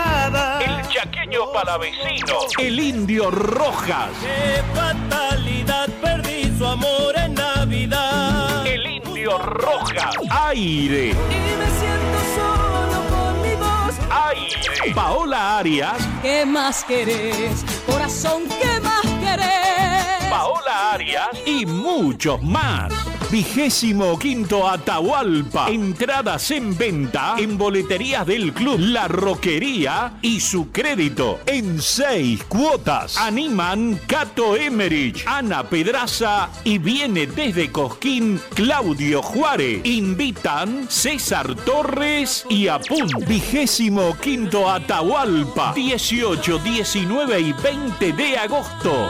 El 1.31 1.37
chaqueño 1.37 1.51
palavecino. 1.53 2.37
El 2.59 2.79
indio 2.79 3.31
Rojas. 3.31 4.09
Qué 4.21 4.61
fatalidad, 4.75 5.87
perdí 6.01 6.51
su 6.57 6.65
amor 6.65 7.15
en 7.15 7.33
Navidad. 7.35 8.67
El 8.67 8.85
indio 8.85 9.37
Rojas. 9.37 10.15
Aire. 10.29 11.09
Y 11.09 11.13
me 11.13 11.69
siento 11.79 12.19
solo 12.35 13.01
con 13.09 13.41
mi 13.41 13.55
voz. 13.55 13.95
Aire. 14.27 14.93
Paola 14.93 15.59
Arias. 15.59 15.97
¿Qué 16.21 16.45
más 16.45 16.83
querés? 16.83 17.63
Corazón, 17.85 18.43
¿qué 18.47 18.79
más 18.81 19.01
querés? 19.21 20.29
Paola 20.29 20.93
Arias 20.93 21.29
y 21.45 21.65
muchos 21.65 22.41
más. 22.43 22.91
Vigésimo 23.31 24.19
quinto 24.19 24.67
Atahualpa. 24.67 25.69
Entradas 25.69 26.51
en 26.51 26.77
venta 26.77 27.35
en 27.37 27.57
boleterías 27.57 28.27
del 28.27 28.51
club 28.51 28.77
La 28.77 29.07
Roquería 29.07 30.17
y 30.21 30.41
su 30.41 30.69
crédito 30.69 31.39
en 31.45 31.81
seis 31.81 32.43
cuotas. 32.43 33.15
Animan 33.17 34.01
Cato 34.05 34.57
Emerich, 34.57 35.23
Ana 35.25 35.63
Pedraza 35.63 36.49
y 36.65 36.77
viene 36.77 37.25
desde 37.25 37.71
Cosquín 37.71 38.37
Claudio 38.53 39.21
Juárez. 39.21 39.79
Invitan 39.85 40.87
César 40.89 41.55
Torres 41.55 42.45
y 42.49 42.67
Apun. 42.67 43.07
Vigésimo 43.25 44.17
quinto 44.19 44.69
Atahualpa. 44.69 45.71
18, 45.73 46.59
19 46.59 47.39
y 47.39 47.53
20 47.53 48.11
de 48.11 48.37
agosto. 48.37 49.07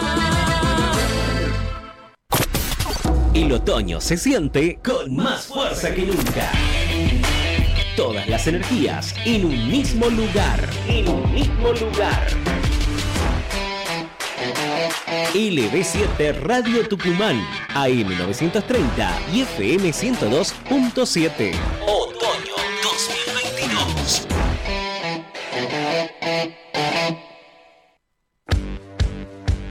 El 3.41 3.53
otoño 3.53 3.99
se 3.99 4.17
siente 4.17 4.79
con 4.83 5.15
más 5.15 5.47
fuerza 5.47 5.91
que 5.95 6.03
nunca. 6.03 6.51
Todas 7.97 8.27
las 8.29 8.45
energías 8.45 9.15
en 9.25 9.45
un 9.45 9.67
mismo 9.67 10.11
lugar. 10.11 10.69
En 10.87 11.09
un 11.09 11.33
mismo 11.33 11.71
lugar. 11.71 12.27
LB7 15.33 16.39
Radio 16.41 16.87
Tucumán, 16.87 17.43
AM 17.73 18.15
930 18.15 19.21
y 19.33 19.41
FM 19.41 19.89
102.7. 19.89 21.55
Otoño 21.87 22.53
2022. 22.83 24.27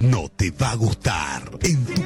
No 0.00 0.28
te 0.30 0.50
va 0.50 0.72
a 0.72 0.74
gustar. 0.74 1.42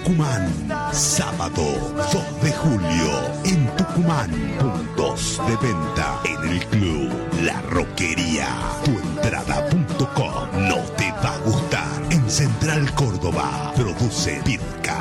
Tucumán, 0.05 0.53
sábado 0.93 1.65
2 2.13 2.43
de 2.43 2.53
julio, 2.53 3.11
en 3.47 3.67
Tucumán, 3.75 4.31
puntos 4.61 5.41
de 5.49 5.57
venta 5.67 6.21
en 6.27 6.51
el 6.51 6.67
club 6.67 7.11
La 7.43 7.63
Roquería. 7.71 8.49
Tuentrada.com. 8.85 10.69
No 10.69 10.77
te 10.99 11.11
va 11.11 11.37
a 11.37 11.39
gustar. 11.39 11.89
En 12.11 12.31
Central 12.31 12.95
Córdoba, 12.95 13.73
produce 13.75 14.43
Pirca. 14.45 15.01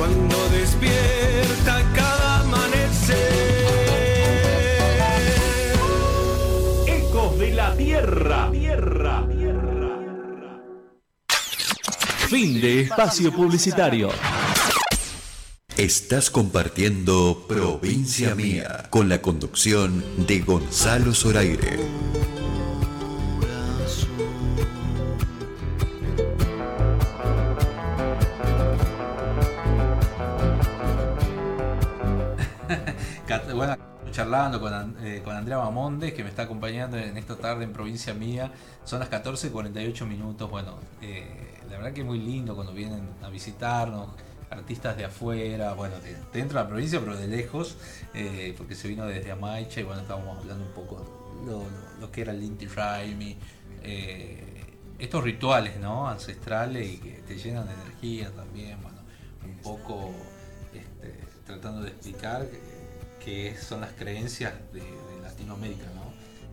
cuando 0.00 0.48
despierta 0.48 1.92
cada 1.94 2.40
amanecer. 2.40 3.16
Ecos 6.86 7.38
de 7.38 7.50
la 7.50 7.76
Tierra. 7.76 8.50
Tierra. 8.50 9.26
Fin 12.30 12.62
de 12.62 12.80
espacio 12.80 13.30
publicitario. 13.30 14.08
Estás 15.76 16.30
compartiendo 16.30 17.44
Provincia 17.46 18.34
Mía 18.34 18.86
con 18.88 19.10
la 19.10 19.20
conducción 19.20 20.02
de 20.26 20.38
Gonzalo 20.40 21.12
Zoraire. 21.12 21.78
Bueno, 33.60 33.76
charlando 34.10 34.58
con, 34.58 34.96
eh, 35.04 35.20
con 35.22 35.36
Andrea 35.36 35.58
Mamondes, 35.58 36.14
que 36.14 36.22
me 36.24 36.30
está 36.30 36.44
acompañando 36.44 36.96
en 36.96 37.18
esta 37.18 37.36
tarde 37.36 37.64
en 37.64 37.74
provincia 37.74 38.14
mía. 38.14 38.50
Son 38.84 39.00
las 39.00 39.10
14.48 39.10 40.06
minutos. 40.06 40.50
Bueno, 40.50 40.78
eh, 41.02 41.58
la 41.68 41.76
verdad 41.76 41.92
que 41.92 42.00
es 42.00 42.06
muy 42.06 42.18
lindo 42.20 42.54
cuando 42.54 42.72
vienen 42.72 43.06
a 43.22 43.28
visitarnos, 43.28 44.08
artistas 44.48 44.96
de 44.96 45.04
afuera, 45.04 45.74
bueno, 45.74 45.96
de, 46.00 46.14
dentro 46.32 46.56
de 46.58 46.64
la 46.64 46.68
provincia, 46.68 47.00
pero 47.00 47.16
de 47.18 47.28
lejos, 47.28 47.76
eh, 48.14 48.54
porque 48.56 48.74
se 48.74 48.88
vino 48.88 49.04
desde 49.04 49.30
Amaicha 49.30 49.80
y 49.80 49.82
bueno, 49.82 50.00
estábamos 50.00 50.38
hablando 50.38 50.64
un 50.64 50.72
poco 50.72 51.42
lo, 51.44 51.64
lo- 52.00 52.10
que 52.10 52.22
era 52.22 52.32
el 52.32 52.42
Inti 52.42 52.66
Raimi, 52.66 53.36
estos 54.98 55.22
rituales, 55.24 55.78
¿no? 55.78 56.08
Ancestrales 56.08 56.88
y 56.94 56.98
que 56.98 57.10
te 57.26 57.36
llenan 57.36 57.66
de 57.66 57.74
energía 57.74 58.30
también, 58.34 58.80
bueno, 58.82 58.98
un 59.44 59.56
poco 59.62 60.12
este, 60.72 61.14
tratando 61.46 61.82
de 61.82 61.88
explicar 61.88 62.46
qué 63.24 63.56
son 63.56 63.80
las 63.82 63.92
creencias 63.92 64.52
de, 64.72 64.80
de 64.80 65.22
Latinoamérica, 65.22 65.84
¿no? 65.94 66.10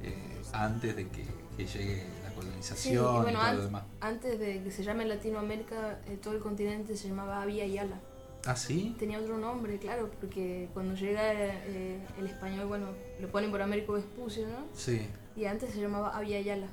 Eh, 0.07 0.41
antes 0.53 0.95
de 0.95 1.07
que, 1.07 1.25
que 1.57 1.65
llegue 1.65 2.03
la 2.23 2.29
Sí, 2.29 2.33
y 2.33 2.35
colonización 2.35 3.29
y, 3.29 3.31
todo 3.33 3.41
an- 3.41 3.57
lo 3.57 3.63
demás. 3.65 3.83
antes 3.99 4.39
de 4.39 4.63
que 4.63 4.71
se 4.71 4.83
llame 4.83 5.05
Latinoamérica, 5.05 5.99
eh, 6.07 6.17
todo 6.21 6.35
el 6.35 6.39
continente 6.41 6.95
se 6.95 7.07
llamaba 7.09 7.41
Abya 7.41 7.65
Yala. 7.65 7.99
¿Ah, 8.45 8.55
sí? 8.55 8.95
Tenía 8.99 9.19
otro 9.19 9.37
nombre, 9.37 9.77
claro, 9.79 10.09
porque 10.21 10.69
cuando 10.73 10.93
llega 10.95 11.33
eh, 11.33 11.99
el 12.19 12.27
español, 12.27 12.67
bueno, 12.67 12.87
lo 13.19 13.27
ponen 13.29 13.49
por 13.51 13.61
Américo 13.61 13.93
Vespucio, 13.93 14.47
¿no? 14.47 14.65
Sí. 14.73 15.07
Y 15.35 15.45
antes 15.45 15.71
se 15.73 15.81
llamaba 15.81 16.15
Abya 16.15 16.39
Yala. 16.41 16.67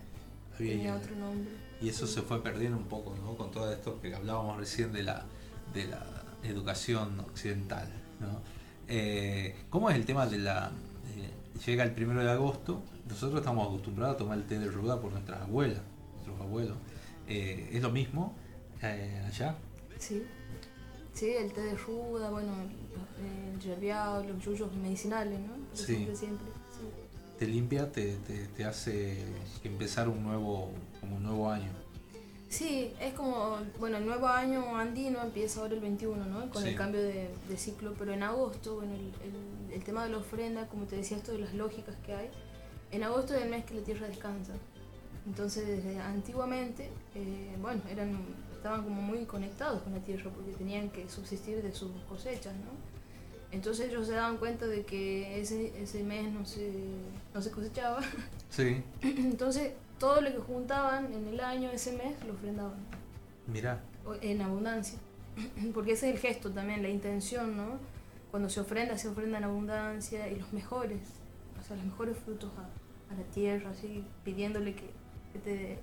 Abya 0.55 0.71
Tenía 0.71 0.85
Yala. 0.85 0.97
otro 0.99 1.17
nombre. 1.17 1.51
Y 1.81 1.89
eso 1.89 2.07
se 2.07 2.23
fue 2.23 2.43
perdiendo 2.43 2.77
un 2.77 2.85
poco, 2.85 3.15
¿no? 3.17 3.35
Con 3.37 3.51
todo 3.51 3.73
esto 3.73 4.01
que 4.01 4.15
hablábamos 4.15 4.59
recién 4.59 4.93
de 4.93 5.03
la, 5.03 5.25
de 5.73 5.87
la 5.87 6.05
educación 6.45 7.19
occidental, 7.21 7.89
¿no? 8.21 8.41
Eh, 8.89 9.55
¿Cómo 9.71 9.91
es 9.91 9.97
el 9.97 10.05
tema 10.05 10.27
de 10.27 10.39
la... 10.39 10.71
eh, 11.17 11.61
llega 11.67 11.85
el 11.85 11.93
primero 11.93 12.23
de 12.23 12.31
agosto, 12.31 12.83
nosotros 13.09 13.41
estamos 13.41 13.67
acostumbrados 13.67 14.15
a 14.17 14.19
tomar 14.19 14.39
el 14.39 14.45
té 14.45 14.59
de 14.59 14.71
ruda 14.71 15.01
por 15.01 15.13
nuestras 15.13 15.43
abuelas, 15.43 15.81
nuestros 16.15 16.41
abuelos. 16.41 16.77
Eh, 17.29 17.71
¿Es 17.73 17.83
lo 17.83 17.91
mismo 17.91 18.35
eh, 18.83 19.23
allá? 19.27 19.57
Sí. 19.99 20.23
Sí, 21.13 21.31
el 21.31 21.53
té 21.53 21.61
de 21.61 21.77
ruda, 21.77 22.31
bueno, 22.31 22.53
el 23.53 23.61
yerbiado, 23.61 24.25
los 24.25 24.45
yuyos 24.45 24.75
medicinales, 24.75 25.39
¿no? 25.41 25.55
Sí. 25.73 25.85
Siempre, 25.85 26.17
siempre. 26.17 26.47
sí. 26.71 26.87
Te 27.39 27.47
limpia, 27.47 27.91
te, 27.91 28.17
te, 28.19 28.47
te 28.49 28.65
hace 28.65 29.25
empezar 29.63 30.09
un 30.09 30.23
nuevo, 30.23 30.71
como 31.01 31.17
un 31.17 31.23
nuevo 31.23 31.51
año. 31.51 31.71
Sí, 32.55 32.93
es 33.01 33.15
como, 33.15 33.59
bueno, 33.81 33.97
el 33.97 34.07
nuevo 34.07 34.29
año 34.29 34.77
andino 34.77 35.21
empieza 35.23 35.61
ahora 35.61 35.75
el 35.75 35.81
21, 35.81 36.25
¿no? 36.27 36.51
Con 36.51 36.63
Sí. 36.63 36.69
el 36.69 36.77
cambio 36.77 37.03
de, 37.03 37.29
de 37.49 37.57
ciclo, 37.57 37.95
pero 37.99 38.13
en 38.13 38.23
agosto, 38.23 38.77
bueno, 38.77 38.93
el, 38.95 39.01
el- 39.27 39.73
el 39.75 39.83
tema 39.83 40.05
de 40.05 40.11
la 40.11 40.19
ofrenda, 40.19 40.69
como 40.69 40.85
te 40.85 40.95
decía, 40.97 41.17
esto 41.17 41.33
de 41.33 41.39
las 41.39 41.53
lógicas 41.55 41.97
que 42.07 42.15
hay, 42.15 42.29
en 42.93 43.03
agosto 43.03 43.35
es 43.35 43.43
el 43.43 43.49
mes 43.51 43.65
que 43.65 43.75
la 43.75 43.83
tierra 43.83 44.07
descansa. 44.07 44.53
Entonces, 45.27 45.67
desde 45.67 45.99
antiguamente, 45.99 46.91
eh, 47.17 47.57
bueno, 47.61 47.81
eran, 47.91 48.17
estaban 48.55 48.85
como 48.85 49.03
muy 49.03 49.25
conectados 49.25 49.83
con 49.83 49.93
la 49.93 49.99
tierra 49.99 50.31
porque 50.33 50.53
tenían 50.53 50.91
que 50.91 51.09
subsistir 51.09 51.61
de 51.61 51.73
sus 51.73 51.91
cosechas, 52.09 52.55
¿no? 52.55 52.71
Entonces 53.51 53.89
ellos 53.89 54.07
se 54.07 54.13
daban 54.15 54.37
cuenta 54.37 54.67
de 54.67 54.85
que 54.85 55.41
ese, 55.41 55.73
ese 55.83 56.03
mes 56.05 56.31
no 56.33 56.45
se, 56.47 56.71
no 57.35 57.43
se 57.43 57.51
cosechaba. 57.51 58.01
Sí. 58.51 58.83
Entonces, 59.03 59.73
todo 59.99 60.21
lo 60.21 60.31
que 60.33 60.39
juntaban 60.39 61.13
en 61.13 61.29
el 61.29 61.41
año, 61.41 61.71
ese 61.71 61.93
mes, 61.97 62.15
lo 62.27 62.35
ofrendaban 62.35 62.75
Mirá. 63.47 63.81
en 64.21 64.41
abundancia. 64.43 64.99
Porque 65.75 65.93
ese 65.93 66.09
es 66.11 66.15
el 66.17 66.21
gesto 66.21 66.51
también, 66.51 66.83
la 66.83 66.89
intención, 66.89 67.57
¿no? 67.57 67.79
Cuando 68.31 68.49
se 68.49 68.61
ofrenda, 68.61 68.99
se 68.99 69.09
ofrenda 69.09 69.39
en 69.39 69.45
abundancia 69.45 70.29
y 70.29 70.37
los 70.39 70.53
mejores, 70.53 71.01
o 71.61 71.63
sea, 71.63 71.77
los 71.77 71.85
mejores 71.87 72.17
frutos 72.19 72.51
a, 72.59 73.13
a 73.13 73.17
la 73.17 73.23
tierra, 73.33 73.71
así, 73.71 74.05
pidiéndole 74.25 74.75
que, 74.75 74.91
que 75.33 75.39
te, 75.39 75.79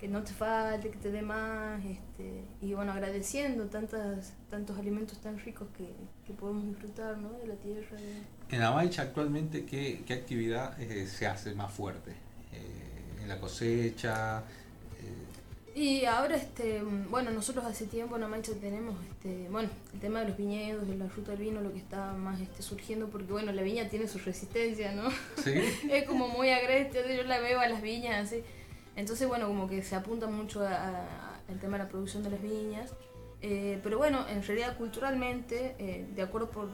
que 0.00 0.08
no 0.08 0.22
te 0.24 0.32
falte, 0.32 0.90
que 0.90 0.96
te 0.98 1.10
dé 1.12 1.22
más, 1.22 1.84
este, 1.84 2.44
y 2.60 2.74
bueno, 2.74 2.92
agradeciendo 2.92 3.66
tantas, 3.66 4.34
tantos 4.50 4.76
alimentos 4.78 5.20
tan 5.20 5.38
ricos 5.38 5.68
que, 5.76 5.88
que 6.26 6.32
podemos 6.32 6.66
disfrutar 6.66 7.16
¿no? 7.18 7.30
de 7.32 7.46
la 7.46 7.54
tierra. 7.56 7.96
de- 7.96 8.56
En 8.56 8.62
Amaicha 8.62 9.02
actualmente, 9.02 9.64
¿qué, 9.64 10.02
qué 10.04 10.14
actividad 10.14 10.80
eh, 10.80 11.06
se 11.06 11.26
hace 11.28 11.54
más 11.54 11.72
fuerte? 11.72 12.10
Eh, 12.52 12.87
la 13.28 13.38
cosecha, 13.38 14.42
Y 15.74 16.04
ahora, 16.06 16.34
este, 16.34 16.82
bueno, 17.08 17.30
nosotros 17.30 17.64
hace 17.64 17.86
tiempo 17.86 18.16
en 18.16 18.24
Amaicha 18.24 18.52
tenemos, 18.60 18.96
este, 19.10 19.48
bueno, 19.48 19.68
el 19.94 20.00
tema 20.00 20.20
de 20.20 20.28
los 20.28 20.36
viñedos, 20.36 20.88
de 20.88 20.96
la 20.96 21.06
ruta 21.06 21.30
del 21.32 21.40
vino, 21.40 21.60
lo 21.60 21.72
que 21.72 21.78
está 21.78 22.14
más 22.14 22.40
este, 22.40 22.62
surgiendo, 22.62 23.08
porque 23.08 23.30
bueno, 23.30 23.52
la 23.52 23.62
viña 23.62 23.88
tiene 23.88 24.08
su 24.08 24.18
resistencia, 24.18 24.92
¿no? 24.92 25.08
Sí. 25.42 25.52
es 25.90 26.04
como 26.04 26.26
muy 26.28 26.50
agreste, 26.50 27.04
yo 27.16 27.22
la 27.22 27.38
veo 27.38 27.60
a 27.60 27.68
las 27.68 27.80
viñas 27.80 28.26
así. 28.26 28.42
Entonces, 28.96 29.28
bueno, 29.28 29.46
como 29.46 29.68
que 29.68 29.82
se 29.84 29.94
apunta 29.94 30.26
mucho 30.26 30.66
al 30.66 31.60
tema 31.60 31.78
de 31.78 31.84
la 31.84 31.88
producción 31.88 32.24
de 32.24 32.30
las 32.30 32.42
viñas. 32.42 32.92
Eh, 33.40 33.78
pero 33.84 33.98
bueno, 33.98 34.26
en 34.28 34.42
realidad 34.42 34.76
culturalmente, 34.76 35.76
eh, 35.78 36.08
de 36.12 36.22
acuerdo 36.22 36.50
por, 36.50 36.68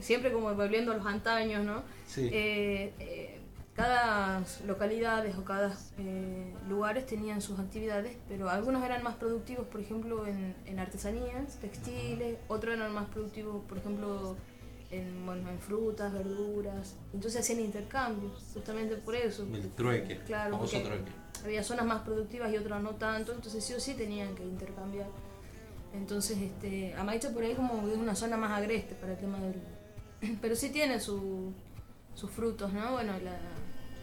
siempre 0.00 0.32
como 0.32 0.54
volviendo 0.54 0.92
a 0.92 0.96
los 0.96 1.06
antaños, 1.06 1.64
¿no? 1.64 1.82
Sí. 2.06 2.28
Eh, 2.32 2.92
eh, 2.98 3.33
cada 3.74 4.42
localidades 4.66 5.36
o 5.36 5.44
cada 5.44 5.76
eh, 5.98 6.54
lugares 6.68 7.06
tenían 7.06 7.40
sus 7.42 7.58
actividades, 7.58 8.16
pero 8.28 8.48
algunos 8.48 8.84
eran 8.84 9.02
más 9.02 9.16
productivos, 9.16 9.66
por 9.66 9.80
ejemplo, 9.80 10.26
en, 10.26 10.54
en 10.66 10.78
artesanías, 10.78 11.56
textiles, 11.60 12.38
otros 12.48 12.74
eran 12.76 12.92
más 12.94 13.06
productivos, 13.06 13.64
por 13.68 13.78
ejemplo, 13.78 14.36
en, 14.92 15.26
bueno, 15.26 15.50
en 15.50 15.58
frutas, 15.58 16.12
verduras. 16.12 16.94
Entonces 17.12 17.40
hacían 17.40 17.60
intercambios, 17.60 18.44
justamente 18.54 18.96
por 18.96 19.16
eso. 19.16 19.42
el 19.52 19.68
trueque, 19.72 20.18
Claro, 20.20 20.58
trueque. 20.58 21.10
había 21.44 21.64
zonas 21.64 21.84
más 21.84 22.02
productivas 22.02 22.52
y 22.52 22.56
otras 22.58 22.80
no 22.80 22.90
tanto, 22.90 23.32
entonces 23.32 23.64
sí 23.64 23.72
o 23.74 23.80
sí 23.80 23.94
tenían 23.94 24.36
que 24.36 24.44
intercambiar. 24.44 25.08
Entonces, 25.94 26.38
este, 26.38 26.94
Amaicha 26.94 27.30
por 27.32 27.42
ahí 27.42 27.54
como 27.54 27.88
es 27.88 27.96
una 27.96 28.14
zona 28.14 28.36
más 28.36 28.52
agreste 28.52 28.94
para 28.94 29.12
el 29.12 29.18
tema 29.18 29.38
del... 29.40 29.60
Pero 30.40 30.54
sí 30.56 30.70
tiene 30.70 30.98
su- 31.00 31.52
sus 32.14 32.30
frutos, 32.30 32.72
¿no? 32.72 32.92
Bueno, 32.92 33.12
la, 33.22 33.36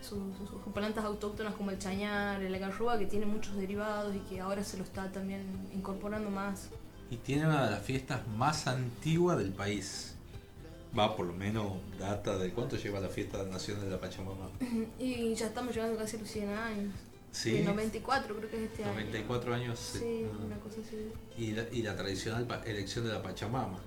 sus, 0.02 0.20
sus- 0.38 0.50
sus 0.50 0.74
plantas 0.74 1.06
autóctonas 1.06 1.54
como 1.56 1.72
el 1.72 1.80
chañar, 1.80 2.42
el 2.42 2.54
algarroba, 2.54 2.98
que 3.00 3.06
tiene 3.06 3.26
muchos 3.26 3.56
derivados 3.56 4.16
y 4.16 4.20
que 4.20 4.40
ahora 4.42 4.64
se 4.64 4.78
lo 4.78 4.84
está 4.84 5.12
también 5.12 5.44
incorporando 5.74 6.30
más. 6.30 6.70
Y 7.10 7.18
tiene 7.18 7.46
una 7.46 7.66
de 7.66 7.72
las 7.72 7.82
fiestas 7.84 8.26
más 8.38 8.68
antiguas 8.68 9.38
del 9.38 9.52
país. 9.52 10.16
Va, 10.98 11.16
por 11.16 11.26
lo 11.26 11.34
menos, 11.34 11.74
data 12.00 12.38
de 12.38 12.52
cuánto 12.52 12.76
lleva 12.76 13.00
la 13.00 13.08
fiesta 13.10 13.44
nacional 13.44 13.86
de 13.86 13.92
la 13.92 14.00
Pachamama. 14.00 14.50
Y 15.00 15.34
ya 15.36 15.48
estamos 15.48 15.74
llegando 15.74 15.98
casi 15.98 16.18
a 16.18 16.20
los 16.20 16.30
100 16.30 16.50
años. 16.50 16.94
Sí. 17.32 17.58
Sí, 17.60 17.64
94 17.64 18.36
creo 18.36 18.50
que 18.50 18.58
es 18.66 18.72
este 18.72 18.84
año. 18.84 18.94
94 18.94 19.54
años. 19.56 19.80
Sí, 19.80 20.26
una 20.46 20.58
cosa 20.58 20.82
así. 20.86 21.12
Y 21.38 21.52
la, 21.52 21.64
y 21.72 21.82
la 21.82 21.96
tradicional 21.96 22.46
elección 22.66 23.06
de 23.06 23.14
la 23.14 23.22
Pachamama. 23.24 23.80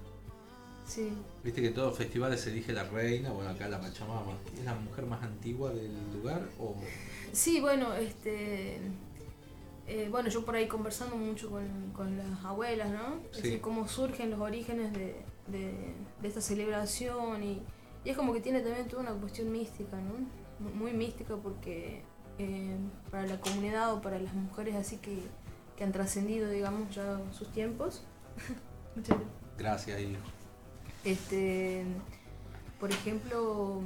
Sí. 0.86 1.10
Viste 1.42 1.60
que 1.62 1.68
en 1.68 1.74
todos 1.74 1.88
los 1.88 1.98
festivales 1.98 2.40
se 2.40 2.50
elige 2.50 2.72
la 2.72 2.84
reina, 2.84 3.30
bueno, 3.32 3.50
acá 3.50 3.68
la 3.68 3.80
Pachamama. 3.80 4.32
¿Es 4.56 4.64
la 4.64 4.74
mujer 4.74 5.06
más 5.06 5.22
antigua 5.22 5.72
del 5.72 5.92
lugar 6.12 6.46
o...? 6.58 6.76
Sí, 7.32 7.60
bueno, 7.60 7.94
este. 7.94 8.80
eh, 9.86 10.08
bueno, 10.10 10.28
yo 10.28 10.44
por 10.44 10.54
ahí 10.56 10.68
conversando 10.68 11.16
mucho 11.16 11.50
con, 11.50 11.90
con 11.92 12.16
las 12.18 12.44
abuelas, 12.44 12.90
¿no? 12.90 13.20
Es 13.30 13.36
Sí. 13.38 13.42
decir, 13.42 13.60
cómo 13.60 13.88
surgen 13.88 14.30
los 14.30 14.40
orígenes 14.40 14.92
de, 14.92 15.16
de- 15.48 15.94
de 16.22 16.28
esta 16.28 16.40
celebración 16.40 17.42
y, 17.42 17.62
y 18.04 18.10
es 18.10 18.16
como 18.16 18.32
que 18.32 18.40
tiene 18.40 18.60
también 18.60 18.86
toda 18.88 19.02
una 19.02 19.12
cuestión 19.12 19.50
mística, 19.50 19.96
¿no? 19.96 20.14
Mu- 20.60 20.74
Muy 20.74 20.92
mística 20.92 21.34
porque 21.36 22.02
eh, 22.38 22.76
para 23.10 23.26
la 23.26 23.40
comunidad 23.40 23.94
o 23.94 24.00
para 24.02 24.18
las 24.18 24.34
mujeres 24.34 24.74
así 24.76 24.98
que, 24.98 25.18
que 25.76 25.84
han 25.84 25.92
trascendido, 25.92 26.50
digamos, 26.50 26.94
ya 26.94 27.20
sus 27.32 27.50
tiempos. 27.52 28.04
Muchas 28.96 29.16
gracias. 29.18 29.34
Gracias, 29.58 30.00
hijo. 30.00 30.20
Este, 31.04 31.84
por 32.80 32.90
ejemplo, 32.90 33.80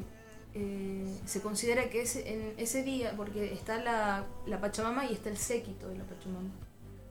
eh, 0.54 1.16
se 1.26 1.40
considera 1.40 1.90
que 1.90 2.02
ese, 2.02 2.32
en 2.32 2.54
ese 2.58 2.82
día, 2.82 3.14
porque 3.16 3.52
está 3.52 3.82
la, 3.82 4.24
la 4.46 4.60
Pachamama 4.60 5.06
y 5.06 5.12
está 5.14 5.28
el 5.30 5.36
séquito 5.36 5.88
de 5.88 5.98
la 5.98 6.04
Pachamama. 6.04 6.50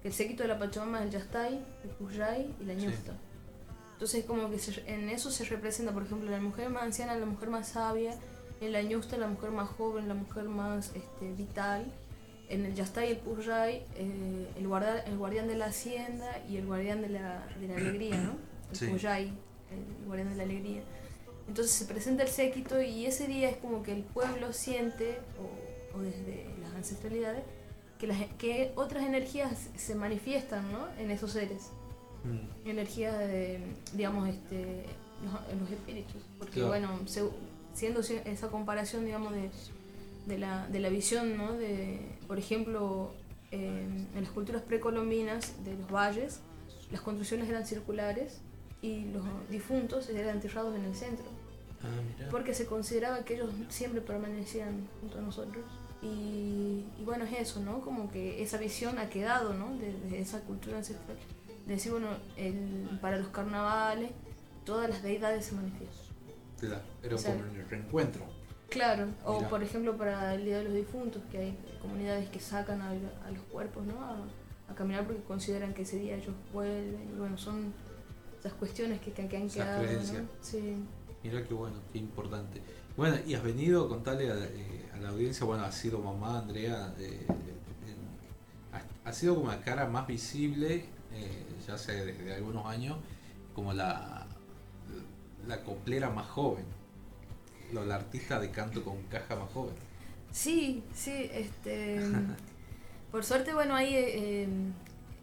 Que 0.01 0.07
el 0.09 0.13
séquito 0.13 0.43
de 0.43 0.49
la 0.49 0.59
Pachamama 0.59 0.99
es 0.99 1.05
el 1.05 1.11
Yastay, 1.11 1.65
el 1.83 1.89
Puyay 1.91 2.55
y 2.59 2.63
la 2.65 2.73
Sí. 2.75 2.85
Ñusta. 2.87 3.13
Entonces 3.93 4.25
como 4.25 4.49
que 4.51 4.59
se- 4.59 4.83
en 4.93 5.09
eso 5.09 5.31
se 5.31 5.43
representa, 5.45 5.91
por 5.91 6.03
ejemplo, 6.03 6.29
la 6.29 6.39
mujer 6.39 6.69
más 6.69 6.83
anciana, 6.83 7.15
la 7.15 7.25
mujer 7.25 7.49
más 7.49 7.69
sabia, 7.69 8.13
en 8.61 8.71
la 8.71 8.81
Ñusta 8.83 9.17
la 9.17 9.27
mujer 9.27 9.51
más 9.51 9.69
joven, 9.69 10.07
la 10.07 10.13
mujer 10.13 10.45
más 10.45 10.91
este, 10.95 11.31
vital, 11.33 11.85
en 12.49 12.65
el 12.65 12.75
Yastay 12.75 13.09
y 13.09 13.11
el 13.11 13.17
Puyay 13.17 13.85
eh, 13.95 14.47
el, 14.55 14.67
guarda- 14.67 15.01
el 15.05 15.17
guardián 15.17 15.47
de 15.47 15.55
la 15.57 15.65
hacienda 15.65 16.41
y 16.47 16.57
el 16.57 16.65
guardián 16.65 17.01
de 17.01 17.09
la, 17.09 17.45
de 17.59 17.67
la 17.67 17.75
alegría, 17.75 18.17
¿no? 18.17 18.37
El 18.71 18.77
Sí. 18.77 18.85
El 19.71 20.05
guardián 20.05 20.29
de 20.29 20.35
la 20.35 20.43
alegría. 20.43 20.81
Entonces 21.47 21.73
se 21.73 21.85
presenta 21.85 22.23
el 22.23 22.29
séquito 22.29 22.81
y 22.81 23.05
ese 23.05 23.27
día 23.27 23.49
es 23.49 23.57
como 23.57 23.81
que 23.83 23.93
el 23.93 24.03
pueblo 24.03 24.51
siente, 24.53 25.19
o, 25.39 25.97
o 25.97 26.01
desde 26.01 26.45
las 26.61 26.73
ancestralidades, 26.75 27.43
que, 27.99 28.07
las, 28.07 28.19
que 28.37 28.71
otras 28.75 29.05
energías 29.05 29.69
se 29.75 29.95
manifiestan 29.95 30.71
¿no? 30.71 30.87
en 30.99 31.09
esos 31.11 31.31
seres. 31.31 31.69
Mm. 32.23 32.67
Energías 32.69 33.17
de, 33.17 33.59
digamos, 33.93 34.27
este, 34.27 34.83
los, 35.23 35.59
los 35.61 35.71
espíritus. 35.71 36.21
Porque 36.37 36.53
Claro. 36.55 36.67
bueno, 36.67 36.99
se- 37.07 37.29
siendo 37.73 38.03
si- 38.03 38.19
esa 38.25 38.49
comparación, 38.49 39.05
digamos, 39.05 39.33
de, 39.33 39.49
de, 40.25 40.37
la, 40.37 40.67
de 40.67 40.79
la 40.79 40.89
visión, 40.89 41.37
¿no? 41.37 41.53
De, 41.53 41.99
por 42.27 42.37
ejemplo, 42.39 43.13
eh, 43.51 43.87
en 44.13 44.21
las 44.21 44.31
culturas 44.31 44.61
precolombinas 44.63 45.63
de 45.63 45.75
los 45.75 45.89
valles, 45.89 46.41
las 46.91 46.99
construcciones 47.01 47.47
eran 47.49 47.65
circulares 47.65 48.41
y 48.87 49.11
los 49.11 49.23
difuntos 49.49 50.09
eran 50.09 50.35
enterrados 50.37 50.75
en 50.75 50.85
el 50.85 50.95
centro. 50.95 51.25
Ah, 51.83 51.87
mira. 52.17 52.29
Porque 52.29 52.53
se 52.53 52.65
consideraba 52.65 53.23
que 53.25 53.35
ellos 53.35 53.51
siempre 53.69 54.01
permanecían 54.01 54.87
junto 55.01 55.19
a 55.19 55.21
nosotros. 55.21 55.63
Y, 56.01 56.85
y 56.99 57.03
bueno, 57.05 57.25
es 57.25 57.39
eso, 57.39 57.59
¿no? 57.59 57.81
Como 57.81 58.11
que 58.11 58.41
esa 58.43 58.57
visión 58.57 58.97
ha 58.99 59.09
quedado, 59.09 59.53
¿no? 59.53 59.75
De, 59.77 59.93
de 60.09 60.19
esa 60.21 60.39
cultura 60.41 60.77
ancestral. 60.77 61.17
De 61.65 61.73
decir, 61.73 61.91
bueno, 61.91 62.07
el- 62.37 62.97
para 63.01 63.17
los 63.17 63.27
carnavales 63.29 64.11
todas 64.65 64.89
las 64.89 65.01
deidades 65.03 65.45
se 65.45 65.55
manifiestan. 65.55 66.05
Claro, 66.59 66.81
Era 67.03 67.15
O 67.15 67.17
sea, 67.17 67.33
como 67.35 67.45
el 67.45 67.67
reencuentro. 67.69 68.21
Claro, 68.69 69.07
o 69.23 69.37
Mira. 69.37 69.49
por 69.49 69.63
ejemplo 69.63 69.95
para 69.95 70.33
el 70.33 70.43
Día 70.43 70.57
de 70.57 70.65
los 70.65 70.73
Difuntos, 70.73 71.21
que 71.31 71.37
hay 71.37 71.57
comunidades 71.81 72.29
que 72.29 72.39
sacan 72.39 72.81
a, 72.81 72.89
a 72.89 73.31
los 73.31 73.43
cuerpos, 73.51 73.85
¿no? 73.85 74.01
A, 74.03 74.17
a 74.69 74.75
caminar 74.75 75.05
porque 75.05 75.21
consideran 75.23 75.73
que 75.73 75.83
ese 75.83 75.97
día 75.97 76.15
ellos 76.17 76.35
vuelven. 76.53 77.09
Y 77.15 77.17
bueno, 77.17 77.37
son 77.37 77.73
esas 78.39 78.53
cuestiones 78.53 78.99
que, 79.01 79.11
que, 79.11 79.27
que 79.27 79.37
han 79.37 79.43
Esas 79.43 79.55
quedado, 79.81 79.83
¿no? 79.83 80.29
Sí. 80.41 80.75
Mira 81.23 81.43
qué 81.47 81.53
bueno, 81.53 81.77
qué 81.91 81.99
importante. 81.99 82.61
Bueno, 82.95 83.17
y 83.25 83.33
has 83.33 83.43
venido 83.43 83.85
a 83.85 83.89
contarle 83.89 84.31
a, 84.31 84.35
eh, 84.37 84.89
a 84.93 84.97
la 84.97 85.09
audiencia, 85.09 85.45
bueno, 85.45 85.63
ha 85.63 85.71
sido 85.71 85.99
mamá 85.99 86.39
Andrea, 86.39 86.93
eh, 86.99 87.25
ha, 89.03 89.13
sido 89.13 89.35
como 89.35 89.47
la 89.49 89.61
cara 89.61 89.87
más 89.87 90.05
visible, 90.07 90.85
eh, 91.13 91.45
ya 91.65 91.75
hace 91.75 92.05
desde 92.05 92.35
algunos 92.35 92.65
años, 92.65 92.97
como 93.55 93.73
la, 93.73 94.27
la 95.47 95.63
coplera 95.63 96.09
más 96.09 96.27
joven, 96.27 96.65
lo- 97.73 97.85
la 97.85 97.95
artista 97.95 98.39
de 98.39 98.51
canto 98.51 98.83
con 98.83 99.01
caja 99.03 99.35
más 99.35 99.51
joven. 99.51 99.73
Sí, 100.31 100.83
sí, 100.93 101.29
este. 101.31 101.99
por 103.11 103.23
suerte, 103.23 103.53
bueno, 103.53 103.75
hay 103.75 103.95
eh, 103.95 104.43
eh, 104.43 104.47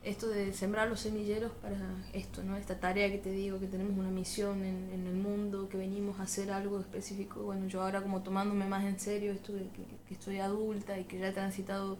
esto 0.05 0.29
de 0.29 0.53
sembrar 0.53 0.89
los 0.89 1.01
semilleros 1.01 1.53
para 1.63 1.77
esto, 2.13 2.43
¿no? 2.45 2.57
Esta 2.57 2.79
tarea 2.79 3.11
que 3.11 3.19
te 3.19 3.31
digo, 3.31 3.59
que 3.59 3.67
tenemos 3.67 3.97
una 3.99 4.11
misión 4.11 4.63
en, 4.65 4.91
en 4.93 5.07
el 5.07 5.15
mundo, 5.15 5.69
que 5.69 5.77
venimos 5.79 6.21
a 6.21 6.25
hacer 6.25 6.51
algo 6.51 6.81
específico. 6.81 7.43
Bueno, 7.43 7.67
yo 7.69 7.83
ahora 7.83 8.03
como 8.03 8.23
tomándome 8.23 8.67
más 8.67 8.85
en 8.85 8.99
serio 9.01 9.33
esto 9.33 9.53
de 9.53 9.63
que, 9.71 9.85
que 10.07 10.15
estoy 10.15 10.39
adulta 10.41 10.99
y 10.99 11.05
que 11.05 11.19
ya 11.19 11.29
he 11.29 11.33
transitado 11.33 11.99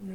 un, 0.00 0.10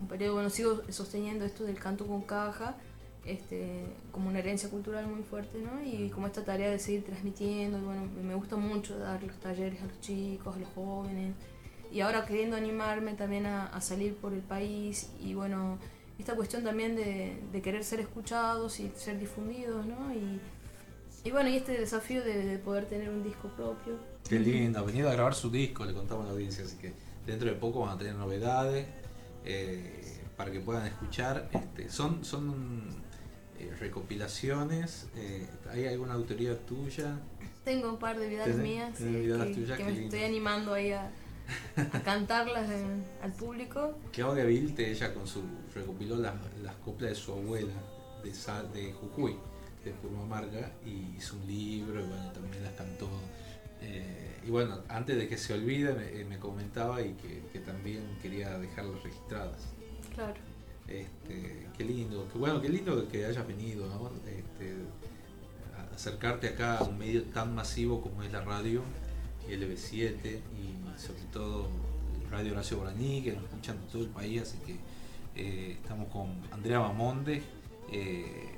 un- 0.00 0.08
periodo, 0.08 0.34
bueno, 0.34 0.50
sigo 0.50 0.82
sosteniendo 0.88 1.44
esto 1.44 1.64
del 1.64 1.78
canto 1.78 2.06
con 2.06 2.22
caja. 2.22 2.76
Este, 3.24 3.84
como 4.12 4.30
una 4.30 4.38
herencia 4.38 4.70
cultural 4.70 5.06
muy 5.06 5.22
fuerte, 5.22 5.58
¿no? 5.60 5.82
Y 5.84 6.08
como 6.08 6.26
esta 6.26 6.42
tarea 6.42 6.70
de 6.70 6.78
seguir 6.78 7.04
transmitiendo, 7.04 7.76
y 7.78 7.82
bueno, 7.82 8.08
me 8.22 8.34
gusta 8.34 8.56
mucho 8.56 8.98
dar 8.98 9.22
los 9.22 9.36
talleres 9.36 9.82
a 9.82 9.84
los 9.86 10.00
chicos, 10.00 10.56
a 10.56 10.58
los 10.58 10.68
jóvenes, 10.74 11.34
y 11.92 12.00
ahora 12.00 12.24
queriendo 12.26 12.56
animarme 12.56 13.14
también 13.14 13.46
a, 13.46 13.66
a 13.66 13.80
salir 13.80 14.14
por 14.16 14.32
el 14.32 14.40
país, 14.42 15.10
y 15.20 15.34
bueno, 15.34 15.78
esta 16.18 16.34
cuestión 16.36 16.62
también 16.62 16.96
de, 16.96 17.40
de 17.52 17.62
querer 17.62 17.82
ser 17.84 18.00
escuchados 18.00 18.78
y 18.80 18.90
ser 18.96 19.18
difundidos, 19.18 19.86
¿no? 19.86 20.12
Y, 20.14 20.40
y 21.24 21.30
bueno, 21.30 21.48
y 21.50 21.56
este 21.56 21.72
desafío 21.72 22.22
de, 22.22 22.44
de 22.44 22.58
poder 22.58 22.86
tener 22.86 23.08
un 23.10 23.22
disco 23.22 23.48
propio. 23.48 23.98
Qué 24.28 24.38
lindo, 24.38 24.78
ha 24.78 24.82
venido 24.82 25.08
a 25.08 25.12
grabar 25.12 25.34
su 25.34 25.50
disco, 25.50 25.84
le 25.84 25.92
contamos 25.94 26.24
a 26.24 26.26
la 26.28 26.32
audiencia, 26.32 26.64
así 26.64 26.76
que 26.76 26.92
dentro 27.26 27.48
de 27.48 27.56
poco 27.56 27.80
van 27.80 27.96
a 27.96 27.98
tener 27.98 28.14
novedades 28.14 28.86
eh, 29.44 30.20
para 30.36 30.50
que 30.50 30.60
puedan 30.60 30.86
escuchar. 30.86 31.48
Este, 31.52 31.88
son 31.88 32.24
son 32.24 32.88
eh, 33.58 33.74
recopilaciones, 33.78 35.08
eh, 35.16 35.46
¿hay 35.70 35.86
alguna 35.86 36.14
autoría 36.14 36.56
tuya? 36.66 37.18
Tengo 37.64 37.90
un 37.90 37.98
par 37.98 38.18
de 38.18 38.28
vidas 38.28 38.48
¿Tenés- 38.48 38.62
mías 38.62 38.90
sí, 38.96 39.04
que, 39.04 39.76
que 39.76 39.84
me 39.84 40.04
estoy 40.04 40.24
animando 40.24 40.72
ahí 40.72 40.92
a, 40.92 41.10
a 41.76 42.00
cantarlas 42.04 42.68
al 43.22 43.32
público. 43.32 43.96
Claudia 44.12 44.44
Vilte, 44.44 44.90
ella 44.90 45.12
con 45.14 45.26
su 45.26 45.42
recopiló 45.74 46.16
las, 46.16 46.34
las 46.62 46.74
coplas 46.76 47.10
de 47.10 47.16
su 47.16 47.32
abuela 47.32 47.72
de, 48.24 48.34
Sa- 48.34 48.62
de 48.64 48.92
Jujuy, 48.92 49.36
de 49.84 49.92
Purmamarca, 49.92 50.72
y 50.84 51.16
hizo 51.16 51.36
un 51.36 51.46
libro 51.46 52.00
y 52.00 52.06
bueno, 52.08 52.30
también 52.32 52.62
las 52.62 52.72
cantó. 52.74 53.08
Eh, 53.82 54.40
y 54.46 54.50
bueno, 54.50 54.80
antes 54.88 55.16
de 55.16 55.26
que 55.28 55.38
se 55.38 55.54
olvide, 55.54 55.94
me, 55.94 56.20
eh, 56.20 56.24
me 56.24 56.38
comentaba 56.38 57.00
y 57.00 57.14
que, 57.14 57.42
que 57.52 57.60
también 57.60 58.02
quería 58.20 58.58
dejarlas 58.58 59.02
registradas. 59.02 59.58
Claro. 60.14 60.34
Este, 60.86 61.66
qué 61.78 61.84
lindo, 61.84 62.28
qué 62.32 62.38
bueno, 62.38 62.60
qué 62.60 62.68
lindo 62.68 63.06
que 63.08 63.24
hayas 63.24 63.46
venido, 63.46 63.86
¿no? 63.86 64.10
Este, 64.28 64.74
acercarte 65.94 66.48
acá 66.48 66.78
a 66.78 66.84
un 66.84 66.98
medio 66.98 67.22
tan 67.24 67.54
masivo 67.54 68.00
como 68.02 68.22
es 68.22 68.32
la 68.32 68.40
radio, 68.42 68.82
LB7 69.48 70.40
y 70.58 70.84
sobre 71.00 71.22
todo 71.32 71.68
Radio 72.30 72.52
Horacio 72.52 72.76
Guaraní, 72.78 73.22
que 73.22 73.32
nos 73.32 73.44
escuchan 73.44 73.80
de 73.80 73.92
todo 73.92 74.02
el 74.02 74.08
país, 74.10 74.42
así 74.42 74.58
que 74.58 74.76
eh, 75.36 75.78
estamos 75.82 76.08
con 76.08 76.28
Andrea 76.52 76.80
Mamonde, 76.80 77.42
eh, 77.90 78.52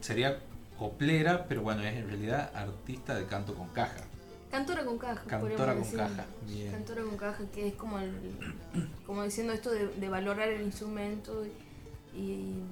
sería 0.00 0.40
coplera, 0.78 1.46
pero 1.48 1.62
bueno, 1.62 1.82
es 1.82 1.96
en 1.96 2.06
realidad 2.06 2.52
artista 2.54 3.14
de 3.14 3.26
canto 3.26 3.54
con 3.54 3.68
caja. 3.68 4.04
Cantora 4.50 4.84
con 4.84 4.96
caja. 4.98 5.24
Cantora 5.26 5.74
con 5.74 5.82
decir. 5.82 5.98
caja, 5.98 6.26
bien. 6.46 6.70
Cantora 6.70 7.02
con 7.02 7.16
caja, 7.16 7.44
que 7.52 7.68
es 7.68 7.74
como 7.74 7.98
el, 7.98 8.12
como 9.06 9.22
diciendo 9.24 9.52
esto 9.52 9.70
de, 9.70 9.88
de 9.88 10.08
valorar 10.08 10.48
el 10.48 10.62
instrumento 10.62 11.44
y, 12.14 12.18
y, 12.18 12.62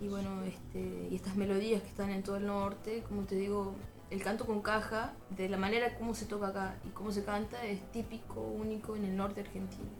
y 0.00 0.08
bueno, 0.08 0.42
este, 0.44 1.08
y 1.10 1.14
estas 1.14 1.36
melodías 1.36 1.82
que 1.82 1.88
están 1.88 2.10
en 2.10 2.22
todo 2.22 2.36
el 2.36 2.46
norte, 2.46 3.02
como 3.08 3.22
te 3.22 3.36
digo, 3.36 3.74
el 4.10 4.22
canto 4.22 4.46
con 4.46 4.62
caja, 4.62 5.12
de 5.30 5.48
la 5.48 5.56
manera 5.58 5.94
como 5.96 6.14
se 6.14 6.24
toca 6.26 6.48
acá 6.48 6.76
y 6.84 6.88
cómo 6.90 7.12
se 7.12 7.24
canta, 7.24 7.64
es 7.64 7.80
típico, 7.92 8.40
único 8.40 8.96
en 8.96 9.04
el 9.04 9.16
norte 9.16 9.40
argentino. 9.42 9.90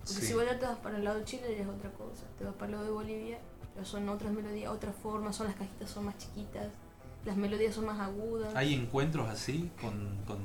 Porque 0.00 0.12
Sí. 0.22 0.26
si 0.28 0.32
vos 0.34 0.44
ya 0.46 0.58
te 0.58 0.64
vas 0.66 0.78
para 0.78 0.96
el 0.96 1.04
lado 1.04 1.18
de 1.18 1.24
Chile 1.24 1.54
ya 1.56 1.62
es 1.64 1.68
otra 1.68 1.90
cosa, 1.92 2.24
te 2.38 2.44
vas 2.44 2.54
para 2.54 2.66
el 2.66 2.72
lado 2.72 2.84
de 2.84 2.90
Bolivia, 2.92 3.38
ya 3.76 3.84
son 3.84 4.08
otras 4.08 4.32
melodías, 4.32 4.70
otras 4.72 4.94
formas, 4.96 5.36
son 5.36 5.48
las 5.48 5.56
cajitas 5.56 5.90
son 5.90 6.06
más 6.06 6.16
chiquitas, 6.16 6.68
las 7.24 7.36
melodías 7.36 7.74
son 7.74 7.86
más 7.86 8.00
agudas. 8.00 8.54
¿Hay 8.54 8.72
encuentros 8.72 9.28
así 9.28 9.70
con, 9.80 10.16
con, 10.26 10.38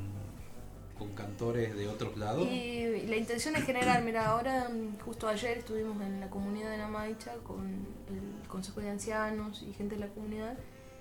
con 0.98 1.14
cantores 1.16 1.76
de 1.76 1.88
otros 1.88 2.18
lados? 2.18 2.45
Y 2.45 3.06
la 3.08 3.16
intención 3.16 3.56
es 3.56 3.64
generar, 3.64 4.04
mira, 4.04 4.28
ahora 4.28 4.68
mm, 4.70 5.00
justo 5.00 5.30
ayer 5.30 5.60
estuvimos 5.60 6.02
en 6.02 6.20
la 6.20 6.30
comunidad 6.30 6.72
de 6.72 6.78
Namaicha 6.80 7.36
con 7.45 7.88
el 8.10 8.48
Consejo 8.50 8.82
de 8.82 8.90
Ancianos 8.90 9.64
y 9.64 9.72
gente 9.74 9.95
de 9.95 10.02
la 10.02 10.08
comunidad. 10.10 10.58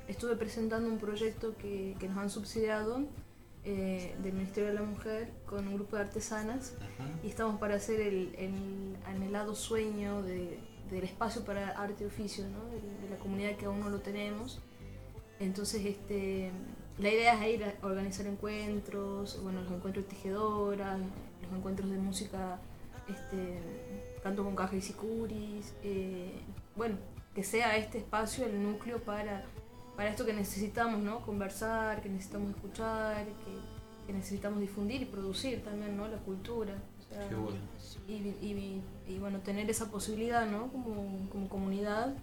Estuve 0.09 0.37
presentando 0.37 0.89
un 0.89 0.99
proyecto 0.99 1.57
que, 1.57 1.97
que 1.99 2.09
nos 2.09 2.19
han 2.19 2.31
subsidiado 2.31 3.03
eh, 3.65 4.15
del 4.23 4.33
Ministerio 4.33 4.71
de 4.71 4.75
la 4.75 4.83
Mujer 4.83 5.31
con 5.47 5.67
un 5.69 5.75
grupo 5.75 5.97
de 5.97 6.03
artesanas 6.03 6.75
y 7.23 7.29
estamos 7.29 7.59
para 7.61 7.77
hacer 7.77 8.01
el, 8.01 8.35
el 8.37 8.97
anhelado 9.07 9.55
sueño 9.55 10.23
de- 10.23 10.59
del 10.91 11.05
espacio 11.05 11.43
para 11.45 11.71
arte 11.71 12.05
y 12.05 12.07
oficio 12.09 12.45
¿no? 12.49 12.65
de, 12.67 12.81
de 13.05 13.09
la 13.11 13.17
comunidad 13.17 13.57
que 13.57 13.65
aún 13.65 13.81
no 13.81 13.89
lo 13.89 14.01
tenemos. 14.01 14.61
Entonces, 15.41 15.87
este, 15.87 16.51
la 16.99 17.09
idea 17.09 17.47
es 17.47 17.55
ir 17.55 17.65
a 17.65 17.75
organizar 17.87 18.27
encuentros, 18.27 19.41
bueno, 19.43 19.63
los 19.63 19.73
encuentros 19.73 20.05
de 20.05 20.11
tejedoras, 20.11 20.99
los 21.43 21.53
encuentros 21.59 21.89
de 21.91 21.97
música, 21.97 22.59
este, 23.09 23.59
canto 24.23 24.45
con 24.45 24.55
caja 24.55 24.77
y 24.77 24.83
sicuris, 24.83 25.73
eh, 25.83 26.33
bueno, 26.77 26.97
que 27.35 27.43
sea 27.43 27.77
este 27.79 27.99
espacio 27.99 28.45
el 28.45 28.63
núcleo 28.63 28.99
para, 29.03 29.45
para 30.03 30.11
esto 30.11 30.27
que 30.27 30.33
necesitamos, 30.33 31.01
¿no? 31.01 31.21
Conversar, 31.21 32.03
que 32.03 32.09
necesitamos 32.09 32.51
escuchar, 32.51 33.25
que, 33.25 34.05
que 34.09 34.13
necesitamos 34.13 34.59
difundir 34.59 35.01
y 35.01 35.05
producir 35.05 35.63
también, 35.63 35.97
¿no? 35.97 36.09
La 36.09 36.17
cultura. 36.17 36.75
o 36.99 37.15
sea, 37.15 37.29
Qué 37.29 37.37
bueno. 37.37 37.57
y, 38.09 38.13
y- 38.13 38.83
y, 39.07 39.19
bueno, 39.21 39.39
tener 39.39 39.71
esa 39.71 39.93
posibilidad, 39.93 40.45
¿no? 40.51 40.73
Como, 40.73 41.29
como 41.31 41.49
comunidad 41.49 42.15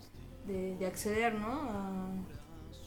de, 0.46 0.76
de 0.76 0.86
acceder, 0.88 1.36
¿no? 1.36 1.48
A, 1.54 2.10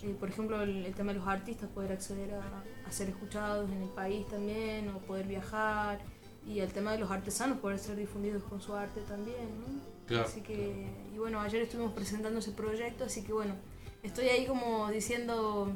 eh, 0.02 0.14
por 0.20 0.28
ejemplo, 0.28 0.60
el, 0.60 0.85
el 0.85 0.94
tema 0.94 1.14
de 1.14 1.20
los 1.20 1.27
artistas, 1.27 1.70
poder 1.70 1.93
acceder 1.93 2.35
a, 2.35 2.62
a 2.86 2.93
ser 2.93 3.09
escuchados 3.09 3.70
en 3.70 3.81
el 3.81 3.89
país 3.89 4.28
también, 4.28 4.90
o 4.90 4.98
poder 4.98 5.27
viajar, 5.27 6.01
y 6.47 6.59
el 6.60 6.70
tema 6.70 6.93
de 6.93 6.98
los 6.98 7.10
artesanos, 7.10 7.60
poder 7.60 7.78
ser 7.78 7.97
difundidos 7.97 8.43
con 8.43 8.60
su 8.60 8.74
arte 8.74 9.01
también, 9.09 9.59
¿no? 9.59 9.66
Claro, 10.06 10.27
Así 10.27 10.43
que, 10.43 10.86
y 11.14 11.16
bueno, 11.16 11.40
ayer 11.40 11.62
estuvimos 11.62 11.94
presentando 11.94 12.40
ese 12.40 12.51
proyecto, 12.52 13.05
así 13.05 13.23
que 13.23 13.32
bueno, 13.32 13.55
estoy 14.02 14.28
ahí 14.28 14.46
como 14.46 14.90
diciendo 14.90 15.72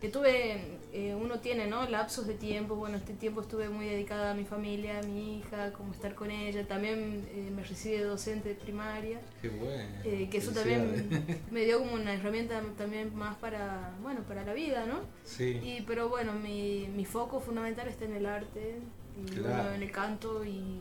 que 0.00 0.08
tuve, 0.08 0.78
eh, 0.92 1.16
uno 1.20 1.40
tiene, 1.40 1.66
¿no? 1.66 1.88
Lapsos 1.88 2.28
de 2.28 2.34
tiempo, 2.34 2.76
bueno, 2.76 2.96
este 2.96 3.14
tiempo 3.14 3.40
estuve 3.40 3.68
muy 3.68 3.84
dedicada 3.86 4.30
a 4.30 4.34
mi 4.34 4.44
familia, 4.44 5.00
a 5.00 5.02
mi 5.02 5.38
hija, 5.38 5.72
como 5.72 5.92
estar 5.92 6.14
con 6.14 6.30
ella, 6.30 6.64
también 6.68 7.26
eh, 7.32 7.50
me 7.54 7.64
recibí 7.64 7.96
de 7.96 8.04
docente 8.04 8.50
de 8.50 8.54
primaria. 8.54 9.20
Qué 9.42 9.48
bueno. 9.48 9.82
Eh, 10.04 10.28
que 10.30 10.38
eso 10.38 10.52
también 10.52 11.36
me 11.50 11.64
dio 11.64 11.80
como 11.80 11.94
una 11.94 12.14
herramienta 12.14 12.62
también 12.76 13.12
más 13.16 13.36
para, 13.38 13.92
bueno, 14.00 14.20
para 14.22 14.44
la 14.44 14.52
vida, 14.54 14.86
¿no? 14.86 15.00
Sí. 15.24 15.58
Y, 15.64 15.80
pero 15.84 16.08
bueno, 16.08 16.32
mi, 16.32 16.88
mi 16.94 17.04
foco 17.04 17.40
fundamental 17.40 17.88
está 17.88 18.04
en 18.04 18.14
el 18.14 18.26
arte, 18.26 18.78
y 19.20 19.30
Claro. 19.32 19.48
bueno, 19.64 19.72
en 19.74 19.82
el 19.82 19.90
canto 19.90 20.44
y, 20.44 20.78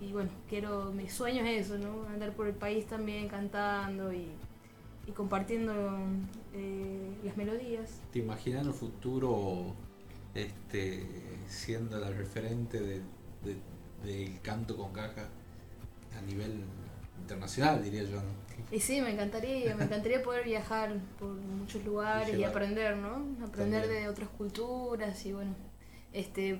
y 0.00 0.10
bueno, 0.10 0.30
quiero, 0.48 0.90
mi 0.90 1.08
sueño 1.08 1.44
es 1.44 1.66
eso, 1.66 1.78
¿no? 1.78 2.08
Andar 2.08 2.32
por 2.32 2.48
el 2.48 2.54
país 2.54 2.86
también 2.86 3.28
cantando 3.28 4.12
y, 4.12 4.26
y 5.08 5.12
compartiendo 5.12 5.72
eh, 6.54 7.10
las 7.24 7.36
melodías. 7.36 8.00
¿Te 8.12 8.18
imaginas 8.18 8.62
en 8.62 8.68
el 8.68 8.74
futuro 8.74 9.74
este, 10.34 11.02
siendo 11.48 11.98
la 11.98 12.10
referente 12.10 12.78
de- 12.80 13.00
de- 13.42 13.56
del 14.04 14.40
canto 14.42 14.76
con 14.76 14.92
caja 14.92 15.28
a 16.16 16.20
nivel 16.22 16.62
internacional, 17.20 17.82
diría 17.82 18.02
yo? 18.02 18.16
¿no? 18.16 18.48
Y 18.70 18.80
sí, 18.80 19.00
me 19.00 19.12
encantaría, 19.12 19.74
me 19.76 19.84
encantaría 19.84 20.22
poder 20.22 20.44
viajar 20.44 20.94
por 21.18 21.30
muchos 21.30 21.84
lugares 21.84 22.36
y 22.36 22.44
aprender, 22.44 22.96
¿no? 22.96 23.24
Aprender 23.46 23.82
También. 23.82 24.02
de 24.04 24.08
otras 24.08 24.28
culturas 24.30 25.24
y 25.24 25.32
bueno, 25.32 25.54
este 26.12 26.58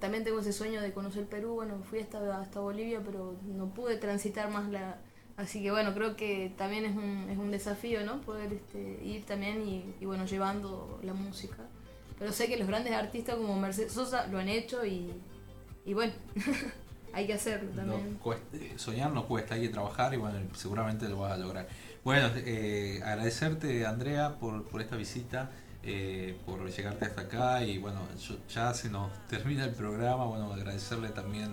también 0.00 0.22
tengo 0.24 0.40
ese 0.40 0.52
sueño 0.52 0.80
de 0.82 0.92
conocer 0.92 1.26
Perú, 1.26 1.54
bueno, 1.54 1.82
fui 1.82 2.00
hasta, 2.00 2.40
hasta 2.40 2.60
Bolivia, 2.60 3.00
pero 3.04 3.36
no 3.46 3.72
pude 3.72 3.96
transitar 3.96 4.50
más 4.50 4.68
la... 4.70 4.98
Así 5.36 5.62
que 5.62 5.70
bueno, 5.72 5.92
creo 5.94 6.14
que 6.16 6.52
también 6.56 6.84
es 6.84 6.96
un, 6.96 7.28
es 7.28 7.36
un 7.38 7.50
desafío, 7.50 8.04
¿no? 8.06 8.20
Poder 8.20 8.52
este, 8.52 9.00
ir 9.04 9.24
también 9.26 9.66
y, 9.66 9.84
y, 10.00 10.04
bueno, 10.06 10.26
llevando 10.26 11.00
la 11.02 11.12
música. 11.12 11.58
Pero 12.18 12.32
sé 12.32 12.46
que 12.48 12.56
los 12.56 12.68
grandes 12.68 12.92
artistas 12.92 13.34
como 13.36 13.58
Mercedes 13.58 13.92
Sosa 13.92 14.28
lo 14.28 14.38
han 14.38 14.48
hecho 14.48 14.86
y, 14.86 15.12
y 15.84 15.92
bueno, 15.94 16.12
hay 17.12 17.26
que 17.26 17.34
hacerlo 17.34 17.70
No, 17.70 17.76
también. 17.94 18.14
cuesta- 18.22 18.56
soñar 18.76 19.10
no 19.10 19.26
cuesta, 19.26 19.56
hay 19.56 19.62
que 19.62 19.68
trabajar 19.70 20.14
y 20.14 20.18
bueno, 20.18 20.38
seguramente 20.54 21.08
lo 21.08 21.18
vas 21.18 21.32
a 21.32 21.36
lograr. 21.36 21.66
Bueno, 22.04 22.28
eh, 22.36 23.00
agradecerte 23.04 23.84
Andrea 23.86 24.36
por, 24.38 24.64
por 24.68 24.80
esta 24.82 24.94
visita, 24.94 25.50
eh, 25.82 26.36
por 26.46 26.64
llegarte 26.70 27.06
hasta 27.06 27.22
acá 27.22 27.64
y 27.64 27.78
bueno, 27.78 28.00
yo- 28.20 28.36
ya 28.48 28.72
se 28.72 28.88
nos 28.88 29.10
termina 29.26 29.64
el 29.64 29.72
programa, 29.72 30.26
bueno, 30.26 30.52
agradecerle 30.52 31.08
también 31.08 31.50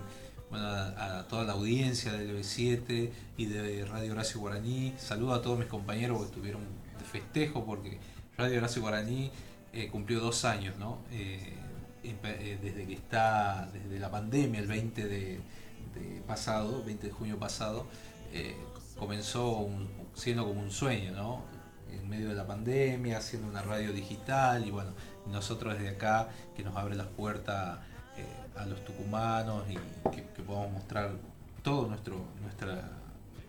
bueno, 0.52 0.68
a, 0.68 1.26
toda 1.28 1.46
la 1.46 1.54
audiencia 1.54 2.12
del 2.12 2.38
B7 2.38 3.10
y 3.38 3.46
de 3.46 3.86
Radio 3.86 4.12
Horacio 4.12 4.40
Guaraní. 4.40 4.94
Saludo 4.98 5.34
a 5.34 5.42
todos 5.42 5.58
mis 5.58 5.68
compañeros 5.68 6.20
que 6.20 6.26
estuvieron 6.26 6.62
de 7.00 7.06
festejo 7.06 7.66
porque 7.66 7.98
Radio 8.38 8.60
Horacio 8.60 8.82
Guaraní 8.84 9.32
eh, 9.74 9.88
cumplió 9.90 10.20
dos 10.20 10.46
años, 10.46 10.76
¿no? 10.78 11.00
Eh, 11.12 11.54
eh, 12.04 12.60
desde 12.62 12.86
que 12.86 12.94
está, 12.94 13.70
desde 13.72 13.98
la 14.00 14.12
pandemia, 14.12 14.60
el 14.60 14.68
20 14.68 15.08
de, 15.08 15.40
pasado, 16.28 16.84
20 16.84 17.08
de 17.08 17.14
junio 17.14 17.38
pasado, 17.40 17.86
comenzó 18.98 19.58
un- 19.60 19.90
siendo 20.14 20.46
como 20.48 20.62
un 20.62 20.72
sueño, 20.72 21.12
¿no? 21.12 21.44
En 21.92 22.08
medio 22.10 22.30
de 22.30 22.36
la 22.36 22.48
pandemia, 22.48 23.18
haciendo 23.18 23.48
una 23.48 23.62
radio 23.62 23.92
digital 23.94 24.66
y 24.66 24.72
bueno, 24.72 24.92
nosotros 25.28 25.74
desde 25.76 25.90
acá 25.90 26.30
que 26.56 26.64
nos 26.64 26.76
abre 26.78 26.96
las 26.96 27.08
puertas 27.08 27.80
a 28.62 28.66
los 28.66 28.84
tucumanos 28.86 29.64
y 29.70 29.76
que, 30.10 30.24
que 30.24 30.44
podamos 30.44 30.72
mostrar 30.72 31.12
nuestro, 31.66 32.26
nuestra, 32.42 32.90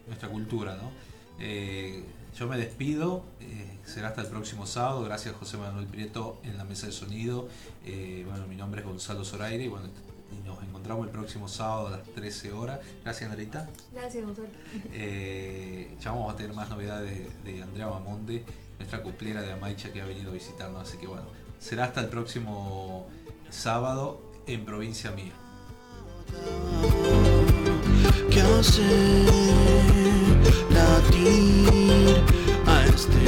nuestra 0.06 0.28
cultura, 0.28 0.76
¿no? 0.76 0.90
Eh, 1.38 2.04
yo 2.36 2.46
me 2.46 2.56
despido, 2.56 3.24
eh, 3.40 3.78
será 3.84 4.08
hasta 4.08 4.22
el 4.22 4.28
próximo 4.28 4.66
sábado, 4.66 5.02
gracias 5.02 5.34
José 5.36 5.56
Manuel 5.56 5.86
Prieto 5.86 6.38
en 6.44 6.56
la 6.56 6.64
mesa 6.64 6.86
de 6.86 6.92
sonido, 6.92 7.48
Eh, 7.84 8.24
bueno, 8.28 8.46
mi 8.46 8.56
nombre 8.56 8.80
es 8.80 8.86
Gonzalo 8.86 9.24
Zoraire 9.24 9.64
y 9.64 9.68
bueno, 9.68 9.88
y 10.30 10.46
nos 10.46 10.62
encontramos 10.62 11.06
el 11.06 11.12
próximo 11.12 11.48
sábado 11.48 11.88
a 11.88 11.90
las 11.90 12.02
13 12.14 12.52
horas, 12.52 12.80
gracias 13.02 13.30
Andrita. 13.30 13.68
Gracias, 13.92 14.24
Gonzalo. 14.24 14.48
Eh, 14.92 15.94
ya 16.00 16.12
vamos 16.12 16.32
a 16.32 16.36
tener 16.36 16.54
más 16.54 16.70
novedades 16.70 17.10
de, 17.44 17.52
de 17.52 17.62
Andrea 17.62 17.88
Mamonde, 17.88 18.44
nuestra 18.78 19.02
cuplera 19.02 19.42
de 19.42 19.52
Amaicha 19.52 19.92
que 19.92 20.00
ha 20.00 20.06
venido 20.06 20.30
a 20.30 20.34
visitarnos. 20.34 20.88
Así 20.88 20.96
que 20.96 21.06
bueno, 21.06 21.26
será 21.58 21.84
hasta 21.84 22.00
el 22.00 22.08
próximo 22.08 23.06
sábado 23.50 24.31
en 24.46 24.64
Provincia 24.64 25.10
Mía. 25.12 25.32
que 28.30 28.40
hace 28.40 28.82
latir 30.70 32.22
a 32.66 32.86
este 32.86 33.24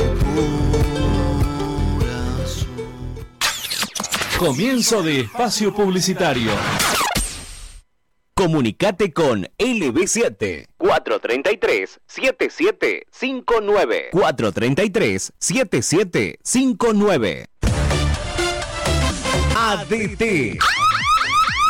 corazón. 2.01 2.69
Comienzo 4.39 5.03
de 5.03 5.21
espacio 5.21 5.75
publicitario. 5.75 6.51
Comunicate 8.35 9.13
con 9.13 9.45
LB7 9.59 10.69
433 10.77 12.01
7759 12.07 14.09
433 14.13 15.33
7759 15.39 17.47
ADT 19.57 20.59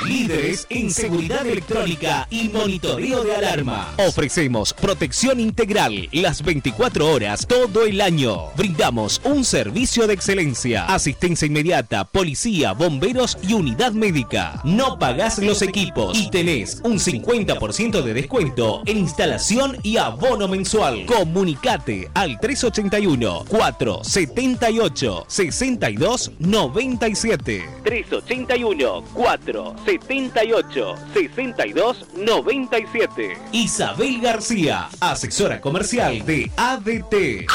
Líderes 0.06 0.66
en 0.68 0.90
seguridad 0.90 1.47
electrónica 1.47 2.26
y 2.31 2.51
monitoreo 2.51 3.24
de 3.24 3.36
alarma. 3.36 3.94
Ofrecemos 3.97 4.74
protección 4.74 5.40
integral 5.40 6.09
las 6.12 6.43
24 6.43 7.10
horas 7.10 7.47
todo 7.47 7.86
el 7.86 8.01
año. 8.02 8.51
Brindamos 8.56 9.20
un 9.24 9.44
servicio 9.44 10.06
de 10.06 10.14
excelencia, 10.14 10.85
asistencia 10.86 11.47
inmediata, 11.47 12.05
policía, 12.05 12.72
bomberos 12.72 13.39
y 13.43 13.55
unidad 13.55 13.93
médica. 13.93 14.60
No 14.62 14.98
pagás 14.98 15.39
los 15.39 15.62
equipos 15.62 16.18
y 16.18 16.28
tenés 16.28 16.82
un 16.85 16.98
50% 16.98 18.02
de 18.02 18.14
descuento 18.14 18.82
en 18.85 18.98
instalación 18.98 19.78
y 19.82 19.97
abono 19.97 20.48
mensual. 20.48 21.06
Comunicate 21.06 22.10
al 22.12 22.39
381 22.40 23.44
478 23.48 25.24
62 25.28 26.32
97 26.39 27.64
381 27.85 29.05
4 29.14 29.74
78 29.98 30.94
62 31.12 32.06
97. 32.16 33.38
Isabel 33.52 34.20
García, 34.20 34.88
asesora 35.00 35.60
comercial 35.60 36.24
de 36.24 36.50
ADT. 36.56 37.46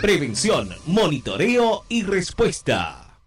Prevención, 0.00 0.70
monitoreo 0.86 1.84
y 1.88 2.02
respuesta. 2.02 3.18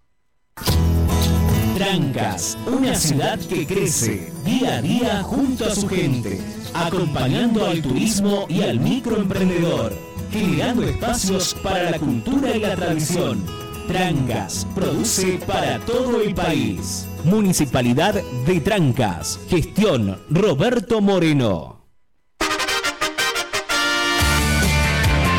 Trancas, 1.75 2.57
una 2.67 2.95
ciudad 2.95 3.39
que 3.39 3.65
crece 3.65 4.31
día 4.43 4.77
a 4.77 4.81
día 4.81 5.23
junto 5.23 5.65
a 5.65 5.75
su 5.75 5.88
gente, 5.88 6.39
acompañando 6.73 7.65
al 7.65 7.81
turismo 7.81 8.45
y 8.49 8.61
al 8.61 8.80
microemprendedor, 8.80 9.93
generando 10.31 10.84
espacios 10.84 11.55
para 11.63 11.91
la 11.91 11.99
cultura 11.99 12.55
y 12.55 12.59
la 12.59 12.75
tradición. 12.75 13.45
Trancas 13.88 14.67
produce 14.75 15.39
para 15.45 15.80
todo 15.80 16.21
el 16.21 16.34
país. 16.34 17.07
Municipalidad 17.23 18.15
de 18.45 18.61
Trancas. 18.61 19.39
Gestión 19.49 20.19
Roberto 20.29 21.01
Moreno. 21.01 21.81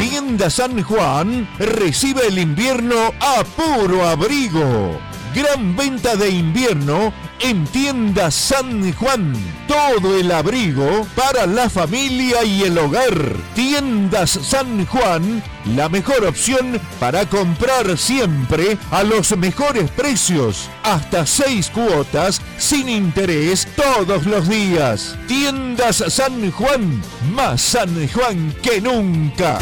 Tienda 0.00 0.48
San 0.48 0.82
Juan 0.82 1.48
recibe 1.58 2.26
el 2.28 2.38
invierno 2.38 2.96
a 3.20 3.44
puro 3.44 4.06
abrigo. 4.06 4.98
Gran 5.34 5.76
venta 5.76 6.16
de 6.16 6.30
invierno 6.30 7.12
en 7.40 7.64
Tienda 7.66 8.30
San 8.30 8.92
Juan. 8.92 9.34
Todo 9.68 10.16
el 10.16 10.30
abrigo 10.30 11.06
para 11.14 11.46
la 11.46 11.68
familia 11.68 12.44
y 12.44 12.62
el 12.62 12.78
hogar. 12.78 13.36
Tiendas 13.54 14.30
San 14.30 14.86
Juan, 14.86 15.42
la 15.74 15.88
mejor 15.88 16.24
opción 16.24 16.80
para 17.00 17.26
comprar 17.26 17.96
siempre 17.98 18.78
a 18.90 19.02
los 19.02 19.36
mejores 19.36 19.90
precios. 19.90 20.68
Hasta 20.82 21.26
seis 21.26 21.70
cuotas 21.70 22.40
sin 22.58 22.88
interés 22.88 23.66
todos 23.76 24.26
los 24.26 24.48
días. 24.48 25.16
Tiendas 25.26 26.04
San 26.08 26.50
Juan, 26.50 27.02
más 27.32 27.60
San 27.60 28.08
Juan 28.08 28.54
que 28.62 28.80
nunca. 28.80 29.58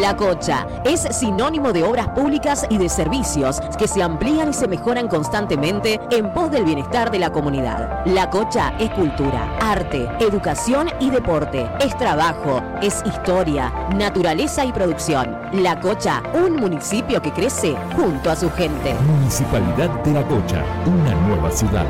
La 0.00 0.14
Cocha 0.14 0.66
es 0.84 1.08
sinónimo 1.16 1.72
de 1.72 1.82
obras 1.82 2.08
públicas 2.08 2.66
y 2.68 2.76
de 2.76 2.88
servicios 2.88 3.60
que 3.78 3.88
se 3.88 4.02
amplían 4.02 4.50
y 4.50 4.52
se 4.52 4.68
mejoran 4.68 5.08
constantemente 5.08 5.98
en 6.10 6.32
pos 6.34 6.50
del 6.50 6.64
bienestar 6.64 7.10
de 7.10 7.18
la 7.18 7.32
comunidad. 7.32 8.04
La 8.04 8.28
Cocha 8.28 8.74
es 8.78 8.90
cultura, 8.90 9.56
arte, 9.58 10.06
educación 10.20 10.90
y 11.00 11.08
deporte. 11.08 11.66
Es 11.80 11.96
trabajo, 11.96 12.62
es 12.82 13.02
historia, 13.06 13.72
naturaleza 13.94 14.66
y 14.66 14.72
producción. 14.72 15.34
La 15.52 15.80
Cocha, 15.80 16.22
un 16.34 16.56
municipio 16.56 17.22
que 17.22 17.32
crece 17.32 17.74
junto 17.94 18.30
a 18.30 18.36
su 18.36 18.50
gente. 18.50 18.94
Municipalidad 18.94 19.88
de 20.04 20.12
La 20.12 20.22
Cocha, 20.26 20.62
una 20.84 21.14
nueva 21.26 21.50
ciudad. 21.50 21.86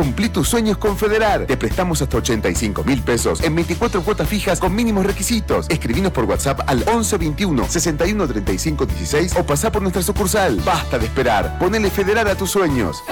Cumplí 0.00 0.30
tus 0.30 0.48
sueños 0.48 0.78
con 0.78 0.96
Federar. 0.96 1.44
Te 1.44 1.58
prestamos 1.58 2.00
hasta 2.00 2.16
85 2.16 2.84
mil 2.84 3.02
pesos 3.02 3.42
en 3.42 3.54
24 3.54 4.00
cuotas 4.00 4.26
fijas 4.26 4.58
con 4.58 4.74
mínimos 4.74 5.04
requisitos. 5.04 5.66
Escribinos 5.68 6.10
por 6.10 6.24
WhatsApp 6.24 6.62
al 6.66 6.82
11 6.88 7.18
21 7.18 7.68
61 7.68 8.26
35 8.26 8.86
16 8.86 9.36
o 9.36 9.44
pasá 9.44 9.70
por 9.70 9.82
nuestra 9.82 10.00
sucursal. 10.00 10.58
Basta 10.64 10.98
de 10.98 11.04
esperar. 11.04 11.58
Ponele 11.58 11.90
Federar 11.90 12.28
a 12.28 12.34
tus 12.34 12.50
sueños. 12.50 13.02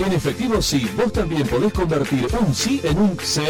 En 0.00 0.12
efectivo 0.14 0.62
sí, 0.62 0.88
vos 0.96 1.12
también 1.12 1.46
podés 1.46 1.74
convertir 1.74 2.26
un 2.40 2.54
sí 2.54 2.80
en 2.82 2.98
un 2.98 3.18
sí. 3.22 3.42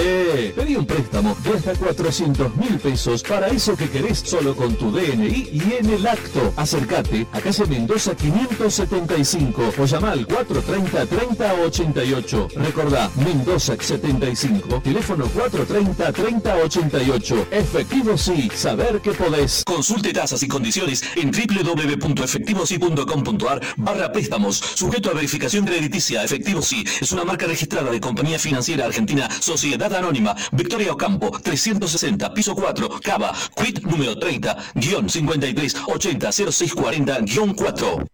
Pedí 0.57 0.75
un 0.75 0.85
préstamo 0.85 1.37
de 1.45 1.53
hasta 1.53 1.75
400 1.75 2.57
mil 2.57 2.77
pesos 2.81 3.23
para 3.23 3.47
eso 3.49 3.77
que 3.77 3.89
querés 3.89 4.19
solo 4.19 4.57
con 4.57 4.75
tu 4.75 4.91
DNI 4.91 5.51
y 5.53 5.63
en 5.79 5.91
el 5.91 6.05
acto. 6.05 6.53
Acércate 6.57 7.29
a 7.33 7.41
calle 7.41 7.67
Mendoza 7.67 8.17
575 8.17 9.75
o 9.79 9.87
llama 9.87 10.11
al 10.11 10.27
430-3088. 10.27 12.55
Recordá, 12.55 13.09
Mendoza 13.25 13.77
75, 13.79 14.81
teléfono 14.83 15.27
430-3088. 15.27 17.47
Efectivo 17.53 18.19
sí, 18.19 18.51
saber 18.55 19.01
que 19.01 19.13
podés. 19.13 19.63
Consulte 19.65 20.13
tasas 20.13 20.43
y 20.43 20.49
condiciones 20.49 21.05
en 21.15 21.31
www.efectivosi.com.ar 21.31 23.61
barra 23.77 24.11
préstamos, 24.11 24.57
sujeto 24.57 25.11
a 25.11 25.15
verificación 25.15 25.65
crediticia. 25.65 26.25
Efectivo 26.41 26.63
sí, 26.63 26.83
es 27.03 27.13
una 27.13 27.23
marca 27.23 27.47
registrada 27.47 27.91
de 27.91 28.01
Compañía 28.01 28.39
Financiera 28.39 28.87
Argentina, 28.87 29.29
Sociedad 29.41 29.93
Anónima, 29.93 30.35
Victoria 30.53 30.91
Ocampo, 30.91 31.31
360, 31.39 32.33
piso 32.33 32.55
4, 32.55 32.89
Cava, 33.03 33.35
quit 33.55 33.81
número 33.83 34.19
30, 34.19 34.57
guion 34.75 35.11
53, 35.11 35.77
80, 35.87 36.33
0640, 36.33 37.19
guion 37.21 37.53
4. 37.53 38.07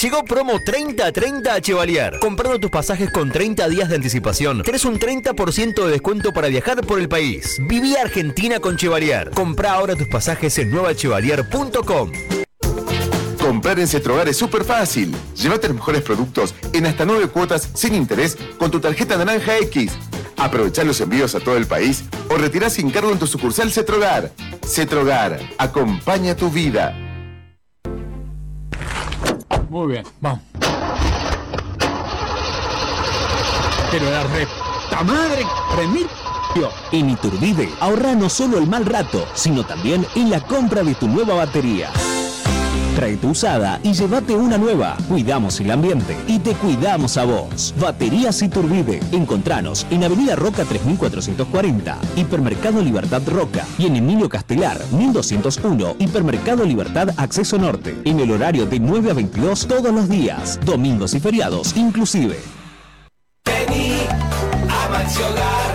Llegó 0.00 0.24
promo 0.24 0.54
30-30 0.54 1.48
a 1.48 1.60
Chevalier. 1.60 2.18
Comprando 2.18 2.58
tus 2.60 2.70
pasajes 2.70 3.12
con 3.12 3.30
30 3.30 3.68
días 3.68 3.90
de 3.90 3.96
anticipación, 3.96 4.62
tenés 4.62 4.86
un 4.86 4.98
30% 4.98 5.84
de 5.84 5.90
descuento 5.90 6.32
para 6.32 6.48
viajar 6.48 6.80
por 6.86 6.98
el 6.98 7.10
país. 7.10 7.58
Viví 7.68 7.94
Argentina 7.96 8.58
con 8.58 8.78
Chevalier. 8.78 9.30
Compra 9.32 9.72
ahora 9.72 9.96
tus 9.96 10.08
pasajes 10.08 10.56
en 10.56 10.70
nuevachevalier.com. 10.70 12.12
Comprar 13.48 13.80
en 13.80 13.88
Cetrogar 13.88 14.28
es 14.28 14.36
súper 14.36 14.62
fácil. 14.62 15.16
Llévate 15.34 15.68
los 15.68 15.76
mejores 15.78 16.02
productos 16.02 16.54
en 16.74 16.84
hasta 16.84 17.06
9 17.06 17.28
cuotas 17.28 17.70
sin 17.72 17.94
interés 17.94 18.36
con 18.58 18.70
tu 18.70 18.78
tarjeta 18.78 19.16
Naranja 19.16 19.56
X. 19.56 19.92
Aprovechá 20.36 20.84
los 20.84 21.00
envíos 21.00 21.34
a 21.34 21.40
todo 21.40 21.56
el 21.56 21.66
país 21.66 22.04
o 22.28 22.36
retirá 22.36 22.68
sin 22.68 22.90
cargo 22.90 23.10
en 23.10 23.18
tu 23.18 23.26
sucursal 23.26 23.72
Cetrogar. 23.72 24.32
Cetrogar, 24.66 25.40
acompaña 25.56 26.36
tu 26.36 26.50
vida. 26.50 26.94
Muy 29.70 29.92
bien, 29.92 30.04
vamos. 30.20 30.40
Pero 33.90 34.10
la 34.10 34.24
reta 34.24 35.04
madre, 35.06 35.46
remil. 35.74 36.06
En 36.92 37.08
Iturbide, 37.08 37.70
ahorra 37.80 38.14
no 38.14 38.28
solo 38.28 38.58
el 38.58 38.66
mal 38.66 38.84
rato, 38.84 39.26
sino 39.32 39.64
también 39.64 40.04
en 40.16 40.28
la 40.28 40.40
compra 40.40 40.82
de 40.82 40.94
tu 40.94 41.08
nueva 41.08 41.34
batería. 41.34 41.90
Trae 42.96 43.16
tu 43.16 43.30
usada 43.30 43.78
y 43.84 43.92
llévate 43.92 44.34
una 44.34 44.58
nueva. 44.58 44.96
Cuidamos 45.08 45.60
el 45.60 45.70
ambiente 45.70 46.16
y 46.26 46.40
te 46.40 46.54
cuidamos 46.54 47.16
a 47.16 47.24
vos. 47.24 47.72
Baterías 47.78 48.42
Iturbide. 48.42 49.00
Encontranos 49.12 49.86
en 49.90 50.02
Avenida 50.02 50.34
Roca 50.34 50.64
3440, 50.64 51.98
Hipermercado 52.16 52.82
Libertad 52.82 53.22
Roca 53.26 53.64
y 53.78 53.86
en 53.86 53.96
Emilio 53.96 54.28
Castelar 54.28 54.80
1201, 54.90 55.94
Hipermercado 56.00 56.64
Libertad 56.64 57.10
Acceso 57.16 57.56
Norte. 57.56 57.96
En 58.04 58.18
el 58.18 58.32
horario 58.32 58.66
de 58.66 58.80
9 58.80 59.12
a 59.12 59.14
22 59.14 59.68
todos 59.68 59.94
los 59.94 60.08
días, 60.08 60.58
domingos 60.64 61.14
y 61.14 61.20
feriados 61.20 61.76
inclusive. 61.76 62.36
Vení 63.44 63.92
a 64.68 65.67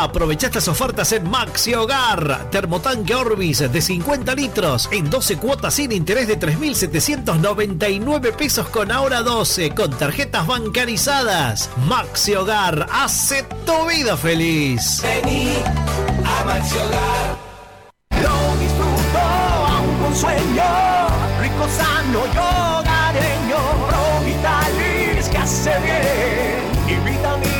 Aprovecha 0.00 0.46
estas 0.46 0.68
ofertas 0.68 1.10
en 1.12 1.28
Maxi 1.28 1.74
Hogar. 1.74 2.48
Termotanque 2.52 3.16
Orbis 3.16 3.58
de 3.58 3.80
50 3.82 4.32
litros 4.36 4.88
en 4.92 5.10
12 5.10 5.38
cuotas 5.38 5.74
sin 5.74 5.90
interés 5.90 6.28
de 6.28 6.38
3.799 6.38 8.32
pesos 8.36 8.68
con 8.68 8.92
ahora 8.92 9.22
12 9.22 9.74
con 9.74 9.90
tarjetas 9.90 10.46
bancarizadas. 10.46 11.68
Maxi 11.88 12.36
Hogar 12.36 12.86
hace 12.92 13.42
tu 13.66 13.88
vida 13.88 14.16
feliz. 14.16 15.02
Vení 15.02 15.54
a 16.24 16.44
Maxi 16.44 16.76
Hogar. 16.76 17.36
Lo 18.22 18.56
disfruto 18.60 19.18
aún 19.18 19.98
con 19.98 20.14
sueño, 20.14 21.08
rico, 21.40 21.66
sano 21.76 22.24
y 22.24 22.38
hogareño. 22.38 23.58
Pro 23.88 24.20
Vitalis 24.24 25.28
que 25.28 25.38
hace 25.38 25.76
bien 25.80 26.62
y 26.86 26.94
vitaminas 27.04 27.57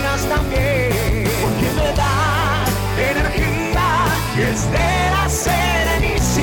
también. 4.65 4.89
Porque 5.29 5.68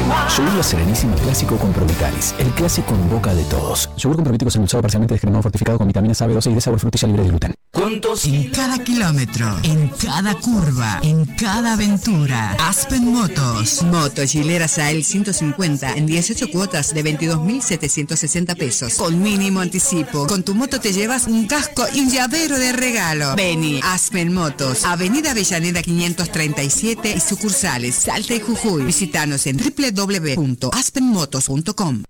Yogur 0.06 0.54
La 0.54 0.64
Serenísima 0.64 1.16
Clásico 1.16 1.58
con 1.58 1.74
Provitalis. 1.74 2.36
El 2.38 2.48
clásico 2.52 2.94
en 2.94 3.10
boca 3.10 3.34
de 3.34 3.44
todos. 3.46 3.90
Yogur 3.98 4.18
con 4.18 4.24
probióticos 4.26 4.56
endulzado 4.56 4.82
parcialmente 4.84 5.16
descremado 5.16 5.42
fortificado 5.42 5.78
con 5.80 5.88
vitaminas 5.88 6.22
A, 6.22 6.28
B12 6.28 6.52
y 6.52 6.56
de 6.56 6.62
sabor 6.62 6.80
frutilla 6.80 7.08
libre 7.08 7.24
de 7.24 7.30
gluten. 7.30 7.56
Juntos 7.74 8.26
en 8.26 8.50
cada 8.52 8.78
kilómetro, 8.80 9.48
en 9.64 9.90
cada 9.90 10.36
curva, 10.36 11.00
en 11.04 11.26
cada 11.26 11.74
aventura. 11.74 12.56
Aspen 12.60 13.12
Motos. 13.12 13.84
Moto 13.84 14.22
Gilera 14.26 14.68
Sael 14.68 15.04
150 15.04 15.94
en 15.96 16.06
18 16.06 16.52
cuotas 16.52 16.94
de 16.94 17.04
22.760 17.04 18.58
pesos. 18.58 18.94
Con 18.96 19.22
mínimo 19.22 19.60
anticipo. 19.60 20.28
Con 20.28 20.44
tu 20.44 20.56
moto 20.56 20.80
te 20.80 20.94
llevas 20.94 21.28
un 21.28 21.48
casco 21.48 21.86
y 21.94 22.02
un 22.02 22.10
llavero 22.10 22.58
de 22.58 22.72
regalo. 22.72 23.36
Beni, 23.36 23.82
Aspen 23.84 24.34
Motos. 24.34 24.86
Avenida 24.86 25.32
Avellaneda 25.32 25.82
537 25.82 27.14
y 27.18 27.20
sucursales 27.20 27.96
Salta 27.96 28.36
y 28.36 28.40
Jujuy. 28.40 28.86
Visítanos 28.86 29.48
en 29.48 29.60
www.aspenmotos.com. 29.96 32.04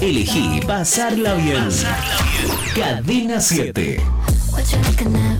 Elegí 0.00 0.60
pasarla 0.66 1.34
bien. 1.34 1.68
Cadena 2.74 3.40
7. 3.40 4.02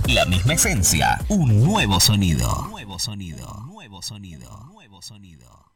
La 0.07 0.25
misma 0.25 0.53
esencia, 0.53 1.19
un 1.27 1.61
nuevo 1.63 1.99
sonido. 1.99 2.67
Nuevo 2.69 2.97
sonido, 2.99 3.63
nuevo 3.67 4.01
sonido, 4.01 4.69
nuevo 4.71 5.01
sonido. 5.01 5.72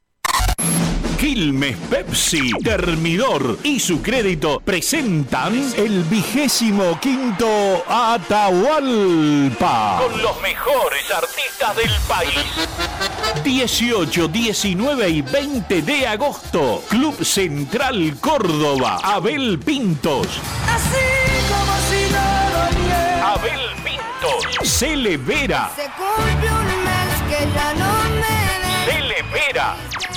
Quilmes 1.18 1.76
Pepsi, 1.90 2.52
Termidor 2.64 3.58
y 3.64 3.80
su 3.80 4.04
crédito 4.04 4.62
presentan 4.64 5.74
el 5.76 6.04
vigésimo 6.04 7.00
quinto 7.00 7.84
Atahualpa. 7.88 9.20
Con 10.00 10.22
los 10.22 10.40
mejores 10.42 11.12
artistas 11.12 11.76
del 11.76 11.92
país. 12.08 12.46
18, 13.44 14.28
19 14.28 15.10
y 15.10 15.22
20 15.24 15.82
de 15.82 16.08
agosto. 16.08 16.84
Club 16.88 17.26
Central 17.26 18.16
Córdoba. 18.22 19.00
Abel 19.04 19.58
Pintos. 19.58 20.28
Así 20.68 21.00
como 21.50 21.74
si 21.90 22.12
no. 22.14 23.26
Abel 23.26 23.60
Pintos. 23.84 24.70
Cele 24.70 25.18
Vera. 25.18 25.72
Se 25.76 25.90
cumple 25.98 26.52
un 26.52 26.68
mes 26.84 27.22
que 27.28 27.40
ya 27.56 27.74
no 27.74 27.92
me 28.20 28.38
Cele 28.86 29.24
Vera. 29.34 29.76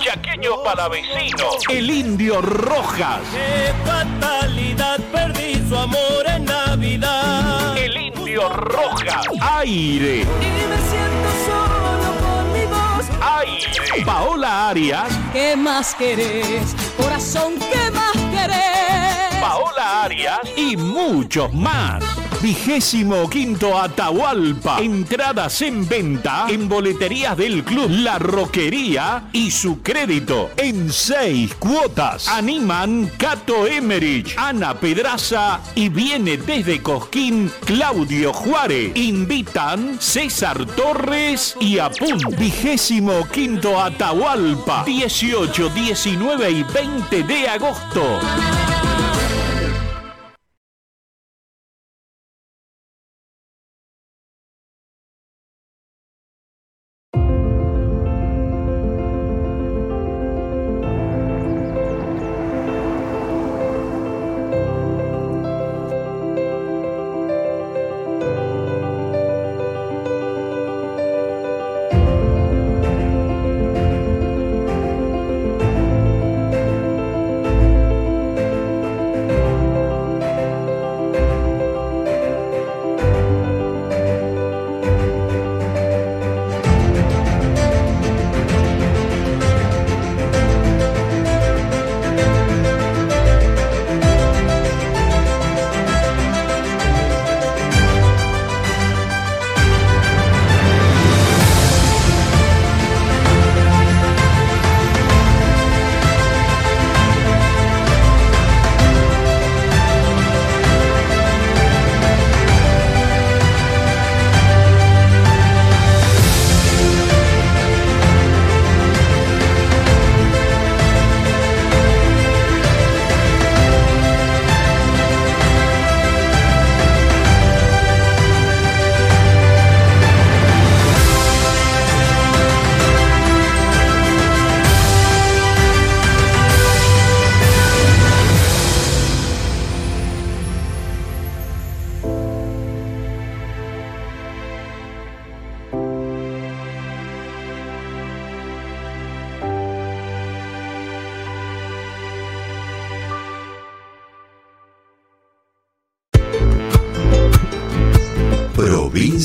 El 0.00 0.06
chaqueño 0.06 0.62
palavecino. 0.64 1.50
El 1.68 1.90
indio 1.90 2.40
Rojas. 2.40 3.20
Qué 3.34 3.70
fatalidad, 3.84 4.98
perdí 5.12 5.62
su 5.68 5.76
amor 5.76 6.24
en 6.26 6.46
Navidad. 6.46 7.76
El 7.76 7.96
indio 7.98 8.48
Rojas. 8.48 9.26
Aire. 9.58 10.20
Y 10.20 10.24
me 10.24 10.78
siento 10.88 11.28
solo 11.44 12.14
con 12.18 12.52
mi 12.54 12.64
voz. 12.64 13.06
Aire. 13.20 14.04
Paola 14.06 14.70
Arias. 14.70 15.08
¿Qué 15.34 15.54
más 15.54 15.94
querés? 15.94 16.74
Corazón, 16.96 17.58
¿qué 17.58 17.90
más 17.90 18.16
querés? 18.32 19.38
Paola 19.38 20.04
Arias 20.04 20.40
y 20.56 20.78
muchos 20.78 21.52
más. 21.52 22.02
Vigésimo 22.42 23.28
quinto 23.28 23.78
Atahualpa. 23.78 24.80
Entradas 24.80 25.60
en 25.60 25.86
venta 25.86 26.46
en 26.48 26.70
boleterías 26.70 27.36
del 27.36 27.62
club 27.64 27.90
La 27.90 28.18
Roquería 28.18 29.24
y 29.30 29.50
su 29.50 29.82
crédito 29.82 30.50
en 30.56 30.90
seis 30.90 31.54
cuotas. 31.56 32.28
Animan 32.28 33.10
Cato 33.18 33.66
Emerich, 33.66 34.34
Ana 34.38 34.74
Pedraza 34.74 35.60
y 35.74 35.90
viene 35.90 36.38
desde 36.38 36.80
Cosquín 36.80 37.52
Claudio 37.66 38.32
Juárez. 38.32 38.92
Invitan 38.94 40.00
César 40.00 40.64
Torres 40.64 41.56
y 41.60 41.78
Apun. 41.78 42.20
Vigésimo 42.38 43.28
quinto 43.30 43.78
Atahualpa. 43.78 44.84
18, 44.84 45.68
19 45.68 46.50
y 46.50 46.62
20 46.62 47.22
de 47.22 47.48
agosto. 47.48 48.18